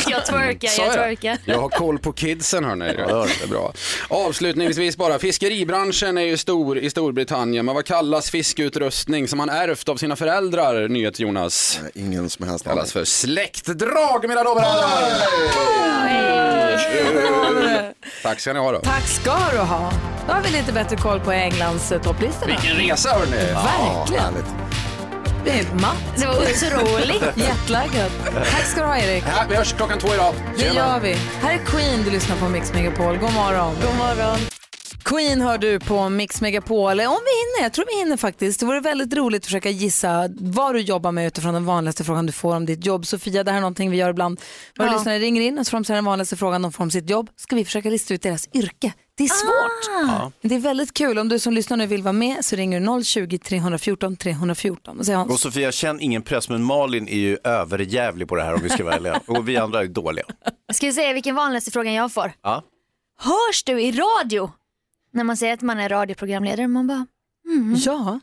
jag 0.07 0.25
twerkar, 0.25 0.67
Sa 0.67 0.83
jag 0.85 0.93
twerkar. 0.93 1.37
Jag 1.45 1.59
har 1.59 1.69
koll 1.69 1.99
på 1.99 2.13
kidsen 2.13 2.63
hörni. 2.63 2.85
Det 2.85 3.01
är 3.43 3.47
bra. 3.47 3.73
Avslutningsvis 4.07 4.97
bara, 4.97 5.19
fiskeribranschen 5.19 6.17
är 6.17 6.21
ju 6.21 6.37
stor 6.37 6.77
i 6.77 6.89
Storbritannien, 6.89 7.65
men 7.65 7.75
vad 7.75 7.85
kallas 7.85 8.31
fiskutrustning 8.31 9.27
som 9.27 9.37
man 9.37 9.49
ärvt 9.49 9.89
av 9.89 9.95
sina 9.95 10.15
föräldrar, 10.15 10.87
nyhet 10.87 11.19
Jonas? 11.19 11.79
Ingen 11.95 12.29
som 12.29 12.47
helst 12.47 12.65
kallas 12.65 12.93
för 12.93 13.03
släktdrag 13.03 14.27
mina 14.27 14.43
damer 14.43 14.61
och 14.61 14.61
herrar! 14.61 15.63
Tack 18.23 18.39
ska 18.39 18.53
ni 18.53 18.59
ha 18.59 18.71
då. 18.71 18.79
Tack 18.79 19.07
ska 19.07 19.37
du 19.51 19.57
ha. 19.57 19.82
Då 20.27 20.33
har 20.33 20.41
vi 20.41 20.49
lite 20.49 20.71
bättre 20.71 20.95
koll 20.95 21.19
på 21.19 21.31
Englands 21.31 21.91
eh, 21.91 22.01
topplistorna. 22.01 22.53
Vilken 22.61 22.77
resa 22.77 23.09
hörni! 23.09 23.53
Verkligen. 23.53 24.33
Det 25.43 25.49
är 25.49 25.53
helt 25.53 25.73
matt. 25.81 25.97
Det 26.15 26.25
var 26.25 26.33
otroligt. 26.35 27.23
Jättelaggad. 27.35 28.11
Tack 28.51 28.65
ska 28.65 28.81
du 28.81 28.87
ha 28.87 28.97
Erik. 28.97 29.23
Ja, 29.27 29.43
vi 29.49 29.55
hörs 29.55 29.73
klockan 29.73 29.99
två 29.99 30.13
idag. 30.13 30.33
Det 30.57 30.63
gör 30.67 30.99
vi. 30.99 31.13
Här 31.41 31.53
är 31.53 31.57
Queen, 31.57 32.03
du 32.03 32.11
lyssnar 32.11 32.35
på 32.35 32.49
Mix 32.49 32.73
Megapol. 32.73 33.17
God 33.17 33.33
morgon. 33.33 33.75
God 33.81 33.97
morgon. 33.97 34.37
Queen 35.03 35.41
hör 35.41 35.57
du 35.57 35.79
på 35.79 36.09
Mix 36.09 36.41
Megapol. 36.41 36.91
Om 36.91 36.95
vi 36.97 37.01
hinner, 37.05 37.61
jag 37.61 37.73
tror 37.73 37.85
vi 37.85 37.99
hinner 38.03 38.17
faktiskt. 38.17 38.59
Det 38.59 38.65
vore 38.65 38.79
väldigt 38.79 39.13
roligt 39.13 39.41
att 39.41 39.45
försöka 39.45 39.69
gissa 39.69 40.29
vad 40.39 40.75
du 40.75 40.79
jobbar 40.81 41.11
med 41.11 41.27
utifrån 41.27 41.53
den 41.53 41.65
vanligaste 41.65 42.03
frågan 42.03 42.25
du 42.25 42.31
får 42.31 42.55
om 42.55 42.65
ditt 42.65 42.85
jobb. 42.85 43.05
Sofia, 43.05 43.43
det 43.43 43.51
här 43.51 43.57
är 43.57 43.61
någonting 43.61 43.91
vi 43.91 43.97
gör 43.97 44.09
ibland. 44.09 44.41
Våra 44.77 44.87
Ja. 44.87 44.93
lyssnare 44.93 45.19
ringer 45.19 45.41
in 45.41 45.59
och 45.59 45.65
så 45.65 45.69
får 45.69 45.77
de 45.83 45.93
den 45.93 46.05
vanligaste 46.05 46.35
frågan 46.35 46.61
de 46.61 46.71
får 46.71 46.83
om 46.83 46.91
sitt 46.91 47.09
jobb. 47.09 47.29
Ska 47.35 47.55
vi 47.55 47.65
försöka 47.65 47.89
lista 47.89 48.13
ut 48.13 48.21
deras 48.21 48.49
yrke. 48.53 48.93
Det 49.17 49.23
är 49.23 49.27
svårt. 49.27 50.09
Ah. 50.09 50.31
Men 50.41 50.49
Det 50.49 50.55
är 50.55 50.59
väldigt 50.59 50.93
kul. 50.93 51.19
Om 51.19 51.29
du 51.29 51.39
som 51.39 51.53
lyssnar 51.53 51.77
nu 51.77 51.85
vill 51.87 52.03
vara 52.03 52.13
med 52.13 52.45
så 52.45 52.55
ringer 52.55 52.79
du 52.79 52.85
020-314 52.85 54.15
314. 54.17 54.99
Och 54.99 55.31
Och 55.31 55.39
Sofia, 55.39 55.71
känn 55.71 55.99
ingen 55.99 56.21
press, 56.21 56.49
men 56.49 56.63
Malin 56.63 57.07
är 57.07 57.17
ju 57.17 57.37
överjävlig 57.43 58.27
på 58.27 58.35
det 58.35 58.43
här 58.43 58.53
om 58.53 58.61
vi 58.63 58.69
ska 58.69 58.83
vara 58.83 58.95
ärliga. 58.95 59.19
Och 59.27 59.49
vi 59.49 59.57
andra 59.57 59.79
är 59.81 59.85
dåliga. 59.87 60.25
Ska 60.73 60.87
vi 60.87 60.93
säga 60.93 61.13
vilken 61.13 61.35
vanligaste 61.35 61.71
frågan 61.71 61.93
jag 61.93 62.13
får? 62.13 62.31
Ja. 62.43 62.63
Hörs 63.19 63.63
du 63.63 63.81
i 63.81 63.91
radio? 63.91 64.51
När 65.13 65.23
man 65.23 65.37
säger 65.37 65.53
att 65.53 65.61
man 65.61 65.79
är 65.79 65.89
radioprogramledare, 65.89 66.67
man 66.67 66.87
bara 66.87 67.05
mm. 67.47 67.75
Ja. 67.77 68.19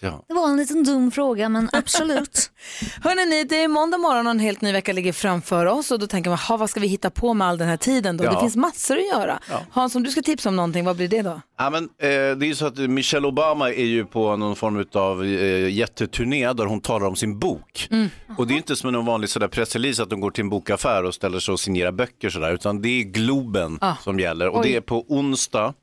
Ja. 0.00 0.24
Det 0.28 0.34
var 0.34 0.48
en 0.48 0.56
liten 0.56 0.84
dum 0.84 1.10
fråga 1.10 1.48
men 1.48 1.68
absolut. 1.72 2.50
Hörrni, 3.02 3.26
ni, 3.30 3.44
det 3.44 3.62
är 3.64 3.68
måndag 3.68 3.98
morgon 3.98 4.26
och 4.26 4.30
en 4.30 4.38
helt 4.38 4.60
ny 4.60 4.72
vecka 4.72 4.92
ligger 4.92 5.12
framför 5.12 5.66
oss 5.66 5.90
och 5.90 5.98
då 5.98 6.06
tänker 6.06 6.30
man, 6.30 6.38
"Ha, 6.38 6.56
vad 6.56 6.70
ska 6.70 6.80
vi 6.80 6.86
hitta 6.86 7.10
på 7.10 7.34
med 7.34 7.46
all 7.46 7.58
den 7.58 7.68
här 7.68 7.76
tiden 7.76 8.16
då? 8.16 8.24
Ja. 8.24 8.32
Det 8.32 8.40
finns 8.40 8.56
massor 8.56 8.96
att 8.98 9.06
göra. 9.06 9.38
Ja. 9.50 9.60
Hans, 9.70 9.94
om 9.96 10.02
du 10.02 10.10
ska 10.10 10.22
tipsa 10.22 10.48
om 10.48 10.56
någonting, 10.56 10.84
vad 10.84 10.96
blir 10.96 11.08
det 11.08 11.22
då? 11.22 11.40
Ja, 11.58 11.70
men, 11.70 11.84
eh, 11.84 11.88
det 12.08 12.14
är 12.16 12.44
ju 12.44 12.54
så 12.54 12.66
att 12.66 12.78
Michelle 12.78 13.26
Obama 13.26 13.70
är 13.70 13.84
ju 13.84 14.04
på 14.04 14.36
någon 14.36 14.56
form 14.56 14.84
av 14.92 15.24
eh, 15.24 15.68
jätteturné 15.72 16.52
där 16.52 16.64
hon 16.66 16.80
talar 16.80 17.06
om 17.06 17.16
sin 17.16 17.38
bok. 17.38 17.88
Mm. 17.90 18.08
Och 18.38 18.46
det 18.46 18.54
är 18.54 18.56
inte 18.56 18.76
som 18.76 18.94
en 18.94 19.04
vanlig 19.04 19.30
sådär 19.30 19.48
pressrelease 19.48 20.02
att 20.02 20.10
de 20.10 20.20
går 20.20 20.30
till 20.30 20.42
en 20.44 20.50
bokaffär 20.50 21.04
och 21.04 21.14
ställer 21.14 21.38
sig 21.38 21.52
och 21.52 21.60
signerar 21.60 21.92
böcker 21.92 22.30
sådär, 22.30 22.52
utan 22.54 22.82
det 22.82 22.88
är 22.88 23.02
Globen 23.04 23.78
Ah. 23.80 23.94
som 23.96 24.20
gäller. 24.20 24.48
Och 24.48 24.60
Oj. 24.60 24.62
det 24.68 24.76
är 24.76 24.80
på 24.80 25.04
onsdag 25.08 25.74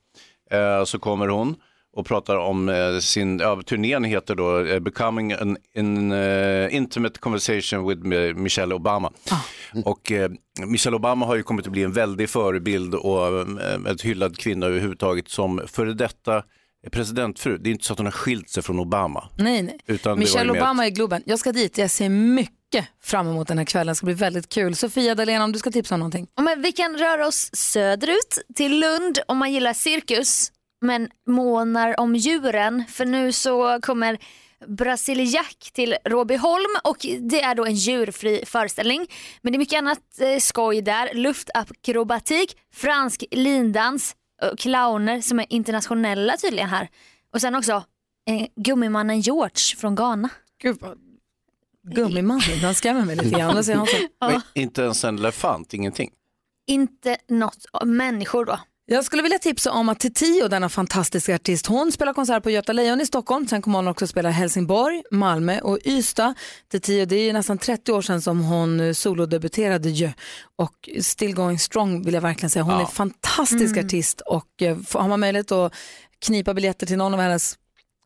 så 0.86 0.99
kommer 0.99 1.28
hon 1.28 1.56
och 1.93 2.06
pratar 2.06 2.36
om 2.38 2.70
eh, 2.70 2.97
sin, 2.99 3.39
ja, 3.39 3.62
turnén 3.66 4.04
heter 4.04 4.36
då 4.36 4.60
eh, 4.66 4.80
Becoming 4.80 5.34
an, 5.34 5.58
an 5.78 6.12
eh, 6.12 6.76
intimate 6.76 7.20
conversation 7.20 7.88
with 7.88 8.02
Mi- 8.02 8.34
Michelle 8.34 8.76
Obama. 8.76 9.12
Och 9.86 10.12
eh, 10.12 10.32
Michelle 10.68 10.95
Obama 10.95 11.26
har 11.26 11.36
ju 11.36 11.43
kommit 11.43 11.66
att 11.66 11.72
bli 11.72 11.84
en 11.84 11.91
väldig 11.91 12.30
förebild 12.30 12.95
och 12.95 13.28
eh, 13.28 13.91
ett 13.91 14.02
hyllad 14.02 14.38
kvinna 14.38 14.66
överhuvudtaget 14.66 15.30
som 15.30 15.62
före 15.68 15.93
detta 15.93 16.43
presidentfru. 16.89 17.57
Det 17.57 17.69
är 17.69 17.71
inte 17.71 17.86
så 17.86 17.93
att 17.93 17.99
hon 17.99 18.05
har 18.05 18.11
skilt 18.11 18.49
sig 18.49 18.63
från 18.63 18.79
Obama. 18.79 19.29
Nej, 19.38 19.61
nej. 19.61 19.79
Utan 19.86 20.19
Michelle 20.19 20.51
Obama 20.51 20.88
i 20.88 20.91
Globen. 20.91 21.23
Jag 21.25 21.39
ska 21.39 21.51
dit, 21.51 21.77
jag 21.77 21.91
ser 21.91 22.09
mycket 22.09 22.86
fram 23.03 23.27
emot 23.27 23.47
den 23.47 23.57
här 23.57 23.65
kvällen. 23.65 23.91
Det 23.91 23.95
ska 23.95 24.05
bli 24.05 24.13
väldigt 24.13 24.49
kul. 24.49 24.75
Sofia 24.75 25.15
Dalén, 25.15 25.41
om 25.41 25.51
du 25.51 25.59
ska 25.59 25.71
tipsa 25.71 25.95
om 25.95 25.99
någonting. 25.99 26.27
Ja, 26.36 26.41
Men 26.43 26.61
vi 26.61 26.71
kan 26.71 26.97
röra 26.97 27.27
oss 27.27 27.49
söderut 27.53 28.39
till 28.55 28.79
Lund 28.79 29.19
om 29.27 29.38
man 29.38 29.53
gillar 29.53 29.73
cirkus 29.73 30.51
men 30.82 31.09
månar 31.27 31.99
om 31.99 32.15
djuren 32.15 32.84
för 32.89 33.05
nu 33.05 33.32
så 33.32 33.79
kommer 33.82 34.17
Brasiliack 34.67 35.71
till 35.73 35.95
Råbyholm 36.05 36.75
och 36.84 36.97
det 37.19 37.41
är 37.41 37.55
då 37.55 37.65
en 37.65 37.75
djurfri 37.75 38.43
föreställning. 38.45 39.07
Men 39.41 39.53
det 39.53 39.57
är 39.57 39.59
mycket 39.59 39.77
annat 39.77 39.99
eh, 40.19 40.39
skoj 40.39 40.82
där. 40.82 41.13
Luftakrobatik, 41.13 42.57
fransk 42.73 43.23
lindans, 43.32 44.15
clowner 44.58 45.22
som 45.22 45.39
är 45.39 45.46
internationella 45.50 46.38
tydligen 46.38 46.70
här. 46.70 46.89
Och 47.34 47.42
sen 47.42 47.56
också 47.56 47.84
eh, 48.30 48.48
gummimannen 48.56 49.22
George 49.22 49.78
från 49.78 49.96
Ghana. 49.96 50.30
Gud 50.62 50.78
vad... 50.82 50.98
Gummimannen, 51.84 52.60
han 52.64 52.76
skrämmer 52.76 53.06
mig 53.06 53.16
lite 53.16 53.30
grann. 53.30 53.64
Men 54.20 54.42
inte 54.54 54.82
ens 54.82 55.04
en 55.04 55.18
elefant, 55.18 55.74
ingenting. 55.74 56.12
Inte 56.68 57.18
något 57.28 57.66
av 57.72 57.88
människor 57.88 58.46
då. 58.46 58.60
Jag 58.92 59.06
skulle 59.06 59.22
vilja 59.22 59.39
tipsa 59.39 59.72
om 59.72 59.89
att 59.89 60.00
Tio, 60.00 60.48
denna 60.48 60.70
fantastiska 60.70 61.36
artist, 61.36 61.66
hon 61.68 61.92
spelar 61.92 62.14
konsert 62.14 62.44
på 62.44 62.50
Göta 62.50 62.74
Lejon 62.74 63.02
i 63.02 63.06
Stockholm. 63.06 63.48
Sen 63.48 63.62
kommer 63.62 63.78
hon 63.80 63.88
också 63.88 64.08
spela 64.08 64.30
i 64.30 64.32
Helsingborg, 64.32 65.04
Malmö 65.12 65.60
och 65.60 65.78
Ystad. 65.86 66.34
Tio, 66.82 67.06
det 67.06 67.16
är 67.16 67.24
ju 67.24 67.34
nästan 67.34 67.58
30 67.58 67.92
år 67.92 68.02
sedan 68.02 68.22
som 68.22 68.39
hon 68.44 68.80
eh, 68.80 68.94
solodebuterade 68.94 69.89
ju. 69.89 70.12
Och 70.56 70.89
still 71.02 71.36
going 71.36 71.60
strong 71.60 72.04
vill 72.06 72.14
jag 72.14 72.22
verkligen 72.22 72.50
säga. 72.50 72.64
Hon 72.64 72.74
Ja. 72.74 72.80
är 72.80 72.86
en 72.86 72.92
fantastisk 72.92 73.74
Mm. 73.76 73.86
artist 73.86 74.22
och 74.26 74.62
eh, 74.62 74.78
har 74.94 75.08
man 75.08 75.20
möjlighet 75.20 75.52
att 75.52 75.74
knipa 76.26 76.54
biljetter 76.54 76.88
till 76.88 76.98
någon 76.98 77.14
av 77.14 77.20
hennes 77.20 77.56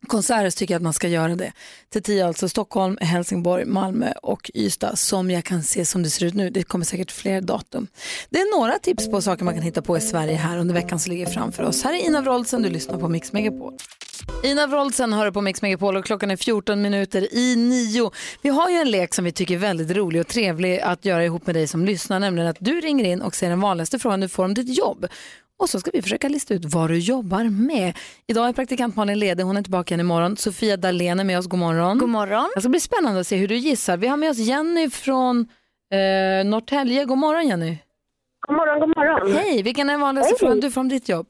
konserter 0.06 0.50
så 0.50 0.58
tycker 0.58 0.74
jag 0.74 0.80
att 0.80 0.84
man 0.84 0.94
ska 0.94 1.08
göra 1.08 1.36
det. 1.36 1.52
Till 1.90 2.04
tio 2.04 2.28
alltså 2.28 2.50
Stockholm, 2.50 2.98
Helsingborg, 3.02 3.66
Malmö 3.66 4.12
och 4.22 4.52
Ystad 4.54 4.96
som 4.96 5.32
jag 5.32 5.44
kan 5.44 5.64
se 5.64 5.86
som 5.86 6.04
det 6.04 6.10
ser 6.10 6.26
ut 6.26 6.34
nu. 6.34 6.50
Det 6.50 6.64
kommer 6.64 6.86
säkert 6.86 7.12
fler 7.12 7.42
datum. 7.42 7.88
Det 8.30 8.40
är 8.40 8.60
några 8.60 8.80
tips 8.80 9.10
på 9.10 9.22
saker 9.22 9.46
man 9.46 9.54
kan 9.54 9.64
hitta 9.64 9.82
på 9.82 9.98
i 9.98 10.02
Sverige 10.02 10.36
här 10.36 10.58
under 10.58 10.74
veckan 10.74 11.00
som 11.00 11.12
ligger 11.12 11.26
framför 11.26 11.64
oss. 11.64 11.84
Här 11.84 11.94
är 11.94 12.06
Ina 12.06 12.22
Wroldsen, 12.22 12.62
du 12.62 12.70
lyssnar 12.70 12.98
på 12.98 13.10
Mix 13.10 13.34
Megapol. 13.34 13.74
Ina 14.44 14.68
Wroldsen 14.68 15.14
hör 15.14 15.32
på 15.32 15.42
Mix 15.42 15.62
Megapol 15.62 15.96
och 15.96 16.06
klockan 16.06 16.32
är 16.32 16.36
14 16.36 16.82
minuter 16.82 17.34
i 17.36 17.56
nio. 17.56 18.12
Vi 18.42 18.50
har 18.50 18.70
ju 18.70 18.76
en 18.76 18.92
lek 18.92 19.14
som 19.14 19.26
vi 19.26 19.32
tycker 19.32 19.54
är 19.54 19.60
väldigt 19.60 19.98
rolig 19.98 20.22
och 20.22 20.28
trevlig 20.28 20.80
att 20.80 21.06
göra 21.06 21.26
ihop 21.26 21.46
med 21.46 21.56
dig 21.56 21.68
som 21.68 21.86
lyssnar, 21.86 22.20
nämligen 22.20 22.50
att 22.50 22.58
du 22.60 22.82
ringer 22.82 23.06
in 23.06 23.22
och 23.22 23.36
säger 23.36 23.52
den 23.52 23.62
vanligaste 23.62 24.00
frågan 24.00 24.20
du 24.20 24.30
får 24.30 24.44
om 24.44 24.54
ditt 24.54 24.78
jobb. 24.78 25.08
Och 25.58 25.70
så 25.70 25.80
ska 25.80 25.92
vi 25.94 26.02
försöka 26.02 26.28
lista 26.28 26.54
ut 26.54 26.66
vad 26.66 26.90
du 26.90 26.98
jobbar 27.00 27.44
med. 27.44 27.98
Idag 28.28 28.48
är 28.50 28.54
praktikant 28.54 28.96
Malin 28.96 29.20
ledig, 29.20 29.44
hon 29.44 29.58
är 29.58 29.62
tillbaka 29.62 29.94
igen 29.94 30.00
imorgon. 30.06 30.38
Sofia 30.38 30.78
Dalén 30.78 31.20
är 31.20 31.24
med 31.24 31.40
oss, 31.40 31.48
god 31.48 31.60
morgon. 31.60 31.98
God 31.98 32.10
morgon. 32.10 32.52
Det 32.56 32.62
ska 32.62 32.70
bli 32.70 32.80
spännande 32.80 33.20
att 33.20 33.28
se 33.28 33.36
hur 33.38 33.48
du 33.48 33.56
gissar. 33.56 33.98
Vi 33.98 34.08
har 34.08 34.18
med 34.18 34.30
oss 34.30 34.38
Jenny 34.38 34.90
från 34.90 35.40
eh, 35.92 36.46
Norrtälje. 36.50 37.06
God 37.06 37.18
morgon 37.18 37.48
Jenny. 37.48 37.78
God 38.48 38.56
morgon, 38.56 38.80
god 38.80 38.90
morgon. 38.98 39.32
Hej, 39.36 39.64
vilken 39.64 39.90
är 39.90 39.94
den 39.94 40.02
vanligaste 40.02 40.32
Hej. 40.34 40.40
frågan 40.40 40.60
du 40.60 40.72
får 40.72 40.82
om 40.82 40.90
ditt 40.90 41.10
jobb? 41.10 41.28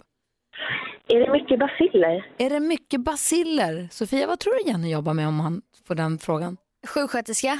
Är 1.07 1.19
det 1.19 1.31
mycket 1.31 1.59
basiller? 1.59 2.29
Är 2.37 2.49
det 2.49 2.59
mycket 2.59 3.01
basiller? 3.01 3.87
Sofia, 3.91 4.27
vad 4.27 4.39
tror 4.39 4.53
du 4.53 4.71
Jenny 4.71 4.91
jobbar 4.91 5.13
med 5.13 5.27
om 5.27 5.39
han 5.39 5.61
får 5.87 5.95
den 5.95 6.17
frågan? 6.19 6.57
Sjuksköterska? 6.87 7.59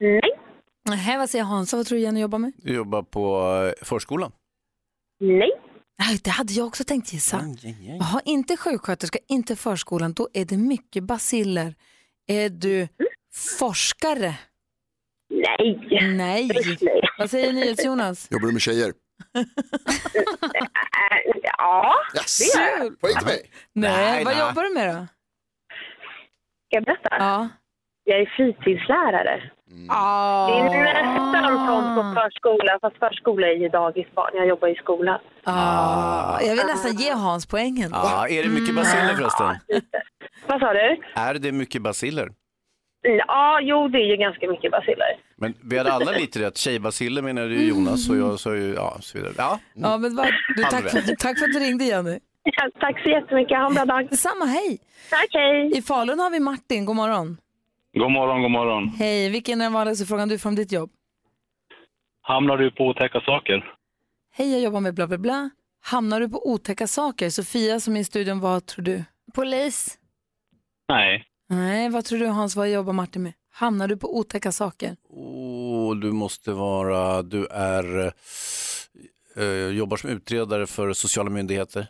Nej. 0.00 0.20
Nej, 0.88 1.18
vad 1.18 1.30
säger 1.30 1.44
Hansa? 1.44 1.76
Vad 1.76 1.86
tror 1.86 1.98
du 1.98 2.02
Jenny 2.04 2.20
jobbar 2.20 2.38
med? 2.38 2.52
Du 2.56 2.74
jobbar 2.74 3.02
på 3.02 3.52
eh, 3.80 3.84
förskolan. 3.86 4.32
Nej. 5.20 5.50
Nej, 5.98 6.20
det 6.24 6.30
hade 6.30 6.52
jag 6.52 6.66
också 6.66 6.84
tänkt 6.84 7.12
gissa. 7.12 7.40
Jaha, 7.98 8.20
inte 8.24 8.56
sjuksköterska, 8.56 9.18
inte 9.28 9.56
förskolan. 9.56 10.12
Då 10.12 10.28
är 10.32 10.44
det 10.44 10.56
mycket 10.56 11.04
basiller. 11.04 11.74
Är 12.26 12.48
du 12.48 12.88
forskare? 13.58 14.34
Nej. 15.30 15.88
Nej. 16.16 16.50
Vad 17.18 17.30
säger 17.30 17.52
NyhetsJonas? 17.52 18.28
Jobbar 18.30 18.46
du 18.46 18.52
med 18.52 18.62
tjejer? 18.62 18.92
ja, 21.42 21.94
Yes. 22.14 22.38
det 22.38 22.60
gör 22.60 22.78
jag. 22.84 23.00
Poäng 23.00 23.14
till 23.14 23.26
mig. 23.26 23.50
Nej, 23.72 23.90
Nej, 23.92 24.24
vad 24.24 24.34
nej. 24.36 24.46
jobbar 24.48 24.62
du 24.62 24.74
med 24.74 24.88
då? 24.96 25.06
Ska 26.66 26.76
jag 26.76 26.84
berätta? 26.84 27.08
Ja. 27.18 27.48
Jag 28.04 28.20
är 28.20 28.26
fritidslärare. 28.36 29.50
Det 29.68 30.78
är 30.78 31.04
nästan 31.04 31.66
som 31.66 31.94
på 31.94 32.20
förskola, 32.20 32.78
fast 32.80 32.96
förskola 32.98 33.46
är 33.46 33.52
ju 33.56 33.68
dagisbarn. 33.68 34.30
Jag 34.34 34.46
jobbar 34.46 34.68
i 34.68 34.74
skolan. 34.74 35.18
Ah, 35.44 36.40
jag 36.40 36.56
vill 36.56 36.66
nästan 36.66 36.96
ge 36.96 37.12
Hans 37.12 37.46
poängen. 37.46 37.90
Ja, 37.92 38.28
är 38.28 38.42
det 38.42 38.48
mycket 38.48 38.74
basiller 38.74 39.14
förresten? 39.14 39.56
Vad 40.46 40.60
sa 40.60 40.72
du? 40.72 40.96
Är 41.14 41.34
det 41.34 41.52
mycket 41.52 41.82
basiller? 41.82 42.28
Ja, 43.02 43.60
jo 43.62 43.88
det 43.88 43.98
är 43.98 44.06
ju 44.10 44.16
ganska 44.16 44.48
mycket 44.50 44.70
basiller. 44.70 45.16
Men 45.36 45.54
vi 45.62 45.78
hade 45.78 45.92
alla 45.92 46.10
lite 46.12 46.40
rätt. 46.40 46.56
Tjejbasiller 46.56 47.22
menade 47.22 47.54
ju 47.54 47.68
Jonas 47.68 48.10
och 48.10 48.16
jag 48.16 48.40
sa 48.40 48.54
ju, 48.54 48.74
ja, 48.74 48.96
så 49.00 49.18
vidare. 49.18 49.32
Ja, 49.38 49.58
Ja, 49.74 49.96
men 49.98 50.16
vad, 50.16 50.26
du, 50.56 50.62
tack, 50.62 50.90
för, 50.90 51.00
tack 51.16 51.38
för 51.38 51.44
att 51.46 51.52
du 51.52 51.58
ringde 51.58 51.84
Jenny. 51.84 52.18
tack 52.80 53.02
så 53.02 53.08
jättemycket, 53.08 53.58
ha 53.58 53.66
en 53.66 53.74
bra 53.74 53.84
dag. 53.84 54.08
Detsamma, 54.10 54.44
hej. 54.44 54.78
Tack, 55.10 55.28
hej. 55.32 55.78
I 55.78 55.82
Falun 55.82 56.18
har 56.18 56.30
vi 56.30 56.40
Martin, 56.40 56.84
god 56.84 56.96
morgon. 56.96 57.36
God 57.98 58.10
morgon, 58.12 58.42
god 58.42 58.50
morgon. 58.50 58.88
Hej, 58.88 59.30
vilken 59.30 59.60
är 59.60 59.64
den 59.64 59.72
vanligaste 59.72 60.06
frågan 60.06 60.28
du 60.28 60.38
får 60.38 60.48
om 60.48 60.54
ditt 60.54 60.72
jobb? 60.72 60.90
Hamnar 62.22 62.56
du 62.56 62.70
på 62.70 62.86
otäcka 62.86 63.20
saker? 63.20 63.74
Hej, 64.32 64.52
jag 64.52 64.60
jobbar 64.60 64.80
med 64.80 64.94
bla 64.94 65.06
bla 65.06 65.18
bla. 65.18 65.50
Hamnar 65.84 66.20
du 66.20 66.28
på 66.28 66.48
otäcka 66.50 66.86
saker? 66.86 67.30
Sofia 67.30 67.80
som 67.80 67.96
är 67.96 68.00
i 68.00 68.04
studion, 68.04 68.40
vad 68.40 68.66
tror 68.66 68.84
du? 68.84 69.04
Polis? 69.34 69.98
Nej. 70.88 71.24
Nej, 71.48 71.88
vad 71.90 72.04
tror 72.04 72.18
du 72.18 72.26
Hans, 72.26 72.56
vad 72.56 72.70
jobbar 72.70 72.92
Martin 72.92 73.22
med? 73.22 73.32
Hamnar 73.52 73.88
du 73.88 73.96
på 73.96 74.18
otäcka 74.18 74.52
saker? 74.52 74.96
Och 75.08 75.96
du 75.96 76.12
måste 76.12 76.52
vara, 76.52 77.22
du 77.22 77.46
är, 77.46 78.12
eh, 79.36 79.76
jobbar 79.76 79.96
som 79.96 80.10
utredare 80.10 80.66
för 80.66 80.92
sociala 80.92 81.30
myndigheter. 81.30 81.86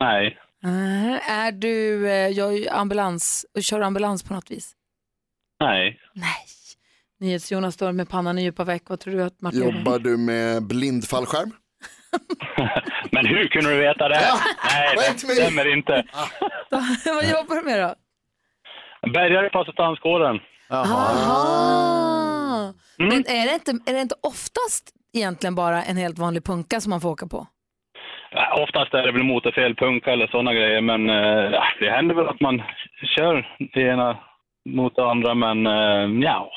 Nej. 0.00 0.38
Nej. 0.62 1.20
Är 1.28 1.52
du, 1.52 2.08
eh, 2.08 2.28
jag 2.28 2.58
är 2.58 2.72
ambulans, 2.72 3.46
kör 3.60 3.80
ambulans 3.80 4.22
på 4.22 4.34
något 4.34 4.50
vis? 4.50 4.74
Nej. 5.60 6.00
NyhetsJonas 7.20 7.74
står 7.74 7.92
med 7.92 8.08
pannan 8.08 8.38
i 8.38 8.42
djupa 8.42 8.64
veck. 8.64 8.82
Vad 8.86 9.00
tror 9.00 9.14
du 9.14 9.22
att 9.22 9.40
Martin 9.40 9.62
Jobbar 9.62 9.98
du 9.98 10.16
med 10.16 10.62
blindfallskärm? 10.62 11.52
Men 13.10 13.26
hur 13.26 13.48
kunde 13.48 13.70
du 13.70 13.76
veta 13.76 14.08
det? 14.08 14.20
Nej, 14.64 14.96
det 14.96 15.18
stämmer 15.18 15.72
inte. 15.72 15.92
vad 17.04 17.24
jobbar 17.24 17.56
du 17.56 17.62
med 17.62 17.80
då? 17.80 17.94
Bärgare 19.10 19.50
på 19.50 19.58
assistanskåren. 19.58 20.40
Aha. 20.70 22.72
Men 22.98 23.12
är 23.12 23.46
det, 23.46 23.54
inte, 23.54 23.90
är 23.90 23.94
det 23.94 24.00
inte 24.00 24.14
oftast 24.22 24.92
egentligen 25.12 25.54
bara 25.54 25.82
en 25.82 25.96
helt 25.96 26.18
vanlig 26.18 26.44
punka 26.44 26.80
som 26.80 26.90
man 26.90 27.00
får 27.00 27.10
åka 27.10 27.26
på? 27.26 27.46
Oftast 28.58 28.94
är 28.94 29.02
det 29.02 29.12
väl 29.12 29.22
motorfel, 29.22 29.74
punka 29.74 30.12
eller 30.12 30.26
sådana 30.26 30.54
grejer, 30.54 30.80
men 30.80 31.10
eh, 31.10 31.50
ja, 31.52 31.64
det 31.80 31.90
händer 31.90 32.14
väl 32.14 32.28
att 32.28 32.40
man 32.40 32.62
kör 33.16 33.56
det 33.74 33.80
ena 33.80 34.18
mot 34.76 34.98
andra, 34.98 35.34
men 35.34 35.66
eh, 35.66 36.22
ja, 36.24 36.50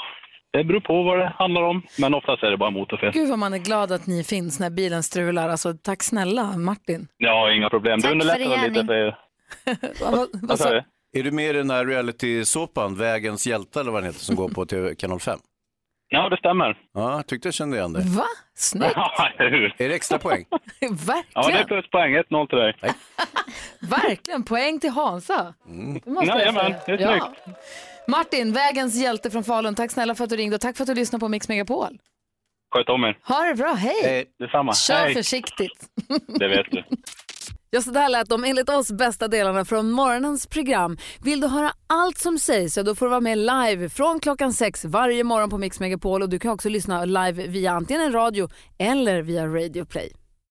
det 0.54 0.64
beror 0.64 0.80
på 0.80 1.04
vad 1.04 1.20
det 1.20 1.34
handlar 1.38 1.62
om. 1.62 1.82
Men 2.00 2.14
oftast 2.14 2.44
är 2.44 2.52
det 2.52 2.58
bara 2.58 2.70
motorfel. 2.72 3.12
Gud 3.12 3.30
vad 3.30 3.40
man 3.40 3.54
är 3.54 3.58
glad 3.58 3.92
att 3.92 4.08
ni 4.08 4.24
finns 4.24 4.60
när 4.60 4.70
bilen 4.70 5.04
strular. 5.04 5.50
Alltså, 5.50 5.74
tack 5.74 6.04
snälla 6.04 6.58
Martin. 6.58 7.08
Ja, 7.18 7.54
inga 7.54 7.70
problem. 7.70 8.02
Tack 8.02 8.10
Det 8.10 8.12
underlättar 8.14 8.70
lite 8.70 8.86
för 8.86 8.94
er. 9.08 9.18
Vad, 10.02 10.12
vad, 10.12 10.28
Vad 10.34 10.60
sa 10.60 10.70
du? 10.70 10.84
Är 11.20 11.24
du 11.24 11.32
med 11.32 11.50
i 11.50 11.54
den 11.54 11.70
här 11.70 11.86
reality-såpan, 11.86 12.96
Vägens 12.96 13.48
hjälte 13.48 13.80
eller 13.80 13.92
vad 13.92 14.02
den 14.04 14.08
heter, 14.08 14.20
som 14.20 14.36
går 14.36 14.50
på 14.50 14.66
TV 14.66 14.96
kanal 14.96 15.20
5? 15.20 15.40
Ja, 16.10 16.30
det 16.30 16.38
stämmer. 16.38 16.78
Ja, 16.94 17.12
jag 17.12 17.28
tyckte 17.28 17.48
jag 17.48 17.54
kände 17.54 17.78
igen 17.78 17.94
dig. 17.94 18.04
Va? 18.18 18.26
Snyggt. 18.56 18.94
Ja, 18.96 19.30
hur? 19.38 19.76
Är 19.78 19.90
det 19.90 19.96
extra 19.96 20.18
poäng? 20.18 20.46
Verkligen. 20.82 21.24
Ja, 21.34 21.48
det 21.48 21.58
är 21.58 21.64
pluspoäng. 21.64 22.18
1-0 22.18 22.48
till 22.48 22.58
dig. 22.58 22.76
Verkligen. 23.82 24.44
Poäng 24.44 24.80
till 24.80 24.90
Hansa. 24.90 25.54
Det 26.04 26.12
måste 26.12 26.26
jag 26.30 26.40
Jajamän, 26.40 26.74
det 26.86 26.92
är 26.92 26.98
snyggt. 26.98 27.60
Martin, 28.12 28.54
vägens 28.54 28.96
hjälte 28.96 29.32
från 29.32 29.44
Falun. 29.44 29.76
Tack 29.76 29.92
snälla 29.92 30.16
för 30.16 30.24
att 30.24 30.30
du 30.30 30.36
ringde 30.36 30.56
och 30.56 30.62
tack 30.62 30.78
för 30.78 30.84
att 30.84 30.88
du 30.88 30.96
lyssnade 30.96 31.20
på 31.20 31.28
Mix 31.28 31.50
Megapol. 31.50 32.00
Sköt 32.74 32.90
om 32.90 33.04
er. 33.04 33.18
Ha 33.24 33.44
det 33.44 33.56
bra, 33.56 33.74
hej. 33.74 34.26
Detsamma. 34.40 34.74
Kör 34.74 34.96
Hej. 34.96 35.14
försiktigt. 35.14 35.90
Det 36.28 36.48
vet 36.48 36.66
du. 36.72 36.84
Ja, 37.74 37.82
så 37.82 37.92
där 37.92 38.10
lät 38.10 38.30
de 38.30 38.44
enligt 38.44 38.70
oss 38.70 38.92
bästa 38.92 39.28
delarna 39.28 39.66
från 39.66 39.92
morgonens 39.92 40.48
program. 40.48 40.98
Vill 41.24 41.42
du 41.42 41.48
höra 41.48 41.72
allt 41.88 42.18
som 42.18 42.40
sägs 42.40 42.74
så 42.74 42.84
då 42.84 42.96
får 42.96 43.06
du 43.06 43.10
vara 43.10 43.22
med 43.22 43.38
live 43.38 43.90
från 43.90 44.20
klockan 44.20 44.54
sex 44.54 44.86
varje 44.86 45.24
morgon 45.24 45.50
på 45.50 45.58
Mix 45.58 45.80
Megapol 45.80 46.22
och 46.22 46.30
du 46.30 46.40
kan 46.40 46.52
också 46.52 46.70
lyssna 46.70 47.06
live 47.06 47.48
via 47.48 47.72
antingen 47.72 48.02
en 48.02 48.12
radio 48.12 48.50
eller 48.80 49.22
via 49.22 49.48
Radio 49.48 49.86
Play. 49.86 50.12